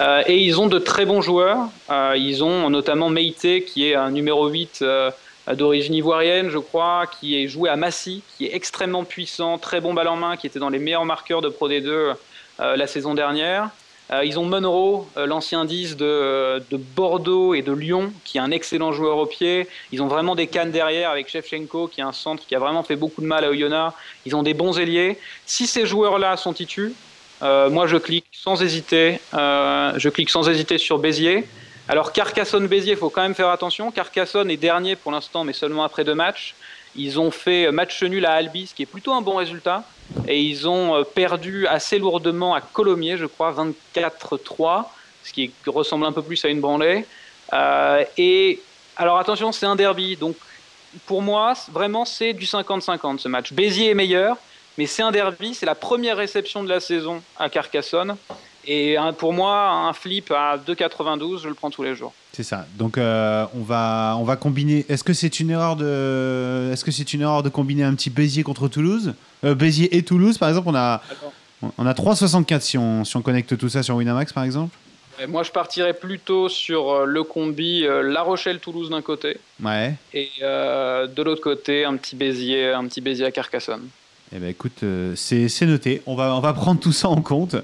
Euh, 0.00 0.22
et 0.26 0.38
ils 0.38 0.60
ont 0.60 0.66
de 0.68 0.78
très 0.78 1.06
bons 1.06 1.22
joueurs. 1.22 1.68
Euh, 1.90 2.14
ils 2.16 2.44
ont 2.44 2.68
notamment 2.70 3.08
Meite, 3.08 3.64
qui 3.66 3.88
est 3.88 3.94
un 3.94 4.10
numéro 4.10 4.46
8 4.46 4.80
euh, 4.82 5.10
d'origine 5.54 5.94
ivoirienne, 5.94 6.50
je 6.50 6.58
crois, 6.58 7.06
qui 7.06 7.40
est 7.40 7.48
joué 7.48 7.68
à 7.70 7.76
Massy, 7.76 8.22
qui 8.36 8.46
est 8.46 8.54
extrêmement 8.54 9.04
puissant, 9.04 9.58
très 9.58 9.80
bon 9.80 9.94
balle 9.94 10.08
en 10.08 10.16
main, 10.16 10.36
qui 10.36 10.46
était 10.46 10.58
dans 10.58 10.70
les 10.70 10.78
meilleurs 10.78 11.04
marqueurs 11.04 11.40
de 11.40 11.48
Pro 11.48 11.68
D2 11.68 11.88
euh, 11.88 12.14
la 12.58 12.86
saison 12.86 13.14
dernière. 13.14 13.70
Euh, 14.12 14.24
ils 14.24 14.38
ont 14.38 14.44
Monroe, 14.44 15.04
euh, 15.16 15.26
l'ancien 15.26 15.64
10 15.64 15.96
de, 15.96 16.62
de 16.70 16.76
Bordeaux 16.76 17.54
et 17.54 17.62
de 17.62 17.72
Lyon, 17.72 18.12
qui 18.24 18.38
est 18.38 18.40
un 18.40 18.52
excellent 18.52 18.92
joueur 18.92 19.18
au 19.18 19.26
pied. 19.26 19.66
Ils 19.90 20.00
ont 20.00 20.06
vraiment 20.06 20.36
des 20.36 20.46
cannes 20.46 20.70
derrière 20.70 21.10
avec 21.10 21.28
Shevchenko, 21.28 21.88
qui 21.88 22.00
est 22.00 22.04
un 22.04 22.12
centre 22.12 22.46
qui 22.46 22.54
a 22.54 22.60
vraiment 22.60 22.84
fait 22.84 22.94
beaucoup 22.94 23.20
de 23.20 23.26
mal 23.26 23.44
à 23.44 23.50
Oyonnax. 23.50 23.94
Ils 24.24 24.36
ont 24.36 24.44
des 24.44 24.54
bons 24.54 24.78
ailiers. 24.78 25.18
Si 25.44 25.66
ces 25.66 25.86
joueurs-là 25.86 26.36
sont 26.36 26.52
titus, 26.52 26.92
euh, 27.42 27.68
moi 27.68 27.86
je 27.86 27.96
clique 27.96 28.26
sans 28.32 28.62
hésiter. 28.62 29.20
euh, 29.34 29.92
je 29.96 30.08
clique 30.08 30.30
sans 30.30 30.48
hésiter 30.48 30.78
sur 30.78 30.98
Béziers. 30.98 31.44
Alors 31.88 32.12
Carcassonne-Béziers, 32.12 32.92
il 32.92 32.98
faut 32.98 33.10
quand 33.10 33.22
même 33.22 33.34
faire 33.34 33.48
attention. 33.48 33.92
Carcassonne 33.92 34.50
est 34.50 34.56
dernier 34.56 34.96
pour 34.96 35.12
l'instant, 35.12 35.44
mais 35.44 35.52
seulement 35.52 35.84
après 35.84 36.02
deux 36.02 36.14
matchs. 36.14 36.56
Ils 36.96 37.20
ont 37.20 37.30
fait 37.30 37.70
match 37.70 38.02
nul 38.02 38.26
à 38.26 38.32
Albi, 38.32 38.66
ce 38.66 38.74
qui 38.74 38.82
est 38.82 38.86
plutôt 38.86 39.12
un 39.12 39.20
bon 39.20 39.36
résultat. 39.36 39.84
Et 40.26 40.40
ils 40.40 40.68
ont 40.68 40.96
euh, 40.96 41.04
perdu 41.04 41.66
assez 41.68 41.98
lourdement 41.98 42.54
à 42.54 42.60
Colomiers, 42.60 43.16
je 43.16 43.26
crois, 43.26 43.54
24-3, 43.94 44.86
ce 45.22 45.32
qui 45.32 45.52
ressemble 45.66 46.06
un 46.06 46.12
peu 46.12 46.22
plus 46.22 46.44
à 46.44 46.48
une 46.48 46.60
branlée. 46.60 47.06
Euh, 47.52 48.04
et 48.16 48.60
alors 48.96 49.18
attention, 49.18 49.52
c'est 49.52 49.66
un 49.66 49.76
derby. 49.76 50.16
Donc 50.16 50.36
pour 51.06 51.22
moi, 51.22 51.52
vraiment, 51.70 52.04
c'est 52.04 52.32
du 52.32 52.46
50-50 52.46 53.18
ce 53.18 53.28
match. 53.28 53.52
Béziers 53.52 53.90
est 53.90 53.94
meilleur, 53.94 54.38
mais 54.76 54.86
c'est 54.86 55.02
un 55.02 55.12
derby. 55.12 55.54
C'est 55.54 55.66
la 55.66 55.76
première 55.76 56.16
réception 56.16 56.64
de 56.64 56.68
la 56.68 56.80
saison 56.80 57.22
à 57.38 57.48
Carcassonne. 57.48 58.16
Et 58.68 58.96
un- 58.96 59.12
pour 59.12 59.32
moi, 59.32 59.68
un 59.70 59.92
flip 59.92 60.30
à 60.32 60.56
2,92, 60.58 61.42
je 61.42 61.48
le 61.48 61.54
prends 61.54 61.70
tous 61.70 61.82
les 61.82 61.94
jours. 61.94 62.12
C'est 62.32 62.42
ça. 62.42 62.66
Donc 62.76 62.98
euh, 62.98 63.46
on 63.54 63.62
va 63.62 64.16
on 64.18 64.24
va 64.24 64.36
combiner. 64.36 64.84
Est-ce 64.88 65.04
que 65.04 65.12
c'est 65.14 65.40
une 65.40 65.50
erreur 65.50 65.76
de 65.76 66.70
Est-ce 66.72 66.84
que 66.84 66.90
c'est 66.90 67.14
une 67.14 67.22
erreur 67.22 67.42
de 67.42 67.48
combiner 67.48 67.84
un 67.84 67.94
petit 67.94 68.10
Béziers 68.10 68.42
contre 68.42 68.68
Toulouse? 68.68 69.14
Euh, 69.44 69.54
Béziers 69.54 69.96
et 69.96 70.02
Toulouse 70.02 70.36
par 70.38 70.48
exemple, 70.48 70.68
on 70.68 70.74
a 70.74 71.00
on 71.78 71.86
a 71.86 71.92
3,64 71.94 72.60
si 72.60 72.76
on 72.76 73.04
si 73.04 73.16
on 73.16 73.22
connecte 73.22 73.56
tout 73.56 73.68
ça 73.68 73.82
sur 73.82 73.96
Winamax 73.96 74.32
par 74.32 74.44
exemple. 74.44 74.76
Et 75.18 75.26
moi, 75.26 75.42
je 75.44 75.50
partirais 75.50 75.94
plutôt 75.94 76.50
sur 76.50 76.90
euh, 76.90 77.04
le 77.06 77.22
combi 77.24 77.86
euh, 77.86 78.02
La 78.02 78.20
Rochelle-Toulouse 78.20 78.90
d'un 78.90 79.00
côté 79.00 79.38
Ouais. 79.64 79.94
et 80.12 80.28
de 80.42 81.22
l'autre 81.22 81.40
côté 81.40 81.86
un 81.86 81.96
petit 81.96 82.16
Béziers, 82.16 82.72
un 82.72 82.84
petit 82.86 83.00
Béziers 83.00 83.24
à 83.24 83.30
Carcassonne. 83.30 83.88
Eh 84.34 84.38
ben 84.38 84.50
écoute, 84.50 84.82
c'est 85.14 85.48
c'est 85.48 85.64
noté. 85.66 86.02
On 86.04 86.16
va 86.16 86.34
on 86.34 86.40
va 86.40 86.52
prendre 86.52 86.80
tout 86.80 86.92
ça 86.92 87.08
en 87.08 87.22
compte. 87.22 87.56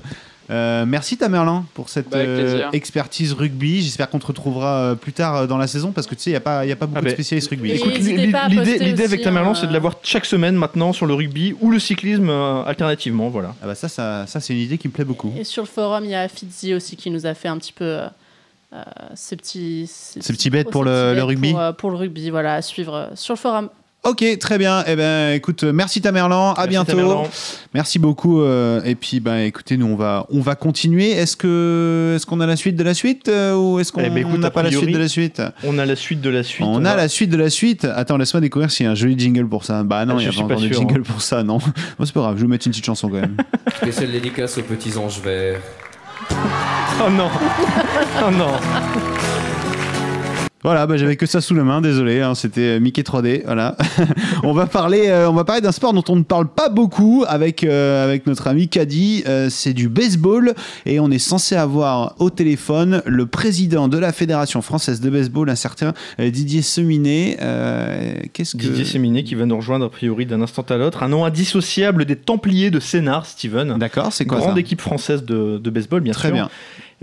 Euh, 0.51 0.84
merci 0.86 1.16
Tamerlan 1.16 1.64
pour 1.74 1.88
cette 1.88 2.11
Bah, 2.11 2.18
euh, 2.18 2.68
expertise 2.72 3.32
rugby. 3.32 3.82
J'espère 3.82 4.11
qu'on 4.11 4.18
te 4.18 4.26
retrouvera 4.26 4.76
euh, 4.82 4.95
plus 4.95 5.12
tard 5.12 5.36
euh, 5.36 5.47
dans 5.47 5.57
la 5.57 5.66
saison 5.66 5.93
parce 5.93 6.07
que 6.07 6.14
tu 6.14 6.22
sais, 6.22 6.30
il 6.30 6.32
n'y 6.34 6.36
a, 6.36 6.40
pas- 6.40 6.66
y 6.66 6.72
a 6.72 6.76
pas 6.76 6.86
beaucoup 6.86 6.99
Ah 7.01 7.05
de 7.05 7.11
spécialistes 7.11 7.49
rugby. 7.49 7.70
Écoute, 7.70 7.95
l'idée 7.99 9.05
avec 9.05 9.22
Tamerlan, 9.22 9.53
hein, 9.53 9.55
c'est 9.55 9.66
de 9.66 9.72
l'avoir 9.72 9.95
chaque 10.03 10.26
semaine 10.26 10.55
maintenant 10.57 10.93
sur 10.93 11.07
le 11.07 11.14
rugby 11.14 11.55
ou 11.61 11.70
le 11.70 11.78
cyclisme 11.78 12.28
euh, 12.28 12.64
alternativement. 12.64 13.28
Voilà. 13.28 13.55
Ah 13.62 13.66
bah 13.66 13.74
ça, 13.74 13.88
ça, 13.88 14.26
ça 14.26 14.40
c'est 14.40 14.53
une 14.53 14.61
idée 14.61 14.78
qui 14.78 14.88
me 14.88 14.93
plaît 14.93 15.05
beaucoup. 15.05 15.32
Et 15.38 15.45
sur 15.45 15.62
le 15.62 15.68
forum, 15.68 16.05
il 16.05 16.11
y 16.11 16.14
a 16.14 16.28
Fitzy 16.28 16.74
aussi 16.74 16.97
qui 16.97 17.11
nous 17.11 17.24
a 17.26 17.34
fait 17.34 17.49
un 17.49 17.59
petit 17.59 17.72
peu 17.72 18.01
ces 19.14 19.36
petits, 19.36 19.84
Ces 19.86 20.20
petits 20.32 20.49
bêtes 20.49 20.70
pour 20.70 20.82
le- 20.82 21.22
rugby 21.22 21.51
pour, 21.51 21.61
euh, 21.61 21.72
pour 21.72 21.90
le 21.90 21.97
rugby, 21.97 22.30
voilà, 22.30 22.55
à 22.55 22.62
suivre 22.62 22.95
euh, 22.95 23.07
sur 23.14 23.34
le 23.34 23.38
forum. 23.38 23.68
Ok, 24.05 24.24
très 24.40 24.59
bien. 24.59 24.82
Eh 24.88 24.96
ben, 24.96 25.32
écoute, 25.32 25.62
merci 25.62 26.00
Tamerlan. 26.00 26.55
À 26.55 26.66
Merci, 26.66 26.68
bientôt. 26.70 26.90
Tamerlan. 26.90 27.28
Merci 27.72 28.00
beaucoup. 28.00 28.42
euh, 28.42 28.82
et 28.84 28.96
puis, 28.96 29.20
ben, 29.20 29.36
écoutez, 29.38 29.76
nous 29.76 29.86
on 29.86 29.94
va, 29.94 30.26
on 30.32 30.40
va 30.40 30.57
continuer. 30.57 31.12
Est-ce 31.12 31.36
que, 31.36 32.14
est-ce 32.16 32.26
qu'on 32.26 32.40
a 32.40 32.46
la 32.46 32.57
suite 32.57 32.74
de 32.74 32.82
la 32.82 32.94
suite 32.94 33.28
euh, 33.28 33.55
ou 33.55 33.78
est-ce 33.78 33.92
qu'on 33.92 34.00
Eh 34.03 34.11
ben, 34.11 34.26
n'a 34.38 34.48
a 34.48 34.50
pas 34.50 34.64
la 34.64 34.72
suite 34.72 34.90
de 34.92 34.98
la 34.98 35.07
suite? 35.07 35.40
On 35.62 35.78
a 35.78 35.86
la 35.86 35.94
suite 35.94 36.20
de 36.20 36.30
la 36.30 36.42
suite. 36.42 36.66
On 36.68 36.84
a 36.84 36.96
la 36.96 37.07
suite 37.07 37.30
de 37.30 37.36
la 37.36 37.48
suite. 37.48 37.84
Attends, 37.84 38.16
laisse-moi 38.16 38.40
découvrir 38.40 38.72
s'il 38.72 38.86
y 38.86 38.88
a 38.88 38.92
un 38.92 38.96
joli 38.96 39.16
jingle 39.16 39.46
pour 39.48 39.64
ça. 39.64 39.84
Bah 39.84 40.05
non, 40.05 40.14
Ah, 40.16 40.20
il 40.20 40.24
n'y 40.24 40.28
a 40.28 40.30
je 40.32 40.38
pas 40.38 40.44
encore 40.46 40.61
de 40.61 40.68
jingle 40.68 41.00
hein. 41.00 41.03
pour 41.07 41.22
ça, 41.22 41.44
non. 41.44 41.59
Bon, 41.98 42.05
c'est 42.05 42.12
pas 42.12 42.20
grave, 42.22 42.34
je 42.34 42.40
vais 42.40 42.46
vous 42.46 42.50
mettre 42.50 42.66
une 42.66 42.72
petite 42.72 42.84
chanson 42.86 43.09
quand 43.09 43.20
même. 43.20 43.36
Spéciale 43.76 44.11
dédicace 44.11 44.59
aux 44.59 44.62
petits 44.62 44.96
anges 44.98 45.20
verts. 45.20 45.61
Oh 47.05 47.09
non 47.09 47.28
Oh 48.26 48.30
non 48.32 49.11
Voilà, 50.64 50.86
bah, 50.86 50.96
j'avais 50.96 51.16
que 51.16 51.26
ça 51.26 51.40
sous 51.40 51.54
la 51.54 51.64
main, 51.64 51.80
désolé, 51.80 52.20
hein, 52.20 52.36
c'était 52.36 52.78
Mickey 52.78 53.02
3D, 53.02 53.42
voilà. 53.44 53.76
on 54.44 54.52
va 54.52 54.66
parler, 54.66 55.08
euh, 55.08 55.28
on 55.28 55.32
va 55.32 55.42
parler 55.42 55.60
d'un 55.60 55.72
sport 55.72 55.92
dont 55.92 56.04
on 56.08 56.14
ne 56.14 56.22
parle 56.22 56.46
pas 56.46 56.68
beaucoup 56.68 57.24
avec 57.26 57.64
euh, 57.64 58.04
avec 58.04 58.26
notre 58.28 58.46
ami 58.46 58.68
Caddy, 58.68 59.24
euh, 59.26 59.48
c'est 59.50 59.72
du 59.72 59.88
baseball 59.88 60.54
et 60.86 61.00
on 61.00 61.10
est 61.10 61.18
censé 61.18 61.56
avoir 61.56 62.14
au 62.20 62.30
téléphone 62.30 63.02
le 63.06 63.26
président 63.26 63.88
de 63.88 63.98
la 63.98 64.12
fédération 64.12 64.62
française 64.62 65.00
de 65.00 65.10
baseball, 65.10 65.50
un 65.50 65.56
certain 65.56 65.94
euh, 66.20 66.30
Didier 66.30 66.62
Seminet. 66.62 67.38
Euh, 67.42 68.14
Qu'est-ce 68.32 68.54
que 68.56 68.62
Didier 68.62 68.84
Séminé 68.84 69.24
qui 69.24 69.34
va 69.34 69.46
nous 69.46 69.56
rejoindre 69.56 69.86
a 69.86 69.90
priori 69.90 70.26
d'un 70.26 70.42
instant 70.42 70.64
à 70.68 70.76
l'autre. 70.76 71.02
Un 71.02 71.08
nom 71.08 71.24
indissociable 71.24 72.04
des 72.04 72.14
Templiers 72.16 72.70
de 72.70 72.78
Sénart, 72.78 73.26
Steven. 73.26 73.78
D'accord, 73.78 74.12
c'est 74.12 74.26
quoi 74.26 74.38
Grande 74.38 74.54
ça? 74.54 74.60
équipe 74.60 74.80
française 74.80 75.24
de, 75.24 75.58
de 75.58 75.70
baseball, 75.70 76.02
bien 76.02 76.12
Très 76.12 76.28
sûr. 76.28 76.34
bien. 76.34 76.48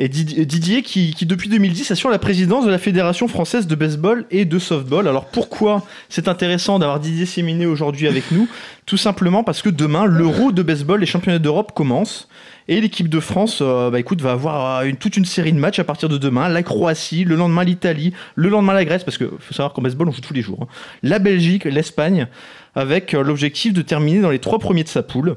Et 0.02 0.08
Didi- 0.08 0.46
Didier 0.46 0.82
qui, 0.82 1.14
depuis 1.26 1.50
2010 1.50 1.92
assure 1.92 2.10
la 2.10 2.20
présidence 2.20 2.66
de 2.66 2.72
la 2.72 2.78
Fédération 2.78 3.28
française 3.28 3.68
de 3.68 3.76
baseball 3.76 4.26
et 4.32 4.46
de 4.46 4.58
softball. 4.58 5.10
Alors 5.10 5.26
pourquoi 5.26 5.86
c'est 6.08 6.30
intéressant 6.30 6.80
d'avoir 6.80 7.02
Didier 7.02 7.26
Séminé 7.26 7.66
aujourd'hui 7.66 8.08
avec 8.08 8.32
nous? 8.32 8.48
Tout 8.86 8.96
simplement 8.96 9.44
parce 9.44 9.62
que 9.62 9.68
demain, 9.70 10.06
l'Euro 10.06 10.54
de 10.54 10.64
baseball, 10.64 11.02
les 11.02 11.06
championnats 11.06 11.38
d'Europe 11.38 11.74
commencent. 11.76 12.30
Et 12.70 12.80
l'équipe 12.80 13.10
de 13.10 13.20
France 13.20 13.60
euh, 13.62 13.90
bah, 13.90 14.00
écoute, 14.00 14.22
va 14.22 14.32
avoir 14.32 14.80
euh, 14.84 14.92
toute 14.98 15.18
une 15.18 15.26
série 15.26 15.52
de 15.52 15.60
matchs 15.60 15.80
à 15.80 15.84
partir 15.84 16.08
de 16.08 16.18
demain. 16.18 16.48
La 16.48 16.64
Croatie, 16.64 17.26
le 17.26 17.36
lendemain 17.36 17.66
l'Italie, 17.66 18.14
le 18.36 18.48
lendemain 18.48 18.74
la 18.74 18.86
Grèce, 18.86 19.04
parce 19.04 19.18
qu'il 19.18 19.28
faut 19.40 19.54
savoir 19.54 19.74
qu'en 19.74 19.82
baseball 19.82 20.08
on 20.08 20.12
joue 20.12 20.22
tous 20.22 20.34
les 20.34 20.42
jours. 20.44 20.60
hein. 20.62 20.68
La 21.04 21.20
Belgique, 21.20 21.66
l'Espagne, 21.66 22.28
avec 22.74 23.14
euh, 23.16 23.24
l'objectif 23.24 23.74
de 23.74 23.82
terminer 23.82 24.22
dans 24.22 24.30
les 24.30 24.40
trois 24.40 24.60
premiers 24.60 24.84
de 24.84 24.88
sa 24.90 25.04
poule 25.04 25.36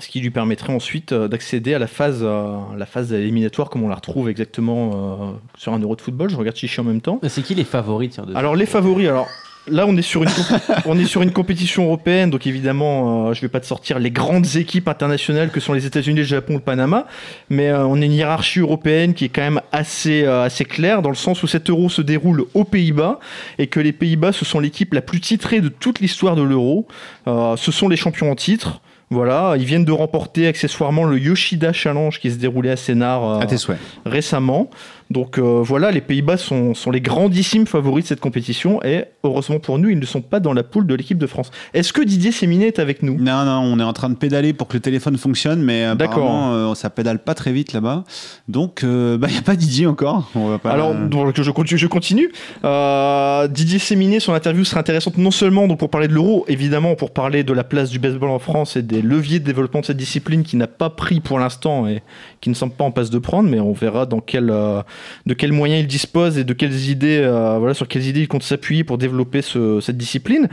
ce 0.00 0.08
qui 0.08 0.20
lui 0.20 0.30
permettrait 0.30 0.72
ensuite 0.72 1.12
euh, 1.12 1.28
d'accéder 1.28 1.72
à 1.74 1.78
la 1.78 1.86
phase, 1.86 2.20
euh, 2.22 2.56
la 2.76 2.86
phase 2.86 3.12
éliminatoire 3.12 3.70
comme 3.70 3.84
on 3.84 3.88
la 3.88 3.94
retrouve 3.94 4.28
exactement 4.28 4.90
euh, 4.92 5.32
sur 5.56 5.72
un 5.72 5.78
euro 5.78 5.94
de 5.96 6.00
football. 6.00 6.30
Je 6.30 6.36
regarde 6.36 6.56
Chichi 6.56 6.80
en 6.80 6.84
même 6.84 7.00
temps. 7.00 7.20
C'est 7.28 7.42
qui 7.42 7.54
les 7.54 7.64
favoris 7.64 8.10
tiens, 8.10 8.24
de- 8.24 8.34
Alors 8.34 8.56
les 8.56 8.66
favoris, 8.66 9.06
alors 9.08 9.28
là 9.68 9.86
on 9.86 9.96
est 9.96 10.02
sur 10.02 10.24
une, 10.24 10.28
comp- 10.30 10.60
on 10.86 10.98
est 10.98 11.04
sur 11.04 11.22
une 11.22 11.30
compétition 11.32 11.84
européenne, 11.84 12.28
donc 12.30 12.44
évidemment 12.46 13.32
je 13.32 13.40
vais 13.40 13.48
pas 13.48 13.60
te 13.60 13.66
sortir 13.66 14.00
les 14.00 14.10
grandes 14.10 14.56
équipes 14.56 14.88
internationales 14.88 15.50
que 15.50 15.60
sont 15.60 15.72
les 15.72 15.86
États-Unis, 15.86 16.18
le 16.18 16.24
Japon, 16.24 16.54
le 16.54 16.60
Panama, 16.60 17.06
mais 17.48 17.72
on 17.72 17.94
a 17.94 18.04
une 18.04 18.12
hiérarchie 18.12 18.58
européenne 18.58 19.14
qui 19.14 19.26
est 19.26 19.28
quand 19.30 19.42
même 19.42 19.60
assez, 19.70 20.24
assez 20.26 20.64
claire 20.64 21.02
dans 21.02 21.08
le 21.08 21.14
sens 21.14 21.42
où 21.44 21.46
cet 21.46 21.70
euro 21.70 21.88
se 21.88 22.02
déroule 22.02 22.44
aux 22.54 22.64
Pays-Bas 22.64 23.20
et 23.58 23.68
que 23.68 23.78
les 23.78 23.92
Pays-Bas 23.92 24.32
ce 24.32 24.44
sont 24.44 24.58
l'équipe 24.58 24.92
la 24.92 25.02
plus 25.02 25.20
titrée 25.20 25.60
de 25.60 25.68
toute 25.68 26.00
l'histoire 26.00 26.34
de 26.34 26.42
l'euro. 26.42 26.88
Ce 27.26 27.70
sont 27.72 27.88
les 27.88 27.96
champions 27.96 28.30
en 28.30 28.34
titre. 28.34 28.80
Voilà, 29.14 29.54
ils 29.56 29.64
viennent 29.64 29.84
de 29.84 29.92
remporter 29.92 30.48
accessoirement 30.48 31.04
le 31.04 31.16
Yoshida 31.20 31.72
Challenge 31.72 32.18
qui 32.18 32.32
se 32.32 32.36
déroulait 32.36 32.70
à 32.72 32.76
Sénart 32.76 33.24
euh, 33.24 33.38
À 33.40 33.46
tes 33.46 33.58
souhaits. 33.58 33.78
récemment. 34.04 34.68
Donc 35.10 35.38
euh, 35.38 35.60
voilà, 35.62 35.90
les 35.90 36.00
Pays-Bas 36.00 36.36
sont, 36.36 36.74
sont 36.74 36.90
les 36.90 37.00
grandissimes 37.00 37.66
favoris 37.66 38.04
de 38.04 38.08
cette 38.08 38.20
compétition 38.20 38.82
et 38.82 39.04
heureusement 39.22 39.58
pour 39.58 39.78
nous, 39.78 39.90
ils 39.90 39.98
ne 39.98 40.06
sont 40.06 40.22
pas 40.22 40.40
dans 40.40 40.52
la 40.52 40.62
poule 40.62 40.86
de 40.86 40.94
l'équipe 40.94 41.18
de 41.18 41.26
France. 41.26 41.50
Est-ce 41.74 41.92
que 41.92 42.02
Didier 42.02 42.32
Séminé 42.32 42.68
est 42.68 42.78
avec 42.78 43.02
nous? 43.02 43.16
Non, 43.18 43.44
non, 43.44 43.60
on 43.60 43.78
est 43.78 43.84
en 43.84 43.92
train 43.92 44.10
de 44.10 44.16
pédaler 44.16 44.52
pour 44.52 44.68
que 44.68 44.74
le 44.74 44.80
téléphone 44.80 45.16
fonctionne, 45.16 45.62
mais 45.62 45.84
apparemment, 45.84 46.52
euh, 46.52 46.74
ça 46.74 46.90
pédale 46.90 47.18
pas 47.18 47.34
très 47.34 47.52
vite 47.52 47.72
là-bas. 47.72 48.04
Donc, 48.48 48.80
il 48.82 49.18
n'y 49.18 49.38
a 49.38 49.42
pas 49.42 49.56
Didier 49.56 49.86
encore. 49.86 50.30
On 50.34 50.48
va 50.48 50.58
pas... 50.58 50.70
Alors, 50.70 50.94
donc, 50.94 51.40
je 51.40 51.50
continue. 51.50 51.78
Je 51.78 51.86
continue. 51.86 52.32
Euh, 52.64 53.48
Didier 53.48 53.78
Séminé, 53.78 54.20
son 54.20 54.32
interview 54.32 54.64
sera 54.64 54.80
intéressante 54.80 55.18
non 55.18 55.30
seulement 55.30 55.68
donc, 55.68 55.78
pour 55.78 55.90
parler 55.90 56.08
de 56.08 56.14
l'euro, 56.14 56.44
évidemment 56.48 56.94
pour 56.94 57.12
parler 57.12 57.44
de 57.44 57.52
la 57.52 57.64
place 57.64 57.90
du 57.90 57.98
baseball 57.98 58.30
en 58.30 58.38
France 58.38 58.76
et 58.76 58.82
des 58.82 59.02
leviers 59.02 59.38
de 59.38 59.44
développement 59.44 59.80
de 59.80 59.86
cette 59.86 59.96
discipline 59.96 60.42
qui 60.42 60.56
n'a 60.56 60.66
pas 60.66 60.90
pris 60.90 61.20
pour 61.20 61.38
l'instant 61.38 61.86
et 61.86 62.02
qui 62.40 62.50
ne 62.50 62.54
semble 62.54 62.74
pas 62.74 62.84
en 62.84 62.90
passe 62.90 63.10
de 63.10 63.18
prendre, 63.18 63.48
mais 63.48 63.60
on 63.60 63.72
verra 63.72 64.06
dans 64.06 64.20
quel, 64.20 64.50
euh, 64.50 64.82
de 65.26 65.34
quels 65.34 65.52
moyens 65.52 65.80
il 65.82 65.86
dispose 65.86 66.38
et 66.38 66.44
de 66.44 66.52
quelles 66.52 66.88
idées, 66.90 67.20
euh, 67.22 67.58
voilà, 67.58 67.74
sur 67.74 67.88
quelles 67.88 68.06
idées 68.06 68.20
il 68.20 68.28
compte 68.28 68.42
s'appuyer 68.42 68.84
pour 68.84 68.98
développer 68.98 69.42
ce- 69.42 69.80
cette 69.80 69.96
discipline. 69.96 70.48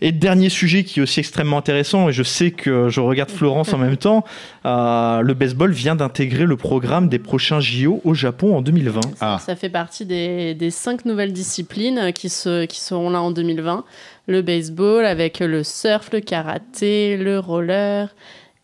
Et 0.00 0.12
dernier 0.12 0.48
sujet 0.50 0.84
qui 0.84 0.98
est 1.00 1.02
aussi 1.02 1.20
extrêmement 1.20 1.56
intéressant, 1.56 2.08
et 2.08 2.12
je 2.12 2.22
sais 2.22 2.50
que 2.50 2.88
je 2.90 3.00
regarde 3.00 3.30
Florence 3.30 3.72
en 3.72 3.78
même 3.78 3.96
temps, 3.96 4.24
euh, 4.66 5.20
le 5.20 5.34
baseball 5.34 5.70
vient 5.72 5.94
d'intégrer 5.96 6.44
le 6.44 6.56
programme 6.56 7.08
des 7.08 7.18
prochains 7.18 7.60
JO 7.60 8.00
au 8.04 8.12
Japon 8.12 8.56
en 8.56 8.60
2020. 8.62 9.00
Ah. 9.20 9.38
Ça 9.44 9.56
fait 9.56 9.68
partie 9.70 10.04
des, 10.04 10.54
des 10.54 10.70
cinq 10.70 11.04
nouvelles 11.06 11.32
disciplines 11.32 12.12
qui, 12.12 12.28
se, 12.28 12.66
qui 12.66 12.80
seront 12.80 13.08
là 13.10 13.22
en 13.22 13.30
2020. 13.30 13.84
Le 14.26 14.42
baseball 14.42 15.04
avec 15.06 15.40
le 15.40 15.62
surf, 15.62 16.10
le 16.12 16.20
karaté, 16.20 17.16
le 17.16 17.38
roller. 17.38 18.08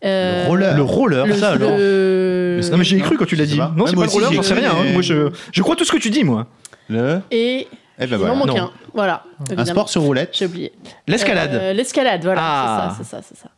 Euh, 0.03 0.43
Le 0.43 0.49
roller. 0.49 0.75
Le 0.77 0.81
roller, 0.83 1.25
le- 1.27 1.33
ça 1.35 1.49
alors 1.51 1.77
le- 1.77 2.59
Non 2.71 2.77
mais 2.77 2.83
j'y 2.83 2.97
ai 2.97 3.01
cru 3.01 3.17
quand 3.17 3.25
tu 3.25 3.35
l'as 3.35 3.45
dit. 3.45 3.57
pas. 3.57 3.71
Non, 3.75 3.83
Ouais, 3.85 3.89
c'est 3.89 3.95
pas 3.95 4.05
le 4.05 4.09
roller, 4.09 4.31
j'en 4.33 4.43
sais 4.43 4.53
rien. 4.53 4.71
hein. 4.71 4.91
Moi, 4.93 5.01
je, 5.01 5.29
je 5.51 5.61
crois 5.61 5.75
tout 5.75 5.85
ce 5.85 5.91
que 5.91 5.97
tu 5.97 6.09
dis, 6.09 6.23
moi. 6.23 6.47
Le... 6.89 7.19
Et 7.31 7.67
Eh 7.99 8.07
ben 8.07 8.07
il 8.11 8.15
voilà. 8.17 8.33
en 8.33 8.35
manque 8.37 8.47
Non. 8.47 8.57
un. 8.57 8.71
Voilà. 8.93 9.23
Un 9.55 9.65
sport 9.65 9.89
sur 9.89 10.01
roulette. 10.01 10.29
J'ai 10.33 10.45
oublié. 10.47 10.71
L'escalade. 11.07 11.53
Euh, 11.53 11.73
L'escalade, 11.73 12.23
voilà, 12.23 12.41
Ah. 12.43 12.95
c'est 12.97 13.03
ça, 13.03 13.21
c'est 13.21 13.35
ça, 13.35 13.35
c'est 13.35 13.41
ça. 13.43 13.49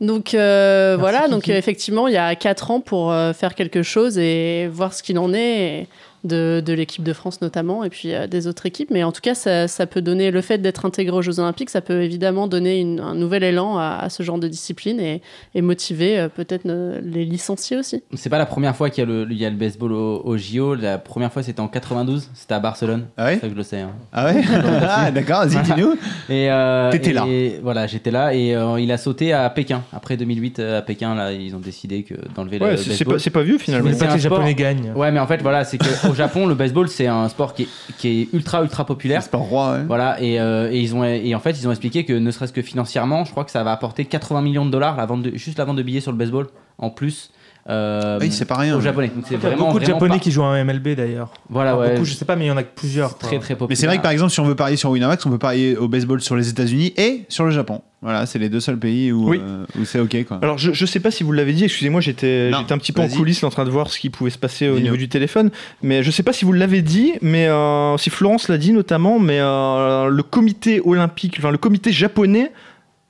Donc 0.00 0.34
euh, 0.34 0.96
voilà, 0.98 1.28
donc 1.28 1.42
Kiki. 1.44 1.56
effectivement, 1.56 2.08
il 2.08 2.14
y 2.14 2.18
a 2.18 2.34
4 2.34 2.72
ans 2.72 2.80
pour 2.80 3.14
faire 3.34 3.54
quelque 3.54 3.82
chose 3.84 4.18
et 4.18 4.66
voir 4.66 4.92
ce 4.94 5.02
qu'il 5.02 5.16
en 5.18 5.32
est 5.32 5.38
et 5.82 5.88
de, 6.24 6.62
de 6.64 6.72
l'équipe 6.72 7.02
de 7.04 7.12
France 7.12 7.40
notamment 7.40 7.84
et 7.84 7.90
puis 7.90 8.14
euh, 8.14 8.26
des 8.26 8.46
autres 8.46 8.66
équipes. 8.66 8.90
Mais 8.90 9.02
en 9.04 9.12
tout 9.12 9.20
cas, 9.20 9.34
ça, 9.34 9.68
ça 9.68 9.86
peut 9.86 10.02
donner 10.02 10.30
le 10.30 10.40
fait 10.40 10.58
d'être 10.58 10.84
intégré 10.84 11.16
aux 11.16 11.22
Jeux 11.22 11.40
Olympiques, 11.40 11.70
ça 11.70 11.80
peut 11.80 12.02
évidemment 12.02 12.46
donner 12.46 12.80
une- 12.80 13.00
un 13.00 13.14
nouvel 13.14 13.42
élan 13.44 13.78
à, 13.78 13.98
à 14.00 14.08
ce 14.10 14.22
genre 14.22 14.38
de 14.38 14.48
discipline 14.48 15.00
et, 15.00 15.20
et 15.54 15.62
motiver 15.62 16.18
euh, 16.18 16.28
peut-être 16.28 16.62
les 17.04 17.24
licenciés 17.24 17.76
aussi. 17.76 18.02
C'est 18.14 18.30
pas 18.30 18.38
la 18.38 18.46
première 18.46 18.76
fois 18.76 18.90
qu'il 18.90 19.02
y, 19.02 19.06
a 19.06 19.10
le- 19.10 19.26
il 19.30 19.36
y 19.38 19.44
a 19.46 19.50
le 19.50 19.56
baseball 19.56 19.92
au, 19.92 20.22
au 20.24 20.36
JO. 20.36 20.74
La 20.74 20.98
première 20.98 21.32
fois, 21.32 21.42
c'était 21.42 21.60
en 21.60 21.68
92. 21.68 22.28
C'était 22.34 22.54
à 22.54 22.60
Barcelone. 22.60 23.06
Ah 23.16 23.26
ouais 23.26 23.34
C'est 23.34 23.40
ça 23.40 23.46
que 23.48 23.52
je 23.52 23.56
le 23.58 23.62
sais. 23.62 23.80
hein. 23.80 23.90
Ah 24.12 24.26
ouais 24.26 24.42
Ah 24.88 25.10
d'accord, 25.10 25.46
vas-y, 25.46 25.62
dis-nous. 25.62 25.94
Et 26.28 26.50
euh, 26.50 26.90
T'étais 26.90 27.10
et- 27.10 27.12
là. 27.14 27.24
Voilà, 27.62 27.86
j'étais 27.86 28.10
là 28.10 28.34
et 28.34 28.54
euh, 28.54 28.80
il 28.80 28.90
a 28.92 28.96
sauté 28.98 29.32
à 29.32 29.48
Pékin. 29.50 29.82
Après 29.92 30.16
2008 30.16 30.58
euh, 30.58 30.78
à 30.78 30.82
Pékin, 30.82 31.14
là, 31.14 31.32
ils 31.32 31.54
ont 31.54 31.60
décidé 31.60 32.02
que 32.02 32.14
d'enlever 32.34 32.58
le 32.58 32.64
Ouais, 32.66 32.76
c'est 32.76 32.84
c'est 32.84 32.88
baseball. 32.90 33.14
pas, 33.14 33.18
c'est 33.18 33.30
pas 33.30 33.42
vieux 33.42 33.58
finalement. 33.58 33.84
Mais 33.86 33.92
Mais 33.92 33.98
pas 33.98 34.04
c'est 34.04 34.06
que 34.08 34.12
un 34.12 34.16
les 34.16 34.20
sport- 34.22 34.36
Japonais 34.38 34.54
gagnent. 34.54 34.92
Ouais, 34.94 35.10
mais 35.10 35.20
en 35.20 35.26
fait, 35.26 35.42
voilà, 35.42 35.64
c'est 35.64 35.78
qu'au 36.12 36.16
Japon, 36.16 36.46
le 36.46 36.54
baseball, 36.54 36.88
c'est 36.88 37.06
un 37.06 37.28
sport 37.28 37.54
qui 37.54 37.62
est, 37.62 37.68
qui 37.98 38.08
est 38.08 38.28
ultra, 38.32 38.62
ultra 38.62 38.84
populaire. 38.84 39.26
Pas 39.28 39.38
roi, 39.38 39.72
ouais. 39.72 39.84
Voilà, 39.84 40.20
et, 40.20 40.40
euh, 40.40 40.70
et 40.70 40.80
ils 40.80 40.94
ont, 40.94 41.04
et 41.04 41.34
en 41.34 41.40
fait, 41.40 41.52
ils 41.52 41.66
ont 41.66 41.70
expliqué 41.70 42.04
que 42.04 42.12
ne 42.12 42.30
serait-ce 42.30 42.52
que 42.52 42.62
financièrement, 42.62 43.24
je 43.24 43.30
crois 43.30 43.44
que 43.44 43.50
ça 43.50 43.62
va 43.62 43.72
apporter 43.72 44.04
80 44.04 44.42
millions 44.42 44.66
de 44.66 44.70
dollars, 44.70 44.96
la 44.96 45.06
vente 45.06 45.22
de, 45.22 45.36
juste 45.36 45.58
la 45.58 45.64
vente 45.64 45.76
de 45.76 45.82
billets 45.82 46.00
sur 46.00 46.12
le 46.12 46.18
baseball, 46.18 46.48
en 46.78 46.90
plus. 46.90 47.30
Euh, 47.68 48.18
Oui, 48.20 48.32
c'est 48.32 48.44
pas 48.44 48.56
rien. 48.56 48.76
Aux 48.76 48.80
Japonais. 48.80 49.08
Donc 49.14 49.24
c'est 49.28 49.34
Il 49.34 49.42
y 49.42 49.46
a 49.46 49.48
vraiment. 49.48 49.66
beaucoup 49.66 49.78
de 49.78 49.84
vraiment 49.84 49.98
Japonais 49.98 50.14
pas- 50.14 50.18
qui 50.20 50.30
jouent 50.32 50.42
en 50.42 50.64
MLB 50.64 50.88
d'ailleurs. 50.96 51.30
Voilà, 51.48 51.76
ouais. 51.76 51.92
Beaucoup, 51.94 52.04
je 52.04 52.14
sais 52.14 52.24
pas, 52.24 52.34
mais 52.36 52.46
il 52.46 52.48
y 52.48 52.50
en 52.50 52.56
a 52.56 52.62
plusieurs. 52.62 53.16
Très, 53.18 53.38
très 53.38 53.54
populaire. 53.54 53.68
Mais 53.68 53.74
c'est 53.76 53.86
vrai 53.86 53.98
que 53.98 54.02
par 54.02 54.10
exemple, 54.12 54.32
si 54.32 54.40
on 54.40 54.44
veut 54.44 54.54
parier 54.56 54.76
sur 54.76 54.90
Winamax, 54.90 55.24
on 55.26 55.30
peut 55.30 55.38
parier 55.38 55.76
au 55.76 55.88
baseball 55.88 56.20
sur 56.20 56.34
les 56.36 56.48
États-Unis 56.48 56.92
et 56.96 57.24
sur 57.28 57.44
le 57.44 57.50
Japon. 57.50 57.82
Voilà, 58.04 58.26
c'est 58.26 58.40
les 58.40 58.48
deux 58.48 58.58
seuls 58.58 58.80
pays 58.80 59.12
où, 59.12 59.28
Oui. 59.30 59.40
euh, 59.40 59.64
où 59.80 59.84
c'est 59.84 60.00
ok 60.00 60.24
quoi. 60.26 60.40
Alors 60.42 60.58
je, 60.58 60.72
je 60.72 60.86
sais 60.86 60.98
pas 60.98 61.12
si 61.12 61.22
vous 61.22 61.30
l'avez 61.30 61.52
dit, 61.52 61.62
excusez-moi, 61.62 62.00
j'étais 62.00 62.50
Non, 62.50 62.58
j'étais 62.58 62.72
un 62.72 62.78
petit 62.78 62.90
peu 62.90 63.00
en 63.00 63.06
coulisses 63.08 63.44
en 63.44 63.50
train 63.50 63.64
de 63.64 63.70
voir 63.70 63.90
ce 63.90 63.98
qui 64.00 64.10
pouvait 64.10 64.30
se 64.30 64.38
passer 64.38 64.68
au 64.68 64.80
niveau 64.80 64.96
du 64.96 65.08
téléphone, 65.08 65.50
mais 65.84 66.02
je 66.02 66.10
sais 66.10 66.24
pas 66.24 66.32
si 66.32 66.44
vous 66.44 66.52
l'avez 66.52 66.82
dit, 66.82 67.12
mais 67.22 67.46
euh, 67.46 67.96
si 67.98 68.10
Florence 68.10 68.48
l'a 68.48 68.58
dit 68.58 68.72
notamment, 68.72 69.20
mais 69.20 69.38
euh, 69.40 70.08
le 70.08 70.22
comité 70.24 70.80
olympique, 70.84 71.36
enfin 71.38 71.52
le 71.52 71.58
comité 71.58 71.92
japonais 71.92 72.50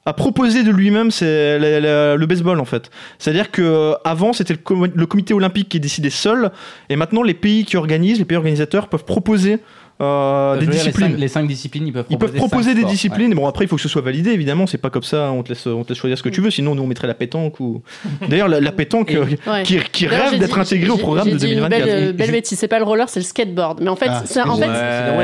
a 0.05 0.12
proposé 0.12 0.64
de 0.64 0.70
lui-même 0.70 1.11
c'est 1.11 1.59
le 1.59 2.24
baseball 2.26 2.59
en 2.61 2.64
fait. 2.64 2.90
C'est-à-dire 3.18 3.50
que 3.50 3.62
euh, 3.62 3.94
avant 4.05 4.32
c'était 4.32 4.55
le 4.55 5.07
comité 5.07 5.34
olympique 5.34 5.68
qui 5.68 5.80
décidait 5.80 6.11
seul, 6.11 6.50
et 6.88 6.96
maintenant 6.96 7.22
les 7.22 7.34
pays 7.34 7.64
qui 7.64 7.76
organisent, 7.76 8.18
les 8.18 8.24
pays 8.24 8.36
organisateurs 8.36 8.88
peuvent 8.88 9.05
proposer 9.05 9.61
euh, 10.01 10.57
des 10.57 10.66
les 10.66 10.72
disciplines. 10.72 11.11
cinq- 11.12 11.18
Les 11.18 11.28
5 11.28 11.47
disciplines, 11.47 11.86
ils 11.86 11.93
peuvent 11.93 12.07
Ils 12.11 12.16
proposer, 12.16 12.32
peuvent 12.32 12.49
proposer 12.49 12.68
cinq 12.70 12.74
des 12.74 12.80
sports, 12.80 12.90
disciplines. 12.90 13.32
Et 13.32 13.34
Bon, 13.34 13.47
après, 13.47 13.64
il 13.64 13.68
faut 13.68 13.76
que 13.76 13.82
ce 13.82 13.88
soit 13.88 14.03
validé, 14.03 14.30
évidemment. 14.30 14.66
C'est 14.66 14.78
pas 14.78 14.90
comme 14.90 15.03
ça, 15.03 15.30
on 15.32 15.43
te 15.43 15.51
laisse, 15.51 15.66
on 15.66 15.84
te 15.84 15.90
laisse 15.90 15.99
choisir 15.99 16.18
ce 16.18 16.22
que 16.22 16.28
tu 16.28 16.40
veux. 16.40 16.51
Sinon, 16.51 16.74
nous, 16.74 16.82
on 16.82 16.86
mettrait 16.86 17.07
la 17.07 17.14
pétanque 17.14 17.61
ou. 17.61 17.82
D'ailleurs, 18.28 18.49
la, 18.49 18.61
la 18.61 18.72
pétanque 18.72 19.11
Et- 19.12 19.16
euh, 19.16 19.24
Ouais. 19.47 19.62
qui, 19.62 20.07
rêve 20.07 20.38
d'être 20.38 20.59
intégrée 20.59 20.90
au 20.90 20.97
programme 20.97 21.28
de 21.30 21.36
dit 21.36 21.45
une 21.47 21.51
2024. 21.61 21.84
belle, 21.84 22.09
Et- 22.09 22.12
belle 22.12 22.30
bêtise, 22.32 22.59
c'est 22.59 22.68
pas 22.68 22.78
le 22.78 22.84
roller, 22.84 23.09
c'est 23.09 23.20
le 23.20 23.24
skateboard. 23.24 23.80
Mais 23.80 23.90
en 23.90 23.97
fait, 23.97 24.07
Ah, 24.09 24.22
c'est 24.24 24.40
en 24.40 24.57
fait, 24.57 24.66
ouais, 24.66 24.74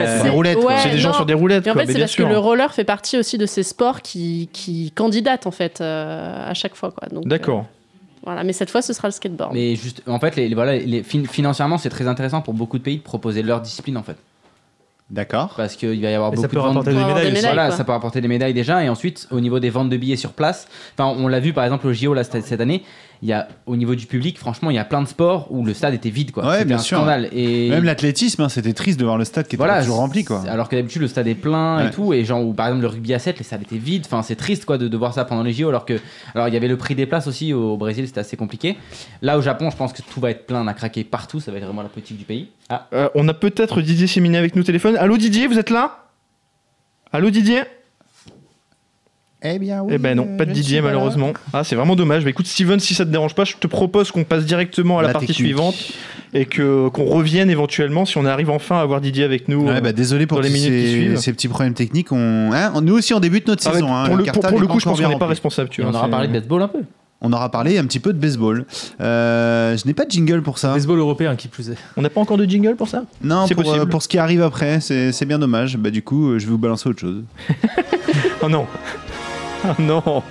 c'est- 0.07 0.17
c'est 0.19 0.23
des 0.25 0.29
roulettes, 0.31 0.59
ouais, 0.59 0.75
C'est 0.83 0.91
des 0.91 0.99
gens 0.99 1.09
non. 1.11 1.15
sur 1.15 1.27
des 1.27 1.35
roulettes. 1.35 1.67
Et 1.67 1.71
en 1.71 1.75
fait, 1.75 1.87
mais 1.87 1.93
c'est 1.93 1.99
parce 2.01 2.15
que 2.17 2.23
le 2.23 2.39
roller 2.39 2.73
fait 2.73 2.85
partie 2.85 3.19
aussi 3.19 3.39
de 3.39 3.47
ces 3.47 3.63
sports 3.63 4.03
qui, 4.03 4.49
qui 4.53 4.93
candidatent 4.95 5.47
en 5.47 5.51
fait 5.51 5.81
euh, 5.81 6.49
à 6.51 6.55
chaque 6.55 6.75
fois. 6.75 6.93
D'accord. 7.25 7.61
euh, 7.61 7.63
voilà, 8.25 8.45
mais 8.45 8.53
cette 8.53 8.69
fois, 8.71 8.83
ce 8.83 8.93
sera 8.93 9.09
le 9.09 9.13
skateboard. 9.13 9.53
Mais 9.55 9.75
juste, 9.77 10.03
en 10.07 10.19
fait, 10.19 10.37
les, 10.37 10.49
les- 10.49 10.55
voilà, 10.55 10.77
les, 10.77 11.03
fin- 11.03 11.25
financièrement, 11.25 11.79
c'est 11.79 11.89
très 11.89 12.07
intéressant 12.09 12.41
pour 12.43 12.53
beaucoup 12.53 12.77
de 12.79 12.83
pays 12.83 12.99
de 12.99 13.03
proposer 13.03 13.43
leur 13.43 13.61
discipline, 13.61 13.97
en 13.97 14.03
fait. 14.03 14.17
D'accord. 15.11 15.55
Parce 15.57 15.75
qu'il 15.77 16.01
va 16.03 16.11
y 16.11 16.15
avoir 16.15 16.33
Et 16.33 16.37
ça 16.37 16.43
beaucoup 16.43 16.49
peut 16.51 16.57
de 16.57 16.61
ventes- 16.61 16.69
rapporter 16.69 16.91
des 16.93 16.97
médailles. 17.05 17.25
des 17.25 17.31
médailles. 17.33 17.43
Voilà, 17.55 17.69
quoi. 17.69 17.77
ça 17.77 17.85
peut 17.85 17.93
apporter 17.93 18.21
des 18.21 18.29
médailles 18.29 18.53
déjà. 18.55 18.85
Et 18.85 18.89
ensuite, 18.91 19.27
au 19.31 19.41
niveau 19.41 19.59
des 19.59 19.71
ventes 19.71 19.89
de 19.89 19.97
billets 19.97 20.17
sur 20.17 20.33
place, 20.33 20.69
enfin, 20.99 21.15
on 21.19 21.29
l'a 21.29 21.41
vu 21.41 21.53
par 21.55 21.65
exemple 21.65 21.87
au 21.87 21.93
JO 21.95 22.13
là, 22.13 22.25
cette 22.25 22.61
année, 22.61 22.83
il 23.23 23.29
y 23.29 23.33
a, 23.33 23.49
au 23.67 23.75
niveau 23.77 23.95
du 23.97 24.07
public, 24.07 24.39
franchement, 24.39 24.71
il 24.71 24.75
y 24.75 24.79
a 24.79 24.85
plein 24.85 25.03
de 25.03 25.09
sports 25.09 25.49
où 25.51 25.65
le 25.65 25.75
stade 25.75 25.93
était 25.95 26.11
vide. 26.11 26.31
Quoi. 26.31 26.47
Ouais, 26.47 26.53
C'était 26.55 26.65
bien 26.67 26.77
un 26.77 26.81
sûr. 26.81 26.99
scandale. 26.99 27.29
Et 27.33 27.69
Même 27.69 27.83
l'athlétisme, 27.85 28.43
hein, 28.43 28.49
c'était 28.49 28.73
triste 28.75 28.99
de 29.01 29.05
voir 29.05 29.19
le 29.19 29.25
stade 29.25 29.47
qui 29.49 29.57
était 29.57 29.65
voilà, 29.65 29.81
toujours 29.81 29.97
rempli. 29.97 30.25
Quoi. 30.25 30.43
Alors 30.49 30.69
que 30.69 30.77
d'habitude, 30.77 31.03
le 31.03 31.09
stade 31.09 31.27
est 31.27 31.35
plein 31.35 31.79
Ouais. 31.79 31.89
et 31.89 31.91
tout. 31.91 32.13
Et 32.13 32.25
genre, 32.25 32.45
ou 32.45 32.53
par 32.55 32.67
exemple, 32.69 32.83
le 32.83 32.89
rugby 32.89 33.13
à 33.15 33.19
7, 33.19 33.39
les 33.39 33.45
stades 33.45 33.63
étaient 33.63 33.77
vides. 33.79 34.05
Enfin, 34.07 34.23
c'est 34.23 34.37
triste 34.37 34.65
quoi 34.65 34.79
de, 34.79 34.87
de 34.89 34.97
voir 34.97 35.15
ça 35.15 35.25
pendant 35.25 35.43
les 35.43 35.53
JO. 35.53 35.69
Alors 35.69 35.85
que, 35.85 35.99
alors 36.35 36.47
il 36.49 36.55
y 36.55 36.57
avait 36.57 36.69
le 36.69 36.77
prix 36.77 36.95
des 36.95 37.07
places 37.07 37.27
aussi 37.27 37.53
au 37.53 37.77
Brésil, 37.77 38.07
c'était 38.07 38.21
assez 38.21 38.37
compliqué. 38.37 38.77
Là, 39.23 39.37
au 39.37 39.43
Japon, 39.43 39.71
je 39.71 39.77
pense 39.77 39.93
que 39.93 40.03
tout 40.03 40.21
va 40.21 40.31
être 40.31 40.47
plein 40.47 40.67
à 40.69 40.75
craquer 40.75 41.03
partout. 41.05 41.41
Ça 41.41 41.51
va 41.51 41.59
être 41.59 41.65
vraiment 41.65 41.83
la 41.83 41.89
politique 41.89 42.19
du 42.19 42.25
pays. 42.25 42.49
Ah, 42.69 42.87
Euh, 42.93 43.09
on 43.15 43.27
a 43.29 43.35
peut-être 43.35 43.81
Didier 43.83 44.07
Séminé 44.07 44.39
avec 44.39 44.55
nous 44.55 44.63
au 44.63 44.65
téléphone. 44.65 44.97
Allô 44.97 45.17
Didier, 45.17 45.47
vous 45.49 45.59
êtes 45.59 45.71
là? 45.71 46.05
Allô 47.13 47.31
Didier? 47.31 47.63
Eh 49.43 49.59
bien, 49.61 49.83
oui. 49.83 49.93
Eh 49.95 49.99
ben 49.99 50.17
non, 50.17 50.27
euh, 50.29 50.37
pas 50.37 50.45
de 50.45 50.53
là. 50.53 50.83
malheureusement. 50.83 51.33
Ah, 51.53 51.63
c'est 51.63 51.77
vraiment 51.77 51.95
dommage. 51.95 52.25
Bah, 52.25 52.31
écoute 52.31 52.47
Steven, 52.49 52.81
si 52.81 52.95
ça 52.95 53.05
te 53.05 53.11
dérange 53.11 53.35
pas, 53.37 53.45
je 53.45 53.55
te 53.57 53.67
propose 53.69 54.11
qu'on 54.11 54.25
passe 54.25 54.45
directement 54.45 54.99
à 54.99 55.03
la, 55.03 55.09
La 55.09 55.13
partie 55.13 55.29
technique. 55.29 55.47
suivante 55.47 55.77
et 56.35 56.45
que 56.45 56.89
qu'on 56.89 57.05
revienne 57.05 57.49
éventuellement 57.49 58.05
si 58.05 58.19
on 58.19 58.25
arrive 58.27 58.51
enfin 58.51 58.79
à 58.79 58.81
avoir 58.81 59.01
Didier 59.01 59.23
avec 59.25 59.47
nous. 59.49 59.67
Ouais, 59.67 59.77
euh, 59.77 59.81
bah, 59.81 59.93
désolé 59.93 60.27
pour 60.27 60.41
les 60.41 60.51
minutes 60.51 60.73
qui 60.73 60.87
ces, 60.87 60.91
suivent. 60.91 61.17
ces 61.19 61.33
petits 61.33 61.49
problèmes 61.49 61.75
techniques. 61.75 62.11
On... 62.11 62.51
hein, 62.53 62.81
nous 62.83 62.95
aussi, 62.99 63.15
on 63.15 63.21
débute 63.21 63.47
notre 63.47 63.63
ah 63.67 63.71
ouais, 63.71 63.75
saison. 63.77 63.95
hein, 63.95 64.07
pour, 64.07 64.17
le, 64.17 64.25
pour, 64.25 64.33
cartable 64.33 64.49
pour 64.55 64.61
le 64.61 64.67
est 64.67 64.69
coup, 64.71 64.81
je 64.81 64.85
pense 64.85 64.97
qu'on 64.97 65.07
bien 65.07 65.09
n'est 65.09 65.19
pas 65.21 65.27
responsable. 65.27 65.69
Tu 65.69 65.83
vois, 65.83 65.91
on 65.93 65.95
aura 65.95 66.05
c'est- 66.07 66.11
parlé 66.11 66.27
de 66.29 66.33
baseball 66.33 66.63
un 66.63 66.69
peu. 66.69 66.81
On 67.21 67.33
aura 67.33 67.51
parlé 67.51 67.79
un 67.79 67.85
petit 67.85 67.99
peu 67.99 68.13
de 68.13 68.19
baseball. 68.19 68.65
Euh, 69.01 69.77
je 69.77 69.85
n'ai 69.87 69.95
pas 69.95 70.05
de 70.05 70.11
jingle 70.11 70.41
pour 70.43 70.59
ça. 70.59 70.73
Baseball 70.75 70.99
européen 71.01 71.35
qui 71.35 71.49
plus 71.49 71.69
est. 71.71 71.75
On 71.97 72.03
n'a 72.03 72.11
pas 72.11 72.21
encore 72.21 72.37
de 72.37 72.45
jingle 72.45 72.77
pour 72.77 72.87
ça? 72.87 73.05
Non, 73.25 73.45
C'est 73.49 73.57
pour, 73.57 73.73
euh, 73.73 73.87
ce 73.99 74.07
qui 74.07 74.19
arrive 74.19 74.41
après, 74.43 74.79
c'est 74.81 75.25
bien 75.27 75.39
dommage. 75.41 75.77
Bah, 75.77 75.91
du 75.91 76.03
coup, 76.03 76.29
euh, 76.31 76.39
je 76.39 76.45
vais 76.47 76.53
vous 76.53 76.59
balancer 76.59 76.89
autre 76.89 77.01
chose. 77.01 77.23
Oh 78.41 78.49
non 78.49 78.67
Oh 79.65 79.75
non. 79.79 80.23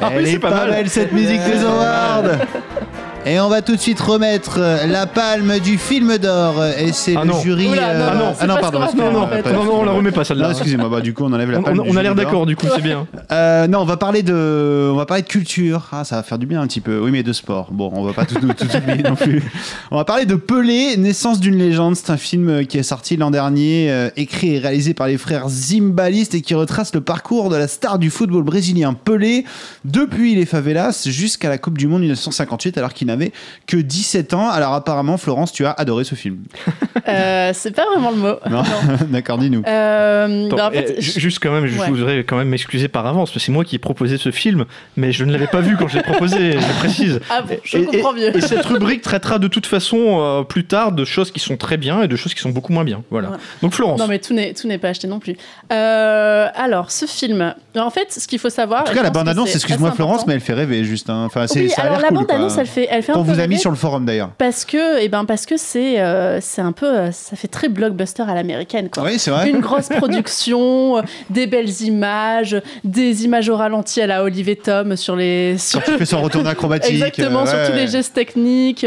Ah 0.00 0.08
oui, 0.10 0.14
Elle 0.18 0.26
c'est 0.26 0.32
est 0.34 0.38
pas 0.38 0.50
pas 0.50 0.56
mal. 0.66 0.70
belle 0.70 0.90
cette 0.90 1.12
musique 1.12 1.42
des 1.44 1.64
awards 1.64 2.22
Et 3.26 3.38
on 3.40 3.48
va 3.50 3.60
tout 3.60 3.76
de 3.76 3.80
suite 3.80 4.00
remettre 4.00 4.54
euh, 4.58 4.86
la 4.86 5.06
palme 5.06 5.58
du 5.58 5.76
film 5.76 6.16
d'or. 6.16 6.64
Et 6.78 6.92
c'est 6.92 7.14
Ah 7.14 7.24
le 7.24 7.30
non. 7.30 7.40
jury. 7.42 7.68
Oula, 7.68 7.92
non, 7.94 8.00
euh, 8.04 8.14
non, 8.14 8.34
ah 8.40 8.46
non, 8.46 8.56
pardon. 8.58 8.78
non, 8.96 9.16
en 9.22 9.28
fait. 9.28 9.42
pas- 9.42 9.52
non, 9.52 9.64
non, 9.64 9.80
on 9.80 9.84
la 9.84 9.92
remet 9.92 10.12
pas 10.12 10.24
celle-là. 10.24 10.44
Non, 10.46 10.50
excusez-moi, 10.52 10.88
bah, 10.88 11.00
du 11.02 11.12
coup, 11.12 11.24
on 11.24 11.32
enlève 11.34 11.50
la 11.50 11.58
On, 11.58 11.62
palme. 11.62 11.80
on- 11.80 11.82
du 11.84 11.90
on 11.90 11.96
a 11.96 12.02
l'air 12.02 12.14
d'accord 12.14 12.46
du 12.46 12.56
coup, 12.56 12.66
c'est 12.74 12.80
bien. 12.82 13.06
Euh, 13.30 13.66
non, 13.66 13.80
on 13.80 13.84
va 13.84 13.98
parler 13.98 14.22
de, 14.22 14.88
on 14.90 14.96
va 14.96 15.04
parler 15.04 15.22
de 15.22 15.28
culture. 15.28 15.88
Ah, 15.92 16.02
ça 16.04 16.16
va 16.16 16.22
faire 16.22 16.38
du 16.38 16.46
bien 16.46 16.62
un 16.62 16.66
petit 16.66 16.80
peu. 16.80 16.98
Oui, 16.98 17.10
mais 17.10 17.22
de 17.22 17.34
sport. 17.34 17.68
Bon, 17.72 17.90
on 17.94 18.02
va 18.02 18.14
pas 18.14 18.24
tout, 18.24 18.36
tout, 18.36 18.48
tout 18.54 18.64
oublier 18.74 19.02
non 19.02 19.16
plus. 19.16 19.42
On 19.90 19.96
va 19.96 20.04
parler 20.06 20.24
de 20.24 20.34
Pelé, 20.34 20.96
naissance 20.96 21.38
d'une 21.38 21.56
légende. 21.58 21.94
C'est 21.96 22.08
un 22.10 22.16
film 22.16 22.48
euh, 22.48 22.64
qui 22.64 22.78
est 22.78 22.82
sorti 22.82 23.18
l'an 23.18 23.30
dernier, 23.30 23.88
euh, 23.90 24.08
écrit 24.16 24.54
et 24.54 24.58
réalisé 24.58 24.94
par 24.94 25.08
les 25.08 25.18
frères 25.18 25.46
Zimbalist 25.50 26.34
et 26.34 26.40
qui 26.40 26.54
retrace 26.54 26.94
le 26.94 27.02
parcours 27.02 27.50
de 27.50 27.56
la 27.56 27.68
star 27.68 27.98
du 27.98 28.08
football 28.08 28.44
brésilien 28.44 28.94
Pelé 28.94 29.44
depuis 29.84 30.34
les 30.34 30.46
favelas 30.46 31.02
jusqu'à 31.06 31.50
la 31.50 31.58
Coupe 31.58 31.76
du 31.76 31.86
Monde 31.86 32.00
1958, 32.00 32.78
alors 32.78 32.94
qu'il 32.94 33.07
n'avait 33.08 33.32
que 33.66 33.76
17 33.76 34.34
ans. 34.34 34.48
Alors 34.48 34.72
apparemment, 34.74 35.16
Florence, 35.18 35.52
tu 35.52 35.66
as 35.66 35.72
adoré 35.72 36.04
ce 36.04 36.14
film. 36.14 36.38
Euh, 37.08 37.50
c'est 37.54 37.74
pas 37.74 37.84
vraiment 37.92 38.10
le 38.10 38.16
mot. 38.16 38.34
Non, 38.50 38.62
d'accord, 39.10 39.38
dis-nous. 39.38 39.62
Euh, 39.66 40.48
bah, 40.50 40.68
en 40.68 40.70
fait, 40.70 40.94
eh, 40.98 41.00
je- 41.02 41.18
juste 41.20 41.38
quand 41.42 41.50
même, 41.52 41.66
je 41.66 41.78
Ouais. 41.78 41.88
voudrais 41.88 42.18
quand 42.24 42.36
même 42.36 42.48
m'excuser 42.48 42.88
par 42.88 43.06
avance, 43.06 43.30
parce 43.30 43.34
que 43.34 43.40
c'est 43.44 43.52
moi 43.52 43.64
qui 43.64 43.76
ai 43.76 43.78
proposé 43.78 44.16
ce 44.18 44.30
film, 44.30 44.64
mais 44.96 45.12
je 45.12 45.24
ne 45.24 45.32
l'avais 45.32 45.46
pas 45.46 45.60
vu 45.60 45.76
quand 45.76 45.88
je 45.88 45.96
l'ai 45.96 46.02
proposé, 46.02 46.52
je 46.52 46.78
précise. 46.78 47.20
Ah 47.30 47.42
bon, 47.42 47.56
je 47.64 47.78
Et- 47.78 47.84
comprends 47.86 48.12
mieux. 48.12 48.36
Et 48.36 48.40
cette 48.40 48.64
rubrique 48.64 49.02
traitera 49.02 49.38
de 49.38 49.48
toute 49.48 49.66
façon 49.66 49.98
euh, 50.20 50.42
plus 50.42 50.64
tard 50.64 50.92
de 50.92 51.04
choses 51.04 51.30
qui 51.30 51.40
sont 51.40 51.56
très 51.56 51.76
bien 51.76 52.02
et 52.02 52.08
de 52.08 52.16
choses 52.16 52.34
qui 52.34 52.40
sont 52.40 52.50
beaucoup 52.50 52.72
moins 52.72 52.84
bien. 52.84 53.02
Voilà. 53.10 53.30
Ouais. 53.30 53.36
Donc 53.62 53.72
Florence. 53.74 53.98
Non 54.00 54.06
mais 54.06 54.18
tout 54.18 54.34
n'est 54.34 54.52
tout 54.54 54.66
n'est 54.68 54.78
pas 54.78 54.88
acheté 54.88 55.06
non 55.08 55.18
plus. 55.18 55.36
Euh, 55.72 56.46
alors 56.54 56.90
ce 56.90 57.06
film, 57.06 57.54
en 57.76 57.90
fait, 57.90 58.12
ce 58.12 58.26
qu'il 58.26 58.38
faut 58.38 58.50
savoir. 58.50 58.82
En 58.82 58.84
tout 58.84 58.94
cas, 58.94 59.02
la 59.02 59.10
bande-annonce, 59.10 59.54
excuse-moi 59.54 59.92
Florence, 59.92 60.14
important. 60.16 60.28
mais 60.28 60.34
elle 60.34 60.40
fait 60.40 60.54
rêver 60.54 60.84
juste. 60.84 61.10
hein. 61.10 61.24
Enfin, 61.26 61.46
c'est, 61.46 61.60
Oui, 61.60 61.70
ça 61.70 61.82
a 61.82 61.84
alors 61.86 61.92
l'air 61.98 62.02
la 62.02 62.08
cool, 62.08 62.16
bande 62.18 62.26
quoi. 62.26 62.34
annonce, 62.36 62.58
elle 62.58 62.66
fait, 62.66 62.88
elle 62.90 62.97
fait 63.02 63.12
Qu'on 63.12 63.20
un 63.20 63.24
peu 63.24 63.32
vous 63.32 63.40
a 63.40 63.46
mis 63.46 63.58
sur 63.58 63.70
le 63.70 63.76
forum 63.76 64.04
d'ailleurs. 64.04 64.30
parce 64.38 64.64
que, 64.64 65.00
et 65.00 65.08
ben 65.08 65.24
parce 65.24 65.46
que 65.46 65.56
c'est, 65.56 66.00
euh, 66.00 66.38
c'est 66.40 66.60
un 66.62 66.72
peu, 66.72 66.86
euh, 66.86 67.12
ça 67.12 67.36
fait 67.36 67.48
très 67.48 67.68
blockbuster 67.68 68.22
à 68.28 68.34
l'américaine 68.34 68.88
quoi. 68.90 69.02
Oui, 69.04 69.18
c'est 69.18 69.30
vrai. 69.30 69.48
Une 69.50 69.60
grosse 69.68 69.88
production, 69.88 70.98
euh, 70.98 71.02
des 71.30 71.46
belles 71.46 71.82
images, 71.82 72.60
des 72.84 73.24
images 73.24 73.48
au 73.48 73.56
ralenti 73.56 74.00
à 74.00 74.06
la 74.06 74.22
Olivier 74.24 74.56
Tom 74.56 74.96
sur 74.96 75.16
les. 75.16 75.56
Sur... 75.58 75.82
Quand 75.82 75.92
il 75.92 75.98
fait 75.98 76.04
son 76.06 76.20
retour 76.22 76.46
acrobatique. 76.46 76.92
Exactement, 76.92 77.42
euh, 77.42 77.46
sur 77.46 77.58
ouais. 77.58 77.66
tous 77.70 77.74
les 77.76 77.86
gestes 77.88 78.14
techniques. 78.14 78.86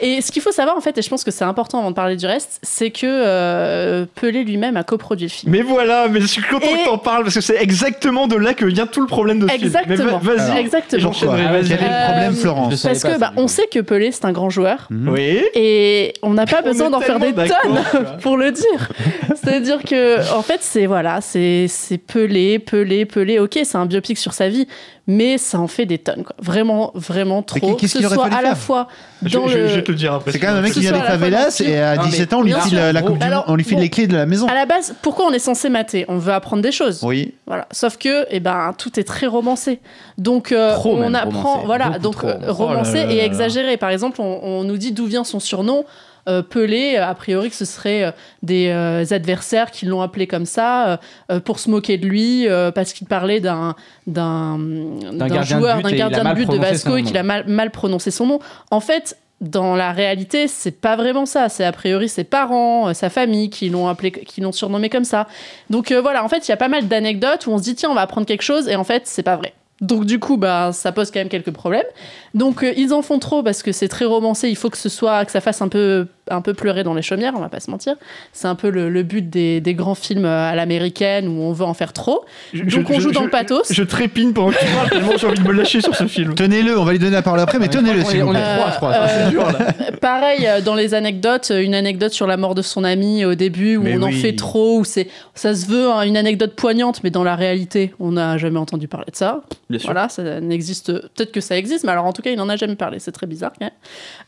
Et 0.00 0.20
ce 0.20 0.32
qu'il 0.32 0.42
faut 0.42 0.52
savoir, 0.52 0.76
en 0.76 0.80
fait, 0.80 0.96
et 0.98 1.02
je 1.02 1.08
pense 1.08 1.24
que 1.24 1.30
c'est 1.30 1.44
important 1.44 1.78
avant 1.80 1.90
de 1.90 1.94
parler 1.96 2.16
du 2.16 2.26
reste, 2.26 2.58
c'est 2.62 2.90
que 2.90 3.06
euh, 3.06 4.04
Pelé 4.20 4.44
lui-même 4.44 4.76
a 4.76 4.84
coproduit 4.84 5.26
le 5.26 5.30
film. 5.30 5.52
Mais 5.52 5.62
voilà, 5.62 6.08
mais 6.08 6.20
je 6.20 6.26
suis 6.26 6.42
content 6.42 6.66
Et- 6.66 6.78
que 6.80 6.84
t'en 6.86 6.98
parles 6.98 7.22
parce 7.24 7.34
que 7.34 7.40
c'est 7.40 7.60
exactement 7.62 8.26
de 8.26 8.36
là 8.36 8.54
que 8.54 8.64
vient 8.64 8.86
tout 8.86 9.00
le 9.00 9.06
problème 9.06 9.38
de 9.40 9.48
ce 9.48 9.52
film. 9.54 9.70
Mais 9.86 9.94
Exactement. 9.94 10.18
va- 10.18 10.34
vas-y, 10.34 10.58
Exactement. 10.58 11.02
j'enchaînerai, 11.02 11.42
vas-y. 11.44 11.68
Quel 11.68 11.78
est 11.78 11.88
le 11.88 12.06
problème, 12.10 12.34
Florence? 12.34 12.82
Parce 12.82 13.02
que 13.02 13.18
bah, 13.18 13.32
on 13.36 13.48
sait 13.52 13.66
que 13.72 13.78
Pelé 13.80 14.10
c'est 14.12 14.24
un 14.24 14.32
grand 14.32 14.50
joueur 14.50 14.86
Mhm. 14.90 15.08
Oui. 15.08 15.42
et 15.54 16.14
on 16.22 16.34
n'a 16.34 16.46
pas 16.46 16.60
On 16.64 16.68
besoin 16.68 16.90
d'en 16.90 17.00
faire 17.00 17.18
des 17.20 17.32
tonnes 17.32 17.46
pour 18.22 18.36
le 18.36 18.50
dire. 18.50 18.88
C'est-à-dire 19.36 19.82
que 19.82 20.34
en 20.34 20.42
fait 20.42 20.58
c'est 20.62 20.86
voilà 20.86 21.20
c'est 21.20 21.66
c'est 21.68 21.98
Pelé 21.98 22.58
Pelé 22.58 23.04
Pelé 23.06 23.38
ok 23.38 23.60
c'est 23.64 23.76
un 23.76 23.86
biopic 23.86 24.18
sur 24.18 24.32
sa 24.32 24.48
vie 24.48 24.66
mais 25.08 25.36
ça 25.36 25.58
en 25.58 25.66
fait 25.66 25.84
des 25.84 25.98
tonnes 25.98 26.22
quoi. 26.22 26.36
Vraiment 26.40 26.92
vraiment 26.94 27.42
trop. 27.42 27.74
qu'est-ce 27.74 27.94
que 27.94 27.98
qu'il 27.98 28.02
ce 28.02 28.06
aurait 28.06 28.14
soit 28.14 28.24
fallu 28.30 28.36
à 28.36 28.42
la 28.50 28.54
fois 28.54 28.86
Je, 29.24 29.36
dans 29.36 29.48
je- 29.48 29.58
le 29.58 29.66
je 29.68 29.80
te 29.80 29.90
le 29.90 29.96
dire 29.96 30.12
après. 30.14 30.30
C'est 30.30 30.38
quand 30.38 30.46
même 30.48 30.58
un 30.58 30.60
mec 30.62 30.72
qui 30.72 30.80
vient 30.80 30.92
des 30.92 30.98
favelas 31.00 31.60
et 31.64 31.76
à 31.80 31.96
Non, 31.96 32.02
mais 32.04 32.08
17 32.10 32.32
ans, 32.32 32.38
on 32.38 32.42
lui 32.42 32.52
file 32.52 32.78
la, 32.92 33.02
coupe 33.02 33.18
du 33.18 33.24
Alors, 33.24 33.38
monde, 33.40 33.44
on 33.48 33.56
lui 33.56 33.64
file 33.64 33.76
bon. 33.78 33.82
les 33.82 33.88
clés 33.90 34.06
de 34.06 34.14
la 34.14 34.26
maison. 34.26 34.46
à 34.46 34.54
la 34.54 34.64
base 34.64 34.94
pourquoi 35.02 35.26
on 35.26 35.32
est 35.32 35.38
censé 35.40 35.68
mater? 35.70 36.04
On 36.08 36.18
veut 36.18 36.32
apprendre 36.32 36.62
des 36.62 36.70
choses. 36.70 37.00
Oui. 37.02 37.34
Voilà. 37.48 37.66
Sauf 37.72 37.98
que, 37.98 38.26
eh 38.30 38.38
ben, 38.38 38.72
tout 38.78 38.98
est 39.00 39.02
très 39.04 39.26
romancé. 39.26 39.80
Donc, 40.18 40.52
euh, 40.52 40.76
on 40.84 41.14
apprend, 41.14 41.40
romancé. 41.54 41.66
voilà, 41.66 41.88
Beaucoup 41.98 42.00
donc 42.00 42.24
euh, 42.24 42.46
Oh 42.48 42.52
romancé 42.52 42.98
là 42.98 43.04
là 43.06 43.12
et 43.12 43.16
là. 43.16 43.24
Exagéré. 43.44 43.76
Par 43.76 43.90
exemple, 43.90 44.20
on, 44.20 44.40
on 44.42 44.64
nous 44.64 44.76
dit 44.76 44.92
d'où 44.92 45.06
vient 45.06 45.24
son 45.24 45.40
surnom. 45.40 45.84
Euh, 46.28 46.40
Pelé, 46.40 46.98
a 46.98 47.12
priori 47.16 47.50
que 47.50 47.56
ce 47.56 47.64
serait 47.64 48.04
euh, 48.04 48.10
des 48.44 48.68
euh, 48.68 49.04
adversaires 49.10 49.72
qui 49.72 49.86
l'ont 49.86 50.02
appelé 50.02 50.28
comme 50.28 50.46
ça 50.46 50.86
euh, 50.86 50.96
euh, 51.32 51.40
pour 51.40 51.58
se 51.58 51.68
moquer 51.68 51.98
de 51.98 52.06
lui 52.06 52.46
euh, 52.46 52.70
parce 52.70 52.92
qu'il 52.92 53.08
parlait 53.08 53.40
d'un 53.40 53.74
joueur, 54.06 55.82
d'un 55.82 55.90
gardien 55.90 56.22
de 56.22 56.34
but 56.34 56.48
de 56.48 56.58
Vasco 56.58 56.96
et 56.96 57.02
qu'il 57.02 57.16
a 57.16 57.24
mal, 57.24 57.48
mal 57.48 57.72
prononcé 57.72 58.12
son 58.12 58.26
nom. 58.26 58.38
En 58.70 58.78
fait, 58.78 59.18
dans 59.40 59.74
la 59.74 59.90
réalité, 59.90 60.46
c'est 60.46 60.80
pas 60.80 60.94
vraiment 60.94 61.26
ça. 61.26 61.48
C'est 61.48 61.64
a 61.64 61.72
priori 61.72 62.08
ses 62.08 62.22
parents, 62.22 62.90
euh, 62.90 62.94
sa 62.94 63.10
famille 63.10 63.50
qui 63.50 63.68
l'ont 63.68 63.88
appelé, 63.88 64.12
qui 64.12 64.40
l'ont 64.40 64.52
surnommé 64.52 64.88
comme 64.90 65.02
ça. 65.02 65.26
Donc 65.70 65.90
euh, 65.90 66.00
voilà, 66.00 66.24
en 66.24 66.28
fait, 66.28 66.46
il 66.46 66.50
y 66.50 66.54
a 66.54 66.56
pas 66.56 66.68
mal 66.68 66.86
d'anecdotes 66.86 67.48
où 67.48 67.50
on 67.50 67.58
se 67.58 67.64
dit 67.64 67.74
tiens, 67.74 67.90
on 67.90 67.94
va 67.94 68.02
apprendre 68.02 68.28
quelque 68.28 68.42
chose 68.42 68.68
et 68.68 68.76
en 68.76 68.84
fait, 68.84 69.08
c'est 69.08 69.24
pas 69.24 69.34
vrai. 69.34 69.54
Donc 69.82 70.04
du 70.06 70.20
coup, 70.20 70.36
bah, 70.36 70.70
ça 70.72 70.92
pose 70.92 71.10
quand 71.10 71.18
même 71.18 71.28
quelques 71.28 71.50
problèmes. 71.50 71.84
Donc 72.34 72.62
euh, 72.62 72.72
ils 72.76 72.94
en 72.94 73.02
font 73.02 73.18
trop 73.18 73.42
parce 73.42 73.62
que 73.62 73.72
c'est 73.72 73.88
très 73.88 74.04
romancé. 74.04 74.48
Il 74.48 74.56
faut 74.56 74.70
que 74.70 74.78
ce 74.78 74.88
soit, 74.88 75.24
que 75.24 75.32
ça 75.32 75.40
fasse 75.40 75.60
un 75.60 75.68
peu, 75.68 76.06
un 76.30 76.40
peu 76.40 76.54
pleurer 76.54 76.84
dans 76.84 76.94
les 76.94 77.02
chaumières. 77.02 77.32
On 77.36 77.40
va 77.40 77.48
pas 77.48 77.60
se 77.60 77.70
mentir. 77.70 77.94
C'est 78.32 78.46
un 78.48 78.54
peu 78.54 78.70
le, 78.70 78.88
le 78.90 79.02
but 79.02 79.28
des, 79.28 79.60
des 79.60 79.74
grands 79.74 79.94
films 79.94 80.24
à 80.24 80.54
l'américaine 80.54 81.26
où 81.28 81.42
on 81.42 81.52
veut 81.52 81.64
en 81.64 81.74
faire 81.74 81.92
trop. 81.92 82.24
Je- 82.52 82.62
Donc 82.62 82.70
je- 82.88 82.94
on 82.94 83.00
joue 83.00 83.08
je- 83.10 83.14
dans 83.14 83.24
le 83.24 83.30
pathos. 83.30 83.72
Je 83.72 83.82
trépigne 83.82 84.32
pendant 84.32 84.50
que 84.50 84.58
tu 84.58 84.66
parles 84.74 84.90
tellement 84.90 85.16
j'ai 85.16 85.26
envie 85.26 85.40
de 85.42 85.46
me 85.48 85.52
lâcher 85.52 85.80
sur 85.80 85.94
ce 85.96 86.06
film. 86.06 86.34
Tenez-le, 86.34 86.78
on 86.78 86.84
va 86.84 86.92
lui 86.92 86.98
donner 86.98 87.12
la 87.12 87.22
parole 87.22 87.40
après, 87.40 87.58
mais 87.58 87.68
tenez-le 87.68 88.02
on 88.02 88.28
on 88.28 88.34
est 88.34 88.56
trois, 88.56 88.70
je 88.70 88.76
crois. 88.76 88.90
Euh, 88.92 89.06
ça, 89.08 89.24
c'est 89.24 89.30
dur, 89.30 89.44
là. 89.50 89.72
Pareil 90.00 90.46
euh, 90.46 90.60
dans 90.60 90.74
les 90.74 90.94
anecdotes, 90.94 91.50
euh, 91.50 91.62
une 91.62 91.74
anecdote 91.74 92.12
sur 92.12 92.26
la 92.26 92.36
mort 92.36 92.54
de 92.54 92.62
son 92.62 92.84
ami 92.84 93.24
au 93.24 93.34
début 93.34 93.76
où 93.76 93.82
Mais 93.82 93.96
on 93.96 94.02
en 94.02 94.10
fait 94.12 94.34
trop, 94.34 94.78
où 94.78 94.84
c'est 94.84 95.08
ça 95.34 95.54
se 95.54 95.66
veut 95.66 95.90
hein, 95.90 96.02
une 96.02 96.16
anecdote 96.16 96.54
poignante, 96.54 97.00
mais 97.04 97.10
dans 97.10 97.24
la 97.24 97.34
réalité, 97.36 97.94
on 98.00 98.12
n'a 98.12 98.38
jamais 98.38 98.58
entendu 98.58 98.86
parler 98.88 99.10
de 99.10 99.16
ça. 99.16 99.42
Bien 99.70 99.78
sûr. 99.78 99.88
Voilà, 99.92 100.08
ça 100.08 100.40
n'existe. 100.40 100.92
Peut-être 100.92 101.32
que 101.32 101.40
ça 101.40 101.56
existe, 101.56 101.84
mais 101.84 101.92
alors 101.92 102.04
en 102.04 102.12
tout 102.12 102.22
cas, 102.22 102.30
il 102.30 102.36
n'en 102.36 102.48
a 102.48 102.56
jamais 102.56 102.76
parlé. 102.76 102.98
C'est 102.98 103.12
très 103.12 103.26
bizarre. 103.26 103.52
quand 103.58 103.64
même. 103.66 103.72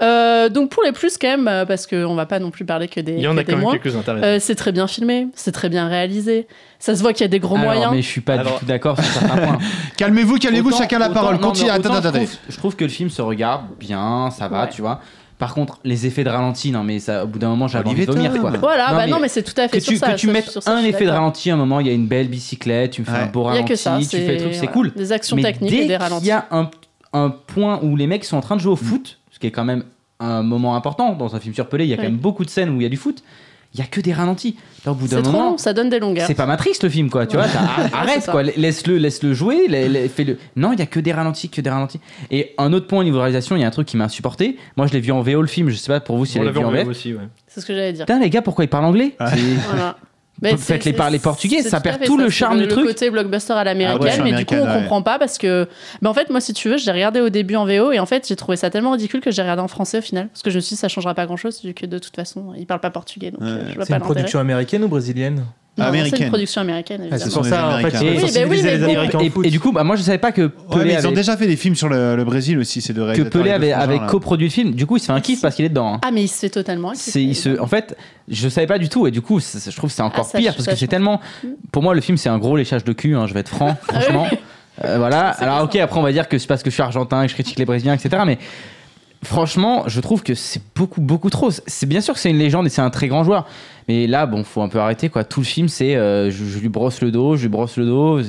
Euh, 0.02 0.48
donc 0.48 0.70
pour 0.70 0.82
les 0.82 0.92
plus 0.92 1.18
quand 1.18 1.28
même, 1.28 1.48
euh, 1.48 1.64
parce 1.86 2.04
qu'on 2.04 2.14
va 2.14 2.26
pas 2.26 2.38
non 2.38 2.50
plus 2.50 2.64
parler 2.64 2.88
que 2.88 3.00
des, 3.00 3.12
Il 3.12 3.20
y 3.20 3.26
en 3.28 3.34
que 3.34 3.40
a 3.40 3.42
des 3.42 3.44
quand 3.52 3.52
même 3.58 3.60
moins. 3.62 3.72
quelques 3.78 3.96
intéressants. 3.96 4.26
Euh, 4.26 4.38
c'est 4.40 4.54
très 4.54 4.72
bien 4.72 4.86
filmé, 4.86 5.28
c'est 5.34 5.52
très 5.52 5.68
bien 5.68 5.88
réalisé. 5.88 6.46
Ça 6.78 6.94
se 6.94 7.02
voit 7.02 7.12
qu'il 7.12 7.22
y 7.22 7.24
a 7.24 7.28
des 7.28 7.40
gros 7.40 7.56
Alors, 7.56 7.66
moyens. 7.66 7.92
mais 7.92 8.02
je 8.02 8.08
suis 8.08 8.20
pas 8.20 8.34
Alors- 8.34 8.54
du 8.54 8.58
tout 8.60 8.64
d'accord 8.66 8.96
sur 9.02 9.04
certains 9.12 9.36
points. 9.36 9.58
Calmez-vous, 9.96 10.38
calmez-vous, 10.38 10.72
chacun 10.72 10.98
la 10.98 11.10
parole. 11.10 11.38
Continue. 11.38 11.70
Attends, 11.70 11.92
attends, 11.94 12.02
je 12.02 12.08
attends. 12.08 12.18
trouve, 12.18 12.36
je 12.48 12.56
trouve 12.56 12.76
que 12.76 12.84
le 12.84 12.90
film 12.90 13.10
se 13.10 13.22
regarde 13.22 13.62
bien, 13.78 14.30
ça 14.30 14.48
va, 14.48 14.64
Ouais. 14.64 14.68
tu 14.70 14.82
vois. 14.82 15.00
Par 15.38 15.52
contre, 15.54 15.78
les 15.84 16.06
effets 16.06 16.22
de 16.24 16.30
ralenti, 16.30 16.70
non 16.70 16.84
mais 16.84 17.00
ça, 17.00 17.24
au 17.24 17.26
bout 17.26 17.38
d'un 17.40 17.48
moment, 17.48 17.66
j'avais 17.68 17.88
envie 17.88 18.06
de 18.06 18.12
vomir 18.12 18.32
quoi. 18.40 18.50
Voilà, 18.52 18.90
Non, 18.90 18.96
bah 18.96 19.02
mais 19.06 19.10
non, 19.10 19.18
mais 19.20 19.28
c'est 19.28 19.42
tout 19.42 19.60
à 19.60 19.66
fait 19.68 19.78
Que 19.78 19.82
sur 19.82 19.92
tu, 19.94 19.98
ça. 19.98 20.12
que 20.12 20.16
tu 20.18 20.28
mettes 20.28 20.48
ça, 20.60 20.72
un 20.76 20.84
effet 20.84 21.04
de 21.04 21.10
ralenti, 21.10 21.50
à 21.50 21.54
un 21.54 21.56
moment, 21.56 21.80
il 21.80 21.86
y 21.88 21.90
a 21.90 21.92
une 21.92 22.06
belle 22.06 22.28
bicyclette, 22.28 22.92
tu 22.92 23.00
me 23.00 23.06
fais 23.06 23.12
Ouais. 23.12 23.18
un 23.18 23.26
beau 23.26 23.42
Il 23.42 23.46
ralenti, 23.48 23.64
que 23.68 23.74
ça. 23.76 23.98
tu 23.98 24.04
fais 24.06 24.32
le 24.34 24.36
truc, 24.38 24.52
c'est 24.52 24.58
voilà, 24.60 24.72
cool. 24.72 24.92
Des 24.94 25.10
actions 25.12 25.36
Mais 25.36 25.42
techniques 25.42 25.70
dès 25.72 25.76
et 25.78 25.80
des 25.82 25.86
qu'il 25.88 25.96
ralentis. 25.96 26.26
y 26.26 26.30
a 26.30 26.46
un, 26.52 26.70
un 27.12 27.30
point 27.30 27.80
où 27.82 27.96
les 27.96 28.06
mecs 28.06 28.24
sont 28.24 28.36
en 28.36 28.40
train 28.40 28.54
de 28.56 28.60
jouer 28.60 28.72
au 28.72 28.76
foot, 28.76 29.18
ce 29.32 29.38
qui 29.40 29.48
est 29.48 29.50
quand 29.50 29.64
même 29.64 29.82
un 30.20 30.42
moment 30.42 30.76
important 30.76 31.14
dans 31.14 31.34
un 31.36 31.40
film 31.40 31.54
sur 31.54 31.68
Pelé, 31.68 31.84
il 31.84 31.90
y 31.90 31.94
a 31.94 31.96
quand 31.96 32.02
même 32.02 32.16
beaucoup 32.16 32.44
de 32.44 32.50
scènes 32.50 32.70
où 32.70 32.76
il 32.80 32.82
y 32.82 32.86
a 32.86 32.88
du 32.88 32.96
foot. 32.96 33.22
il 33.74 33.80
y 33.80 33.82
a 33.82 33.86
que 33.86 34.00
des 34.00 34.12
ralentis. 34.12 34.56
Là, 34.86 34.92
au 34.92 34.94
bout 34.94 35.08
d'un 35.08 35.20
moment, 35.22 35.50
long, 35.50 35.58
ça 35.58 35.72
donne 35.72 35.88
des 35.90 35.98
longueurs. 35.98 36.26
c'est 36.26 36.34
pas 36.34 36.46
Matrix 36.46 36.74
le 36.82 36.88
film, 36.88 37.10
quoi. 37.10 37.26
Tu 37.26 37.36
vois, 37.36 37.46
arrête, 37.92 38.24
quoi. 38.26 38.42
Laisse-le, 38.42 38.98
laisse-le 38.98 39.34
jouer. 39.34 39.66
fais-le. 40.14 40.38
Non, 40.56 40.72
il 40.72 40.78
y 40.78 40.82
a 40.82 40.86
que 40.86 41.00
des 41.00 41.12
ralentis, 41.12 41.48
que 41.48 41.60
des 41.60 41.70
ralentis. 41.70 42.00
Et 42.30 42.54
un 42.58 42.72
autre 42.72 42.86
point 42.86 43.00
au 43.00 43.04
niveau 43.04 43.18
réalisation, 43.18 43.56
il 43.56 43.62
y 43.62 43.64
a 43.64 43.66
un 43.66 43.70
truc 43.72 43.88
qui 43.88 43.96
m'a 43.96 44.04
insupporté. 44.04 44.56
Moi, 44.76 44.86
je 44.86 44.92
l'ai 44.92 45.00
vu 45.00 45.10
en 45.10 45.22
VO 45.22 45.40
le 45.40 45.48
film. 45.48 45.68
Je 45.70 45.76
sais 45.76 45.92
pas 45.92 46.00
pour 46.00 46.16
vous 46.16 46.26
si 46.26 46.38
On 46.38 46.42
vous 46.42 46.46
l'avait 46.46 46.60
l'avez 46.60 46.72
vu 46.72 46.74
en 46.74 46.78
VF. 46.78 46.84
VO 46.84 46.90
aussi, 46.90 47.14
ouais. 47.14 47.28
C'est 47.48 47.60
ce 47.60 47.66
que 47.66 47.74
j'allais 47.74 47.92
dire. 47.92 48.06
Putain, 48.06 48.20
les 48.20 48.30
gars, 48.30 48.42
pourquoi 48.42 48.64
ils 48.64 48.68
parlent 48.68 48.84
anglais? 48.84 49.16
Voilà. 49.18 49.96
Mais 50.44 50.56
Faites-les 50.56 50.92
parler 50.92 51.18
portugais, 51.18 51.62
ça 51.62 51.80
perd 51.80 52.04
tout 52.04 52.16
le 52.16 52.28
charme 52.30 52.58
du 52.58 52.64
le 52.64 52.68
truc. 52.70 52.86
côté 52.86 53.10
blockbuster 53.10 53.54
à 53.54 53.64
l'américaine, 53.64 54.10
Ah 54.20 54.22
ouais, 54.22 54.30
mais 54.30 54.36
du 54.36 54.46
coup 54.46 54.54
on 54.54 54.66
ouais. 54.66 54.74
comprend 54.80 55.02
pas 55.02 55.18
parce 55.18 55.38
que. 55.38 55.66
Mais 56.02 56.08
en 56.08 56.14
fait, 56.14 56.30
moi, 56.30 56.40
si 56.40 56.52
tu 56.52 56.68
veux, 56.68 56.76
j'ai 56.76 56.92
regardé 56.92 57.20
au 57.20 57.30
début 57.30 57.56
en 57.56 57.64
VO 57.66 57.90
et 57.92 57.98
en 57.98 58.06
fait, 58.06 58.26
j'ai 58.28 58.36
trouvé 58.36 58.56
ça 58.56 58.70
tellement 58.70 58.92
ridicule 58.92 59.20
que 59.20 59.30
j'ai 59.30 59.42
regardé 59.42 59.62
en 59.62 59.68
français 59.68 59.98
au 59.98 60.02
final. 60.02 60.28
Parce 60.28 60.42
que 60.42 60.50
je 60.50 60.56
me 60.56 60.60
suis 60.60 60.74
dit, 60.74 60.80
ça 60.80 60.88
changera 60.88 61.14
pas 61.14 61.26
grand 61.26 61.36
chose 61.36 61.60
vu 61.64 61.74
que 61.74 61.86
de 61.86 61.98
toute 61.98 62.14
façon, 62.14 62.52
ils 62.56 62.66
parlent 62.66 62.80
pas 62.80 62.90
portugais. 62.90 63.30
Donc 63.30 63.42
euh, 63.42 63.64
je 63.70 63.74
vois 63.74 63.84
C'est 63.84 63.92
pas 63.92 63.96
une 63.98 64.02
production 64.02 64.38
américaine 64.38 64.84
ou 64.84 64.88
brésilienne? 64.88 65.44
Non, 65.76 65.84
C'est 65.86 65.88
Américaine. 65.88 66.22
une 66.22 66.28
production 66.28 66.60
américaine. 66.60 67.08
Ah, 67.10 67.18
c'est 67.18 67.32
pour 67.32 67.44
ça, 67.44 67.66
en 67.66 67.70
fait, 67.70 67.96
Américains. 67.96 67.98
ils 68.02 68.10
Oui, 68.10 68.16
ont 68.18 68.26
bah 68.26 68.40
oui, 68.48 68.62
les. 68.62 68.68
Américains 68.84 69.18
Et, 69.18 69.32
et 69.48 69.50
du 69.50 69.58
coup, 69.58 69.72
bah, 69.72 69.82
moi, 69.82 69.96
je 69.96 70.02
savais 70.02 70.18
pas 70.18 70.30
que 70.30 70.42
Ouais, 70.42 70.50
Pelé 70.70 70.84
mais 70.84 70.92
ils 70.92 70.98
ont 70.98 71.06
avait, 71.08 71.16
déjà 71.16 71.36
fait 71.36 71.48
des 71.48 71.56
films 71.56 71.74
sur 71.74 71.88
le, 71.88 72.14
le 72.14 72.24
Brésil 72.24 72.58
aussi, 72.60 72.80
ces 72.80 72.92
deux 72.92 73.12
que. 73.12 73.22
Pelé 73.22 73.50
avait, 73.50 73.74
coproduit 74.08 74.46
le 74.46 74.52
film. 74.52 74.70
Du 74.72 74.86
coup, 74.86 74.98
il 74.98 75.00
se 75.00 75.06
fait 75.06 75.12
un 75.12 75.20
kiff 75.20 75.40
parce 75.40 75.56
qu'il 75.56 75.64
est 75.64 75.68
dedans. 75.70 75.94
hein. 75.94 76.00
Ah, 76.04 76.10
mais 76.12 76.22
il 76.22 76.28
se 76.28 76.38
fait 76.38 76.48
totalement. 76.50 76.92
C'est, 76.94 77.22
il 77.24 77.34
se, 77.34 77.58
en 77.60 77.66
fait, 77.66 77.96
je 78.28 78.48
savais 78.48 78.68
pas 78.68 78.78
du 78.78 78.88
tout 78.88 79.08
et 79.08 79.10
du 79.10 79.20
coup, 79.20 79.40
c'est- 79.40 79.68
je 79.68 79.76
trouve 79.76 79.90
que 79.90 79.96
c'est 79.96 80.02
encore 80.02 80.26
Ah, 80.28 80.32
ça, 80.32 80.38
pire 80.38 80.52
parce 80.54 80.64
ça, 80.64 80.72
que 80.72 80.78
c'est 80.78 80.86
tellement. 80.86 81.20
Pour 81.72 81.82
moi, 81.82 81.92
le 81.94 82.00
film 82.00 82.18
c'est 82.18 82.28
un 82.28 82.38
gros 82.38 82.56
léchage 82.56 82.84
de 82.84 82.92
cul. 82.92 83.16
hein, 83.16 83.26
je 83.26 83.34
vais 83.34 83.40
être 83.40 83.48
franc, 83.48 83.76
franchement. 83.82 84.28
Euh, 84.84 84.98
voilà. 84.98 85.34
C'est 85.38 85.44
Alors 85.44 85.62
ok, 85.64 85.74
après 85.76 85.98
on 85.98 86.02
va 86.04 86.12
dire 86.12 86.28
que 86.28 86.38
c'est 86.38 86.46
parce 86.46 86.62
que 86.62 86.70
je 86.70 86.74
suis 86.74 86.82
argentin 86.82 87.22
et 87.22 87.26
que 87.26 87.30
je 87.30 87.34
critique 87.34 87.58
les 87.58 87.64
Brésiliens, 87.64 87.94
etc. 87.94 88.22
Mais 88.26 88.38
franchement, 89.24 89.84
je 89.86 90.00
trouve 90.00 90.22
que 90.22 90.34
c'est 90.34 90.62
beaucoup, 90.74 91.00
beaucoup 91.00 91.30
trop. 91.30 91.50
C'est 91.50 91.86
bien 91.86 92.00
sûr 92.00 92.14
que 92.14 92.20
c'est 92.20 92.30
une 92.30 92.38
légende 92.38 92.66
et 92.66 92.70
c'est 92.70 92.82
un 92.82 92.90
très 92.90 93.08
grand 93.08 93.24
joueur. 93.24 93.46
Mais 93.88 94.06
là, 94.06 94.26
bon, 94.26 94.44
faut 94.44 94.62
un 94.62 94.68
peu 94.68 94.78
arrêter 94.78 95.08
quoi. 95.08 95.24
Tout 95.24 95.40
le 95.40 95.46
film, 95.46 95.68
c'est 95.68 95.96
euh, 95.96 96.30
je, 96.30 96.44
je 96.44 96.58
lui 96.58 96.68
brosse 96.68 97.00
le 97.02 97.10
dos, 97.10 97.36
je 97.36 97.42
lui 97.42 97.48
brosse 97.48 97.76
le 97.76 97.86
dos. 97.86 98.20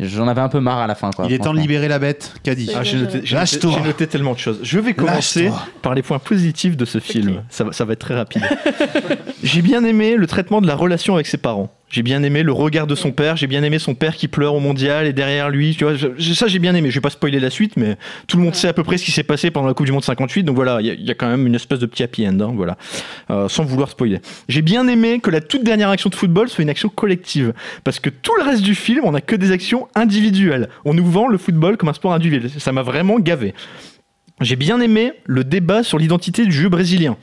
J'en 0.00 0.26
avais 0.28 0.40
un 0.40 0.48
peu 0.48 0.60
marre 0.60 0.78
à 0.78 0.86
la 0.86 0.94
fin 0.94 1.10
quoi. 1.10 1.26
Il 1.28 1.32
est 1.32 1.38
temps 1.38 1.54
de 1.54 1.58
libérer 1.60 1.88
la 1.88 1.98
bête, 1.98 2.32
qu'a 2.42 2.54
dit 2.54 2.70
Ah, 2.74 2.82
j'ai 2.82 2.96
noté, 2.98 3.12
j'ai 3.12 3.18
noté- 3.20 3.34
Lâche-toi. 3.34 3.72
j'ai 3.78 3.86
noté 3.86 4.06
tellement 4.06 4.32
de 4.34 4.38
choses. 4.38 4.60
Je 4.62 4.78
vais 4.78 4.94
commencer 4.94 5.50
par 5.82 5.94
les 5.94 6.02
points 6.02 6.18
positifs 6.18 6.76
de 6.76 6.84
ce 6.84 6.98
film. 6.98 7.42
Ça, 7.50 7.64
va- 7.64 7.72
ça 7.72 7.84
va 7.84 7.92
être 7.92 8.00
très 8.00 8.14
rapide. 8.14 8.42
j'ai 9.42 9.62
bien 9.62 9.84
aimé 9.84 10.16
le 10.16 10.26
traitement 10.26 10.60
de 10.60 10.66
la 10.66 10.74
relation 10.74 11.14
avec 11.14 11.26
ses 11.26 11.38
parents. 11.38 11.72
J'ai 11.92 12.04
bien 12.04 12.22
aimé 12.22 12.44
le 12.44 12.52
regard 12.52 12.86
de 12.86 12.94
son 12.94 13.10
père. 13.10 13.36
J'ai 13.36 13.48
bien 13.48 13.64
aimé 13.64 13.80
son 13.80 13.96
père 13.96 14.14
qui 14.14 14.28
pleure 14.28 14.54
au 14.54 14.60
mondial 14.60 15.06
et 15.08 15.12
derrière 15.12 15.50
lui. 15.50 15.74
Tu 15.74 15.82
vois, 15.82 15.94
je- 15.96 16.34
ça 16.34 16.46
j'ai 16.46 16.60
bien 16.60 16.72
aimé. 16.76 16.88
Je 16.90 16.94
vais 16.94 17.00
pas 17.00 17.10
spoiler 17.10 17.40
la 17.40 17.50
suite, 17.50 17.76
mais 17.76 17.96
tout 18.28 18.36
le 18.36 18.44
monde 18.44 18.54
sait 18.54 18.68
à 18.68 18.72
peu 18.72 18.84
près 18.84 18.96
ce 18.96 19.04
qui 19.04 19.10
s'est 19.10 19.24
passé 19.24 19.50
pendant 19.50 19.66
la 19.66 19.74
Coupe 19.74 19.86
du 19.86 19.92
Monde 19.92 20.04
58. 20.04 20.44
Donc 20.44 20.54
voilà, 20.54 20.80
il 20.80 20.86
y, 20.86 20.90
a- 20.90 20.94
il 20.94 21.02
y 21.04 21.10
a 21.10 21.14
quand 21.14 21.26
même 21.28 21.48
une 21.48 21.54
espèce 21.56 21.80
de 21.80 21.86
petit 21.86 22.04
happy 22.04 22.28
end. 22.28 22.38
hein, 22.40 22.52
voilà, 22.54 22.76
Euh, 23.30 23.48
sans 23.48 23.64
vouloir 23.64 23.88
spoiler. 23.90 24.20
J'ai 24.48 24.62
bien 24.62 24.86
aimé 24.86 25.18
que 25.18 25.30
la 25.30 25.40
toute 25.40 25.64
dernière 25.64 25.88
action 25.90 26.10
de 26.10 26.14
football 26.14 26.48
soit 26.48 26.62
une 26.62 26.70
action 26.70 26.88
collective, 26.90 27.52
parce 27.82 27.98
que 27.98 28.08
tout 28.08 28.36
le 28.38 28.44
reste 28.44 28.62
du 28.62 28.76
film, 28.76 29.00
on 29.02 29.14
a 29.14 29.20
que 29.20 29.34
des 29.34 29.50
actions 29.50 29.88
individuelles. 29.94 30.68
On 30.84 30.94
nous 30.94 31.04
vend 31.06 31.28
le 31.28 31.38
football 31.38 31.76
comme 31.76 31.88
un 31.88 31.94
sport 31.94 32.12
individuel. 32.12 32.50
Ça 32.58 32.72
m'a 32.72 32.82
vraiment 32.82 33.18
gavé. 33.18 33.54
J'ai 34.40 34.56
bien 34.56 34.80
aimé 34.80 35.12
le 35.26 35.44
débat 35.44 35.82
sur 35.82 35.98
l'identité 35.98 36.44
du 36.46 36.52
jeu 36.52 36.68
brésilien. 36.68 37.16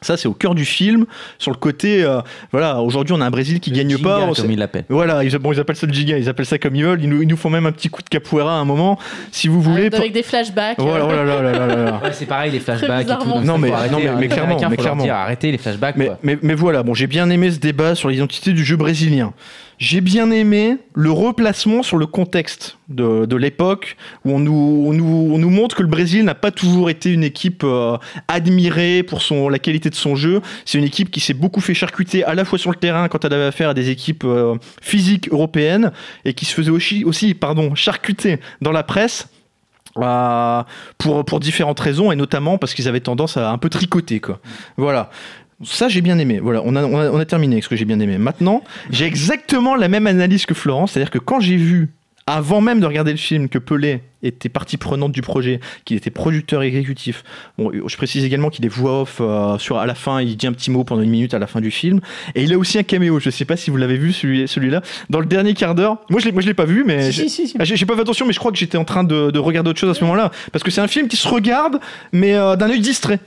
Ça, 0.00 0.16
c'est 0.16 0.28
au 0.28 0.32
cœur 0.32 0.54
du 0.54 0.64
film, 0.64 1.06
sur 1.38 1.50
le 1.50 1.56
côté, 1.56 2.04
euh, 2.04 2.20
voilà, 2.52 2.80
aujourd'hui 2.82 3.14
on 3.14 3.20
a 3.20 3.24
un 3.26 3.30
Brésil 3.32 3.58
qui 3.58 3.70
Le 3.70 3.76
gagne 3.78 3.96
Ginga, 3.96 4.02
pas. 4.08 4.24
comme 4.26 4.34
sait- 4.36 4.46
il 4.48 4.56
l'appelle. 4.56 4.84
Voilà, 4.88 5.24
ils, 5.24 5.36
bon, 5.38 5.52
ils 5.52 5.58
appellent 5.58 5.74
ça 5.74 5.88
le 5.88 5.92
giga, 5.92 6.16
ils 6.16 6.28
appellent 6.28 6.46
ça 6.46 6.56
comme 6.56 6.76
ils 6.76 6.84
veulent. 6.84 7.02
Ils 7.02 7.08
nous, 7.08 7.20
ils 7.22 7.26
nous 7.26 7.36
font 7.36 7.50
même 7.50 7.66
un 7.66 7.72
petit 7.72 7.88
coup 7.88 8.00
de 8.00 8.08
capoeira 8.08 8.52
à 8.52 8.60
un 8.60 8.64
moment, 8.64 8.96
si 9.32 9.48
vous 9.48 9.60
voulez. 9.60 9.78
Avec, 9.80 9.90
pour- 9.90 10.00
avec 10.00 10.12
des 10.12 10.22
flashbacks. 10.22 10.78
Voilà, 10.78 11.04
voilà, 11.04 11.24
là, 11.24 11.42
là, 11.42 11.50
là, 11.52 11.66
là, 11.66 11.76
là. 11.84 12.00
Ouais, 12.04 12.12
c'est 12.12 12.26
pareil 12.26 12.52
les 12.52 12.60
flashbacks 12.60 13.08
et 13.08 13.24
tout. 13.24 13.40
Non, 13.42 13.58
mais- 13.58 13.72
arrêter, 13.72 13.92
non, 13.92 13.98
mais- 13.98 14.06
hein, 14.06 14.16
mais 14.20 14.28
clairement, 14.28 14.56
mais 14.96 15.02
dire, 15.02 15.14
arrêtez 15.16 15.50
les 15.50 15.58
flashbacks. 15.58 15.96
Mais, 15.96 16.06
quoi. 16.06 16.18
mais, 16.22 16.38
mais 16.42 16.54
voilà, 16.54 16.84
bon, 16.84 16.94
j'ai 16.94 17.08
bien 17.08 17.28
aimé 17.30 17.50
ce 17.50 17.58
débat 17.58 17.96
sur 17.96 18.08
l'identité 18.08 18.52
du 18.52 18.64
jeu 18.64 18.76
brésilien. 18.76 19.32
J'ai 19.78 20.00
bien 20.00 20.32
aimé 20.32 20.78
le 20.94 21.12
replacement 21.12 21.84
sur 21.84 21.98
le 21.98 22.06
contexte 22.06 22.78
de, 22.88 23.26
de 23.26 23.36
l'époque 23.36 23.96
où 24.24 24.32
on 24.32 24.40
nous, 24.40 24.84
on, 24.88 24.92
nous, 24.92 25.30
on 25.32 25.38
nous 25.38 25.50
montre 25.50 25.76
que 25.76 25.82
le 25.82 25.88
Brésil 25.88 26.24
n'a 26.24 26.34
pas 26.34 26.50
toujours 26.50 26.90
été 26.90 27.12
une 27.12 27.22
équipe 27.22 27.62
euh, 27.62 27.96
admirée 28.26 29.04
pour 29.04 29.22
son, 29.22 29.48
la 29.48 29.60
qualité 29.60 29.88
de 29.88 29.94
son 29.94 30.16
jeu. 30.16 30.40
C'est 30.64 30.78
une 30.78 30.84
équipe 30.84 31.12
qui 31.12 31.20
s'est 31.20 31.32
beaucoup 31.32 31.60
fait 31.60 31.74
charcuter 31.74 32.24
à 32.24 32.34
la 32.34 32.44
fois 32.44 32.58
sur 32.58 32.70
le 32.70 32.76
terrain 32.76 33.06
quand 33.06 33.24
elle 33.24 33.32
avait 33.32 33.44
affaire 33.44 33.68
à 33.68 33.74
des 33.74 33.88
équipes 33.90 34.24
euh, 34.24 34.56
physiques 34.82 35.28
européennes 35.30 35.92
et 36.24 36.34
qui 36.34 36.44
se 36.44 36.54
faisait 36.54 36.72
aussi, 36.72 37.04
aussi 37.04 37.34
pardon, 37.34 37.76
charcuter 37.76 38.40
dans 38.60 38.72
la 38.72 38.82
presse. 38.82 39.28
euh, 39.96 40.62
pour, 40.98 41.24
pour 41.24 41.40
différentes 41.40 41.80
raisons 41.80 42.12
et 42.12 42.16
notamment 42.16 42.58
parce 42.58 42.74
qu'ils 42.74 42.88
avaient 42.88 43.00
tendance 43.00 43.36
à 43.36 43.50
un 43.50 43.58
peu 43.58 43.68
tricoter 43.68 44.20
quoi. 44.20 44.38
Voilà. 44.76 45.10
Ça, 45.64 45.88
j'ai 45.88 46.02
bien 46.02 46.18
aimé. 46.18 46.38
Voilà, 46.38 46.62
on 46.64 46.76
a, 46.76 46.84
on 46.84 47.18
a, 47.18 47.24
terminé 47.24 47.54
avec 47.54 47.64
ce 47.64 47.68
que 47.68 47.76
j'ai 47.76 47.84
bien 47.84 47.98
aimé. 47.98 48.16
Maintenant, 48.18 48.62
j'ai 48.90 49.06
exactement 49.06 49.74
la 49.74 49.88
même 49.88 50.06
analyse 50.06 50.46
que 50.46 50.54
Florence, 50.54 50.92
c'est-à-dire 50.92 51.10
que 51.10 51.18
quand 51.18 51.40
j'ai 51.40 51.56
vu, 51.56 51.90
avant 52.26 52.60
même 52.60 52.78
de 52.78 52.86
regarder 52.86 53.10
le 53.10 53.18
film, 53.18 53.48
que 53.48 53.58
Pelé 53.58 54.02
était 54.22 54.48
partie 54.48 54.76
prenante 54.76 55.12
du 55.12 55.22
projet, 55.22 55.60
qu'il 55.84 55.96
était 55.96 56.10
producteur 56.10 56.62
exécutif. 56.62 57.22
Bon, 57.56 57.70
je 57.86 57.96
précise 57.96 58.24
également 58.24 58.50
qu'il 58.50 58.64
est 58.64 58.68
voix 58.68 59.02
off 59.02 59.18
euh, 59.20 59.58
sur 59.58 59.78
à 59.78 59.86
la 59.86 59.94
fin, 59.94 60.20
il 60.20 60.36
dit 60.36 60.46
un 60.46 60.52
petit 60.52 60.70
mot 60.70 60.82
pendant 60.84 61.02
une 61.02 61.10
minute 61.10 61.34
à 61.34 61.38
la 61.38 61.46
fin 61.46 61.60
du 61.60 61.70
film, 61.70 62.00
et 62.34 62.42
il 62.42 62.52
a 62.52 62.58
aussi 62.58 62.78
un 62.78 62.82
caméo. 62.82 63.20
Je 63.20 63.30
sais 63.30 63.44
pas 63.44 63.56
si 63.56 63.70
vous 63.70 63.76
l'avez 63.76 63.96
vu 63.96 64.12
celui, 64.12 64.48
celui-là 64.48 64.82
dans 65.10 65.20
le 65.20 65.26
dernier 65.26 65.54
quart 65.54 65.74
d'heure. 65.74 65.98
Moi, 66.10 66.20
je 66.20 66.26
l'ai, 66.26 66.32
moi, 66.32 66.42
je 66.42 66.46
l'ai 66.48 66.54
pas 66.54 66.64
vu, 66.64 66.84
mais 66.86 67.12
j'ai, 67.12 67.26
ah, 67.58 67.64
j'ai- 67.64 67.76
j'ai 67.76 67.86
pas 67.86 67.94
fait 67.94 68.00
attention, 68.02 68.26
mais 68.26 68.32
je 68.32 68.38
crois 68.38 68.50
que 68.50 68.58
j'étais 68.58 68.78
en 68.78 68.84
train 68.84 69.04
de, 69.04 69.30
de 69.30 69.38
regarder 69.38 69.70
autre 69.70 69.78
chose 69.78 69.90
à 69.90 69.94
ce 69.94 70.02
moment-là, 70.04 70.30
parce 70.52 70.64
que 70.64 70.70
c'est 70.70 70.80
un 70.80 70.88
film 70.88 71.08
qui 71.08 71.16
se 71.16 71.28
regarde, 71.28 71.78
mais 72.12 72.34
euh, 72.34 72.56
d'un 72.56 72.70
œil 72.70 72.80
distrait. 72.80 73.20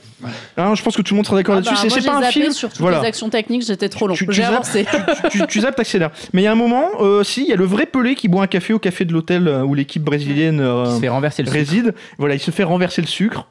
Hein, 0.58 0.76
je 0.76 0.84
pense 0.84 0.96
que 0.96 1.02
tout 1.02 1.14
le 1.14 1.18
monde 1.18 1.26
sera 1.26 1.38
d'accord 1.38 1.56
Ah 1.58 1.62
bah, 1.62 1.72
là-dessus. 1.72 1.86
moi, 1.86 1.90
c'est, 1.96 2.02
c'est 2.02 2.02
j'ai 2.02 2.12
pas 2.22 2.28
un 2.28 2.32
film. 2.32 2.52
sur 2.52 2.70
toutes 2.70 2.80
Voilà. 2.80 3.00
les 3.02 3.08
actions 3.08 3.30
techniques, 3.30 3.66
j'étais 3.66 3.90
trop 3.90 4.08
long. 4.08 4.14
Tu- 4.14 4.28
tu 4.28 4.34
J'ai 4.34 4.44
zappes- 4.44 4.54
avancé. 4.54 4.86
tu, 5.32 5.40
tu, 5.40 5.48
tu 5.48 5.62
zappes, 5.62 5.76
t'accélères. 5.76 6.12
Mais 6.34 6.42
il 6.42 6.46
y 6.46 6.48
a 6.48 6.52
un 6.52 6.56
moment, 6.56 6.90
euh, 7.00 7.24
si, 7.24 7.42
il 7.44 7.48
y 7.50 7.54
a 7.54 7.56
le 7.56 7.66
vrai 7.66 7.86
Pelé 7.86 8.16
qui 8.16 8.28
boit 8.28 8.44
un 8.44 8.48
café 8.48 8.74
au 8.74 8.80
café 8.80 9.06
de 9.06 9.14
l'hôtel 9.14 9.48
euh, 9.48 9.64
où 9.64 9.74
l'équipe 9.74 10.04
brésilienne 10.04 10.60
euh, 10.60 10.81
Il 10.90 10.96
se 10.96 11.00
fait 11.00 11.10
renverser 11.10 11.44
le 11.44 11.48
sucre. 11.48 11.58
réside. 11.60 11.94
Voilà, 12.18 12.36
il 12.36 12.40
se 12.40 12.52
fait 12.52 12.64
renverser 12.64 13.02
le 13.02 13.08
sucre. 13.08 13.48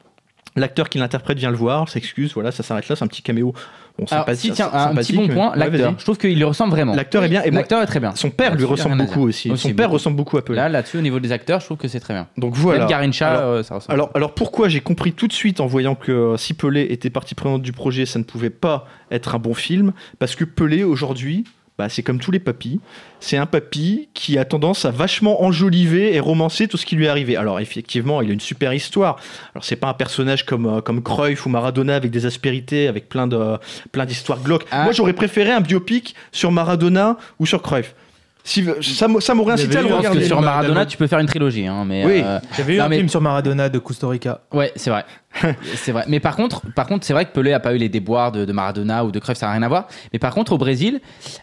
L'acteur 0.57 0.89
qui 0.89 0.97
l'interprète 0.97 1.37
vient 1.37 1.49
le 1.49 1.55
voir, 1.55 1.87
s'excuse, 1.87 2.33
voilà, 2.33 2.51
ça 2.51 2.61
s'arrête 2.61 2.85
là, 2.89 2.97
c'est 2.97 3.05
un 3.05 3.07
petit 3.07 3.21
caméo. 3.21 3.53
Bon, 3.97 4.05
Alors, 4.11 4.25
si, 4.33 4.51
tiens, 4.51 4.69
un 4.73 4.93
petit 4.95 5.13
bon 5.13 5.29
point, 5.29 5.53
l'acteur. 5.55 5.93
Je 5.97 6.03
trouve 6.03 6.17
qu'il 6.17 6.35
lui 6.35 6.43
ressemble 6.43 6.71
vraiment. 6.71 6.93
L'acteur 6.93 7.23
est 7.23 7.29
bien, 7.29 7.41
et 7.43 7.51
L'acteur 7.51 7.81
est 7.81 7.85
très 7.85 8.01
bien. 8.01 8.13
son 8.15 8.31
père 8.31 8.53
lui 8.55 8.65
ressemble 8.65 8.97
beaucoup 8.97 9.21
aussi. 9.21 9.49
Aussi, 9.49 9.69
Son 9.69 9.73
père 9.73 9.89
ressemble 9.89 10.17
beaucoup 10.17 10.37
à 10.37 10.43
Pelé. 10.43 10.57
Là, 10.57 10.67
là-dessus, 10.67 10.97
au 10.97 11.01
niveau 11.01 11.21
des 11.21 11.31
acteurs, 11.31 11.61
je 11.61 11.67
trouve 11.67 11.77
que 11.77 11.87
c'est 11.87 12.01
très 12.01 12.13
bien. 12.13 12.27
Donc 12.37 12.53
voilà. 12.55 12.79
Même 12.79 12.89
Garincha, 12.89 13.29
Alors- 13.29 13.43
euh, 13.49 13.63
ça 13.63 13.75
ressemble. 13.75 13.93
Alors, 13.93 14.09
alors 14.13 14.33
pourquoi 14.33 14.67
j'ai 14.67 14.81
compris 14.81 15.13
tout 15.13 15.27
de 15.29 15.33
suite 15.33 15.61
en 15.61 15.67
voyant 15.67 15.95
que 15.95 16.11
euh, 16.11 16.35
si 16.37 16.53
Pelé 16.53 16.81
était 16.89 17.09
partie 17.09 17.33
prenante 17.33 17.61
du 17.61 17.71
projet, 17.71 18.05
ça 18.05 18.19
ne 18.19 18.25
pouvait 18.25 18.49
pas 18.49 18.87
être 19.09 19.35
un 19.35 19.39
bon 19.39 19.53
film? 19.53 19.93
Parce 20.19 20.35
que 20.35 20.43
Pelé 20.43 20.83
aujourd'hui, 20.83 21.45
bah, 21.81 21.89
c'est 21.89 22.03
comme 22.03 22.19
tous 22.19 22.29
les 22.29 22.39
papis. 22.39 22.79
C'est 23.19 23.37
un 23.37 23.47
papy 23.47 24.09
qui 24.13 24.37
a 24.37 24.45
tendance 24.45 24.85
à 24.85 24.91
vachement 24.91 25.43
enjoliver 25.43 26.13
et 26.13 26.19
romancer 26.19 26.67
tout 26.67 26.77
ce 26.77 26.85
qui 26.85 26.95
lui 26.95 27.05
est 27.05 27.07
arrivé. 27.07 27.35
Alors 27.35 27.59
effectivement, 27.59 28.21
il 28.21 28.29
a 28.29 28.33
une 28.33 28.39
super 28.39 28.71
histoire. 28.71 29.17
Alors 29.55 29.65
c'est 29.65 29.77
pas 29.77 29.87
un 29.87 29.95
personnage 29.95 30.45
comme 30.45 30.67
euh, 30.67 30.81
comme 30.81 31.01
Cruyff 31.01 31.47
ou 31.47 31.49
Maradona 31.49 31.95
avec 31.95 32.11
des 32.11 32.27
aspérités, 32.27 32.87
avec 32.87 33.09
plein 33.09 33.25
de 33.25 33.57
plein 33.91 34.05
d'histoires 34.05 34.41
glauques. 34.43 34.65
Ah. 34.69 34.83
Moi, 34.83 34.91
j'aurais 34.91 35.13
préféré 35.13 35.51
un 35.51 35.61
biopic 35.61 36.13
sur 36.31 36.51
Maradona 36.51 37.17
ou 37.39 37.47
sur 37.47 37.63
Cruyff. 37.63 37.95
Si, 38.43 38.65
ça 38.81 39.05
m- 39.05 39.21
ça 39.21 39.33
m'aurait 39.35 39.53
Il 39.53 39.59
y 39.59 39.61
incité 39.61 39.77
à 39.77 39.79
avait 39.81 39.89
le 39.89 39.95
que 39.97 40.25
sur 40.25 40.35
film 40.37 40.45
Maradona, 40.45 40.85
tu 40.85 40.97
peux 40.97 41.05
faire 41.07 41.19
une 41.19 41.27
trilogie. 41.27 41.67
Hein, 41.67 41.83
mais, 41.85 42.05
Oui. 42.05 42.21
euh, 42.25 42.39
J'avais 42.57 42.75
eu 42.75 42.77
Non, 42.79 42.85
un 42.85 42.89
mais- 42.89 42.97
film 42.97 43.07
sur 43.09 43.21
Maradona 43.21 43.69
de 43.69 43.77
Costa 43.79 44.07
Rica. 44.07 44.41
Ouais, 44.51 44.71
c'est 44.75 44.89
vrai. 44.89 45.05
c'est 45.75 45.91
vrai. 45.91 46.03
Mais 46.07 46.19
par 46.19 46.35
contre, 46.35 46.61
par 46.73 46.87
contre, 46.87 47.05
c'est 47.05 47.13
vrai 47.13 47.25
que 47.25 47.31
Pelé 47.31 47.53
a 47.53 47.59
pas 47.59 47.73
eu 47.73 47.77
les 47.77 47.87
déboires 47.87 48.31
de, 48.31 48.43
de 48.43 48.51
Maradona 48.51 49.05
ou 49.05 49.11
de 49.11 49.19
Cruyff, 49.19 49.37
ça 49.37 49.45
n'a 49.45 49.53
rien 49.53 49.61
à 49.63 49.67
voir. 49.69 49.87
Mais 50.11 50.19
par 50.19 50.33
contre, 50.33 50.53
au 50.53 50.57
Brésil, 50.57 50.99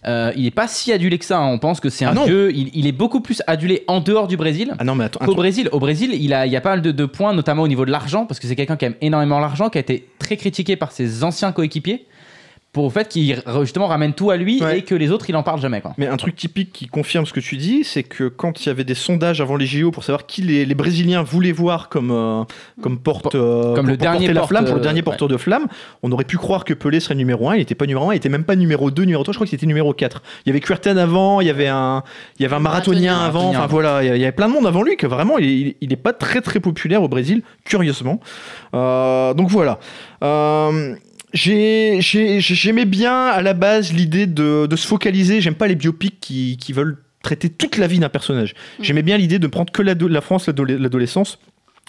euh, 0.06 0.32
il 0.36 0.44
est 0.46 0.50
pas 0.50 0.66
si 0.68 0.92
adulé 0.92 1.18
que 1.18 1.24
ça. 1.24 1.38
hein. 1.38 1.46
On 1.46 1.58
pense 1.58 1.80
que 1.80 1.88
c'est 1.88 2.04
Ah 2.04 2.10
un 2.10 2.14
non. 2.14 2.24
dieu. 2.26 2.50
Il, 2.54 2.70
il 2.74 2.86
est 2.86 2.92
beaucoup 2.92 3.20
plus 3.20 3.42
adulé 3.46 3.84
en 3.86 4.00
dehors 4.00 4.26
du 4.26 4.36
Brésil. 4.36 4.74
Ah 4.78 4.84
non, 4.84 4.94
mais 4.94 5.04
attends, 5.04 5.24
Au 5.26 5.34
Brésil, 5.34 5.68
au 5.72 5.78
Brésil, 5.78 6.10
il 6.12 6.34
a, 6.34 6.46
il 6.46 6.52
y 6.52 6.56
a 6.56 6.60
pas 6.60 6.70
mal 6.70 6.82
de, 6.82 6.90
de 6.90 7.04
points, 7.06 7.32
notamment 7.32 7.62
au 7.62 7.68
niveau 7.68 7.86
de 7.86 7.90
l'argent, 7.90 8.26
parce 8.26 8.40
que 8.40 8.46
c'est 8.46 8.56
quelqu'un 8.56 8.76
qui 8.76 8.84
aime 8.84 8.96
énormément 9.00 9.38
l'argent, 9.38 9.70
qui 9.70 9.78
a 9.78 9.80
été 9.80 10.06
très 10.18 10.36
critiqué 10.36 10.76
par 10.76 10.92
ses 10.92 11.24
anciens 11.24 11.52
coéquipiers 11.52 12.04
pour 12.78 12.86
le 12.86 12.92
fait 12.92 13.08
qu'il 13.08 13.42
justement 13.60 13.88
ramène 13.88 14.12
tout 14.14 14.30
à 14.30 14.36
lui 14.36 14.62
Ouais. 14.62 14.78
et 14.78 14.82
que 14.82 14.94
les 14.94 15.10
autres, 15.10 15.28
il 15.28 15.34
en 15.36 15.42
parle 15.42 15.60
jamais. 15.60 15.80
Quoi. 15.80 15.94
Mais 15.98 16.06
un 16.06 16.16
truc 16.16 16.36
typique 16.36 16.72
qui 16.72 16.86
confirme 16.86 17.26
ce 17.26 17.32
que 17.32 17.40
tu 17.40 17.56
dis, 17.56 17.82
c'est 17.84 18.04
que 18.04 18.28
quand 18.28 18.64
il 18.64 18.68
y 18.68 18.70
avait 18.70 18.84
des 18.84 18.94
sondages 18.94 19.40
avant 19.40 19.56
les 19.56 19.66
JO 19.66 19.90
pour 19.90 20.04
savoir 20.04 20.26
qui 20.26 20.42
les, 20.42 20.64
les 20.64 20.74
Brésiliens 20.74 21.22
voulaient 21.22 21.50
voir 21.52 21.88
comme, 21.88 22.10
euh, 22.12 22.44
comme 22.80 22.98
porte, 22.98 23.34
euh, 23.34 23.74
Comme 23.74 23.86
pour- 23.86 23.90
le 23.90 23.96
pour 23.96 23.96
dernier 23.98 24.18
porter 24.18 24.32
la 24.32 24.40
porte, 24.40 24.48
flamme, 24.50 24.64
pour 24.66 24.76
le 24.76 24.86
euh, 24.86 24.92
ouais. 24.92 25.02
porteur 25.02 25.28
de 25.28 25.36
flamme, 25.36 25.66
on 26.02 26.12
aurait 26.12 26.24
pu 26.24 26.36
croire 26.36 26.64
que 26.64 26.72
Pelé 26.74 27.00
serait 27.00 27.14
numéro 27.16 27.48
1, 27.48 27.56
il 27.56 27.58
n'était 27.58 27.74
pas 27.74 27.86
numéro 27.86 28.08
1, 28.10 28.14
il 28.14 28.16
était 28.18 28.28
même 28.28 28.44
pas 28.44 28.54
numéro 28.56 28.90
2, 28.90 29.02
numéro 29.02 29.22
3, 29.24 29.32
je 29.32 29.38
crois 29.38 29.46
qu'il 29.46 29.56
était 29.56 29.66
numéro 29.66 29.92
4. 29.92 30.22
Il 30.46 30.48
y 30.48 30.52
avait 30.52 30.60
Kuerten 30.60 30.98
avant, 30.98 31.40
il 31.40 31.46
y 31.48 31.50
avait 31.50 31.66
un, 31.68 32.02
il 32.38 32.42
y 32.42 32.46
avait 32.46 32.54
un 32.56 32.60
marathonien 32.60 33.12
Marathonien. 33.16 33.26
avant, 33.42 33.50
enfin 33.50 33.66
voilà, 33.66 34.02
il 34.04 34.20
y 34.20 34.22
avait 34.24 34.32
plein 34.32 34.48
de 34.48 34.52
monde 34.52 34.66
avant 34.66 34.82
lui 34.82 34.96
que 34.96 35.06
vraiment 35.06 35.38
il, 35.38 35.74
il 35.80 35.92
est 35.92 35.96
pas 35.96 36.12
très 36.12 36.40
très 36.40 36.60
populaire 36.60 37.02
au 37.02 37.08
Brésil, 37.08 37.42
curieusement. 37.64 38.20
Euh, 38.74 39.34
donc 39.34 39.48
voilà. 39.48 39.78
Euh, 40.22 40.94
j'ai- 41.32 41.98
j'ai- 42.00 42.40
J'aimais 42.40 42.84
bien 42.84 43.26
à 43.26 43.42
la 43.42 43.54
base 43.54 43.92
l'idée 43.92 44.26
de, 44.26 44.66
de 44.66 44.76
se 44.76 44.86
focaliser. 44.86 45.40
J'aime 45.40 45.54
pas 45.54 45.66
les 45.66 45.74
biopics 45.74 46.18
qui, 46.20 46.56
qui 46.58 46.72
veulent 46.72 47.02
traiter 47.22 47.48
toute 47.50 47.76
la 47.76 47.86
vie 47.86 47.98
d'un 47.98 48.08
personnage. 48.08 48.54
J'aimais 48.80 49.02
bien 49.02 49.16
l'idée 49.18 49.38
de 49.38 49.46
prendre 49.46 49.72
que 49.72 49.82
la 49.82 50.20
France, 50.20 50.46
l'ado- 50.46 50.64
l'adolescence. 50.64 51.38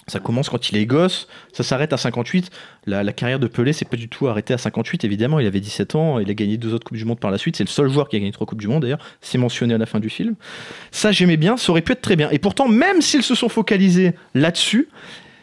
Ça 0.07 0.20
commence 0.20 0.49
quand 0.49 0.72
il 0.72 0.78
est 0.78 0.88
gosse, 0.88 1.28
ça 1.53 1.61
s'arrête 1.61 1.94
à 1.94 1.98
58. 1.98 2.49
La, 2.88 3.03
la 3.03 3.14
carrière 3.14 3.38
de 3.38 3.45
Pelé, 3.45 3.74
c'est 3.74 3.88
pas 3.88 3.95
du 3.98 4.10
tout 4.10 4.28
arrêté 4.28 4.56
à 4.56 4.57
58, 4.57 5.03
évidemment. 5.03 5.40
Il 5.40 5.45
avait 5.45 5.60
17 5.60 5.94
ans, 5.94 6.18
il 6.18 6.28
a 6.32 6.34
gagné 6.34 6.57
deux 6.57 6.74
autres 6.74 6.84
Coupes 6.88 6.98
du 6.98 7.06
Monde 7.06 7.20
par 7.20 7.30
la 7.30 7.38
suite. 7.38 7.56
C'est 7.56 7.64
le 7.64 7.70
seul 7.70 7.90
joueur 7.91 8.10
qui 8.10 8.16
a 8.16 8.20
gagné 8.20 8.32
trois 8.32 8.48
Coupes 8.48 8.60
du 8.60 8.68
Monde, 8.68 8.82
d'ailleurs. 8.82 8.98
C'est 9.22 9.38
mentionné 9.38 9.76
à 9.76 9.78
la 9.78 9.86
fin 9.86 9.99
du 9.99 10.10
film. 10.10 10.34
Ça, 10.90 11.11
j'aimais 11.11 11.38
bien, 11.38 11.57
ça 11.57 11.72
aurait 11.72 11.84
pu 11.84 11.91
être 11.91 12.02
très 12.02 12.16
bien. 12.16 12.28
Et 12.32 12.40
pourtant, 12.40 12.68
même 12.68 13.02
s'ils 13.02 13.22
se 13.22 13.36
sont 13.36 13.49
focalisés 13.49 14.14
là-dessus, 14.34 14.90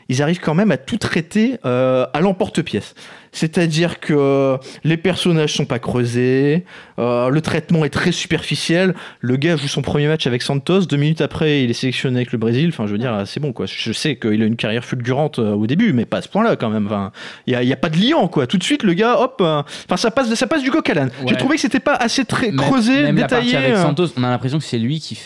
ils 0.09 0.21
arrivent 0.21 0.41
quand 0.41 0.55
même 0.55 0.73
à 0.73 0.79
tout 0.79 0.97
traiter 0.99 1.59
euh, 1.65 2.07
à 2.13 2.21
l'emporte-pièce. 2.21 2.95
C'est-à-dire 3.37 4.01
que 4.01 4.57
les 4.83 4.97
personnages 4.97 5.53
sont 5.53 5.67
pas 5.67 5.79
creusés, 5.79 6.65
euh, 6.99 7.29
le 7.29 7.41
traitement 7.43 7.85
est 7.85 7.91
très 7.91 8.11
superficiel. 8.11 8.95
Le 9.21 9.37
gars 9.37 9.57
joue 9.57 9.69
son 9.69 9.83
premier 9.83 10.09
match 10.09 10.27
avec 10.27 10.41
Santos, 10.41 10.87
deux 10.87 10.97
minutes 10.97 11.21
après, 11.21 11.63
il 11.63 11.69
est 11.71 11.75
sélectionné 11.75 12.17
avec 12.17 12.33
le 12.33 12.39
Brésil. 12.39 12.71
Enfin, 12.71 12.87
je 12.87 12.93
veux 12.93 12.99
dire, 12.99 13.25
c'est 13.27 13.39
bon, 13.39 13.53
quoi. 13.53 13.67
Je 13.67 13.93
sais 13.93 14.17
qu'il 14.17 14.43
a 14.43 14.47
une 14.47 14.57
carrière 14.57 14.87
fulgurante 14.87 15.39
euh, 15.39 15.53
au 15.53 15.67
début, 15.67 15.93
mais 15.93 16.07
pas 16.07 16.17
à 16.19 16.23
ce 16.23 16.29
point-là, 16.29 16.57
quand 16.57 16.71
même. 16.71 16.87
Enfin, 16.87 17.13
il 17.47 17.53
y 17.53 17.57
a, 17.57 17.63
y 17.63 17.75
a 17.75 17.77
pas 17.77 17.91
de 17.91 17.99
liant, 17.99 18.27
quoi. 18.29 18.47
Tout 18.47 18.57
de 18.57 18.65
suite, 18.65 18.83
le 18.83 18.95
gars, 18.95 19.21
hop, 19.21 19.37
euh, 19.43 19.63
enfin, 19.85 19.99
ça 19.99 20.11
passe, 20.11 20.33
ça 20.33 20.47
passe 20.47 20.63
du 20.63 20.71
coq 20.71 20.89
à 20.89 20.95
l'âne. 20.95 21.11
J'ai 21.29 21.37
trouvé 21.37 21.57
que 21.57 21.61
c'était 21.61 21.79
pas 21.79 21.95
assez 21.95 22.25
très 22.25 22.47
Même- 22.47 22.57
creusé, 22.57 23.03
même 23.03 23.17
la 23.19 23.27
partie 23.29 23.47
détaillé. 23.49 23.57
avec 23.67 23.77
euh. 23.79 23.83
Santos, 23.83 24.07
on 24.17 24.25
a 24.25 24.31
l'impression 24.31 24.57
que 24.59 24.65
c'est 24.65 24.79
lui 24.79 24.99
qui, 24.99 25.19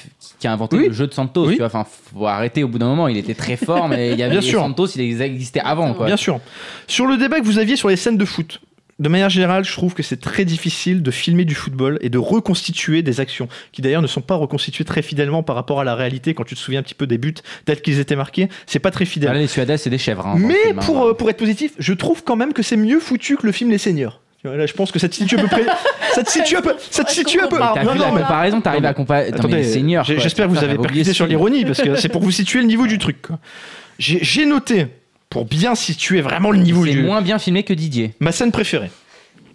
a 0.45 0.53
inventé 0.53 0.77
Oui. 0.77 0.87
le 0.89 0.93
jeu 0.93 1.07
de 1.07 1.15
Santos. 1.15 1.47
Oui. 1.47 1.53
Tu 1.53 1.59
vois, 1.59 1.67
enfin, 1.67 1.87
faut 2.13 2.27
arrêter 2.27 2.65
au 2.65 2.69
bout 2.69 2.79
d'un 2.81 2.89
moment. 2.89 3.07
Il 3.07 3.17
était 3.17 3.35
très 3.35 3.57
fort, 3.57 3.89
mais 3.89 4.11
il 4.13 4.19
y 4.19 4.23
avait 4.25 4.31
Bien 4.41 4.41
sûr. 4.41 4.61
Santos, 4.61 4.87
il 4.97 5.23
existait 5.23 5.61
avant, 5.61 5.95
quoi. 5.95 6.07
Bien 6.07 6.17
sûr. 6.17 6.41
Sur 6.89 7.07
le 7.07 7.17
débat 7.17 7.39
que 7.39 7.45
vous 7.45 7.59
aviez 7.59 7.77
sur 7.77 7.89
les 7.89 7.97
scènes 8.01 8.17
de 8.19 8.25
foot, 8.25 8.61
de 8.99 9.09
manière 9.09 9.31
générale, 9.31 9.65
je 9.65 9.73
trouve 9.73 9.95
que 9.95 10.03
c'est 10.03 10.21
très 10.21 10.45
difficile 10.45 11.03
de 11.03 11.11
filmer 11.11 11.47
du 11.47 11.55
football 11.55 11.97
et 12.03 12.11
de 12.11 12.19
reconstituer 12.19 13.03
des 13.03 13.19
actions 13.19 13.49
qui 13.73 13.81
d'ailleurs 13.81 14.03
ne 14.03 14.07
sont 14.07 14.21
pas 14.21 14.35
reconstituées 14.35 14.85
très 14.85 15.01
fidèlement 15.01 15.43
par 15.43 15.57
rapport 15.57 15.81
à 15.81 15.85
la 15.85 15.95
réalité. 15.95 16.35
Quand 16.35 16.45
tu 16.45 16.55
te 16.55 16.61
souviens 16.61 16.81
un 16.81 16.83
petit 16.83 16.95
peu 16.95 17.07
des 17.07 17.17
buts 17.17 17.33
tels 17.65 17.81
qu'ils 17.81 17.99
étaient 17.99 18.15
marqués, 18.17 18.51
c'est 18.67 18.79
pas 18.79 18.91
très 18.91 19.07
fidèle. 19.07 19.33
Là, 19.33 19.39
les 19.39 19.47
Suédois, 19.47 19.79
c'est 19.79 19.89
des 19.89 19.97
chèvres. 19.97 20.27
hein, 20.27 20.35
Mais 20.39 20.55
film, 20.65 20.81
pour, 20.81 21.07
euh, 21.07 21.15
pour 21.15 21.31
être 21.31 21.39
positif, 21.39 21.73
je 21.79 21.95
trouve 21.95 22.25
quand 22.25 22.37
même 22.37 22.53
que 22.53 22.63
c'est 22.63 22.77
mieux 22.77 23.01
foutu 23.01 23.39
que 23.39 23.47
le 23.47 23.53
film 23.53 23.71
Les 23.71 23.79
Seigneurs. 23.79 24.21
Là, 24.45 24.67
je 24.67 24.73
pense 24.73 24.91
que 24.93 24.99
ça 24.99 25.09
te 25.09 25.15
situe 25.15 25.39
à 25.39 25.43
peu 25.43 25.49
près. 25.49 25.65
ça 26.15 26.23
te 26.23 26.31
situe 26.31 26.57
un 26.57 26.63
peu. 26.63 26.75
Ça 26.91 27.05
te 27.05 27.11
situe 27.11 27.41
un 27.41 27.49
peu. 27.49 27.59
T'as 27.59 27.83
Non, 27.85 27.93
vu 27.93 27.99
non, 27.99 28.15
la 28.15 28.23
comparaison, 28.23 28.61
t'arrives 28.61 28.85
à 28.85 28.93
comparer. 28.95 29.33
J'espère 30.05 30.47
que 30.47 30.53
vous 30.53 30.63
avez 30.65 30.77
percuté 30.77 31.13
sur 31.15 31.27
l'ironie 31.27 31.65
parce 31.65 31.81
que 31.81 31.97
c'est 31.97 32.11
pour 32.11 32.23
vous 32.23 32.31
situer 32.33 32.61
le 32.61 32.67
niveau 32.67 32.87
du 32.87 32.99
truc. 32.99 33.17
j'ai 33.99 34.45
noté, 34.45 34.89
pour 35.31 35.47
bien 35.47 35.75
situer 35.75 36.21
vraiment 36.21 36.51
le 36.51 36.59
niveau 36.59 36.85
C'est 36.85 36.93
du. 36.93 37.03
moins 37.03 37.23
bien 37.23 37.39
filmé 37.39 37.63
que 37.63 37.73
Didier. 37.73 38.15
Ma 38.21 38.33
scène 38.33 38.53
préférée. 38.53 38.91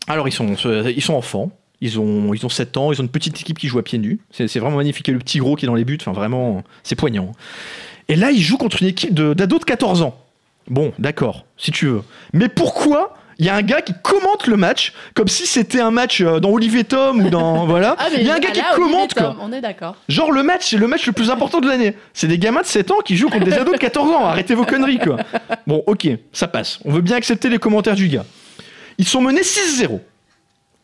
Alors, 0.07 0.27
ils 0.27 0.31
sont, 0.31 0.55
ils 0.87 1.01
sont 1.01 1.13
enfants. 1.13 1.51
Ils 1.81 1.99
ont, 1.99 2.33
ils 2.33 2.45
ont 2.45 2.49
7 2.49 2.77
ans, 2.77 2.91
ils 2.93 2.99
ont 3.01 3.03
une 3.03 3.09
petite 3.09 3.39
équipe 3.41 3.59
qui 3.59 3.67
joue 3.67 3.77
à 3.79 3.83
pieds 3.83 3.99
nus. 3.99 4.19
C'est 4.31 4.47
c'est 4.47 4.59
vraiment 4.59 4.77
magnifique. 4.77 5.09
Et 5.09 5.11
le 5.11 5.19
petit 5.19 5.39
gros 5.39 5.55
qui 5.57 5.65
est 5.65 5.67
dans 5.67 5.75
les 5.75 5.83
buts, 5.83 5.97
enfin 5.99 6.13
vraiment, 6.13 6.63
c'est 6.83 6.95
poignant. 6.95 7.33
Et 8.07 8.15
là, 8.15 8.31
ils 8.31 8.41
jouent 8.41 8.57
contre 8.57 8.81
une 8.81 8.87
équipe 8.87 9.13
de- 9.13 9.33
d'ados 9.33 9.59
de, 9.59 9.65
14 9.65 10.01
ans. 10.01 10.17
Bon, 10.69 10.93
d'accord, 10.99 11.45
si 11.57 11.71
tu 11.71 11.87
veux. 11.87 12.01
Mais 12.33 12.47
pourquoi 12.47 13.15
il 13.37 13.45
y 13.45 13.49
a 13.49 13.55
un 13.55 13.61
gars 13.61 13.81
qui 13.81 13.93
commente 14.01 14.47
le 14.47 14.57
match 14.57 14.93
comme 15.13 15.27
si 15.27 15.45
c'était 15.45 15.81
un 15.81 15.91
match 15.91 16.21
euh, 16.21 16.39
dans 16.39 16.49
Olivier 16.49 16.83
Tom 16.83 17.25
ou 17.25 17.29
dans. 17.29 17.65
Voilà. 17.75 17.95
Ah, 17.99 18.07
Il 18.15 18.23
y 18.23 18.29
a 18.29 18.35
un 18.35 18.39
gars 18.39 18.49
ah, 18.51 18.53
qui 18.53 18.59
là, 18.59 18.75
commente, 18.75 19.13
Tom, 19.13 19.35
quoi. 19.35 19.45
On 19.45 19.51
est 19.51 19.61
d'accord. 19.61 19.95
Genre 20.07 20.31
le 20.31 20.43
match, 20.43 20.69
c'est 20.69 20.77
le 20.77 20.87
match 20.87 21.05
le 21.05 21.13
plus 21.13 21.29
important 21.29 21.59
de 21.59 21.67
l'année. 21.67 21.95
C'est 22.13 22.27
des 22.27 22.37
gamins 22.37 22.61
de 22.61 22.65
7 22.65 22.91
ans 22.91 22.99
qui 23.03 23.17
jouent 23.17 23.29
contre 23.29 23.45
des 23.45 23.53
ados 23.53 23.73
de 23.73 23.79
14 23.79 24.11
ans. 24.11 24.25
Arrêtez 24.25 24.55
vos 24.55 24.65
conneries, 24.65 24.99
quoi. 24.99 25.17
Bon, 25.67 25.83
ok, 25.87 26.07
ça 26.31 26.47
passe. 26.47 26.79
On 26.85 26.91
veut 26.91 27.01
bien 27.01 27.17
accepter 27.17 27.49
les 27.49 27.57
commentaires 27.57 27.95
du 27.95 28.07
gars. 28.07 28.25
Ils 28.97 29.07
sont 29.07 29.21
menés 29.21 29.41
6-0. 29.41 29.99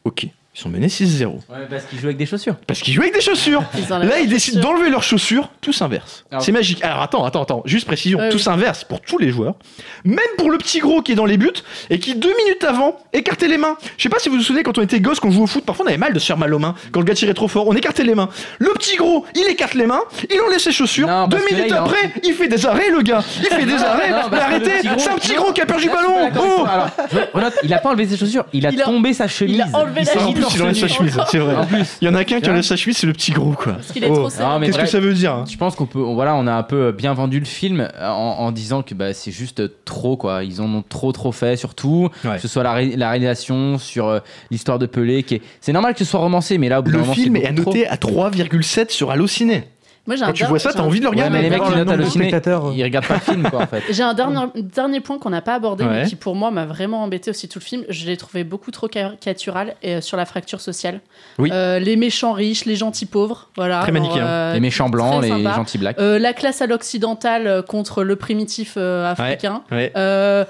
Ok, 0.04 0.28
ils 0.54 0.60
sont 0.60 0.68
menés 0.70 0.88
6-0. 0.88 1.28
Ouais, 1.28 1.40
parce 1.70 1.86
qu'il 1.86 1.98
joue 2.00 2.08
avec 2.08 2.18
des 2.18 2.26
chaussures. 2.26 2.56
Parce 2.68 2.82
qu'ils 2.82 2.94
jouent 2.94 3.02
avec 3.04 3.14
des 3.14 3.22
chaussures. 3.22 3.64
Là, 3.90 4.20
ils 4.20 4.28
décident 4.28 4.60
d'enlever 4.62 4.90
leurs 4.90 5.02
chaussures, 5.04 5.50
tous 5.62 5.82
inverse. 5.82 6.26
Alors- 6.30 6.44
C'est 6.44 6.52
magique. 6.52 6.84
Alors 6.84 7.02
attends, 7.02 7.24
attends, 7.24 7.44
attends, 7.44 7.62
juste 7.66 7.86
précision, 7.88 8.20
Ouais, 8.20 8.30
tous 8.30 8.48
oui. 8.48 8.54
inverse 8.54 8.84
pour 8.84 9.00
tous 9.00 9.18
les 9.18 9.30
joueurs. 9.32 9.56
Même 10.04 10.20
pour 10.38 10.52
le 10.52 10.58
petit 10.58 10.80
gros 10.80 11.02
qui 11.02 11.14
est 11.14 11.16
dans 11.16 11.26
les 11.26 11.38
buts 11.38 11.50
et 11.90 12.00
qui 12.00 12.16
deux 12.16 12.36
minutes 12.44 12.64
avant 12.66 12.98
écartait 13.14 13.48
les 13.48 13.58
mains. 13.58 13.78
Je 13.98 14.04
sais 14.04 14.10
pas 14.10 14.20
si 14.20 14.28
vous 14.28 14.36
vous 14.36 14.42
souvenez 14.42 14.64
quand 14.64 14.78
on 14.78 14.82
était 14.82 15.00
gosse, 15.00 15.20
quand 15.22 15.30
on 15.30 15.32
jouait 15.32 15.44
au 15.44 15.48
foot, 15.48 15.64
parfois 15.66 15.86
on 15.86 15.88
avait 15.88 15.98
mal 15.98 16.12
de 16.14 16.20
se 16.20 16.26
faire 16.26 16.38
mal 16.38 16.54
aux 16.54 16.60
mains. 16.60 16.76
Quand 16.92 17.00
le 17.00 17.06
gars 17.06 17.14
tirait 17.14 17.34
trop 17.34 17.48
fort, 17.48 17.68
on 17.68 17.74
écartait 17.74 18.04
les 18.04 18.16
mains. 18.16 18.28
Le 18.60 18.70
petit 18.74 18.98
gros, 18.98 19.26
il 19.36 19.48
écarte 19.50 19.74
les 19.76 19.86
mains, 19.86 20.02
il 20.30 20.40
enlève 20.42 20.60
ses 20.60 20.74
chaussures. 20.74 21.08
Non, 21.08 21.28
deux 21.30 21.38
là, 21.38 21.44
minutes 21.50 21.72
après, 21.72 22.12
il 22.24 22.34
fait 22.34 22.50
des 22.50 22.66
arrêts, 22.66 22.90
le 22.92 23.02
gars. 23.02 23.24
Il 23.40 23.46
fait 23.46 23.66
des 23.66 23.76
arrêts. 23.76 24.10
Non, 24.12 24.18
Mais 24.30 24.38
arrêtez, 24.40 24.72
c'est 24.98 25.10
un 25.10 25.16
petit 25.16 25.34
gros 25.34 25.54
qui 25.54 25.62
a 25.62 25.66
perdu 25.66 25.86
le 25.86 25.92
ballon. 25.94 26.30
Oh. 26.38 26.66
Alors, 26.70 26.90
je- 27.12 27.66
il 27.66 27.74
a 27.74 27.78
pas 27.80 27.90
enlevé 27.90 28.06
ses 28.08 28.18
chaussures, 28.18 28.44
il 28.52 28.66
a 28.68 28.72
Il 28.72 28.82
a- 28.82 28.86
tombé 28.86 29.14
sa 29.14 29.28
chemise. 29.30 29.56
il 29.56 29.62
a 29.62 29.68
enlevé 29.78 30.04
la 30.04 30.12
plus, 30.48 30.56
il 30.58 30.62
enlève 30.64 30.76
sa 30.76 30.86
nu. 30.88 30.92
chemise, 30.92 31.20
c'est 31.30 31.38
vrai. 31.40 31.56
En 31.56 31.66
plus. 31.66 31.98
Il 32.02 32.06
y 32.06 32.10
en 32.10 32.16
a 32.16 32.24
qu'un 32.24 32.40
qui 32.42 32.50
enlève 32.50 32.64
sa 32.64 32.76
chemise, 32.76 32.98
c'est 32.98 33.08
le 33.08 33.14
petit 33.14 33.32
gros, 33.32 33.52
quoi. 33.54 33.74
Parce 33.74 33.92
qu'il 33.92 34.04
est 34.04 34.10
Oh. 34.10 34.16
trop 34.16 34.30
serré. 34.30 34.44
Non, 34.50 34.60
mais 34.60 34.68
Qu'est-ce 34.68 34.80
que 34.80 34.86
ça 34.86 35.00
veut 35.00 35.14
dire 35.14 35.34
hein 35.34 35.46
Je 35.50 35.58
pense 35.58 35.76
qu'on 35.76 35.86
peut, 35.86 36.00
voilà, 36.00 36.36
on 36.36 36.48
a 36.48 36.54
un 36.54 36.64
peu 36.64 36.92
bien 36.92 37.14
vendu 37.14 37.40
le 37.40 37.46
film 37.46 37.88
en, 38.02 38.06
en 38.10 38.52
disant 38.52 38.82
que 38.82 38.94
bah, 38.94 39.14
c'est 39.14 39.32
juste 39.32 39.64
trop 39.86 40.18
quoi. 40.18 40.44
Ils 40.44 40.62
en 40.62 40.66
ont 40.74 40.84
trop 40.88 41.12
trop 41.12 41.32
fait, 41.32 41.56
surtout 41.58 42.10
Ouais. 42.26 42.36
que 42.36 42.42
ce 42.42 42.48
soit 42.48 42.64
la, 42.64 42.74
ré- 42.74 42.96
la 42.96 43.10
réalisation 43.10 43.78
sur 43.78 44.08
euh, 44.08 44.20
l'histoire 44.50 44.80
de 44.80 44.86
Pelé. 44.86 45.24
Qui 45.24 45.36
est... 45.36 45.42
C'est 45.62 45.74
normal 45.74 45.94
que 45.94 46.00
ce 46.00 46.06
soit 46.06 46.20
romancé, 46.20 46.58
mais 46.58 46.70
là 46.70 46.80
au 46.80 46.84
bout 46.84 46.92
d'un 46.92 46.98
Le 46.98 47.02
moment, 47.04 47.14
film 47.14 47.36
c'est 47.38 47.44
est 47.48 47.52
beaucoup 47.52 47.70
annoté 47.72 47.88
à 47.88 47.96
3,7 47.96 48.90
sur 48.92 49.12
Allociné. 49.12 49.64
Moi, 50.08 50.16
j'ai 50.16 50.24
Quand 50.24 50.30
un 50.30 50.34
tu 50.34 50.44
vois 50.46 50.58
ça, 50.58 50.70
j'ai 50.70 50.76
t'as 50.78 50.82
un- 50.82 50.88
envie 50.88 51.00
de 51.00 51.04
le. 51.06 51.10
Ouais, 51.12 51.16
regarder. 51.18 51.38
mais 51.38 51.44
les 51.44 51.50
mecs 51.52 51.62
qui 51.64 51.70
le 51.72 51.78
notent 51.78 51.90
à 51.90 51.96
de 51.98 52.02
halluciner, 52.02 52.24
spectateurs. 52.30 52.72
ils 52.74 52.84
regardent 52.84 53.06
pas 53.06 53.14
le 53.14 53.20
film 53.20 53.48
quoi 53.50 53.62
en 53.62 53.68
fait. 53.68 53.84
J'ai 53.92 54.02
un 54.02 54.16
dernier, 54.16 54.40
dernier 54.56 55.00
point 55.00 55.20
qu'on 55.20 55.30
n'a 55.30 55.42
pas 55.44 55.54
abordé, 55.54 55.84
Ouais. 55.84 56.02
mais 56.04 56.08
qui 56.10 56.16
pour 56.16 56.36
moi 56.36 56.50
m'a 56.50 56.66
vraiment 56.66 57.04
embêté 57.04 57.30
aussi 57.30 57.48
tout 57.48 57.60
le 57.60 57.64
film. 57.64 57.84
Je 57.88 58.08
l'ai 58.08 58.18
trouvé 58.18 58.44
beaucoup 58.44 58.72
trop 58.72 58.88
caricatural 58.88 59.76
et, 59.84 59.96
euh, 59.96 60.02
sur 60.02 60.18
la 60.18 60.26
fracture 60.26 60.60
sociale. 60.60 61.02
Oui. 61.38 61.50
Euh, 61.54 61.78
les 61.78 61.96
méchants 61.98 62.34
riches, 62.34 62.66
les 62.66 62.76
gentils 62.76 63.06
pauvres. 63.06 63.50
Voilà. 63.56 63.82
Très 63.82 63.94
genre, 63.94 64.02
manichéen. 64.02 64.26
euh, 64.26 64.54
les 64.56 64.60
méchants 64.60 64.90
blancs, 64.90 65.20
très 65.22 65.30
les 65.38 65.44
sympa. 65.44 65.56
gentils 65.56 65.78
blacks. 65.78 66.00
Euh, 66.00 66.18
la 66.18 66.34
classe 66.34 66.62
à 66.64 66.66
l'occidentale 66.68 67.46
euh, 67.46 67.62
contre 67.62 68.04
le 68.04 68.16
primitif 68.16 68.74
euh, 68.78 69.12
africain. 69.12 69.62
Ouais. 69.72 69.92
Euh, 69.96 70.46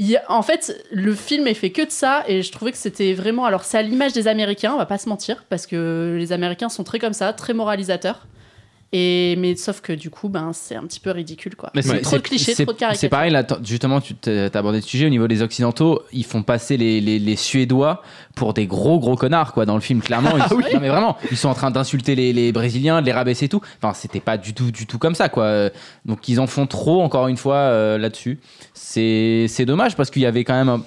il 0.00 0.08
y 0.08 0.16
a- 0.16 0.22
en 0.28 0.42
fait, 0.42 0.84
le 0.90 1.14
film 1.14 1.46
est 1.46 1.54
fait 1.54 1.70
que 1.70 1.82
de 1.82 1.90
ça 1.90 2.24
et 2.26 2.42
je 2.42 2.50
trouvais 2.50 2.72
que 2.72 2.76
c'était 2.78 3.14
vraiment. 3.14 3.44
Alors, 3.44 3.62
c'est 3.62 3.78
à 3.78 3.82
l'image 3.82 4.12
des 4.12 4.26
Américains, 4.28 4.72
on 4.74 4.78
va 4.78 4.84
pas 4.86 4.98
se 4.98 5.08
mentir, 5.08 5.44
parce 5.48 5.66
que 5.66 6.16
les 6.18 6.32
Américains 6.32 6.68
sont 6.68 6.82
très 6.84 6.98
comme 6.98 7.12
ça, 7.14 7.32
très 7.32 7.54
moralisateurs. 7.54 8.26
Et 8.92 9.34
mais 9.38 9.56
sauf 9.56 9.80
que 9.80 9.92
du 9.92 10.10
coup, 10.10 10.28
ben 10.28 10.52
c'est 10.52 10.76
un 10.76 10.84
petit 10.84 11.00
peu 11.00 11.10
ridicule 11.10 11.56
quoi. 11.56 11.72
C'est 11.80 12.00
trop 12.02 12.16
de 12.16 12.22
clichés, 12.22 12.54
trop 12.54 12.72
de 12.72 12.78
caricatures. 12.78 13.00
C'est 13.00 13.08
pareil, 13.08 13.32
là, 13.32 13.44
justement, 13.64 14.00
tu 14.00 14.14
t'as 14.14 14.46
abordé 14.54 14.78
le 14.78 14.82
sujet 14.82 15.06
au 15.06 15.08
niveau 15.10 15.26
des 15.26 15.42
Occidentaux. 15.42 16.02
Ils 16.12 16.24
font 16.24 16.42
passer 16.44 16.76
les, 16.76 17.00
les, 17.00 17.18
les 17.18 17.36
Suédois 17.36 18.02
pour 18.36 18.54
des 18.54 18.66
gros 18.66 18.98
gros 19.00 19.16
connards, 19.16 19.52
quoi, 19.52 19.66
dans 19.66 19.74
le 19.74 19.80
film. 19.80 20.00
Clairement, 20.00 20.30
ils, 20.36 20.42
Ah 20.42 20.48
non, 20.50 20.80
mais 20.80 20.88
vraiment, 20.88 21.16
ils 21.30 21.36
sont 21.36 21.48
en 21.48 21.54
train 21.54 21.72
d'insulter 21.72 22.14
les, 22.14 22.32
les 22.32 22.52
Brésiliens, 22.52 23.00
de 23.00 23.06
les 23.06 23.12
rabaisser 23.12 23.46
et 23.46 23.48
tout. 23.48 23.60
Enfin, 23.82 23.92
c'était 23.92 24.20
pas 24.20 24.38
du 24.38 24.54
tout, 24.54 24.70
du 24.70 24.86
tout 24.86 24.98
comme 24.98 25.16
ça, 25.16 25.28
quoi. 25.28 25.68
Donc, 26.04 26.28
ils 26.28 26.38
en 26.38 26.46
font 26.46 26.66
trop, 26.68 27.02
encore 27.02 27.26
une 27.26 27.36
fois, 27.36 27.56
euh, 27.56 27.98
là-dessus. 27.98 28.38
C'est 28.72 29.46
c'est 29.48 29.64
dommage 29.64 29.96
parce 29.96 30.10
qu'il 30.10 30.22
y 30.22 30.26
avait 30.26 30.44
quand 30.44 30.54
même. 30.54 30.68
un- 30.68 30.82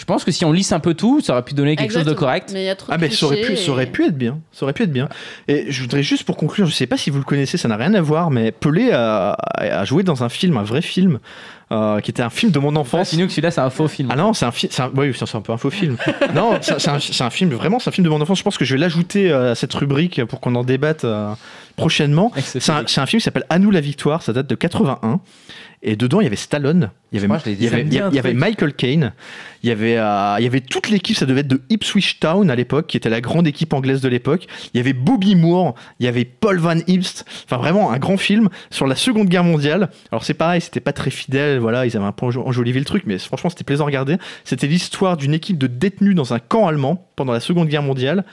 Je 0.00 0.06
pense 0.06 0.24
que 0.24 0.30
si 0.32 0.46
on 0.46 0.52
lisse 0.52 0.72
un 0.72 0.80
peu 0.80 0.94
tout, 0.94 1.20
ça 1.20 1.34
aurait 1.34 1.44
pu 1.44 1.52
donner 1.52 1.76
quelque 1.76 1.92
chose 1.92 2.06
de 2.06 2.14
correct. 2.14 2.50
Mais 2.54 2.62
il 2.62 2.66
y 2.66 2.70
a 2.70 2.74
trop 2.74 2.90
Ah 2.90 2.96
de 2.96 3.02
mais 3.02 3.10
ça 3.10 3.26
aurait, 3.26 3.36
pu, 3.36 3.48
clichés 3.48 3.66
ça 3.66 3.72
aurait 3.72 3.84
et- 3.84 3.86
pu 3.86 4.06
être 4.06 4.16
bien, 4.16 4.38
ça 4.50 4.64
aurait 4.64 4.72
pu 4.72 4.84
être 4.84 4.92
bien. 4.92 5.10
Et 5.46 5.70
je 5.70 5.82
voudrais 5.82 6.02
juste 6.02 6.24
pour 6.24 6.38
conclure, 6.38 6.64
je 6.66 6.72
sais 6.72 6.86
pas 6.86 6.96
si 6.96 7.10
vous 7.10 7.18
le 7.18 7.24
connaissez, 7.24 7.58
ça 7.58 7.68
n'a 7.68 7.76
rien 7.76 7.92
à 7.92 8.00
voir, 8.00 8.30
mais 8.30 8.50
Pelé 8.50 8.92
a, 8.92 9.36
a 9.58 9.84
joué 9.84 10.02
dans 10.02 10.24
un 10.24 10.30
film, 10.30 10.56
un 10.56 10.62
vrai 10.62 10.80
film, 10.80 11.18
euh, 11.70 12.00
qui 12.00 12.10
était 12.10 12.22
un 12.22 12.30
film 12.30 12.50
de 12.50 12.58
mon 12.58 12.74
enfance. 12.76 13.10
Sinon, 13.10 13.26
que 13.26 13.30
celui-là, 13.30 13.50
c'est 13.52 13.60
un 13.60 13.70
faux 13.70 13.86
film. 13.86 14.08
Ah 14.10 14.16
non, 14.16 14.32
c'est 14.32 14.46
un 14.46 14.50
film, 14.50 14.72
oui, 14.96 15.12
c'est 15.14 15.36
un 15.36 15.40
peu 15.40 15.52
un 15.52 15.56
faux 15.56 15.70
film. 15.70 15.96
non, 16.34 16.58
c'est 16.60 17.20
un, 17.22 17.30
film, 17.30 17.50
vraiment, 17.52 17.78
c'est 17.78 17.90
un 17.90 17.92
film 17.92 18.04
de 18.06 18.10
mon 18.10 18.20
enfance. 18.20 18.38
Je 18.38 18.42
pense 18.42 18.58
que 18.58 18.64
je 18.64 18.74
vais 18.74 18.80
l'ajouter 18.80 19.30
euh, 19.30 19.52
à 19.52 19.54
cette 19.54 19.72
rubrique 19.74 20.24
pour 20.24 20.40
qu'on 20.40 20.56
en 20.56 20.64
débatte 20.64 21.04
euh, 21.04 21.30
prochainement. 21.76 22.32
C'est 22.38 22.70
un, 22.70 22.82
c'est 22.86 23.00
un 23.00 23.06
film 23.06 23.20
qui 23.20 23.24
s'appelle 23.24 23.46
À 23.50 23.60
nous 23.60 23.70
la 23.70 23.80
victoire, 23.80 24.22
ça 24.22 24.32
date 24.32 24.48
de 24.48 24.54
81. 24.56 25.20
Et 25.82 25.96
dedans, 25.96 26.20
il 26.20 26.24
y 26.24 26.26
avait 26.26 26.36
Stallone, 26.36 26.90
il 27.10 27.22
y 27.22 27.24
avait, 27.24 27.40
il 27.46 27.52
y 27.52 27.96
il 27.96 28.30
y. 28.30 28.34
Michael 28.34 28.74
Caine, 28.74 29.14
il 29.62 29.70
y 29.70 29.72
avait, 29.72 29.96
euh, 29.96 30.36
il 30.38 30.44
y 30.44 30.46
avait 30.46 30.60
toute 30.60 30.90
l'équipe, 30.90 31.16
ça 31.16 31.24
devait 31.24 31.40
être 31.40 31.48
de 31.48 31.62
Ipswich 31.70 32.20
Town 32.20 32.50
à 32.50 32.54
l'époque, 32.54 32.86
qui 32.86 32.98
était 32.98 33.08
la 33.08 33.22
grande 33.22 33.46
équipe 33.46 33.72
anglaise 33.72 34.02
de 34.02 34.08
l'époque. 34.08 34.46
Il 34.74 34.76
y 34.76 34.80
avait 34.80 34.92
Bobby 34.92 35.36
Moore, 35.36 35.74
il 35.98 36.04
y 36.04 36.08
avait 36.08 36.26
Paul 36.26 36.58
Van 36.58 36.76
Imst, 36.86 37.24
enfin 37.46 37.56
vraiment 37.56 37.92
un 37.92 37.98
grand 37.98 38.18
film 38.18 38.50
sur 38.70 38.86
la 38.86 38.94
Seconde 38.94 39.28
Guerre 39.28 39.44
mondiale. 39.44 39.88
Alors 40.12 40.22
c'est 40.22 40.34
pareil, 40.34 40.60
c'était 40.60 40.80
pas 40.80 40.92
très 40.92 41.10
fidèle, 41.10 41.60
voilà, 41.60 41.86
ils 41.86 41.96
avaient 41.96 42.04
un 42.04 42.12
peu 42.12 42.26
enjo- 42.26 42.46
enjolivé 42.46 42.78
le 42.78 42.84
truc, 42.84 43.04
mais 43.06 43.18
franchement 43.18 43.48
c'était 43.48 43.64
plaisant 43.64 43.84
à 43.84 43.86
regarder. 43.86 44.18
C'était 44.44 44.66
l'histoire 44.66 45.16
d'une 45.16 45.32
équipe 45.32 45.56
de 45.56 45.66
détenus 45.66 46.14
dans 46.14 46.34
un 46.34 46.40
camp 46.40 46.66
allemand 46.68 47.08
pendant 47.16 47.32
la 47.32 47.40
Seconde 47.40 47.68
Guerre 47.68 47.82
mondiale 47.82 48.24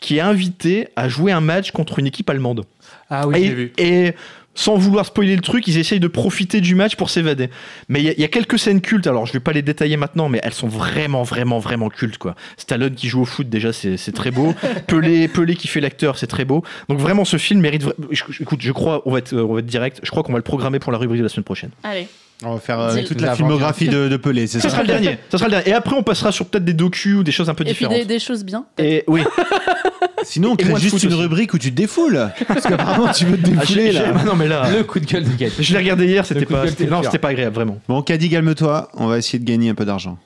qui 0.00 0.18
est 0.18 0.20
invitée 0.20 0.88
à 0.96 1.08
jouer 1.08 1.32
un 1.32 1.40
match 1.40 1.70
contre 1.70 2.00
une 2.00 2.06
équipe 2.06 2.28
allemande. 2.28 2.64
Ah 3.08 3.26
oui, 3.26 3.38
et, 3.38 3.46
j'ai 3.46 3.54
vu. 3.54 3.72
et 3.78 4.12
sans 4.56 4.74
vouloir 4.76 5.06
spoiler 5.06 5.36
le 5.36 5.42
truc, 5.42 5.68
ils 5.68 5.78
essayent 5.78 6.00
de 6.00 6.08
profiter 6.08 6.60
du 6.60 6.74
match 6.74 6.96
pour 6.96 7.08
s'évader. 7.10 7.50
Mais 7.88 8.00
il 8.00 8.06
y, 8.06 8.08
a- 8.08 8.12
il 8.14 8.20
y 8.20 8.24
a 8.24 8.28
quelques 8.28 8.58
scènes 8.58 8.80
cultes, 8.80 9.06
alors 9.06 9.24
je 9.26 9.32
vais 9.32 9.38
pas 9.40 9.52
les 9.52 9.62
détailler 9.62 9.96
maintenant, 9.96 10.28
mais 10.28 10.40
elles 10.42 10.52
sont 10.54 10.66
vraiment, 10.66 11.22
vraiment, 11.22 11.60
vraiment 11.60 11.88
cultes. 11.90 12.18
Quoi. 12.18 12.34
Stallone 12.56 12.94
qui 12.94 13.06
joue 13.06 13.20
au 13.22 13.24
foot, 13.26 13.48
déjà, 13.48 13.72
c'est 13.72 14.12
très 14.14 14.32
beau. 14.32 14.52
Pelé, 14.88 15.28
Pelé 15.28 15.54
qui 15.54 15.68
fait 15.68 15.80
l'acteur, 15.80 16.18
c'est 16.18 16.26
très 16.26 16.44
beau. 16.44 16.64
Donc 16.88 16.98
vraiment, 16.98 17.24
ce 17.24 17.36
film 17.36 17.60
mérite... 17.60 17.84
je- 18.10 18.22
je- 18.30 18.42
Écoute, 18.42 18.60
je 18.62 18.72
crois, 18.72 19.02
on 19.06 19.12
va, 19.12 19.18
être, 19.18 19.36
on 19.36 19.52
va 19.54 19.60
être 19.60 19.66
direct, 19.66 20.00
je 20.02 20.10
crois 20.10 20.22
qu'on 20.24 20.32
va 20.32 20.38
le 20.38 20.42
programmer 20.42 20.78
pour 20.80 20.90
la 20.90 20.98
rubrique 20.98 21.18
de 21.18 21.24
la 21.24 21.28
semaine 21.28 21.44
prochaine. 21.44 21.70
Allez. 21.84 22.08
On 22.44 22.52
va 22.54 22.60
faire 22.60 22.78
euh, 22.80 23.02
toute 23.02 23.20
la 23.22 23.34
filmographie 23.34 23.88
de, 23.88 24.08
de 24.08 24.16
Pelé, 24.18 24.46
c'est 24.46 24.58
Ça 24.60 24.64
ça 24.68 24.70
sera 24.70 24.82
le 24.82 24.88
dernier. 24.88 25.16
Ça 25.30 25.38
sera 25.38 25.48
le 25.48 25.52
dernier. 25.52 25.70
Et 25.70 25.72
après, 25.72 25.96
on 25.96 26.02
passera 26.02 26.32
sur 26.32 26.44
peut-être 26.46 26.66
des 26.66 26.74
docus 26.74 27.14
ou 27.16 27.22
des 27.22 27.32
choses 27.32 27.48
un 27.48 27.54
peu 27.54 27.62
Et 27.64 27.68
puis 27.72 27.72
différentes. 27.74 27.96
des, 27.96 28.04
des 28.04 28.18
choses 28.18 28.44
bien. 28.44 28.66
Et 28.78 29.04
oui. 29.06 29.22
Sinon, 30.24 30.52
on 30.52 30.56
crée 30.56 30.74
juste 30.76 31.02
une 31.02 31.12
aussi. 31.12 31.20
rubrique 31.22 31.52
où 31.54 31.58
tu 31.58 31.70
te 31.70 31.76
défoules. 31.76 32.30
Parce 32.48 32.62
qu'apparemment, 32.62 33.12
tu 33.12 33.26
veux 33.26 33.36
te 33.36 33.48
Ah, 33.48 33.60
défouler 33.60 33.92
là. 33.92 34.12
non 34.24 34.34
mais 34.34 34.48
là, 34.48 34.68
Le 34.70 34.82
coup 34.84 34.98
de 34.98 35.04
gueule 35.06 35.24
de 35.24 35.30
Caddy. 35.30 35.52
je 35.62 35.72
l'ai 35.72 35.78
regardé 35.78 36.06
hier, 36.06 36.24
c'était 36.24 36.46
pas, 36.46 36.64
non, 36.88 37.02
c'était 37.02 37.18
pas 37.18 37.28
agréable 37.28 37.54
vraiment. 37.54 37.78
Bon, 37.88 38.02
Caddy, 38.02 38.30
calme-toi. 38.30 38.88
On 38.94 39.06
va 39.06 39.18
essayer 39.18 39.38
de 39.38 39.44
gagner 39.44 39.70
un 39.70 39.74
peu 39.74 39.84
d'argent. 39.84 40.18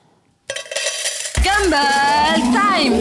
Gumball 1.43 2.41
Time 2.51 2.93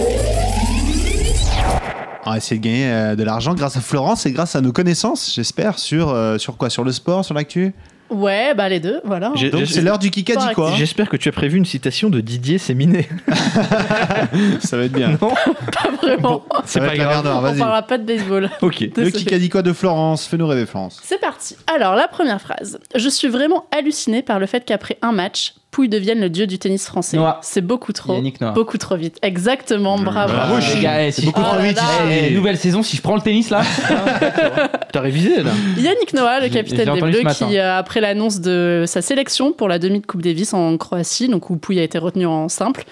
On 2.27 2.31
va 2.31 2.37
essayer 2.37 2.59
de 2.59 2.65
gagner 2.65 2.87
euh, 2.91 3.17
de 3.17 3.23
l'argent 3.23 3.55
grâce 3.55 3.77
à 3.77 3.81
Florence 3.81 4.27
et 4.27 4.33
grâce 4.33 4.55
à 4.57 4.61
nos 4.61 4.73
connaissances, 4.73 5.33
j'espère, 5.35 5.79
sur, 5.79 6.11
euh, 6.11 6.39
sur 6.39 6.57
quoi? 6.57 6.71
Sur 6.71 6.85
le 6.85 6.93
sport, 6.93 7.25
sur 7.25 7.35
l'actu? 7.35 7.73
Ouais, 8.11 8.55
bah 8.55 8.69
les 8.69 8.81
deux, 8.81 9.01
voilà. 9.05 9.33
J'ai- 9.37 9.51
Donc 9.51 9.61
j'ai- 9.61 9.75
c'est 9.75 9.81
l'heure 9.83 9.99
du 9.99 10.11
Kikadi, 10.11 10.53
quoi. 10.55 10.73
J'espère 10.77 11.09
que 11.09 11.17
tu 11.17 11.29
as 11.29 11.33
prévu 11.33 11.59
une 11.59 11.65
citation 11.65 12.11
de 12.11 12.21
Didier 12.21 12.59
Séminet. 12.59 13.09
Ça 14.61 14.77
va 14.77 14.85
être 14.85 14.93
bien. 14.93 15.11
Non, 15.21 15.31
Pas 15.73 15.91
vraiment. 16.03 16.45
Ça 16.51 16.63
c'est 16.67 16.81
va 16.81 16.87
pas 16.89 16.93
être 16.95 16.99
la 16.99 17.05
grave. 17.05 17.25
merde, 17.25 17.37
On 17.37 17.41
vas-y. 17.41 17.59
parlera 17.59 17.83
pas 17.83 17.99
de 17.99 18.05
baseball. 18.05 18.51
Ok. 18.63 18.81
Le 18.81 18.87
Désolée. 18.89 19.13
Kikadi 19.13 19.49
quoi 19.49 19.63
de 19.63 19.73
Florence? 19.73 20.27
Fais-nous 20.27 20.47
rêver, 20.47 20.67
Florence. 20.67 21.01
C'est 21.03 21.21
parti. 21.21 21.57
Alors, 21.73 21.95
la 21.95 22.09
première 22.09 22.41
phrase. 22.41 22.79
Je 22.95 23.09
suis 23.09 23.29
vraiment 23.29 23.67
halluciné 23.77 24.23
par 24.23 24.39
le 24.39 24.47
fait 24.47 24.65
qu'après 24.65 24.99
un 25.03 25.13
match, 25.13 25.55
Pouille 25.71 25.89
devienne 25.89 26.19
le 26.21 26.29
dieu 26.31 26.49
du 26.49 26.59
tennis 26.59 26.85
français. 26.87 27.17
Noah. 27.17 27.39
C'est 27.43 27.61
beaucoup 27.61 27.93
trop. 27.93 28.15
Yannick 28.15 28.41
Noah. 28.41 28.51
Beaucoup 28.53 28.77
trop 28.77 28.97
vite. 28.97 29.19
Exactement, 29.23 29.99
bravo. 29.99 30.33
Bravo, 30.33 30.57
Les 30.57 30.63
Chine. 30.63 30.81
gars, 30.83 31.13
si 31.13 31.21
C'est 31.21 31.27
beaucoup 31.27 31.43
Oh 31.45 31.55
trop 31.55 31.63
vite. 31.63 31.79
Eh, 32.11 32.35
nouvelle 32.35 32.57
saison, 32.59 32.83
si 32.83 32.97
je 32.97 33.03
prends 33.03 33.15
le 33.15 33.21
tennis 33.23 33.51
là, 33.51 33.63
T'as 34.93 35.01
révisé 35.01 35.43
là 35.43 35.51
Yannick 35.79 36.13
Noah, 36.15 36.41
le 36.41 36.49
capitaine 36.49 36.89
j'ai 36.95 37.01
des 37.01 37.01
Bleus, 37.01 37.23
qui, 37.35 37.57
euh, 37.59 37.77
après 37.79 38.01
l'annonce 38.01 38.41
de 38.41 38.85
sa 38.87 39.01
sélection 39.03 39.53
pour 39.53 39.69
la 39.69 39.79
demi 39.79 40.01
de 40.01 40.07
Coupe 40.07 40.23
Davis 40.23 40.53
en 40.55 40.77
Croatie, 40.77 41.29
donc 41.29 41.51
où 41.51 41.57
Pouille 41.57 41.79
a 41.79 41.83
été 41.85 41.99
retenu 41.99 42.27
en 42.27 42.49
simple, 42.49 42.85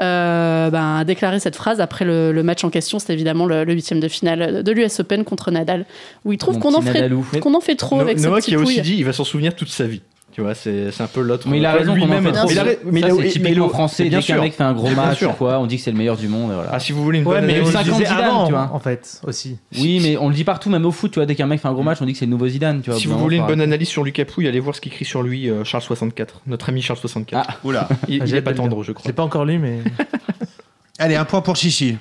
euh, 0.00 0.68
ben, 0.70 0.96
a 0.98 1.04
déclaré 1.04 1.40
cette 1.40 1.56
phrase 1.56 1.80
après 1.80 2.04
le, 2.04 2.32
le 2.32 2.42
match 2.42 2.62
en 2.64 2.70
question. 2.70 2.98
C'était 2.98 3.14
évidemment 3.14 3.46
le 3.46 3.64
huitième 3.64 4.00
de 4.00 4.08
finale 4.08 4.62
de 4.62 4.72
l'US 4.72 5.00
Open 5.00 5.24
contre 5.24 5.50
Nadal, 5.50 5.86
où 6.26 6.32
il 6.32 6.38
trouve 6.38 6.58
qu'on 6.58 6.74
en, 6.74 6.82
fait- 6.82 7.10
qu'on 7.40 7.54
en 7.54 7.60
fait 7.60 7.76
trop 7.76 7.96
No- 7.96 8.02
avec 8.02 8.18
ce 8.18 8.26
Noah 8.26 8.36
petit 8.40 8.50
qui 8.50 8.54
a 8.56 8.58
aussi 8.58 8.80
dit 8.82 8.96
il 8.98 9.04
va 9.06 9.14
s'en 9.14 9.24
souvenir 9.24 9.54
toute 9.54 9.70
sa 9.70 9.84
vie. 9.84 10.02
Tu 10.36 10.42
vois, 10.42 10.54
c'est 10.54 10.90
c'est 10.92 11.02
un 11.02 11.06
peu 11.06 11.22
l'autre. 11.22 11.48
mais 11.48 11.56
il 11.56 11.64
a 11.64 11.72
raison 11.72 11.94
qu'on 11.94 12.02
en 12.02 12.04
lui-même. 12.18 12.24
fait 12.24 12.32
trop. 12.32 12.46
Mais 12.46 12.54
mais 12.92 13.00
Ça, 13.00 13.08
c'est 13.08 13.22
mais 13.22 13.28
typiquement 13.30 13.68
français. 13.70 14.04
bien 14.10 14.18
Dès 14.18 14.24
qu'un 14.26 14.38
mec 14.42 14.52
fait 14.52 14.64
un 14.64 14.74
gros 14.74 14.90
match 14.90 15.24
quoi, 15.38 15.58
on 15.60 15.64
dit 15.66 15.78
que 15.78 15.82
c'est 15.82 15.90
le 15.92 15.96
meilleur 15.96 16.18
du 16.18 16.28
monde. 16.28 16.52
voilà. 16.52 16.68
Ah, 16.74 16.78
si 16.78 16.92
vous 16.92 17.02
voulez 17.02 17.20
une 17.20 17.26
Ouais, 17.26 17.36
bonne 17.36 17.46
mais 17.46 17.54
analyse- 17.54 17.74
on 17.74 17.78
le 17.78 17.84
50 17.84 17.92
disait 18.00 18.04
Zidane, 18.10 18.24
avant, 18.24 18.44
tu 18.46 18.52
vois. 18.52 18.70
en 18.70 18.78
fait, 18.78 19.22
aussi. 19.26 19.56
Oui, 19.78 19.98
mais 20.02 20.18
on 20.18 20.28
le 20.28 20.34
dit 20.34 20.44
partout, 20.44 20.68
même 20.68 20.84
au 20.84 20.92
foot, 20.92 21.10
tu 21.10 21.18
vois, 21.20 21.24
dès 21.24 21.34
qu'un 21.36 21.46
mec 21.46 21.58
fait 21.62 21.68
un 21.68 21.72
gros 21.72 21.82
match, 21.82 22.02
on 22.02 22.04
dit 22.04 22.12
que 22.12 22.18
c'est 22.18 22.26
le 22.26 22.32
nouveau 22.32 22.48
Zidane, 22.48 22.82
tu 22.82 22.90
vois. 22.90 22.98
Si 23.00 23.06
vous 23.06 23.18
voulez 23.18 23.38
une 23.38 23.46
bonne 23.46 23.62
analyse 23.62 23.88
sur 23.88 24.04
Lucas 24.04 24.26
Pouille, 24.26 24.46
allez 24.46 24.60
voir 24.60 24.76
ce 24.76 24.82
qu'écrit 24.82 25.06
sur 25.06 25.22
lui 25.22 25.48
euh, 25.48 25.64
Charles 25.64 25.82
64, 25.84 26.42
notre 26.46 26.68
ami 26.68 26.82
Charles 26.82 26.98
64. 27.00 27.46
Ah. 27.48 27.56
Oula. 27.64 27.88
il, 28.06 28.20
Ah, 28.20 28.24
il 28.24 28.26
j'ai 28.26 28.34
est 28.34 28.38
hâte 28.40 28.44
pas 28.44 28.52
tendre, 28.52 28.82
je 28.82 28.92
crois. 28.92 29.08
l'ai 29.08 29.14
pas 29.14 29.22
encore 29.24 29.46
lu, 29.46 29.58
mais. 29.58 29.78
Allez, 30.98 31.16
un 31.16 31.24
point 31.24 31.40
pour 31.40 31.56
Chichi. 31.56 31.96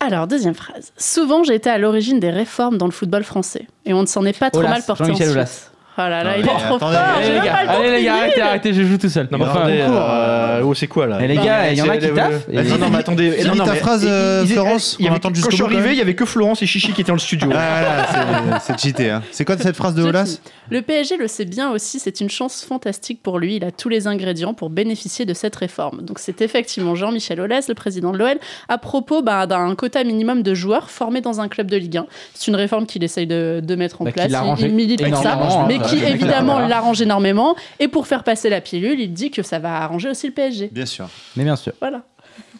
Alors, 0.00 0.26
deuxième 0.26 0.54
phrase. 0.54 0.92
Souvent, 0.98 1.44
j'ai 1.44 1.54
été 1.54 1.70
à 1.70 1.78
l'origine 1.78 2.20
des 2.20 2.28
réformes 2.30 2.76
dans 2.76 2.84
le 2.84 2.92
football 2.92 3.24
français. 3.24 3.66
Et 3.86 3.94
on 3.94 4.02
ne 4.02 4.06
s'en 4.06 4.26
est 4.26 4.38
pas 4.38 4.50
trop 4.50 4.60
Olas, 4.60 4.68
mal 4.68 4.82
porté 4.86 5.04
Jean-Michel. 5.04 5.30
Aulas. 5.30 5.70
Oh 5.96 6.00
là 6.00 6.08
là, 6.10 6.24
Non, 6.24 6.30
il 6.38 6.44
mais 6.44 6.50
est 6.50 6.54
trop 6.56 6.74
attendez, 6.74 6.96
fort. 6.96 7.04
Allez 7.16 7.24
j'ai 7.26 7.28
les 7.32 7.34
même 7.38 7.44
gars, 7.44 7.52
pas 7.52 7.60
le 7.62 7.66
temps 7.68 7.74
allez, 7.74 7.88
de 7.90 7.94
les 7.94 8.02
gars, 8.04 8.10
finir. 8.12 8.14
arrêtez, 8.22 8.40
arrêtez, 8.42 8.74
je 8.74 8.82
joue 8.82 8.98
tout 8.98 9.08
seul. 9.08 9.28
Non, 9.30 9.38
mais 9.38 9.44
Enfin, 9.44 9.60
attendez, 9.60 9.78
euh, 9.80 10.60
oh, 10.64 10.74
c'est 10.74 10.86
quoi 10.88 11.06
là 11.06 11.18
les 11.24 11.36
gars, 11.36 11.70
il 11.70 11.78
y 11.78 11.82
en 11.82 11.88
a 11.88 11.96
qui 11.98 12.08
taffent. 12.12 12.46
et- 12.50 12.56
Vas-y, 12.56 12.68
non, 12.68 12.78
non, 12.78 12.90
mais 12.90 12.98
attendez. 12.98 13.44
Non, 13.44 13.54
non, 13.54 13.64
ta 13.64 13.72
mais- 13.72 13.78
phrase, 13.78 14.02
il- 14.02 14.08
euh, 14.08 14.44
Florence, 14.46 14.96
il 14.98 15.04
y 15.04 15.08
avait- 15.08 15.20
Quand 15.20 15.28
je 15.34 15.40
suis 15.40 15.50
bout, 15.50 15.56
quand 15.56 15.64
arrivé, 15.66 15.82
même. 15.82 15.92
il 15.92 15.98
y 15.98 16.00
avait 16.02 16.14
que 16.14 16.24
Florence 16.24 16.62
et 16.62 16.66
Chichi 16.66 16.92
qui 16.92 17.00
étaient 17.02 17.08
dans 17.10 17.14
le 17.14 17.18
studio. 17.20 17.48
Ah, 17.54 18.58
c'est- 18.66 18.72
c'est 18.74 18.80
cheaté. 18.80 19.10
hein. 19.10 19.22
C'est 19.30 19.44
quoi 19.44 19.56
cette 19.56 19.76
phrase 19.76 19.94
de 19.94 20.02
Je 20.02 20.08
Olas 20.08 20.24
finis. 20.24 20.40
Le 20.70 20.82
PSG 20.82 21.16
le 21.16 21.28
sait 21.28 21.44
bien 21.44 21.70
aussi, 21.70 21.98
c'est 22.00 22.20
une 22.20 22.30
chance 22.30 22.64
fantastique 22.64 23.22
pour 23.22 23.38
lui. 23.38 23.56
Il 23.56 23.64
a 23.64 23.70
tous 23.70 23.88
les 23.88 24.06
ingrédients 24.06 24.54
pour 24.54 24.70
bénéficier 24.70 25.24
de 25.26 25.34
cette 25.34 25.54
réforme. 25.54 26.00
Donc 26.02 26.18
c'est 26.18 26.40
effectivement 26.42 26.94
Jean-Michel 26.94 27.40
Aulas, 27.40 27.66
le 27.68 27.74
président 27.74 28.12
de 28.12 28.18
l'OL, 28.18 28.38
à 28.68 28.78
propos 28.78 29.22
bah, 29.22 29.46
d'un 29.46 29.74
quota 29.74 30.02
minimum 30.02 30.42
de 30.42 30.54
joueurs 30.54 30.90
formés 30.90 31.20
dans 31.20 31.40
un 31.40 31.48
club 31.48 31.70
de 31.70 31.76
Ligue 31.76 31.98
1. 31.98 32.06
C'est 32.34 32.48
une 32.50 32.56
réforme 32.56 32.86
qu'il 32.86 33.04
essaye 33.04 33.26
de, 33.26 33.60
de 33.62 33.74
mettre 33.76 34.00
en 34.02 34.04
Bah, 34.06 34.10
qui 34.10 34.14
place. 34.16 34.30
l'arrange 34.32 34.60
Il, 34.62 34.68
il 34.68 34.74
milite 34.74 35.06
pour 35.06 35.16
ça, 35.22 35.34
énormément, 35.34 35.66
mais 35.68 35.78
qui 35.88 35.96
évidemment 36.04 36.54
Voilà. 36.54 36.68
l'arrange 36.68 37.00
énormément. 37.02 37.56
Et 37.78 37.88
pour 37.88 38.06
faire 38.06 38.24
passer 38.24 38.48
la 38.50 38.60
pilule, 38.60 39.00
il 39.00 39.12
dit 39.12 39.30
que 39.30 39.42
ça 39.42 39.58
va 39.58 39.82
arranger 39.82 40.08
aussi 40.10 40.26
le 40.28 40.32
PSG. 40.32 40.68
Bien 40.72 40.86
sûr. 40.86 41.08
Mais 41.36 41.44
bien 41.44 41.56
sûr. 41.56 41.72
Voilà. 41.80 42.02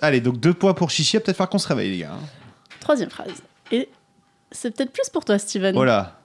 Allez, 0.00 0.20
donc 0.20 0.38
deux 0.38 0.54
points 0.54 0.74
pour 0.74 0.90
Chichi. 0.90 1.18
Peut-être 1.18 1.36
falloir 1.36 1.50
qu'on 1.50 1.58
se 1.58 1.68
réveille, 1.68 1.90
les 1.92 1.98
gars. 1.98 2.10
hein. 2.12 2.26
Troisième 2.80 3.10
phrase. 3.10 3.30
Et 3.72 3.88
c'est 4.52 4.74
peut-être 4.76 4.92
plus 4.92 5.08
pour 5.10 5.24
toi, 5.24 5.38
Steven. 5.38 5.76
Oh 5.76 5.84
là. 5.84 6.18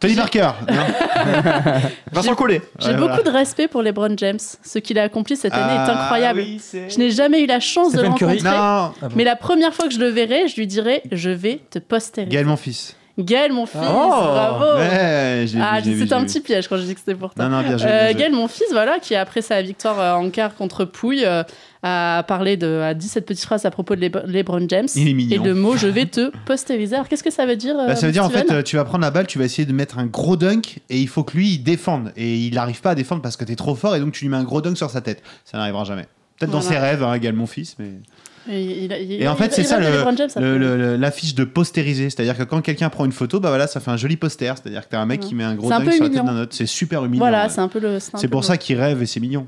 Tony 0.00 0.14
Parker. 0.14 0.50
Vincent 2.12 2.34
Collet. 2.34 2.62
J'ai 2.78 2.88
Ouais, 2.90 2.94
beaucoup 2.94 3.06
voilà. 3.08 3.22
de 3.24 3.30
respect 3.30 3.68
pour 3.68 3.82
LeBron 3.82 4.14
James. 4.16 4.38
Ce 4.62 4.78
qu'il 4.78 4.98
a 4.98 5.02
accompli 5.02 5.36
cette 5.36 5.52
année 5.54 5.72
est 5.74 5.76
Ah, 5.88 6.02
incroyable. 6.04 6.40
oui, 6.40 6.60
Je 6.88 6.98
n'ai 6.98 7.10
jamais 7.10 7.40
eu 7.42 7.46
la 7.46 7.60
chance 7.60 7.92
de 7.92 8.02
le 8.02 8.08
rencontrer. 8.08 8.38
Non. 8.42 8.92
Mais 9.16 9.24
la 9.24 9.34
première 9.36 9.74
fois 9.74 9.86
que 9.88 9.94
je 9.94 9.98
le 9.98 10.08
verrai, 10.08 10.46
je 10.48 10.56
lui 10.56 10.66
dirai 10.66 11.02
Je 11.10 11.30
vais 11.30 11.60
te 11.70 11.78
postériser. 11.78 12.30
Gaël, 12.32 12.46
mon 12.46 12.56
fils. 12.56 12.96
Gaël, 13.18 13.52
mon 13.52 13.66
fils, 13.66 13.80
Oh 13.82 14.08
bravo 14.08 14.78
Ouais, 14.78 15.44
Ah, 15.60 15.80
c'était 15.82 16.12
un 16.12 16.20
vu. 16.20 16.26
petit 16.26 16.40
piège 16.40 16.68
quand 16.68 16.76
j'ai 16.76 16.84
dit 16.84 16.94
que 16.94 17.00
c'était 17.00 17.16
pour 17.16 17.34
toi. 17.34 17.44
Non, 17.48 17.56
non, 17.56 17.62
bien 17.66 17.76
joué. 17.76 17.88
Euh, 17.90 18.08
bien. 18.08 18.12
Gaël, 18.18 18.32
mon 18.32 18.46
fils, 18.46 18.68
voilà, 18.70 18.98
qui 19.00 19.14
après 19.16 19.42
sa 19.42 19.60
victoire 19.60 19.98
euh, 20.00 20.12
en 20.14 20.30
quart 20.30 20.54
contre 20.54 20.84
Pouille, 20.84 21.24
euh, 21.24 21.42
a 21.82 22.22
parlé 22.28 22.56
de, 22.56 22.80
a 22.80 22.94
dit 22.94 23.08
cette 23.08 23.26
petite 23.26 23.44
phrase 23.44 23.64
à 23.64 23.70
propos 23.70 23.96
de 23.96 24.00
Lebr- 24.06 24.24
LeBron 24.26 24.64
James 24.68 24.86
Il 24.94 25.08
est 25.08 25.14
mignon. 25.14 25.42
et 25.42 25.46
le 25.46 25.54
mot 25.54 25.76
je 25.76 25.86
vais 25.88 26.06
te 26.06 26.30
postériser. 26.44 26.94
Alors 26.96 27.08
qu'est-ce 27.08 27.22
que 27.24 27.30
ça 27.30 27.44
veut 27.46 27.56
dire 27.56 27.74
Bah, 27.76 27.94
ça 27.96 28.06
veut 28.06 28.12
dire 28.12 28.24
en 28.24 28.30
fait, 28.30 28.62
tu 28.64 28.76
vas 28.76 28.84
prendre 28.84 29.02
la 29.02 29.10
balle, 29.10 29.26
tu 29.26 29.38
vas 29.38 29.44
essayer 29.44 29.66
de 29.66 29.72
mettre 29.72 29.98
un 29.98 30.06
gros 30.06 30.36
dunk 30.36 30.78
et 30.90 30.98
il 30.98 31.08
faut 31.08 31.22
que 31.24 31.36
lui 31.36 31.54
il 31.54 31.58
défende 31.58 32.12
et 32.16 32.36
il 32.36 32.54
n'arrive 32.54 32.80
pas 32.80 32.90
à 32.90 32.94
défendre 32.94 33.22
parce 33.22 33.36
que 33.36 33.44
t'es 33.44 33.56
trop 33.56 33.74
fort 33.74 33.94
et 33.96 34.00
donc 34.00 34.12
tu 34.12 34.24
lui 34.24 34.28
mets 34.30 34.36
un 34.36 34.44
gros 34.44 34.60
dunk 34.60 34.76
sur 34.76 34.90
sa 34.90 35.00
tête. 35.00 35.22
Ça 35.44 35.58
n'arrivera 35.58 35.84
jamais. 35.84 36.06
Peut-être 36.38 36.52
dans 36.52 36.60
ses 36.60 36.78
rêves, 36.78 37.02
hein, 37.02 37.14
égal 37.14 37.32
mon 37.34 37.46
fils, 37.46 37.74
mais. 37.80 37.90
Et, 38.50 38.84
il 38.84 38.92
a- 38.92 38.98
il- 38.98 39.22
Et 39.22 39.28
en 39.28 39.36
fait, 39.36 39.52
c'est 39.52 39.62
ça 39.64 39.78
bien, 39.78 39.90
le- 40.40 40.76
le- 40.76 40.96
l'affiche 40.96 41.34
de 41.34 41.44
postériser. 41.44 42.10
C'est-à-dire 42.10 42.36
que 42.36 42.42
quand 42.44 42.60
quelqu'un 42.62 42.88
prend 42.88 43.04
une 43.04 43.12
photo, 43.12 43.40
bah 43.40 43.48
voilà, 43.50 43.66
ça 43.66 43.80
fait 43.80 43.90
un 43.90 43.96
joli 43.96 44.16
poster. 44.16 44.52
C'est-à-dire 44.56 44.82
que 44.84 44.90
t'as 44.90 45.00
un 45.00 45.06
mec 45.06 45.20
qui 45.20 45.34
met 45.34 45.44
un 45.44 45.54
gros 45.54 45.68
peu 45.80 45.90
sur 45.92 46.04
la 46.04 46.10
tête 46.10 46.24
d'un 46.24 46.40
autre. 46.42 46.54
C'est 46.54 46.66
super 46.66 47.04
humiliant. 47.04 47.24
Voilà, 47.24 47.44
ouais. 47.44 47.50
c'est 47.50 47.60
un 47.60 47.68
peu 47.68 47.78
le. 47.80 47.98
C'est 48.00 48.28
pour 48.28 48.44
ça 48.44 48.56
qu'il 48.56 48.78
rêve 48.78 49.02
et 49.02 49.06
c'est 49.06 49.20
mignon. 49.20 49.46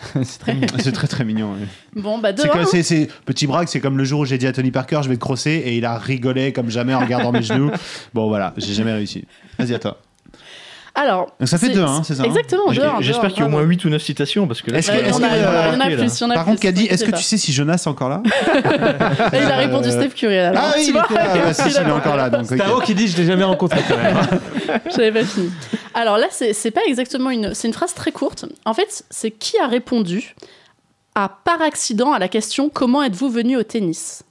c'est 0.22 0.38
très 0.38 0.92
très 0.92 1.08
très 1.08 1.24
mignon. 1.24 1.52
ouais. 1.54 2.00
Bon, 2.00 2.18
bah, 2.18 2.32
dehors, 2.32 2.52
que- 2.52 2.58
hein. 3.02 3.06
petit 3.26 3.46
brag, 3.48 3.66
c'est 3.68 3.80
comme 3.80 3.98
le 3.98 4.04
jour 4.04 4.20
où 4.20 4.24
j'ai 4.24 4.38
dit 4.38 4.46
à 4.46 4.52
Tony 4.52 4.70
Parker, 4.70 5.00
je 5.02 5.08
vais 5.08 5.16
te 5.16 5.20
crosser 5.20 5.50
et 5.66 5.76
il 5.76 5.84
a 5.84 5.98
rigolé 5.98 6.52
comme 6.52 6.70
jamais 6.70 6.94
en 6.94 7.00
regardant 7.00 7.32
mes 7.32 7.42
genoux. 7.42 7.70
Bon 8.14 8.28
voilà, 8.28 8.54
j'ai 8.56 8.74
jamais 8.74 8.92
réussi. 8.92 9.24
Vas-y 9.58 9.74
à 9.74 9.78
toi. 9.80 10.00
Alors. 11.00 11.26
Donc 11.38 11.48
ça 11.48 11.58
fait 11.58 11.68
deux, 11.68 11.82
hein, 11.82 12.02
c'est 12.04 12.14
ça, 12.14 12.22
hein 12.22 12.26
Exactement, 12.26 12.72
deux, 12.72 12.82
un, 12.82 13.00
J'espère 13.00 13.30
qu'il 13.30 13.38
y 13.38 13.42
a 13.42 13.46
au 13.46 13.48
bravo. 13.48 13.62
moins 13.62 13.68
8 13.68 13.84
ou 13.84 13.88
9 13.90 14.02
citations 14.02 14.46
parce 14.48 14.62
que 14.62 14.70
là, 14.70 14.78
Est-ce 14.78 14.90
que, 14.90 14.96
on 14.96 15.22
a- 15.22 15.88
euh, 15.90 15.96
plus, 15.96 16.24
par 16.34 16.44
contre, 16.44 16.60
Caddy, 16.60 16.86
est-ce 16.86 17.04
que 17.04 17.12
tu 17.12 17.22
sais 17.22 17.36
si 17.36 17.52
Jonas 17.52 17.74
est 17.84 17.86
encore 17.88 18.08
là 18.08 18.22
il 19.32 19.38
a 19.52 19.56
répondu 19.56 19.90
Steph 19.90 20.10
Curry 20.10 20.38
alors. 20.38 20.62
Ah 20.64 20.72
oui, 20.76 20.82
tu 20.82 20.88
il 20.88 20.92
vois, 20.92 21.04
était 21.04 21.14
là, 21.14 21.24
bah, 21.44 21.52
si, 21.54 21.62
il 21.66 21.70
si, 21.72 21.78
a- 21.78 21.82
il 21.82 21.88
est 21.88 21.92
encore 21.92 22.16
là. 22.16 22.30
C'est. 22.44 22.56
Tao 22.56 22.80
qui 22.80 22.94
dit 22.94 23.06
Je 23.08 23.16
l'ai 23.16 23.26
jamais 23.26 23.44
rencontré 23.44 23.80
quand 23.88 23.96
même. 23.96 24.16
J'avais 24.96 25.12
pas 25.12 25.24
fini. 25.24 25.50
Alors 25.94 26.18
là, 26.18 26.26
c'est 26.30 26.52
c'est 26.52 26.70
pas 26.70 26.82
exactement 26.86 27.30
une. 27.30 27.54
C'est 27.54 27.68
une 27.68 27.74
phrase 27.74 27.94
très 27.94 28.12
courte. 28.12 28.44
En 28.64 28.74
fait, 28.74 29.04
c'est 29.10 29.30
qui 29.30 29.58
a 29.58 29.66
répondu 29.66 30.34
à 31.14 31.28
par 31.44 31.62
accident 31.62 32.12
à 32.12 32.18
la 32.18 32.28
question 32.28 32.68
Comment 32.68 33.02
êtes-vous 33.02 33.28
venu 33.30 33.56
au 33.56 33.62
tennis? 33.62 34.22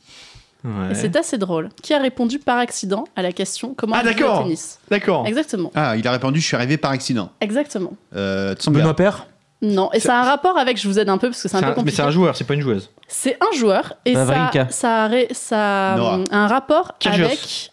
Ouais. 0.68 0.92
Et 0.92 0.96
c'est 0.96 1.16
assez 1.16 1.38
drôle. 1.38 1.70
Qui 1.82 1.94
a 1.94 2.00
répondu 2.00 2.40
par 2.40 2.58
accident 2.58 3.06
à 3.16 3.22
la 3.22 3.32
question 3.32 3.74
Comment 3.78 3.96
Ah, 3.98 4.04
êtes-vous 4.06 4.26
au 4.28 4.38
tennis 4.44 4.80
D'accord. 4.92 5.26
Exactement. 5.26 5.72
Ah, 5.76 5.96
il 5.96 6.06
a 6.06 6.12
répondu, 6.12 6.42
je 6.42 6.46
suis 6.46 6.56
arrivé 6.58 6.76
par 6.78 6.92
accident. 6.92 7.32
Exactement. 7.40 7.94
Euh. 8.16 8.54
Benoît 8.68 8.96
Père 8.96 9.28
Non, 9.62 9.90
et 9.94 10.00
ça 10.02 10.18
a 10.20 10.22
un 10.22 10.26
rapport 10.30 10.58
avec. 10.58 10.78
Je 10.78 10.88
vous 10.90 11.00
aide 11.00 11.08
un 11.10 11.18
peu 11.18 11.30
parce 11.30 11.42
que 11.42 11.48
c'est 11.48 11.56
un 11.56 11.60
peu 11.62 11.66
un- 11.68 11.70
Mais 11.70 11.76
compliqué. 11.76 11.96
c'est 11.96 12.02
un 12.04 12.12
joueur, 12.12 12.36
c'est 12.36 12.44
pas 12.44 12.54
une 12.56 12.62
joueuse. 12.62 12.90
C'est 13.08 13.38
un 13.42 13.56
joueur 13.58 13.94
et 14.06 14.14
ça, 14.14 14.26
Vavrinka. 14.26 14.68
ça, 14.70 15.04
a, 15.06 15.08
ré- 15.08 15.30
ça 15.32 15.94
a 15.94 16.00
hum, 16.16 16.24
un 16.32 16.48
rapport 16.48 16.98
Kyrgios. 17.00 17.26
avec 17.26 17.72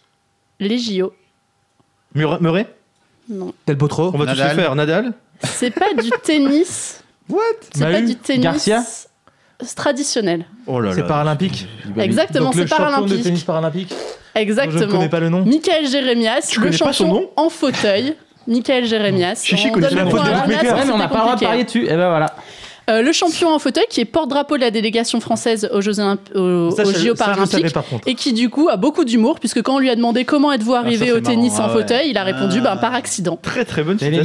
les 0.61 0.77
JO. 0.77 1.11
Mur- 2.13 2.41
Murray 2.41 2.73
Non, 3.29 3.53
Del 3.67 3.77
Potro 3.77 4.11
On 4.13 4.17
va 4.17 4.25
tous 4.25 4.37
Nadal. 4.39 4.55
le 4.55 4.61
faire. 4.61 4.75
Nadal 4.75 5.13
c'est 5.43 5.71
pas 5.71 5.93
du 5.93 6.09
tennis. 6.23 7.03
What? 7.27 7.41
C'est 7.73 7.83
pas 7.83 8.01
du 8.01 8.15
tennis 8.15 8.41
Garcia 8.43 8.83
traditionnel. 9.75 10.45
Oh 10.67 10.79
là 10.79 10.89
là. 10.89 10.95
C'est 10.95 11.07
paralympique. 11.07 11.67
Exactement, 11.97 12.51
le 12.53 12.61
c'est 12.61 12.67
champion 12.67 12.85
de 12.85 12.91
paralympique. 12.91 13.23
tennis 13.23 13.43
paralympique. 13.43 13.89
dont 13.89 13.95
Je 14.35 14.39
ne 14.39 14.43
Exactement. 14.43 14.87
connais 14.91 15.09
pas 15.09 15.19
le 15.19 15.29
nom. 15.29 15.45
Michael 15.45 15.87
Jérémias, 15.87 16.47
Tu 16.49 16.59
le 16.59 16.65
connais 16.65 16.77
pas 16.77 16.93
son 16.93 17.05
champion 17.05 17.21
nom 17.21 17.29
en 17.37 17.49
fauteuil. 17.49 18.15
Michael 18.47 18.85
Jérémias. 18.85 19.41
Chichi 19.43 19.67
On 19.69 19.73
connaît 19.73 19.89
la 19.89 20.03
le 20.03 20.09
faute 20.09 20.19
que 20.19 20.85
mais 20.85 20.91
on 20.93 20.97
n'a 20.97 21.07
pas 21.07 21.15
le 21.15 21.21
droit 21.21 21.35
de 21.35 21.39
parier 21.39 21.63
dessus. 21.63 21.85
Et 21.85 21.89
ben 21.89 22.09
voilà. 22.09 22.35
Euh, 22.89 23.01
le 23.01 23.11
champion 23.13 23.49
en 23.53 23.57
fauteuil 23.59 23.85
qui 23.89 23.99
est 24.01 24.05
porte-drapeau 24.05 24.57
de 24.57 24.61
la 24.61 24.69
délégation 24.69 25.19
française 25.19 25.67
aux 25.73 25.81
Jeux, 25.81 25.93
Olymp- 25.99 26.19
aux, 26.35 26.69
Ça, 26.71 26.83
aux 26.83 26.91
je- 26.91 26.99
JO 26.99 27.15
ça, 27.15 27.33
je 27.35 27.39
le 27.39 27.45
savais 27.47 27.63
paralympiques. 27.63 27.73
par 27.73 27.85
contre. 27.85 28.07
Et 28.07 28.13
qui 28.13 28.31
du 28.33 28.49
coup 28.49 28.69
a 28.69 28.77
beaucoup 28.77 29.05
d'humour 29.05 29.39
puisque 29.39 29.61
quand 29.63 29.75
on 29.75 29.79
lui 29.79 29.89
a 29.89 29.95
demandé 29.95 30.23
comment 30.23 30.51
êtes-vous 30.51 30.75
arrivé 30.75 31.07
ça, 31.07 31.15
au 31.15 31.19
tennis 31.19 31.53
marrant, 31.53 31.65
en 31.65 31.71
ah 31.71 31.75
ouais. 31.75 31.81
fauteuil, 31.81 32.09
il 32.11 32.17
a 32.17 32.23
répondu 32.23 32.57
Ah. 32.61 32.75
ben, 32.75 32.77
par 32.77 32.93
accident. 32.93 33.39
Très 33.41 33.65
très 33.65 33.81
bonne 33.83 33.97
citation. 33.97 34.21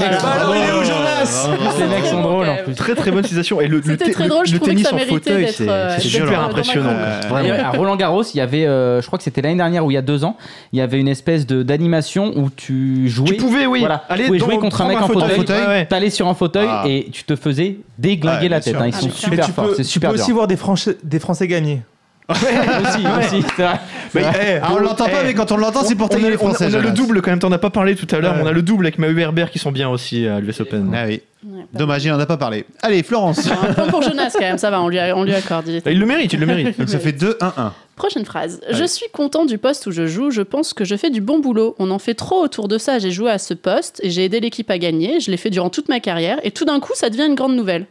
Les 1.79 1.87
mecs 1.87 2.07
sont 2.07 2.21
drôles 2.23 2.49
en 2.49 2.53
Ok. 2.55 2.65
plus. 2.65 2.75
Très 2.75 2.95
très 2.95 3.11
bonne 3.11 3.25
citation. 3.25 3.61
Et 3.61 3.67
le, 3.69 3.81
très 3.81 3.97
le- 3.97 4.29
drôle, 4.29 4.47
je 4.47 4.53
le 4.53 4.59
trouvais 4.59 4.75
que 4.75 4.77
tennis 4.77 4.87
ça 4.87 4.93
en 4.93 4.97
méritait 4.97 5.15
fauteuil, 5.15 5.45
d'être, 5.47 5.55
c'est 5.55 5.69
euh, 5.69 5.89
d'être 5.97 6.01
super 6.03 6.43
impressionnant. 6.45 6.91
à 6.91 7.71
Roland 7.71 7.97
Garros, 7.97 8.23
il 8.23 8.37
y 8.37 8.41
avait, 8.41 8.67
euh, 8.67 9.01
je 9.01 9.07
crois 9.07 9.19
que 9.19 9.25
c'était 9.25 9.41
l'année 9.43 9.57
dernière 9.57 9.85
ou 9.85 9.91
il 9.91 9.95
y 9.95 9.97
a 9.99 10.03
deux 10.03 10.25
ans, 10.25 10.37
il 10.73 10.79
y 10.79 10.83
avait 10.83 10.99
une 10.99 11.09
espèce 11.09 11.47
de 11.47 11.63
d'animation 11.63 12.33
où 12.37 12.51
tu 12.55 13.09
jouais. 13.09 13.31
Tu 13.31 13.37
pouvais, 13.37 13.67
oui, 13.67 13.85
aller 14.09 14.25
tu 14.25 14.27
pouvais 14.27 14.39
dans- 14.39 14.45
jouer 14.47 14.59
contre 14.59 14.83
un 14.83 14.89
mec 14.89 15.01
en 15.01 15.09
fauteuil. 15.09 15.87
T'allais 15.89 16.11
sur 16.11 16.29
un 16.29 16.35
fauteuil 16.35 16.67
Ah. 16.69 16.85
et 16.87 17.09
tu 17.11 17.25
te 17.25 17.37
faisais 17.37 17.79
déglinguer 17.99 18.49
la 18.51 18.61
tête. 18.61 18.75
hein. 18.77 18.87
Ils 18.87 18.95
Ah, 18.95 19.01
sont 19.01 19.07
mais 19.07 19.13
super 19.13 19.47
tu 19.47 19.53
forts. 19.53 19.65
peux, 19.67 19.75
C'est 19.77 19.83
tu 19.85 19.89
super 19.89 20.11
peux 20.11 20.17
dur. 20.17 20.25
aussi 20.25 20.33
voir 20.33 20.47
des 20.47 20.57
Français, 20.57 20.97
des 21.03 21.19
Français 21.19 21.47
gagner. 21.49 21.83
aussi, 22.31 23.05
aussi, 23.39 23.47
c'est 23.57 23.63
vrai. 23.63 23.81
Mais, 24.15 24.23
Ah, 24.63 24.69
on 24.73 24.79
l'entend 24.79 25.07
pas, 25.07 25.23
eh, 25.23 25.27
mais 25.27 25.35
quand 25.35 25.51
on 25.51 25.57
l'entend, 25.57 25.83
c'est 25.83 25.97
pour 25.97 26.09
tailler 26.09 26.31
les 26.31 26.37
on 26.37 26.47
a- 26.47 26.55
Français. 26.55 26.69
On 26.71 26.75
a 26.79 26.81
le 26.81 26.93
double 26.93 27.23
quand 27.23 27.31
même, 27.31 27.41
t'en 27.41 27.51
as 27.51 27.59
pas 27.59 27.71
parlé 27.71 27.97
tout 27.97 28.07
à 28.15 28.21
l'heure, 28.21 28.33
Ouais. 28.35 28.39
mais 28.39 28.45
on 28.45 28.47
a 28.49 28.53
le 28.53 28.63
double 28.63 28.87
avec 28.87 28.99
Mahu 28.99 29.19
Herbert 29.21 29.51
qui 29.51 29.59
sont 29.59 29.73
bien 29.73 29.89
aussi 29.89 30.29
à 30.29 30.39
l'US 30.39 30.61
Open. 30.61 30.93
Ah 30.95 31.07
oui. 31.09 31.23
Ouais, 31.45 31.65
Dommage, 31.73 32.05
il 32.05 32.13
en 32.13 32.21
a 32.21 32.27
pas 32.27 32.37
parlé. 32.37 32.67
Allez, 32.83 33.03
Florence. 33.03 33.49
Un 33.51 33.73
point 33.75 33.87
pour 33.89 34.03
Jonas 34.03 34.31
quand 34.35 34.41
même, 34.43 34.59
ça 34.59 34.71
va, 34.71 34.81
on 34.81 34.89
lui, 34.89 35.01
a- 35.01 35.17
on 35.17 35.25
lui 35.25 35.35
accorde. 35.35 35.67
il 35.67 35.77
est- 35.77 35.83
Il 35.87 35.99
le 35.99 36.07
mérite, 36.07 36.33
il 36.33 36.39
le 36.39 36.47
mérite. 36.47 36.79
Donc 36.79 36.89
ça 36.89 37.01
fait 37.01 37.11
2-1-1. 37.13 37.73
Prochaine 37.97 38.25
phrase. 38.25 38.61
Je 38.71 38.85
suis 38.85 39.07
content 39.13 39.45
du 39.45 39.59
poste 39.59 39.87
où 39.89 39.91
je 39.91 40.07
joue, 40.07 40.31
je 40.31 40.43
pense 40.43 40.73
que 40.73 40.85
je 40.85 40.95
fais 40.97 41.11
du 41.11 41.21
bon 41.21 41.41
boulot. 41.41 41.75
On 41.81 41.91
en 41.91 41.99
fait 41.99 42.15
trop 42.15 42.43
autour 42.45 42.69
de 42.69 42.79
ça, 42.79 42.99
j'ai 43.01 43.11
joué 43.11 43.31
à 43.31 43.39
ce 43.39 43.55
poste 43.55 44.01
et 44.05 44.11
j'ai 44.11 44.25
aidé 44.25 44.39
l'équipe 44.41 44.71
à 44.71 44.79
gagner, 44.79 45.19
je 45.21 45.31
l'ai 45.33 45.37
fait 45.37 45.51
durant 45.51 45.69
toute 45.71 45.89
ma 45.89 45.99
carrière 45.99 46.39
et 46.45 46.51
tout 46.53 46.65
d'un 46.65 46.79
coup 46.79 46.93
ça 46.95 47.11
devient 47.11 47.27
une 47.27 47.35
grande 47.35 47.57
nouvelle. 47.57 47.87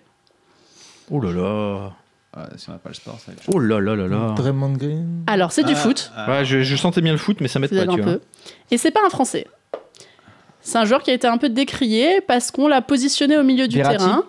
Oh 1.12 1.20
là 1.22 1.32
là. 1.32 1.92
Ouais, 2.38 2.44
si 2.58 2.70
on 2.70 2.74
n'a 2.74 2.78
pas 2.80 2.90
le 2.90 2.96
sport, 2.96 3.20
ça 3.20 3.28
va 3.32 3.34
être 3.34 3.44
chaud. 3.44 3.52
Oh 3.56 3.60
là 3.60 3.80
là 3.80 3.96
là 3.96 4.08
là. 4.08 4.34
Draymond 4.36 4.74
Green. 4.74 5.24
Alors 5.28 5.52
c'est 5.52 5.64
du 5.64 5.74
Ah, 5.74 5.76
foot, 5.76 6.12
ah. 6.16 6.30
Ouais, 6.30 6.46
je, 6.46 6.62
je 6.62 6.76
sentais 6.76 7.02
bien 7.02 7.12
le 7.12 7.18
foot, 7.18 7.38
mais 7.42 7.48
ça 7.48 7.60
m'aide 7.60 7.72
pas, 7.72 7.84
tu 7.86 7.90
un 7.90 7.96
vois. 7.96 8.06
peu. 8.14 8.22
Et 8.72 8.78
c'est 8.78 8.92
pas 8.92 9.00
un 9.06 9.10
Français. 9.10 9.48
C'est 10.62 10.78
un 10.78 10.86
joueur 10.86 11.02
qui 11.02 11.10
a 11.10 11.14
été 11.14 11.26
un 11.28 11.38
peu 11.38 11.50
décrié 11.50 12.22
parce 12.22 12.52
qu'on 12.52 12.68
l'a 12.68 12.82
positionné 12.82 13.38
au 13.38 13.44
milieu 13.44 13.68
du 13.68 13.78
Verratti 13.78 13.98
terrain 13.98 14.24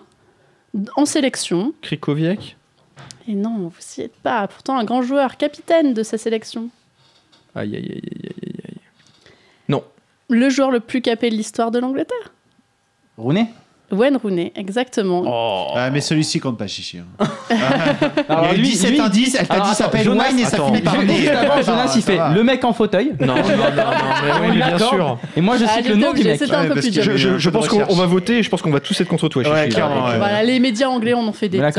en 0.95 1.05
sélection. 1.05 1.73
Krikoviak 1.81 2.55
Et 3.27 3.35
non, 3.35 3.57
vous 3.67 3.71
y 3.97 4.01
êtes 4.01 4.15
pas. 4.15 4.47
Pourtant 4.47 4.77
un 4.77 4.83
grand 4.85 5.01
joueur, 5.03 5.37
capitaine 5.37 5.93
de 5.93 6.01
sa 6.01 6.17
sélection. 6.17 6.69
Aïe 7.53 7.75
aïe 7.75 7.83
aïe 7.83 8.01
aïe 8.03 8.31
aïe 8.43 8.61
aïe. 9.69 9.81
Le 10.29 10.49
joueur 10.49 10.71
le 10.71 10.79
plus 10.79 11.01
capé 11.01 11.29
de 11.29 11.35
l'histoire 11.35 11.71
de 11.71 11.79
l'Angleterre. 11.79 12.31
Rooney? 13.17 13.47
Wayne 13.91 14.17
Rooney, 14.21 14.51
exactement. 14.55 15.23
Oh. 15.25 15.73
Ah, 15.75 15.89
mais 15.89 16.01
celui-ci 16.01 16.39
compte 16.39 16.57
pas, 16.57 16.67
chichi. 16.67 16.99
hein. 16.99 17.25
Alors, 18.29 18.45
il 18.45 18.47
y 18.47 18.51
a 18.51 18.53
eu 18.53 18.57
lui- 18.57 18.69
17 18.69 18.91
lui- 18.91 18.99
indices, 19.01 19.37
elle 19.39 19.47
t'a 19.47 19.59
dit 19.59 19.73
s'appelle 19.75 20.07
Wayne 20.09 20.39
et 20.39 20.45
ça 20.45 20.57
finit 20.65 20.81
par 20.81 20.99
Juste 21.01 21.29
avant, 21.29 21.61
Jonas, 21.61 21.93
il 21.95 22.01
fait 22.01 22.15
va. 22.17 22.29
le 22.33 22.43
mec 22.43 22.63
en 22.63 22.73
fauteuil. 22.73 23.13
Non, 23.19 23.27
non, 23.27 23.35
non, 23.35 23.41
non, 23.41 24.41
mais 24.41 24.49
oui, 24.49 24.55
bien 24.65 24.77
sûr. 24.77 25.17
Et 25.35 25.41
moi, 25.41 25.57
je 25.57 25.65
Ah, 25.65 25.67
cite 25.77 25.87
le 25.89 25.95
j'étais 25.95 26.05
nom 26.07 26.13
du 26.13 26.23
mec. 26.23 26.39
C'était 26.39 26.53
un 26.55 26.61
Ouais, 26.61 26.67
peu 26.67 26.73
parce 26.75 26.85
plus 26.87 26.95
que 26.99 27.17
dur. 27.17 27.37
Je, 27.39 27.49
pense 27.49 27.67
qu'on 27.67 27.83
on 27.89 27.95
va 27.95 28.05
voter 28.05 28.39
et 28.39 28.43
je 28.43 28.49
pense 28.49 28.61
qu'on 28.61 28.71
va 28.71 28.79
tous 28.79 28.99
être 29.01 29.07
contre 29.07 29.27
toi, 29.29 29.43
Chichi. 29.43 29.55
ouais. 29.77 30.17
Voilà, 30.17 30.43
les 30.43 30.59
médias 30.59 30.87
anglais 30.89 31.13
en 31.13 31.25
ont 31.27 31.33
fait 31.33 31.49
des 31.49 31.57
tonnes 31.59 31.71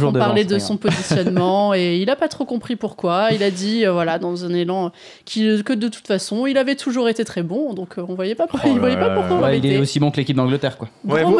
pas, 0.00 0.06
en 0.06 0.12
devant, 0.12 0.24
parlait 0.26 0.42
c'est 0.42 0.54
de 0.54 0.58
son 0.58 0.76
positionnement 0.76 1.74
et 1.74 1.96
il 1.96 2.10
a 2.10 2.16
pas 2.16 2.28
trop 2.28 2.44
compris 2.44 2.76
pourquoi. 2.76 3.28
Il 3.32 3.42
a 3.42 3.50
dit, 3.50 3.84
euh, 3.84 3.92
voilà, 3.92 4.18
dans 4.18 4.44
un 4.44 4.54
élan, 4.54 4.90
que 5.26 5.72
de 5.72 5.88
toute 5.88 6.06
façon, 6.06 6.46
il 6.46 6.58
avait 6.58 6.76
toujours 6.76 7.08
été 7.08 7.24
très 7.24 7.42
bon, 7.42 7.74
donc 7.74 7.98
euh, 7.98 8.04
on 8.08 8.14
voyait 8.14 8.34
pas, 8.34 8.46
pourquoi- 8.46 8.70
Oh 8.70 8.74
il 8.74 8.80
voyait 8.80 8.96
pas 8.96 9.10
pourquoi 9.10 9.36
on 9.36 9.42
Ouais, 9.42 9.58
il 9.58 9.66
est 9.66 9.78
aussi 9.78 10.00
bon 10.00 10.10
que 10.10 10.16
l'équipe 10.18 10.36
d'Angleterre, 10.36 10.76
quoi. 10.76 10.88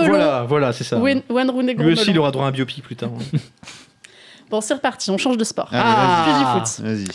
Voilà, 0.07 0.43
voilà, 0.45 0.73
c'est 0.73 0.85
ça. 0.85 0.99
Wayne, 0.99 1.23
Wayne 1.29 1.51
Rooney, 1.51 1.75
grand 1.75 1.85
Lui 1.85 1.93
aussi, 1.93 2.11
il 2.11 2.19
aura 2.19 2.31
droit 2.31 2.45
à 2.45 2.49
un 2.49 2.53
biopic 2.53 2.83
plus 2.83 2.97
tard. 2.97 3.11
Bon, 4.51 4.61
c'est 4.61 4.75
reparti, 4.75 5.11
on 5.11 5.19
change 5.19 5.37
de 5.37 5.45
sport. 5.45 5.69
Ah, 5.73 6.27
vas-y. 6.27 6.61
Foot. 6.67 6.85
Vas-y. 6.85 7.07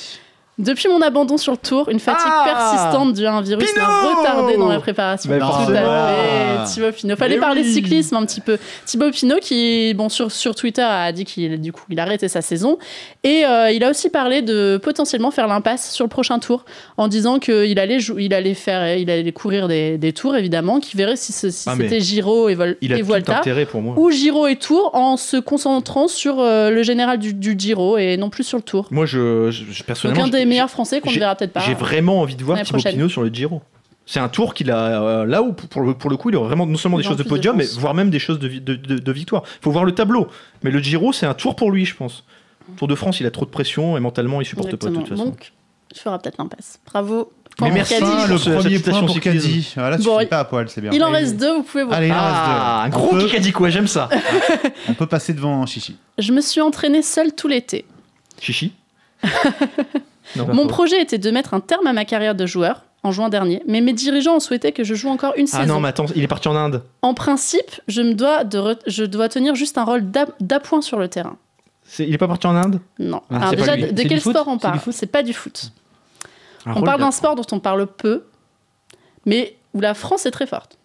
Depuis 0.58 0.88
mon 0.88 1.02
abandon 1.02 1.38
sur 1.38 1.52
le 1.52 1.58
tour, 1.58 1.90
une 1.90 2.00
fatigue 2.00 2.32
Ah 2.32 2.46
persistante 2.46 3.14
due 3.14 3.26
à 3.26 3.34
un 3.34 3.42
virus 3.42 3.70
m'a 3.76 4.02
retardé 4.16 4.56
dans 4.56 4.70
la 4.70 4.80
préparation. 4.80 5.30
Mais 5.30 5.40
Tout 5.40 5.46
à 5.46 5.66
fait, 5.66 6.74
Thibaut 6.74 6.92
Pinot. 6.94 7.16
Fallait 7.18 7.36
Mais 7.36 7.42
parler 7.42 7.62
oui. 7.62 7.74
cyclisme 7.74 8.16
un 8.16 8.26
petit 8.26 8.40
peu. 8.40 8.58
Thibaut 8.86 9.12
Pinot 9.12 9.36
qui, 9.42 9.94
bon, 9.96 10.08
sur, 10.08 10.32
sur 10.32 10.56
Twitter 10.56 10.82
a 10.82 11.12
dit 11.12 11.26
qu'il 11.26 11.60
du 11.60 11.74
coup 11.74 11.82
il 11.90 12.00
a 12.00 12.04
arrêté 12.04 12.30
sa 12.30 12.42
saison 12.42 12.78
et 13.26 13.46
euh, 13.46 13.70
il 13.72 13.84
a 13.84 13.90
aussi 13.90 14.10
parlé 14.10 14.42
de 14.42 14.80
potentiellement 14.82 15.30
faire 15.30 15.48
l'impasse 15.48 15.92
sur 15.92 16.06
le 16.06 16.10
prochain 16.10 16.40
tour 16.40 16.64
en 16.96 17.10
disant 17.10 17.38
qu'il 17.40 17.78
allait 17.78 17.98
il 18.18 18.34
allait 18.34 18.54
faire, 18.54 18.96
il 18.98 19.10
allait 19.10 19.32
courir 19.34 19.68
des, 19.68 19.98
des 19.98 20.14
tours 20.14 20.38
évidemment, 20.38 20.80
qu'il 20.80 20.98
verrait 20.98 21.18
si, 21.18 21.34
Ah, 21.68 21.74
c'était 21.76 22.00
Giro 22.00 22.48
et, 22.48 22.56
Vol- 22.56 22.78
Il 22.82 22.94
a 22.94 22.98
et 22.98 23.02
tout 23.02 23.08
Vuelta 23.08 23.40
intérêt 23.40 23.66
pour 23.66 23.82
moi. 23.82 23.96
ou 23.98 24.10
Giro 24.10 24.48
et 24.48 24.56
Tour 24.56 24.92
en 24.94 25.18
se 25.18 25.36
concentrant 25.36 26.08
sur 26.08 26.40
euh, 26.40 26.70
le 26.70 26.82
général 26.82 27.20
du, 27.20 27.34
du 27.34 27.56
Giro 27.60 27.98
et 27.98 28.16
non 28.16 28.30
plus 28.30 28.46
sur 28.46 28.58
le 28.58 28.64
Tour. 28.64 28.88
Moi, 28.92 29.06
je, 29.06 29.52
je- 29.52 29.84
personnellement, 29.84 30.24
des 30.46 30.50
meilleurs 30.50 30.70
Français 30.70 31.02
qu'on 31.02 31.12
ne 31.12 31.18
verra 31.20 31.36
peut-être 31.36 31.54
pas. 31.54 31.62
J'ai 31.62 31.74
vraiment 31.74 32.22
envie 32.22 32.36
de 32.36 32.44
voir 32.44 32.58
Thibaut 32.60 32.70
prochaine. 32.80 32.94
Pinot 32.94 33.10
sur 33.10 33.24
le 33.24 33.30
Giro. 33.30 33.62
C'est 34.08 34.20
un 34.20 34.30
tour 34.30 34.54
qu'il 34.54 34.70
a 34.70 35.02
euh, 35.02 35.26
là 35.26 35.42
où 35.42 35.52
pour 35.54 35.82
le, 35.82 35.94
pour 35.96 36.10
le 36.12 36.18
coup 36.18 36.30
il 36.30 36.36
aura 36.36 36.48
vraiment 36.48 36.68
non 36.68 36.78
seulement 36.78 36.98
des 36.98 37.04
choses 37.04 37.18
de 37.18 37.24
podium 37.24 37.58
mais 37.58 37.66
voire 37.80 37.96
même 37.96 38.12
des 38.12 38.20
choses 38.20 38.38
de, 38.38 38.48
vi- 38.48 38.62
de, 38.64 38.76
de- 38.76 39.00
de 39.00 39.12
victoire. 39.12 39.42
Il 39.60 39.64
faut 39.64 39.72
voir 39.72 39.84
le 39.84 39.94
tableau. 39.94 40.28
Mais 40.64 40.70
le 40.70 40.80
Giro 40.80 41.12
c'est 41.12 41.26
un 41.26 41.34
tour 41.34 41.56
pour 41.56 41.72
lui 41.72 41.86
je 41.86 41.96
pense. 41.96 42.24
Tour 42.78 42.88
de 42.88 42.94
France 42.96 43.20
il 43.20 43.26
a 43.26 43.32
trop 43.32 43.46
de 43.46 43.50
pression 43.50 43.98
et 43.98 44.00
mentalement 44.00 44.42
il 44.42 44.46
supporte 44.46 44.76
pas 44.76 44.90
de 44.90 44.96
toute 44.96 45.08
façon. 45.10 45.26
Donc, 45.26 45.52
tu 45.94 46.00
feras 46.02 46.20
peut-être 46.20 46.38
l'impasse. 46.38 46.80
Bravo. 46.86 47.32
Mais 47.62 47.72
merci. 47.72 47.94
Caddy. 47.98 48.06
Le 48.28 48.38
premier 48.60 48.80
point 48.80 49.04
pour. 49.06 49.20
Caddy. 49.20 49.72
Voilà, 49.76 49.98
tu 49.98 50.04
Bon, 50.04 50.18
finis 50.18 50.30
pas 50.30 50.40
à 50.40 50.44
poil, 50.46 50.68
c'est 50.70 50.82
bien. 50.82 50.92
Il 50.94 51.02
en 51.04 51.10
reste 51.12 51.38
deux, 51.38 51.54
vous 51.56 51.64
pouvez 51.64 51.84
voter. 51.86 51.96
Allez, 51.96 52.08
il 52.08 52.12
en 52.12 52.16
Ah, 52.18 52.82
reste 52.84 52.96
un 52.96 52.98
gros 53.00 53.16
peut, 53.16 53.40
dit 53.40 53.52
quoi 53.54 53.70
j'aime 53.70 53.88
ça. 53.88 54.10
on 54.90 54.94
peut 54.94 55.06
passer 55.08 55.34
devant 55.34 55.66
Chichi. 55.66 55.96
Je 56.18 56.34
me 56.34 56.42
suis 56.42 56.60
entraînée 56.60 57.02
seule 57.02 57.34
tout 57.34 57.48
l'été. 57.48 57.86
Chichi? 58.42 58.74
non. 60.36 60.54
Mon 60.54 60.68
projet 60.68 61.02
était 61.02 61.18
de 61.18 61.32
mettre 61.32 61.54
un 61.54 61.60
terme 61.60 61.88
à 61.88 61.94
ma 61.94 62.06
carrière 62.06 62.36
de 62.36 62.46
joueur 62.46 62.84
en 63.04 63.12
juin 63.12 63.30
dernier, 63.30 63.62
mais 63.68 63.82
mes 63.82 63.94
dirigeants 63.94 64.36
ont 64.38 64.40
souhaité 64.40 64.72
que 64.72 64.84
je 64.84 64.96
joue 64.96 65.10
encore 65.10 65.34
une 65.38 65.46
Ah 65.54 65.62
saison. 65.62 65.76
non 65.76 65.80
mais 65.80 65.90
attends 65.90 66.06
il 66.16 66.24
est 66.24 66.28
parti 66.28 66.48
en 66.48 66.56
Inde. 66.56 66.84
En 67.04 67.14
principe, 67.14 67.72
je, 67.88 68.02
me 68.02 68.14
dois 68.16 68.44
de 68.44 68.78
je 68.88 69.04
dois 69.04 69.30
tenir 69.30 69.54
juste 69.56 69.78
un 69.78 69.84
rôle 69.84 70.10
d'a- 70.10 70.26
d'appoint 70.40 70.82
sur 70.82 70.98
le 70.98 71.08
terrain. 71.08 71.38
Il 72.00 72.12
est 72.14 72.18
pas 72.18 72.28
parti 72.28 72.48
en 72.48 72.56
Inde? 72.56 72.80
Non. 72.98 73.22
Ah, 73.30 73.50
Alors 73.50 73.52
déjà, 73.56 73.78
de, 73.78 74.02
quel 74.04 74.20
foot 74.20 74.34
sport 74.34 74.48
on? 74.48 74.58
Parle? 74.58 74.80
C'est 74.92 75.06
pas 75.06 75.22
du 75.22 75.34
foot. 75.34 75.72
Un 76.66 76.74
on 76.78 76.82
parle 76.82 77.00
d'un 77.00 77.12
sport 77.12 77.36
dont 77.36 77.46
on 77.52 77.60
parle 77.60 77.86
peu, 77.86 78.24
mais 79.28 79.56
où 79.76 79.82
la 79.82 79.94
France 79.94 80.26
est 80.26 80.32
très 80.32 80.48
forte. 80.48 80.80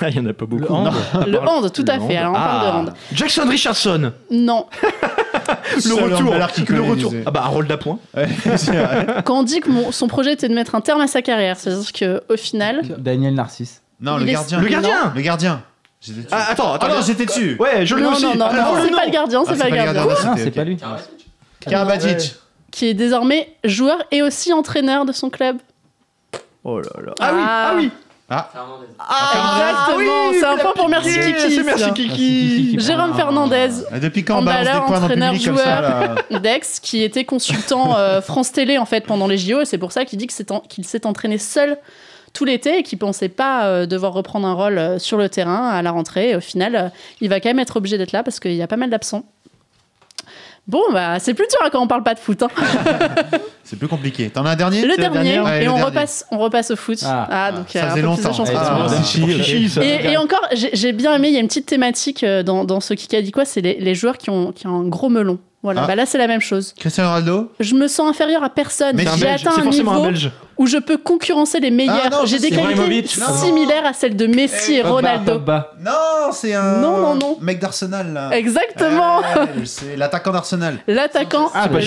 Ah, 0.00 0.08
il 0.08 0.16
y 0.16 0.18
en 0.18 0.26
a 0.26 0.32
pas 0.32 0.46
beaucoup. 0.46 0.62
Le 0.64 0.70
hand. 0.72 0.92
Le 1.26 1.38
hand, 1.38 1.72
tout 1.72 1.84
à 1.86 2.00
fait. 2.00 2.16
Alors 2.16 2.32
on 2.32 2.34
parle 2.34 2.60
de 2.62 2.66
Ah. 2.70 2.76
hand. 2.78 2.92
Jackson 3.12 3.42
Richardson. 3.46 4.12
Non. 4.30 4.66
Le 5.84 5.94
retour. 5.94 6.34
Le 6.74 6.80
retour. 6.80 7.12
Ah 7.26 7.30
bah 7.30 7.42
un 7.44 7.48
rôle 7.48 7.66
d'appoint. 7.66 7.98
Quand 9.24 9.38
on 9.40 9.42
dit 9.42 9.60
que 9.60 9.68
mon- 9.70 9.92
son 9.92 10.06
projet 10.08 10.32
était 10.32 10.48
de 10.48 10.54
mettre 10.54 10.74
un 10.74 10.80
terme 10.80 11.00
à 11.02 11.06
sa 11.06 11.20
carrière, 11.22 11.58
c'est-à-dire 11.58 11.92
qu'au 11.92 12.36
final, 12.36 12.82
Daniel 12.98 13.34
Narcisse. 13.34 13.82
Non, 14.00 14.18
Il 14.18 14.24
le 14.24 14.30
est- 14.30 14.32
gardien. 14.32 14.60
Le 14.60 14.68
gardien. 14.68 15.12
Le 15.14 15.20
gardien. 15.20 15.62
J'étais 16.00 16.18
dessus. 16.20 16.28
Ah, 16.32 16.46
attends, 16.50 16.72
attends. 16.74 16.86
Ah 16.90 16.94
non, 16.96 17.02
j'étais 17.06 17.26
dessus. 17.26 17.56
Ouais, 17.58 17.86
je 17.86 17.94
l'ai 17.94 18.02
non, 18.02 18.12
aussi. 18.12 18.24
non, 18.24 18.34
non, 18.36 18.46
Ah, 18.50 18.52
non, 18.54 18.74
le 18.76 18.82
c'est 18.84 18.90
nom. 18.90 18.98
pas 18.98 19.04
le 19.06 19.10
gardien, 19.10 19.42
c'est 19.46 19.58
pas 19.58 19.68
le 19.70 19.74
gardien, 19.76 20.02
Ah, 20.02 20.04
Non, 20.06 20.16
c'était 20.16 20.42
c'est 20.42 20.48
ok. 20.48 20.54
pas 20.54 20.64
lui. 20.64 20.78
Karabatic. 21.60 22.34
qui 22.70 22.86
est 22.88 22.94
désormais 22.94 23.54
joueur 23.64 23.98
et 24.10 24.20
aussi 24.22 24.52
entraîneur 24.52 25.04
de 25.04 25.12
son 25.12 25.30
club. 25.30 25.58
Oh 26.64 26.80
là 26.80 26.88
là. 27.06 27.12
Ah 27.20 27.30
oui, 27.34 27.42
ah 27.46 27.72
oui. 27.76 27.90
Ah, 28.30 28.50
Ah, 28.98 29.90
exactement, 29.90 30.32
c'est 30.32 30.44
un 30.46 30.56
point 30.56 30.72
pour 30.74 30.88
Merci 30.88 31.20
Kiki. 31.20 31.60
Merci. 31.64 31.92
Kiki. 31.92 32.76
Jérôme 32.80 33.14
Fernandez, 33.14 33.68
et 33.94 34.00
depuis 34.00 34.24
quand 34.24 34.38
on 34.38 34.42
balance 34.42 34.64
des 34.64 34.80
points 34.80 34.88
dans 34.88 34.92
le 34.92 35.04
entraîneur, 35.04 35.32
public 35.32 35.46
comme 35.48 35.58
ça 35.58 35.80
là 35.80 36.14
Dex, 36.40 36.80
qui 36.80 37.02
était 37.02 37.24
consultant 37.24 37.96
euh, 37.98 38.20
France 38.22 38.50
Télé 38.52 38.78
en 38.78 38.86
fait 38.86 39.06
pendant 39.06 39.26
les 39.26 39.36
JO, 39.38 39.60
et 39.60 39.64
c'est 39.66 39.78
pour 39.78 39.92
ça 39.92 40.04
qu'il 40.06 40.18
dit 40.18 40.26
que 40.26 40.32
c'est 40.32 40.50
en- 40.52 40.60
qu'il 40.60 40.84
s'est 40.86 41.06
entraîné 41.06 41.36
seul 41.38 41.76
tout 42.32 42.44
l'été 42.44 42.78
et 42.78 42.82
qu'il 42.82 42.98
pensait 42.98 43.28
pas 43.28 43.66
euh, 43.66 43.86
devoir 43.86 44.12
reprendre 44.12 44.48
un 44.48 44.54
rôle 44.54 44.78
euh, 44.78 44.98
sur 44.98 45.18
le 45.18 45.28
terrain 45.28 45.68
à 45.68 45.82
la 45.82 45.92
rentrée. 45.92 46.30
Et 46.30 46.36
au 46.36 46.40
final, 46.40 46.74
euh, 46.74 46.88
il 47.20 47.28
va 47.28 47.38
quand 47.38 47.48
même 47.50 47.60
être 47.60 47.76
obligé 47.76 47.96
d'être 47.98 48.10
là 48.10 48.22
parce 48.24 48.40
qu'il 48.40 48.54
y 48.54 48.62
a 48.62 48.66
pas 48.66 48.76
mal 48.76 48.90
d'absents. 48.90 49.22
Bon, 50.66 50.80
bah, 50.92 51.18
c'est 51.18 51.34
plus 51.34 51.46
dur 51.46 51.58
hein, 51.62 51.68
quand 51.70 51.82
on 51.82 51.86
parle 51.86 52.02
pas 52.02 52.14
de 52.14 52.18
foot. 52.18 52.42
hein. 52.42 52.48
C'est 53.64 53.76
plus 53.78 53.88
compliqué. 53.88 54.28
T'en 54.30 54.44
as 54.46 54.50
un 54.52 54.56
dernier? 54.56 54.82
Le 54.82 54.96
dernier, 54.96 55.40
Ouais, 55.40 55.62
et 55.62 55.64
le 55.64 55.70
on 55.70 55.74
dernier. 55.76 55.82
repasse, 55.84 56.26
on 56.30 56.38
repasse 56.38 56.70
au 56.70 56.76
foot. 56.76 56.98
Ah. 57.04 57.26
Ah, 57.30 57.52
donc 57.52 57.66
Ça 57.70 57.78
euh, 57.80 57.86
un 57.86 57.90
faisait 57.90 58.02
longtemps. 58.02 58.32
chance 58.32 58.50
Ah, 58.54 58.86
ok. 58.86 59.04
Chichi, 59.04 59.68
ça. 59.68 59.84
Et, 59.84 60.12
et 60.12 60.16
encore, 60.16 60.46
j'ai 60.52 60.92
bien 60.92 61.14
aimé, 61.14 61.28
il 61.28 61.34
y 61.34 61.36
a 61.36 61.40
une 61.40 61.48
petite 61.48 61.66
thématique 61.66 62.24
euh, 62.24 62.42
dans, 62.42 62.64
dans 62.64 62.80
ce 62.80 62.94
qui 62.94 63.14
a 63.16 63.22
dit 63.22 63.30
quoi, 63.30 63.44
c'est 63.44 63.60
les, 63.62 63.78
les 63.80 63.94
joueurs 63.94 64.18
qui 64.18 64.30
ont, 64.30 64.52
qui 64.52 64.66
ont 64.66 64.80
un 64.80 64.84
gros 64.88 65.08
melon. 65.08 65.38
Voilà, 65.62 65.84
Ah. 65.84 65.86
bah 65.86 65.94
là 65.96 66.04
c'est 66.04 66.18
la 66.18 66.26
même 66.26 66.42
chose. 66.42 66.74
Cristiano 66.78 67.08
Ronaldo? 67.08 67.50
Je 67.58 67.74
me 67.74 67.88
sens 67.88 68.10
inférieur 68.10 68.42
à 68.44 68.50
personne. 68.50 68.96
Mais 68.96 69.04
C'est 69.04 69.08
un 69.08 69.16
J'ai 69.16 69.28
atteint 69.28 69.50
C'est 69.54 69.60
un 69.60 69.64
forcément 69.64 69.92
un 69.92 69.96
niveau 69.96 70.08
Belge. 70.08 70.30
Où 70.56 70.66
je 70.66 70.78
peux 70.78 70.96
concurrencer 70.98 71.60
les 71.60 71.68
Ah 71.68 71.70
meilleurs. 71.70 72.10
non, 72.10 72.18
J'ai 72.26 72.38
des 72.38 72.50
qualités 72.50 72.72
Ibrahimovic. 72.72 73.18
Non. 73.18 73.26
similaires 73.34 73.86
à 73.86 73.92
celles 73.92 74.16
de 74.16 74.26
Messi 74.26 74.74
et 74.74 74.82
Pogba, 74.82 74.94
Ronaldo. 74.94 75.32
Pogba. 75.32 75.72
Non, 75.80 76.32
c'est 76.32 76.54
un 76.54 76.80
Non, 76.80 76.98
non, 76.98 77.14
non. 77.16 77.36
mec 77.40 77.58
d'Arsenal 77.58 78.12
là. 78.12 78.30
Exactement. 78.36 79.18
Ouais, 79.18 79.24
c'est 79.64 79.96
l'attaquant 79.96 80.32
d'Arsenal. 80.32 80.78
L'attaquant, 80.86 81.50
Ah, 81.54 81.68
bah, 81.68 81.80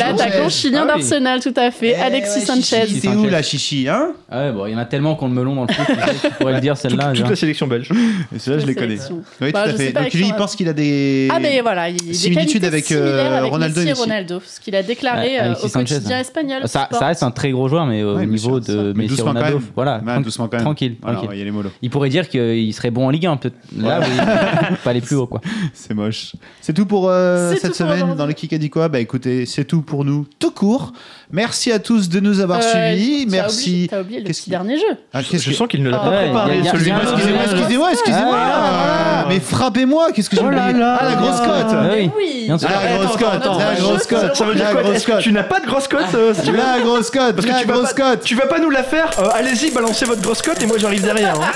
chilien 0.50 0.86
Ah 0.90 0.94
oui. 0.96 1.02
d'Arsenal, 1.02 1.40
tout 1.42 1.54
à 1.56 1.72
fait, 1.72 1.96
Eh 1.98 2.02
Alexis 2.02 2.40
ouais, 2.40 2.46
Sanchez. 2.46 2.88
C'est 3.02 3.08
où 3.10 3.26
la 3.28 3.42
chichi 3.42 3.88
hein 3.90 4.12
Ah 4.30 4.46
ouais, 4.46 4.52
bon, 4.52 4.66
il 4.66 4.74
y 4.74 4.76
en 4.76 4.80
a 4.80 4.86
tellement 4.86 5.16
qu'on 5.16 5.28
le 5.28 5.34
melon 5.34 5.56
dans 5.56 5.66
le 5.66 5.74
foot. 5.74 5.86
tu 6.22 6.30
pourrais 6.32 6.54
le 6.54 6.60
dire 6.62 6.78
celle-là. 6.78 7.08
Toute 7.10 7.16
genre. 7.18 7.30
la 7.30 7.36
sélection 7.36 7.68
belge. 7.68 7.92
Et 8.36 8.40
ceux-là, 8.40 8.60
je 8.60 8.66
les 8.66 8.76
connais. 8.76 8.98
Oui, 9.42 9.52
Bah, 9.52 9.64
tout 9.64 9.70
à 9.70 9.72
je 9.72 9.78
sais 9.78 9.86
fait. 9.88 9.92
Donc 9.94 10.14
lui, 10.14 10.26
il 10.28 10.34
pense 10.36 10.56
qu'il 10.56 10.68
a 10.68 10.74
des. 10.74 11.30
Ah 11.32 11.40
mais 11.40 11.62
voilà, 11.62 11.90
il 11.90 11.96
y 12.02 12.06
a 12.06 12.08
des 12.10 12.14
Similitude 12.14 12.62
qualités 12.62 12.68
avec, 12.68 12.92
euh, 12.92 13.38
avec 13.40 13.52
Ronaldo 13.52 13.82
et 13.82 13.88
et. 13.88 13.94
Ronaldo, 13.94 14.42
ce 14.46 14.60
qu'il 14.60 14.76
a 14.76 14.84
déclaré 14.84 15.40
euh, 15.40 15.46
Alexis 15.46 15.66
au 15.66 15.70
Sanchez, 15.70 15.96
quotidien 15.96 16.18
hein. 16.18 16.22
espagnol. 16.22 16.62
Ça, 16.66 16.88
reste 17.02 17.24
un 17.24 17.32
très 17.32 17.52
gros 17.52 17.68
joueur, 17.68 17.86
mais 17.86 18.04
au 18.04 18.16
Ouais, 18.16 18.26
bien 18.26 18.28
niveau 18.34 18.57
ça. 18.66 18.74
de 18.74 18.94
Mais 18.94 19.04
Messi 19.04 19.10
doucement 19.10 19.26
quand 19.34 19.34
Ronaldo, 19.40 19.60
même. 19.60 19.68
voilà, 19.76 19.98
Ouais, 20.00 20.04
tran- 20.14 20.22
doucement 20.22 20.48
quand 20.48 20.58
même. 20.58 20.64
tranquille, 20.66 20.96
Voilà, 21.02 21.18
tranquille. 21.18 21.38
il 21.40 21.46
y 21.46 21.50
a 21.50 21.52
les. 21.52 21.70
Il 21.82 21.90
pourrait 21.90 22.10
dire 22.10 22.28
qu'il 22.30 22.74
serait 22.74 22.92
bon 22.92 23.06
en 23.06 23.10
Ligue 23.10 23.26
1, 23.28 23.38
peut-être. 23.38 23.56
Là, 23.78 24.00
oui, 24.02 24.76
pas 24.84 24.90
aller 24.92 25.02
plus 25.02 25.16
haut, 25.16 25.28
quoi. 25.28 25.42
C'est 25.74 25.94
moche. 25.94 26.36
C'est 26.62 26.74
tout 26.74 26.86
pour 26.86 27.10
euh, 27.10 27.54
cette 27.56 27.72
tout 27.72 27.78
semaine 27.78 28.16
dans 28.16 28.26
le 28.26 28.34
Qui 28.34 28.54
a 28.54 28.58
dit 28.58 28.70
quoi 28.70 28.88
Bah 28.90 29.00
écoutez, 29.00 29.46
c'est 29.46 29.66
tout 29.66 29.82
pour 29.82 30.06
nous, 30.06 30.26
tout 30.40 30.52
court. 30.52 30.94
Merci 31.30 31.74
à 31.74 31.80
tous 31.80 32.08
de 32.08 32.22
nous 32.22 32.40
avoir 32.40 32.60
Euh, 32.60 32.96
suivis. 32.96 33.26
Merci. 33.28 33.88
T'as 33.92 34.00
oublié 34.00 34.20
le 34.22 34.26
petit 34.28 34.50
dernier 34.50 34.78
jeu. 34.78 34.98
Ah, 35.14 35.22
Je 35.22 35.30
que- 35.30 35.38
sens 35.54 35.68
qu'il 35.68 35.84
ne 35.84 35.90
l'a 35.90 36.00
Ah, 36.02 36.06
pas 36.10 36.16
préparé 36.18 36.62
celui-là. 36.72 37.00
Excusez-moi, 37.04 37.42
excusez-moi, 37.44 37.92
excusez-moi. 37.92 38.38
Ah, 38.40 39.24
Ah, 39.24 39.26
mais 39.28 39.40
frappez-moi, 39.42 40.12
qu'est-ce 40.14 40.30
que 40.30 40.38
j'ai 40.38 40.42
Oh 40.42 40.46
oublié 40.48 40.72
là 40.74 40.98
Ah, 41.02 41.06
la 41.06 41.16
grosse 41.16 41.40
cote 41.42 41.50
Ah 41.70 41.90
oui. 42.18 42.48
La 42.48 42.56
grosse 42.98 43.18
cote, 43.18 43.60
la 43.60 43.76
grosse 43.76 44.08
cote, 44.08 44.36
Ça 44.36 44.46
veut 44.46 44.56
dire 44.56 44.72
quoi 45.06 45.18
tu 45.18 45.32
n'as 45.34 45.44
pas 45.44 45.60
de 45.60 45.66
grosse 45.66 45.88
cote 45.90 46.02
euh, 46.16 46.34
La 46.56 46.80
grosse 46.80 47.10
cote, 47.12 47.36
Parce 47.36 47.46
que 47.46 47.52
la 47.52 47.60
tu 47.60 47.68
vas, 47.68 47.74
grosse 47.74 47.94
pas, 47.94 48.12
cote 48.16 48.24
tu 48.24 48.36
vas 48.36 48.46
pas 48.48 48.60
nous 48.60 48.70
la 48.70 48.84
faire 48.84 49.10
euh, 49.20 49.28
Allez-y, 49.34 49.72
balancez 49.72 50.06
votre 50.06 50.22
grosse 50.22 50.42
cote 50.42 50.62
et 50.64 50.66
moi 50.66 50.78
j'arrive 50.78 51.04
derrière. 51.04 51.36
hein. 51.36 51.52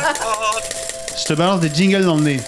Je 1.18 1.23
te 1.26 1.34
balance 1.34 1.61
des 1.61 1.72
jingles 1.73 2.03
dans 2.03 2.15
le 2.15 2.23
nez. 2.23 2.39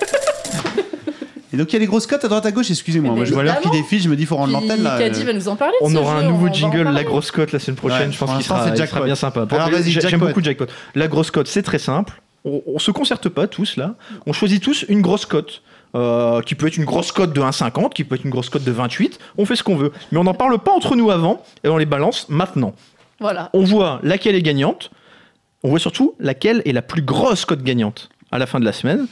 Et 1.54 1.58
donc 1.58 1.72
il 1.72 1.74
y 1.74 1.76
a 1.76 1.80
les 1.80 1.86
grosses 1.86 2.08
cotes 2.08 2.26
à 2.26 2.28
droite 2.28 2.46
à 2.46 2.52
gauche, 2.52 2.72
excusez-moi. 2.72 3.12
Mais 3.12 3.18
Moi 3.18 3.26
je 3.26 3.34
vois 3.34 3.44
l'heure 3.44 3.62
qui 3.62 3.70
défile, 3.70 4.02
je 4.02 4.10
me 4.10 4.16
dis 4.16 4.26
faut 4.26 4.36
rendre 4.36 4.54
l'antenne 4.54 4.82
là. 4.82 4.98
Caddy 4.98 5.22
euh. 5.22 5.26
va 5.26 5.34
nous 5.34 5.48
en 5.48 5.56
parler. 5.56 5.76
On 5.82 5.96
aura 5.96 6.18
un 6.18 6.24
nouveau 6.24 6.50
jingle, 6.52 6.90
la 6.90 7.04
grosse 7.04 7.32
cote 7.32 7.52
la 7.52 7.60
semaine 7.60 7.78
prochaine. 7.78 8.08
Ouais, 8.08 8.12
je 8.12 8.18
pense 8.18 8.34
qu'il 8.36 8.44
sera, 8.44 9.02
bien 9.02 9.16
sympa. 9.16 9.48
J'aime 9.86 10.20
beaucoup 10.20 10.44
jackpot. 10.44 10.66
La 10.96 11.08
grosse 11.08 11.32
cote, 11.32 11.48
c'est 11.48 11.64
très 11.64 11.80
simple. 11.80 12.22
On, 12.46 12.62
on 12.66 12.80
se 12.80 12.92
concerte 12.92 13.30
pas 13.30 13.48
tous 13.48 13.78
là. 13.78 13.96
On 14.26 14.34
choisit 14.34 14.62
tous 14.62 14.84
une 14.90 15.02
grosse 15.02 15.26
cote. 15.26 15.62
euh, 15.96 16.42
qui 16.42 16.56
peut 16.56 16.68
être 16.68 16.78
une 16.78 16.86
grosse 16.86 17.12
cote 17.12 17.34
de 17.34 17.40
1,50, 17.42 17.94
qui 17.94 18.04
peut 18.04 18.16
être 18.16 18.26
une 18.26 18.32
grosse 18.32 18.50
cote 18.50 18.64
de 18.64 18.72
28. 18.72 19.20
On 19.38 19.46
fait 19.46 19.56
ce 19.56 19.64
qu'on 19.64 19.76
veut. 19.76 19.92
Mais 20.12 20.18
on 20.18 20.24
n'en 20.24 20.34
parle 20.34 20.58
pas 20.58 20.72
entre 20.72 20.96
nous 20.96 21.12
avant 21.12 21.44
et 21.64 21.70
on 21.70 21.78
les 21.78 21.86
balance 21.86 22.28
maintenant. 22.30 22.74
Voilà. 23.20 23.50
On 23.54 23.64
voit 23.64 24.00
laquelle 24.04 24.36
est 24.36 24.42
gagnante. 24.42 24.90
On 25.64 25.70
voit 25.70 25.80
surtout 25.80 26.16
laquelle 26.20 26.62
est 26.66 26.72
la 26.72 26.82
plus 26.82 27.04
grosse 27.04 27.46
cote 27.46 27.62
gagnante 27.62 28.10
à 28.32 28.40
la 28.40 28.48
fin 28.48 28.60
de 28.60 28.66
la 28.66 28.74
semaine. 28.74 29.08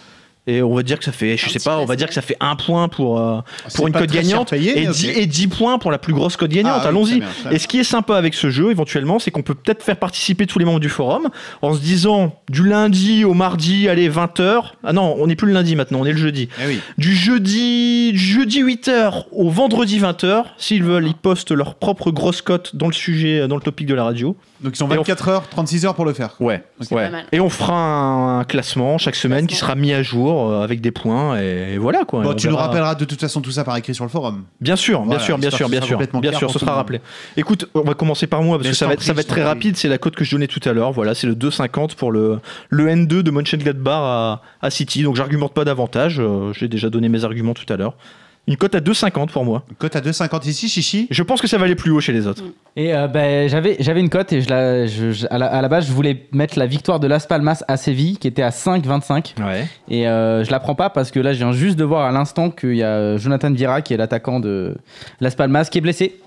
Et 0.48 0.64
on 0.64 0.74
va 0.74 0.82
dire 0.82 0.98
que 0.98 1.06
ça 1.06 1.12
fait, 1.12 1.38
je 1.38 1.46
Un 1.46 1.50
sais 1.50 1.60
pas, 1.60 1.78
on 1.78 1.86
va 1.86 1.96
dire 1.96 2.08
que 2.08 2.16
ça 2.16 2.24
fait 2.24 2.36
un 2.40 2.56
point 2.56 2.88
pour, 2.88 3.20
euh, 3.20 3.42
C'est 3.68 3.76
pour 3.78 3.88
une 3.88 3.94
cote 3.94 4.10
gagnante 4.12 4.50
payé, 4.50 4.72
et, 4.76 4.88
mais 4.88 4.92
10, 4.92 5.10
ok. 5.10 5.18
et 5.18 5.26
10 5.28 5.48
points 5.50 5.78
pour 5.78 5.92
la 5.92 6.00
plus 6.00 6.14
grosse 6.14 6.36
cote 6.36 6.50
gagnante. 6.50 6.82
Ah 6.84 6.88
Allons-y. 6.88 7.22
Et 7.52 7.60
ce 7.60 7.68
qui 7.68 7.80
est 7.80 7.84
sympa 7.84 8.18
avec 8.18 8.34
ce 8.34 8.50
jeu, 8.50 8.72
éventuellement, 8.72 9.20
c'est 9.20 9.30
qu'on 9.30 9.44
peut 9.44 9.54
peut-être 9.54 9.84
faire 9.84 9.98
participer 9.98 10.48
tous 10.48 10.58
les 10.58 10.66
membres 10.66 10.80
du 10.80 10.90
forum 10.90 11.30
en 11.62 11.74
se 11.76 11.80
disant 11.80 12.36
du 12.50 12.68
lundi 12.68 13.24
au 13.24 13.36
mardi, 13.36 13.88
allez, 13.88 14.10
20h. 14.10 14.64
Ah 14.84 14.94
non, 14.94 15.16
on 15.20 15.28
n'est 15.28 15.36
plus 15.36 15.46
le 15.48 15.54
lundi 15.54 15.76
maintenant, 15.76 16.00
on 16.02 16.06
est 16.06 16.12
le 16.12 16.18
jeudi. 16.18 16.50
Eh 16.60 16.68
oui. 16.68 16.80
Du 16.98 17.14
jeudi, 17.16 18.12
du 18.14 18.18
jeudi 18.20 18.64
8h 18.64 19.26
au 19.32 19.50
vendredi 19.50 20.00
20h, 20.00 20.44
s'ils 20.58 20.84
veulent, 20.84 21.06
ils 21.08 21.14
postent 21.16 21.52
leur 21.52 21.76
propre 21.76 22.10
grosse 22.12 22.42
cote 22.42 22.76
dans 22.76 22.88
le 22.88 22.94
sujet, 22.94 23.48
dans 23.48 23.56
le 23.56 23.62
topic 23.62 23.86
de 23.86 23.94
la 23.94 24.06
radio. 24.06 24.36
Donc 24.62 24.78
ils 24.78 24.84
ont 24.84 24.88
Et 24.90 24.94
on- 24.94 24.98
24 24.98 25.28
heures, 25.30 25.50
36 25.50 25.86
heures 25.86 25.96
pour 25.96 26.06
le 26.06 26.14
faire. 26.14 26.36
Ouais, 26.40 26.64
ouais. 26.92 27.04
pas 27.06 27.10
mal. 27.10 27.26
Et 27.32 27.40
on 27.40 27.50
fera 27.50 27.74
un, 28.40 28.44
classement 28.44 28.98
chaque 28.98 29.16
semaine 29.16 29.48
qui 29.48 29.56
sera 29.56 29.76
mis 29.76 29.94
à 29.94 30.02
jour 30.04 30.31
euh, 30.32 30.64
avec 30.64 30.82
des 30.82 30.91
points 30.91 31.40
et, 31.40 31.78
voilà 31.78 32.06
quoi. 32.06 32.24
Bon, 32.24 32.32
on 32.32 32.34
tu 32.34 32.48
nous 32.48 32.56
rappelleras 32.56 32.95
de 32.95 33.06
toute 33.06 33.20
façon 33.20 33.41
tout 33.41 33.52
ça 33.52 33.64
par 33.64 33.76
écrit 33.78 33.94
sur 33.95 34.03
le 34.06 34.10
forum. 34.10 34.44
Bien 34.60 34.76
sûr, 34.76 35.02
bien 35.06 35.20
sûr, 35.20 35.38
bien 35.38 35.52
sûr, 35.52 35.70
bien 35.70 35.82
sûr, 35.82 35.98
bien 35.98 36.34
sûr, 36.34 36.49
ce 36.52 36.60
sera 36.60 36.74
rappelé. 36.74 37.02
Écoute, 37.38 37.70
on 37.74 37.82
va 37.82 37.94
commencer 37.94 38.28
par 38.28 38.41
moi 38.41 38.58
parce 38.58 38.66
Mais 38.68 38.72
que 38.72 38.78
ça 38.78 38.88
va, 38.88 38.94
être, 38.94 39.03
ça 39.03 39.14
va 39.14 39.24
très 39.24 39.44
rapide. 39.44 39.78
C'est 39.78 39.88
la 39.88 39.98
cote 39.98 40.16
que 40.16 40.24
je 40.24 40.32
donnais 40.32 40.48
tout 40.48 40.62
à 40.68 40.74
l'heure. 40.74 40.91
Voilà, 40.91 41.14
c'est 41.16 41.28
le 41.28 41.36
2,50 41.36 41.95
pour 41.95 42.12
le, 42.12 42.40
le 42.70 42.88
N2 42.88 43.22
de 43.22 43.32
Mönchengladbach 43.32 43.94
à, 43.94 44.41
à 44.62 44.70
City. 44.70 45.03
Donc 45.03 45.16
j'argumente 45.16 45.53
pas 45.53 45.66
davantage. 45.66 46.20
euh, 46.20 46.53
J'ai 46.53 46.68
déjà 46.68 46.90
donné 46.90 47.10
mes 47.10 47.24
arguments 47.26 47.53
tout 47.53 47.72
à 47.72 47.78
l'heure. 47.78 47.95
Une 48.48 48.58
cote 48.58 48.74
à 48.76 48.80
2,50 48.80 49.28
pour 49.30 49.46
moi. 49.46 49.64
Cote 49.78 49.96
à 49.96 50.02
2,50 50.02 50.48
ici, 50.50 50.68
chichi. 50.68 51.08
Je 51.12 51.22
pense 51.24 51.42
que 51.42 51.48
ça 51.48 51.58
va 51.58 51.66
aller 51.66 51.76
plus 51.76 51.92
haut 51.92 52.00
chez 52.02 52.12
les 52.12 52.26
autres. 52.28 52.44
Et 52.76 52.94
euh, 52.94 53.08
ben, 53.08 53.48
j'avais 53.48 53.78
j'avais 53.80 54.00
une 54.00 54.10
cote 54.10 54.34
et 54.34 54.42
je 54.42 54.50
la, 54.50 54.88
je- 54.88 55.12
je- 55.12 55.28
à, 55.30 55.38
la, 55.38 55.46
à 55.46 55.62
la 55.62 55.68
base 55.70 55.86
je 55.88 55.92
voulais 55.92 56.26
mettre 56.32 56.58
la 56.58 56.66
victoire 56.66 57.00
de 57.00 57.06
Las 57.08 57.28
Palmas 57.28 57.64
à 57.68 57.78
Séville 57.78 58.18
qui 58.18 58.28
était 58.28 58.42
à 58.42 58.50
5,25 58.50 59.36
Ouais. 59.46 59.68
et 59.90 60.08
euh, 60.08 60.44
je 60.44 60.52
la 60.52 60.60
prends 60.60 60.76
pas 60.76 60.90
parce 60.90 61.12
que 61.12 61.20
là 61.20 61.34
je 61.34 61.38
viens 61.38 61.52
juste 61.52 61.78
de 61.78 61.84
voir 61.84 62.06
à 62.08 62.12
l'instant 62.12 62.50
qu'il 62.50 62.76
y 62.76 62.84
a 62.84 63.16
Jonathan 63.18 63.52
Vira 63.52 63.82
qui 63.82 63.94
est 63.94 63.98
l'attaquant 63.98 64.40
de 64.40 64.76
Las 65.20 65.36
Palmas 65.36 65.66
qui 65.72 65.78
est 65.78 65.82
blessé. 65.82 66.16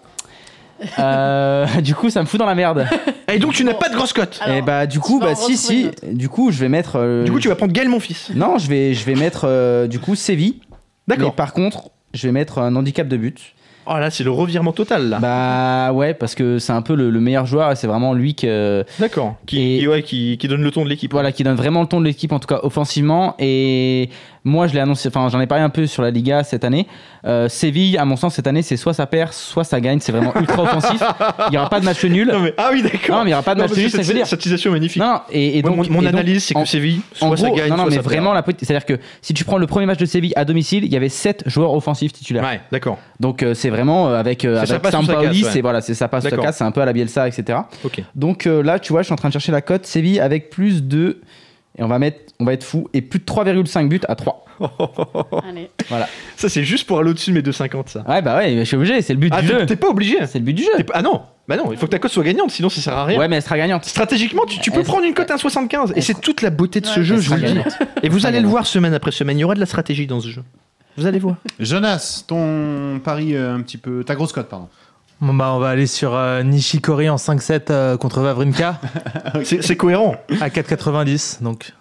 Euh, 0.99 1.67
du 1.83 1.95
coup 1.95 2.11
ça 2.11 2.21
me 2.21 2.27
fout 2.27 2.39
dans 2.39 2.47
la 2.47 2.55
merde. 2.55 2.87
Et 3.33 3.39
donc 3.39 3.53
tu 3.55 3.65
n'as 3.65 3.75
pas 3.75 3.89
de 3.89 3.95
grosse 3.95 4.13
cote. 4.13 4.39
Alors, 4.43 4.57
et 4.57 4.61
bah 4.63 4.87
du 4.87 4.99
coup 5.01 5.19
vas 5.19 5.27
bah 5.27 5.33
en 5.33 5.35
si 5.37 5.53
retrouver 5.55 5.91
si 6.11 6.15
du 6.15 6.29
coup 6.29 6.51
je 6.51 6.59
vais 6.59 6.69
mettre 6.69 6.97
euh, 6.97 7.25
Du 7.25 7.33
coup, 7.33 7.39
tu 7.41 7.49
vas 7.49 7.55
prendre 7.55 7.73
Gaël, 7.73 7.89
mon 7.89 8.01
fils. 8.01 8.31
non 8.35 8.59
je 8.59 8.69
vais 8.69 8.93
je 8.93 9.05
vais 9.05 9.15
mettre 9.15 9.45
euh, 9.45 9.87
du 9.87 9.99
coup 9.99 10.15
Séville. 10.15 10.61
Mais 11.09 11.17
D'accord. 11.17 11.35
par 11.35 11.53
contre 11.53 11.91
je 12.15 12.27
vais 12.27 12.33
mettre 12.33 12.59
un 12.59 12.75
handicap 12.77 13.07
de 13.09 13.17
but. 13.17 13.41
Oh 13.87 13.99
là, 13.99 14.11
c'est 14.11 14.25
le 14.25 14.31
revirement 14.31 14.73
total 14.73 15.11
là. 15.11 15.19
Bah 15.19 15.93
ouais 15.93 16.15
parce 16.15 16.35
que 16.35 16.59
c'est 16.59 16.73
un 16.73 16.81
peu 16.81 16.95
le, 16.95 17.11
le 17.11 17.21
meilleur 17.21 17.45
joueur 17.45 17.71
et 17.71 17.77
c'est 17.77 17.87
vraiment 17.87 18.15
lui 18.15 18.35
que 18.35 18.83
D'accord. 18.99 19.35
Qui, 19.45 19.61
Et- 19.77 19.79
qui- 19.81 19.89
ouais, 19.89 20.03
qui, 20.03 20.39
qui 20.39 20.49
donne 20.49 20.63
le 20.63 20.71
ton 20.71 20.85
de 20.85 20.89
l'équipe. 20.89 21.13
Voilà, 21.13 21.33
qui 21.33 21.45
donne 21.45 21.57
vraiment 21.57 21.83
le 21.83 21.87
ton 21.87 22.01
de 22.01 22.07
l'équipe, 22.07 22.33
en 22.33 22.39
tout 22.39 22.47
cas 22.47 22.61
offensivement. 22.63 23.35
Et 23.39 24.09
moi, 24.45 24.67
je 24.67 24.75
l'ai 24.75 24.81
annoncé, 24.81 25.09
enfin, 25.09 25.29
j'en 25.31 25.41
ai 25.41 25.47
parlé 25.47 25.65
un 25.65 25.71
peu 25.71 25.87
sur 25.87 26.03
la 26.03 26.11
Liga 26.11 26.45
cette 26.45 26.65
année. 26.65 26.87
Euh, 27.25 27.49
Séville, 27.49 27.97
à 27.97 28.05
mon 28.05 28.17
sens, 28.17 28.35
cette 28.35 28.47
année, 28.47 28.61
c'est 28.61 28.77
soit 28.77 28.93
ça 28.93 29.07
perd, 29.07 29.33
soit 29.33 29.65
ça 29.65 29.81
gagne. 29.81 30.01
C'est 30.01 30.13
vraiment 30.13 30.35
ultra 30.39 30.63
offensif. 30.63 31.03
Il 31.49 31.53
n'y 31.53 31.57
aura 31.57 31.71
pas 31.71 31.81
de 31.81 31.87
match 31.87 32.05
nul. 32.05 32.29
Non, 32.29 32.41
mais- 32.41 32.53
ah 32.59 32.69
oui, 32.71 32.83
d'accord. 32.83 33.17
Non, 33.17 33.25
mais 33.25 33.31
il 33.31 33.33
y 33.33 33.35
aura 33.35 33.43
pas 33.43 33.55
de 33.55 33.61
Non, 33.61 33.67
match 33.67 33.77
nul, 33.77 33.91
dire. 33.91 34.27
Cette 34.27 34.43
citation 34.43 34.71
magnifique. 34.71 35.01
Non, 35.01 35.21
et, 35.31 35.63
donc, 35.63 35.77
mon, 35.77 35.83
mon 35.95 36.01
et 36.03 36.05
donc, 36.05 36.15
analyse, 36.15 36.45
c'est 36.45 36.53
que 36.55 36.59
en- 36.59 36.67
Séville, 36.67 37.01
soit 37.15 37.27
en 37.29 37.37
ça 37.37 37.47
gros, 37.47 37.57
gagne, 37.57 37.71
non, 37.71 37.77
non, 37.77 37.83
soit 37.85 37.91
mais 37.91 37.97
ça 37.97 38.03
perd. 38.03 38.13
vraiment, 38.13 38.33
la 38.35 38.45
c'est-à-dire 38.47 38.85
que 38.85 39.01
si 39.23 39.33
tu 39.33 39.45
prends 39.45 39.57
le 39.57 39.67
premier 39.67 39.87
match 39.87 39.99
de 39.99 40.05
Séville 40.07 40.35
à 40.37 40.45
domicile, 40.45 40.85
il 40.85 40.93
y 40.93 40.97
avait 40.97 41.09
7 41.09 41.45
joueurs 41.47 41.73
offensifs 41.73 42.13
titulaires. 42.13 42.45
Ouais, 42.45 42.61
d'accord. 42.71 42.99
Donc 43.21 43.43
euh, 43.43 43.55
c'est 43.55 43.71
vraiment 43.71 44.09
euh, 44.11 44.21
avec, 44.21 44.45
avec 44.45 44.87
Sampaoli, 44.91 45.45
c'est 45.51 45.63
voilà, 45.63 45.81
c'est 45.81 45.95
ça 45.95 46.09
passe 46.09 46.25
ça 46.25 46.31
casse, 46.37 46.59
c'est 46.59 46.65
un 46.65 46.71
peu 46.73 46.83
à 46.83 46.85
la 46.85 46.93
Bielsa, 46.93 47.27
etc. 47.29 47.61
Donc 48.15 48.45
là, 48.45 48.79
tu 48.79 48.93
vois, 48.93 49.01
je 49.01 49.07
suis 49.07 49.13
en 49.15 49.17
train 49.17 49.29
de 49.29 49.33
chercher 49.33 49.53
la 49.53 49.63
cote 49.63 49.87
Séville 49.87 50.21
avec 50.21 50.51
plus 50.51 50.83
de 50.83 51.21
et 51.79 51.83
on 51.83 51.89
va 51.89 51.99
mettre, 51.99 52.33
on 52.41 52.45
va 52.45 52.53
être 52.53 52.65
fou 52.65 52.89
et 52.93 53.03
plus 53.03 53.19
de 53.19 53.25
3,5 53.25 53.89
buts 53.89 54.01
à 54.09 54.15
3. 54.15 54.45
Allez. 55.49 55.71
Voilà. 55.89 56.09
Ça, 56.37 56.49
c'est 56.49 56.63
juste 56.65 56.87
pour 56.87 56.99
aller 57.01 57.11
au-dessus 57.11 57.31
de 57.31 57.37
mes 57.37 57.43
2,50, 57.43 57.89
ça. 57.89 58.05
Ouais, 58.09 58.23
bah 58.23 58.37
ouais, 58.37 58.57
je 58.59 58.65
suis 58.65 58.77
obligé, 58.77 59.03
c'est 59.03 59.13
le 59.15 59.19
but 59.19 59.33
Ah, 59.35 59.41
du 59.43 59.49
jeu. 59.49 59.67
t'es 59.67 59.77
pas 59.77 59.89
obligé. 59.89 60.19
C'est 60.27 60.39
le 60.39 60.45
but 60.45 60.53
du 60.55 60.63
jeu. 60.63 60.85
Pas- 60.85 60.93
Ah 60.97 61.03
non, 61.03 61.23
bah 61.49 61.57
non, 61.57 61.73
il 61.73 61.77
faut 61.79 61.87
que 61.87 61.91
ta 61.91 61.99
cote 61.99 62.13
soit 62.13 62.23
gagnante, 62.25 62.51
sinon 62.53 62.69
ça 62.69 62.81
sert 62.81 62.93
à 62.97 63.05
rien. 63.05 63.19
Ouais, 63.19 63.27
mais 63.29 63.37
elle 63.37 63.43
sera 63.43 63.57
gagnante. 63.59 63.85
Stratégiquement, 63.85 64.45
tu, 64.47 64.61
tu 64.61 64.71
peux 64.71 64.79
Elle- 64.81 64.85
prendre 64.85 65.05
une 65.05 65.15
cote 65.15 65.31
à 65.31 65.37
1,75. 65.37 65.93
Et 65.97 66.01
c'est 66.01 66.21
toute 66.21 66.43
la 66.43 66.51
beauté 66.51 66.81
de 66.81 66.87
ce 66.87 67.01
Ouais, 67.01 67.05
jeu, 67.05 67.19
je 67.19 67.29
vous 67.29 67.35
le 67.37 67.43
dis. 67.43 67.59
Et 68.05 68.09
vous 68.09 68.27
allez 68.27 68.41
le 68.41 68.49
voir 68.49 68.67
semaine 68.67 68.95
après 68.95 69.11
semaine, 69.11 69.39
il 69.39 69.41
y 69.41 69.45
aura 69.45 69.55
de 69.55 69.61
la 69.61 69.67
stratégie 69.67 70.07
dans 70.07 70.21
ce 70.21 70.29
jeu. 70.29 70.43
Vous 70.97 71.07
allez 71.07 71.19
voir. 71.19 71.35
Jonas, 71.59 72.23
ton 72.29 73.01
pari 73.03 73.35
euh, 73.35 73.57
un 73.57 73.61
petit 73.63 73.79
peu. 73.79 74.05
Ta 74.05 74.15
grosse 74.15 74.33
cote, 74.33 74.49
pardon. 74.49 74.69
Bon, 75.21 75.33
bah, 75.35 75.53
on 75.55 75.59
va 75.59 75.71
aller 75.71 75.87
sur 75.87 76.15
euh, 76.15 76.43
Nishikori 76.43 77.09
en 77.09 77.17
5-7 77.17 77.63
euh, 77.71 77.97
contre 77.97 78.21
Vavrinka 78.21 78.81
C'est 79.45 79.63
c'est 79.63 79.77
cohérent. 79.77 80.17
à 80.41 80.49
4,90. 80.49 81.43
Donc, 81.43 81.73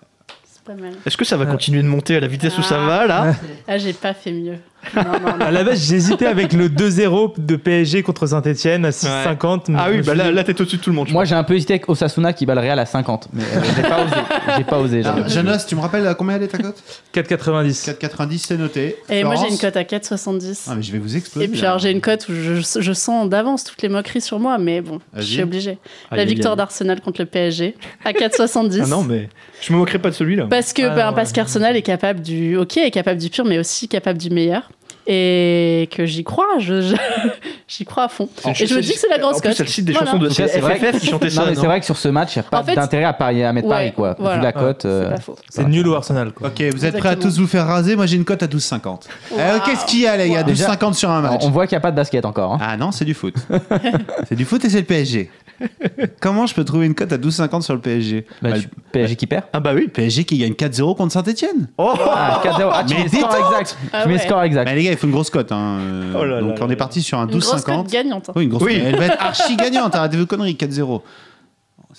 C'est 0.45 0.63
pas 0.63 0.75
mal. 0.75 0.93
Est-ce 1.05 1.17
que 1.17 1.25
ça 1.25 1.35
va 1.37 1.45
continuer 1.45 1.81
de 1.81 1.87
monter 1.87 2.15
à 2.15 2.19
la 2.19 2.27
vitesse 2.27 2.57
où 2.57 2.63
ça 2.63 2.77
va, 2.79 3.05
là? 3.07 3.33
Ah, 3.67 3.77
j'ai 3.77 3.93
pas 3.93 4.13
fait 4.13 4.31
mieux. 4.31 4.57
Non, 4.95 5.03
non, 5.03 5.19
non. 5.37 5.45
à 5.45 5.51
la 5.51 5.63
base, 5.63 5.87
j'hésitais 5.87 6.25
avec 6.27 6.53
le 6.53 6.69
2-0 6.69 7.33
de 7.37 7.55
PSG 7.55 8.03
contre 8.03 8.27
Saint-Etienne 8.27 8.85
à 8.85 8.89
6,50. 8.89 9.63
mais 9.69 9.77
Ah 9.79 9.87
oui, 9.91 10.01
bah 10.01 10.13
là, 10.15 10.43
t'es 10.43 10.59
au-dessus 10.59 10.77
de 10.77 10.81
tout 10.81 10.89
le 10.89 10.95
monde. 10.95 11.09
Moi, 11.11 11.25
j'ai 11.25 11.35
un 11.35 11.43
peu 11.43 11.55
hésité 11.55 11.73
avec 11.73 11.89
Osasuna 11.89 12.33
qui 12.33 12.45
bat 12.45 12.55
le 12.55 12.61
Real 12.61 12.79
à 12.79 12.85
50, 12.85 13.29
mais 13.33 13.43
euh, 13.43 13.61
j'ai 13.75 13.81
pas 13.83 14.03
osé. 14.03 14.15
J'ai 14.57 14.63
pas 14.63 14.79
osé. 14.79 14.99
Alors, 15.03 15.15
j'avoue. 15.17 15.29
Jonas, 15.29 15.65
tu 15.67 15.75
me 15.75 15.81
rappelles 15.81 16.05
à 16.07 16.13
combien 16.15 16.35
elle 16.35 16.43
est 16.43 16.47
ta 16.47 16.57
cote? 16.57 16.81
4,90. 17.13 17.95
4,90, 17.99 18.37
c'est 18.39 18.57
noté. 18.57 18.97
Et 19.09 19.23
moi, 19.23 19.35
j'ai 19.35 19.49
une 19.49 19.57
cote 19.57 19.77
à 19.77 19.83
4,70. 19.83 20.65
Ah, 20.69 20.73
mais 20.75 20.81
je 20.83 20.91
vais 20.91 20.99
vous 20.99 21.15
exploser. 21.15 21.45
Et 21.45 21.49
puis 21.49 21.61
là. 21.61 21.69
alors 21.69 21.79
j'ai 21.79 21.91
une 21.91 22.01
cote 22.01 22.27
où 22.29 22.33
je, 22.33 22.79
je 22.79 22.93
sens 22.93 23.29
d'avance 23.29 23.63
toutes 23.63 23.81
les 23.81 23.89
moqueries 23.89 24.21
sur 24.21 24.39
moi, 24.39 24.57
mais 24.57 24.81
bon, 24.81 24.99
je 25.15 25.21
suis 25.21 25.41
obligée. 25.41 25.77
Aïe, 26.11 26.17
La 26.19 26.25
victoire 26.25 26.55
d'Arsenal 26.55 27.01
contre 27.01 27.21
le 27.21 27.25
PSG 27.25 27.75
à 28.05 28.11
4,70. 28.11 28.81
Ah 28.83 28.87
non, 28.87 29.03
mais 29.03 29.29
je 29.61 29.71
me 29.73 29.77
moquerai 29.77 29.99
pas 29.99 30.09
de 30.09 30.15
celui-là. 30.15 30.47
Parce 30.49 30.73
que 30.73 30.81
Ah, 30.83 31.09
ouais. 31.09 31.15
parce 31.15 31.31
qu'Arsenal 31.31 31.75
est 31.75 31.81
capable 31.81 32.21
du 32.21 32.57
ok, 32.57 32.77
est 32.77 32.91
capable 32.91 33.19
du 33.19 33.29
pire, 33.29 33.45
mais 33.45 33.59
aussi 33.59 33.87
capable 33.87 34.19
du 34.19 34.29
meilleur. 34.29 34.69
Et 35.05 35.89
que 35.91 36.05
j'y 36.05 36.23
crois, 36.23 36.45
je, 36.59 36.81
je- 36.81 36.95
j'y 37.67 37.83
crois 37.83 38.03
à 38.05 38.07
fond. 38.07 38.29
Et 38.47 38.53
je 38.65 38.73
me 38.73 38.81
dis 38.81 38.93
que 38.93 38.99
c'est 38.99 39.09
la 39.09 39.17
grosse 39.17 39.35
En 39.37 39.39
plus, 39.41 39.49
cote. 39.49 39.59
elle 39.59 39.67
cite 39.67 39.83
des 39.85 39.91
Voilà. 39.91 40.07
chansons 40.11 40.17
de. 40.23 40.29
C'est 40.29 40.47
c'est 40.47 40.61
FFF 40.61 40.99
qui 41.01 41.07
chantait 41.07 41.25
Non, 41.25 41.31
ça. 41.31 41.45
mais 41.45 41.51
non 41.55 41.61
c'est 41.61 41.67
vrai 41.67 41.79
que 41.81 41.85
sur 41.85 41.97
ce 41.97 42.07
match, 42.07 42.35
il 42.35 42.39
n'y 42.39 42.45
a 42.45 42.49
pas 42.49 42.59
En 42.61 42.63
fait- 42.63 42.75
d'intérêt 42.75 43.03
à, 43.03 43.11
parier, 43.13 43.43
à 43.43 43.51
mettre 43.51 43.67
Ouais, 43.67 43.73
Paris, 43.73 43.91
quoi. 43.93 44.15
voilà. 44.17 44.37
Vu 44.37 44.43
la 44.43 44.51
cote. 44.53 44.83
C'est 44.83 44.87
euh. 44.87 45.15
C'est 45.49 45.67
nul 45.67 45.85
au 45.87 45.93
Arsenal. 45.95 46.31
Quoi. 46.31 46.47
Ok, 46.47 46.61
vous 46.73 46.85
êtes 46.85 46.97
prêts 46.97 47.09
à 47.09 47.15
tous 47.17 47.37
vous 47.37 47.47
faire 47.47 47.65
raser 47.67 47.95
Moi 47.97 48.05
j'ai 48.05 48.15
une 48.15 48.23
cote 48.25 48.43
à 48.43 48.47
12,50. 48.47 49.07
Euh, 49.33 49.35
Waouh. 49.37 49.59
Qu'est-ce 49.65 49.85
qu'il 49.85 49.99
y 50.01 50.07
a 50.07 50.15
les 50.15 50.29
gars 50.29 50.43
Déjà, 50.43 50.67
12,50 50.75 50.93
sur 50.93 51.09
un 51.09 51.21
match. 51.21 51.41
on 51.43 51.49
voit 51.49 51.67
qu'il 51.67 51.75
n'y 51.75 51.79
a 51.79 51.81
pas 51.81 51.91
de 51.91 51.95
basket 51.97 52.23
encore. 52.25 52.53
hein. 52.53 52.59
Ah 52.61 52.77
non, 52.77 52.91
c'est 52.91 53.05
du 53.05 53.13
foot. 53.13 53.35
c'est 54.29 54.35
du 54.35 54.45
foot 54.45 54.63
et 54.63 54.69
c'est 54.69 54.79
le 54.79 54.85
PSG. 54.85 55.29
Comment 56.19 56.45
je 56.45 56.53
peux 56.55 56.63
trouver 56.63 56.85
une 56.85 56.95
cote 56.95 57.11
à 57.13 57.17
12,50 57.17 57.61
sur 57.61 57.73
le 57.73 57.79
PSG 57.79 58.25
Bah, 58.41 58.49
Bah, 58.51 58.59
tu- 58.59 58.67
PSG 58.91 59.15
qui 59.15 59.27
perd 59.27 59.43
Ah 59.53 59.59
bah 59.59 59.71
oui. 59.75 59.83
le 59.83 59.87
PSG 59.89 60.23
qui 60.23 60.37
gagne 60.37 60.53
4-0 60.53 60.95
contre 60.95 61.13
Saint-Etienne. 61.13 61.67
Oh 61.77 61.93
Ah, 62.11 62.41
4-0. 62.43 62.69
Ah, 62.73 62.83
tu 62.87 62.95
Mais 62.95 63.03
mets 63.03 63.09
score 63.09 63.29
détente 63.29 63.51
exact. 63.51 63.77
Ah 63.93 64.03
Tu 64.03 64.09
mets 64.09 64.17
score 64.17 64.43
exact. 64.43 64.65
Bah, 64.65 64.75
les 64.75 64.83
gars, 64.83 64.91
il 64.91 64.97
faut 64.97 65.07
une 65.07 65.13
grosse 65.13 65.29
cote. 65.29 65.51
hein. 65.51 65.77
Euh, 65.79 66.13
Oh 66.19 66.25
là 66.25 66.41
Donc 66.41 66.57
là 66.59 66.65
on 66.65 66.67
là. 66.67 66.73
est 66.73 66.77
parti 66.77 67.01
sur 67.01 67.19
un 67.19 67.23
Une 67.27 67.31
grosse 67.39 67.49
cote 67.63 67.67
12,50. 67.87 67.91
gagnante. 67.91 68.29
Oui, 68.35 68.43
une 68.45 68.49
grosse 68.49 68.63
Oui. 68.63 68.75
cote. 68.77 68.83
Elle 68.87 68.95
va 68.97 69.05
être 69.05 69.21
archi 69.21 69.55
gagnante. 69.55 69.95
Arrêtez 69.95 70.17
vos 70.17 70.25
conneries, 70.25 70.55
4-0. 70.55 71.01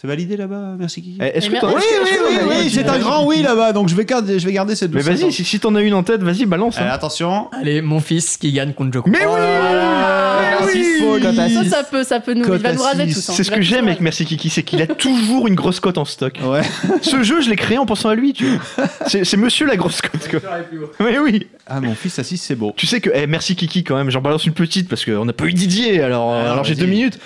C'est 0.05 0.09
validé 0.09 0.37
là-bas 0.37 0.75
Merci 0.79 1.01
Kiki. 1.01 1.17
Eh, 1.19 1.39
Est-ce 1.39 1.49
que 1.49 1.55
Oui, 1.55 1.59
est-ce 1.79 2.11
que- 2.13 2.29
oui, 2.29 2.37
oui, 2.43 2.47
oui, 2.59 2.65
une 2.65 2.69
c'est 2.69 2.87
un 2.91 2.99
grand 2.99 3.25
oui 3.25 3.41
là-bas, 3.41 3.73
donc 3.73 3.89
je 3.89 3.95
vais 3.95 4.05
garder, 4.05 4.39
je 4.39 4.45
vais 4.45 4.53
garder 4.53 4.77
cette 4.77 4.93
Mais 4.93 5.01
vas-y, 5.01 5.33
si, 5.33 5.45
si 5.47 5.59
t'en 5.59 5.75
as 5.77 5.81
une 5.81 5.95
en 5.95 6.03
tête, 6.03 6.23
vas-y, 6.23 6.45
balance. 6.45 6.77
hein. 6.79 6.85
Euh, 6.85 6.93
attention. 6.93 7.49
Allez, 7.53 7.81
mon 7.81 8.01
fils 8.01 8.37
qui 8.37 8.53
gagne 8.53 8.75
contre 8.75 8.93
Djoko. 8.93 9.09
Mais 9.09 9.25
oui 9.25 9.33
Ah, 9.41 10.59
oui 10.67 11.23
Ça, 11.23 11.49
six. 11.49 11.71
ça 11.71 11.85
peut, 11.85 12.05
ça 12.05 12.21
peut 12.21 12.35
nous, 12.35 12.45
il 12.45 12.61
va 12.61 12.73
nous 12.75 12.83
raser 12.83 13.07
six. 13.09 13.15
tous. 13.15 13.31
hein. 13.31 13.35
C'est 13.35 13.45
ce 13.45 13.51
que 13.51 13.63
j'aime 13.63 13.87
avec 13.87 14.03
Merci 14.03 14.27
Kiki, 14.27 14.51
c'est 14.51 14.63
qu'il 14.63 14.83
a 14.83 14.87
toujours 14.87 15.49
une 15.49 15.55
grosse 15.55 15.81
cote 15.81 15.97
en 15.97 16.05
stock. 16.05 16.35
Ouais. 16.45 16.61
Ce 17.01 17.23
jeu, 17.23 17.41
je 17.41 17.49
l'ai 17.49 17.57
créé 17.57 17.79
en 17.79 17.87
pensant 17.87 18.11
à 18.11 18.15
lui, 18.15 18.35
tu 18.35 18.45
vois. 18.45 18.87
C'est 19.07 19.39
monsieur 19.39 19.65
la 19.67 19.77
grosse 19.77 20.03
cote, 20.03 20.29
quoi. 20.29 20.41
Mais 21.01 21.19
oui 21.19 21.47
Ah, 21.67 21.81
mon 21.81 21.95
fils 21.95 22.21
6, 22.21 22.37
c'est 22.37 22.57
beau. 22.57 22.75
Tu 22.77 22.87
sais 22.87 23.01
que, 23.01 23.09
eh, 23.15 23.27
merci 23.27 23.57
Kiki 23.57 23.85
quand 23.85 23.97
même, 23.97 24.11
j'en 24.11 24.21
balance 24.21 24.45
une 24.45 24.53
petite 24.53 24.87
parce 24.87 25.03
qu'on 25.03 25.25
n'a 25.25 25.33
pas 25.33 25.47
eu 25.47 25.55
Didier, 25.55 26.03
alors, 26.03 26.31
alors 26.35 26.65
j'ai 26.65 26.75
deux 26.75 26.85
minutes. 26.85 27.19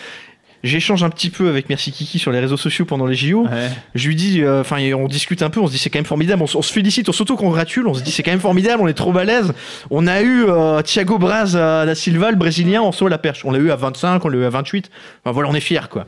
J'échange 0.65 1.05
un 1.05 1.11
petit 1.11 1.31
peu 1.31 1.49
avec 1.49 1.69
Merci 1.69 1.93
Kiki 1.93 2.19
sur 2.19 2.33
les 2.33 2.41
réseaux 2.41 2.57
sociaux 2.57 2.85
pendant 2.85 3.07
les 3.07 3.15
JO. 3.15 3.47
Je 3.95 4.09
lui 4.09 4.17
dis, 4.17 4.43
euh, 4.43 4.61
enfin, 4.61 4.79
on 4.95 5.07
discute 5.07 5.43
un 5.43 5.51
peu, 5.51 5.61
on 5.61 5.67
se 5.67 5.73
dit 5.73 5.79
c'est 5.79 5.91
quand 5.91 5.99
même 5.99 6.05
formidable, 6.05 6.43
on, 6.43 6.47
se 6.47 6.73
félicite, 6.73 7.09
on 7.09 7.13
s'auto-congratule, 7.13 7.87
on 7.87 7.95
se 7.95 8.03
dit 8.03 8.11
c'est 8.11 8.23
quand 8.23 8.33
même 8.33 8.41
formidable, 8.41 8.83
on 8.83 8.89
est 8.89 8.95
trop 8.95 9.13
balèze. 9.13 9.53
On 9.91 10.07
a 10.07 10.21
eu 10.21 10.47
euh, 10.49 10.83
Thiago 10.83 11.19
Braz 11.19 11.57
à 11.57 11.87
da 11.87 11.95
Silva, 11.95 12.31
le 12.31 12.37
brésilien, 12.37 12.83
en 12.83 12.93
saut 12.93 13.07
à 13.07 13.11
la 13.11 13.19
perche. 13.19 13.45
On 13.45 13.53
l'a 13.53 13.59
eu 13.59 13.71
à 13.71 13.77
25, 13.77 14.25
on 14.25 14.29
l'a 14.29 14.39
eu 14.39 14.45
à 14.45 14.51
28. 14.51 14.91
Enfin 15.25 15.33
voilà, 15.33 15.49
on 15.49 15.55
est 15.55 15.61
fiers 15.61 15.89
quoi. 15.91 16.07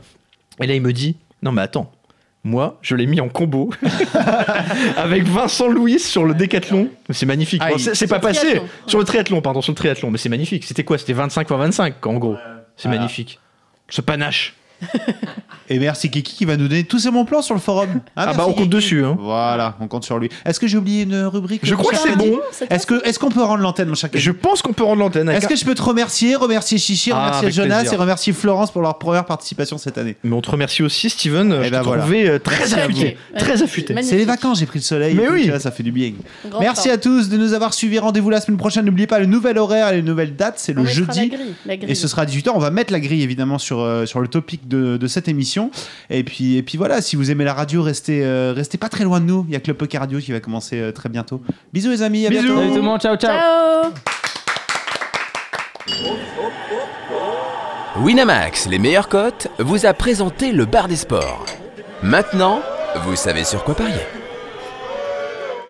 Et 0.61 0.67
là, 0.67 0.75
il 0.75 0.81
me 0.81 0.91
dit, 0.91 1.15
non 1.41 1.51
mais 1.51 1.61
attends, 1.61 1.91
moi, 2.43 2.79
je 2.81 2.95
l'ai 2.95 3.05
mis 3.05 3.21
en 3.21 3.29
combo 3.29 3.69
avec 4.97 5.23
Vincent 5.23 5.67
Louis 5.67 5.99
sur 5.99 6.25
le 6.25 6.33
décathlon. 6.33 6.89
C'est 7.11 7.27
magnifique. 7.27 7.61
Ah, 7.63 7.69
Bon, 7.69 7.77
c'est 7.77 8.07
pas 8.07 8.19
passé 8.19 8.39
triathlon. 8.39 8.67
sur 8.87 8.99
le 8.99 9.05
triathlon, 9.05 9.41
pardon, 9.41 9.61
sur 9.61 9.71
le 9.71 9.77
triathlon, 9.77 10.09
mais 10.09 10.17
c'est 10.17 10.29
magnifique. 10.29 10.65
C'était 10.65 10.83
quoi? 10.83 10.97
C'était 10.97 11.13
25 11.13 11.41
x 11.43 11.51
25 11.51 12.05
en 12.05 12.15
gros. 12.15 12.37
C'est 12.75 12.89
magnifique. 12.89 13.39
Ce 13.91 14.01
panache. 14.01 14.53
Et 15.69 15.79
merci 15.79 16.09
Kiki 16.11 16.35
qui 16.35 16.43
va 16.45 16.57
nous 16.57 16.67
donner 16.67 16.83
tous 16.83 16.99
ses 16.99 17.11
bons 17.11 17.23
plans 17.23 17.41
sur 17.41 17.53
le 17.55 17.61
forum. 17.61 18.01
Ah, 18.17 18.25
merci, 18.25 18.37
bah 18.37 18.43
on 18.45 18.49
compte 18.51 18.63
Kiki. 18.65 18.69
dessus. 18.69 19.05
Hein. 19.05 19.15
Voilà, 19.17 19.77
on 19.79 19.87
compte 19.87 20.03
sur 20.03 20.19
lui. 20.19 20.27
Est-ce 20.45 20.59
que 20.59 20.67
j'ai 20.67 20.77
oublié 20.77 21.03
une 21.03 21.23
rubrique 21.23 21.61
Je 21.63 21.75
crois 21.75 21.93
que 21.93 21.97
c'est 21.97 22.15
bon. 22.17 22.39
Est-ce 22.69 22.85
que 22.85 23.07
est-ce 23.07 23.17
qu'on 23.19 23.29
peut 23.29 23.41
rendre 23.41 23.61
l'antenne, 23.63 23.87
mon 23.87 23.95
cher 23.95 24.09
Je 24.13 24.31
pense 24.31 24.61
qu'on 24.61 24.73
peut 24.73 24.83
rendre 24.83 24.99
l'antenne. 24.99 25.29
Est-ce 25.29 25.47
que 25.47 25.55
je 25.55 25.63
peux 25.63 25.73
te 25.75 25.81
remercier, 25.81 26.35
remercier 26.35 26.77
Chichi, 26.77 27.11
Ah, 27.13 27.27
remercier 27.37 27.51
Jonas 27.51 27.79
plaisir. 27.81 27.93
et 27.93 28.01
remercier 28.01 28.33
Florence 28.33 28.71
pour 28.71 28.81
leur 28.81 28.97
première 28.97 29.23
participation 29.25 29.77
cette 29.77 29.97
année 29.97 30.17
Mais 30.25 30.35
on 30.35 30.41
te 30.41 30.51
remercie 30.51 30.83
aussi, 30.83 31.09
Steven. 31.09 31.55
Eh 31.61 31.65
je 31.65 31.69
t'ai 31.69 31.79
voilà. 31.79 32.01
trouvé 32.01 32.27
euh, 32.29 32.39
très 32.39 32.57
Merci 32.57 32.75
affûté. 32.75 33.17
Très 33.37 33.63
affûté. 33.63 33.95
C'est 34.01 34.17
les 34.17 34.25
vacances, 34.25 34.59
j'ai 34.59 34.65
pris 34.65 34.79
le 34.79 34.83
soleil. 34.83 35.15
Mais 35.15 35.23
et 35.23 35.29
oui. 35.29 35.51
ça 35.59 35.71
fait 35.71 35.83
du 35.83 35.93
bien. 35.93 36.11
Grand 36.49 36.59
Merci 36.59 36.89
temps. 36.89 36.95
à 36.95 36.97
tous 36.97 37.29
de 37.29 37.37
nous 37.37 37.53
avoir 37.53 37.73
suivis. 37.73 37.99
Rendez-vous 37.99 38.29
la 38.29 38.41
semaine 38.41 38.57
prochaine. 38.57 38.83
N'oubliez 38.85 39.07
pas 39.07 39.19
le 39.19 39.25
nouvel 39.25 39.57
horaire 39.57 39.89
et 39.89 39.95
les 39.97 40.01
nouvelles 40.01 40.35
dates. 40.35 40.55
C'est 40.57 40.73
le 40.73 40.85
jeudi. 40.85 41.31
Et 41.87 41.95
ce 41.95 42.09
sera 42.09 42.23
à 42.23 42.25
18h. 42.25 42.49
On 42.53 42.59
va 42.59 42.71
mettre 42.71 42.91
la 42.91 42.99
grille 42.99 43.23
évidemment 43.23 43.57
sur, 43.57 43.79
euh, 43.79 44.05
sur 44.05 44.19
le 44.19 44.27
topic 44.27 44.67
de, 44.71 44.97
de 44.97 45.07
cette 45.07 45.27
émission. 45.27 45.69
Et 46.09 46.23
puis, 46.23 46.57
et 46.57 46.63
puis 46.63 46.77
voilà, 46.77 47.01
si 47.01 47.15
vous 47.15 47.29
aimez 47.29 47.43
la 47.43 47.53
radio, 47.53 47.83
restez, 47.83 48.21
euh, 48.23 48.53
restez 48.55 48.79
pas 48.79 48.89
très 48.89 49.03
loin 49.03 49.19
de 49.19 49.25
nous. 49.25 49.45
Il 49.47 49.53
y 49.53 49.55
a 49.55 49.59
que 49.59 49.67
le 49.67 49.75
Poker 49.75 50.01
Radio 50.01 50.17
qui 50.19 50.31
va 50.31 50.39
commencer 50.39 50.79
euh, 50.79 50.91
très 50.91 51.09
bientôt. 51.09 51.41
Bisous 51.73 51.91
les 51.91 52.01
amis, 52.01 52.25
à 52.25 52.29
Bisous. 52.29 52.41
bientôt. 52.43 52.57
Salut 52.59 52.69
tout 52.71 52.75
le 52.77 52.81
monde, 52.81 52.99
ciao 53.01 53.15
ciao. 53.17 53.37
Ciao 53.37 53.91
Winamax, 58.03 58.67
les 58.67 58.79
meilleures 58.79 59.09
cotes, 59.09 59.47
vous 59.59 59.85
a 59.85 59.93
présenté 59.93 60.51
le 60.53 60.65
bar 60.65 60.87
des 60.87 60.95
sports. 60.95 61.45
Maintenant, 62.01 62.61
vous 63.03 63.15
savez 63.15 63.43
sur 63.43 63.63
quoi 63.63 63.75
parier. 63.75 64.20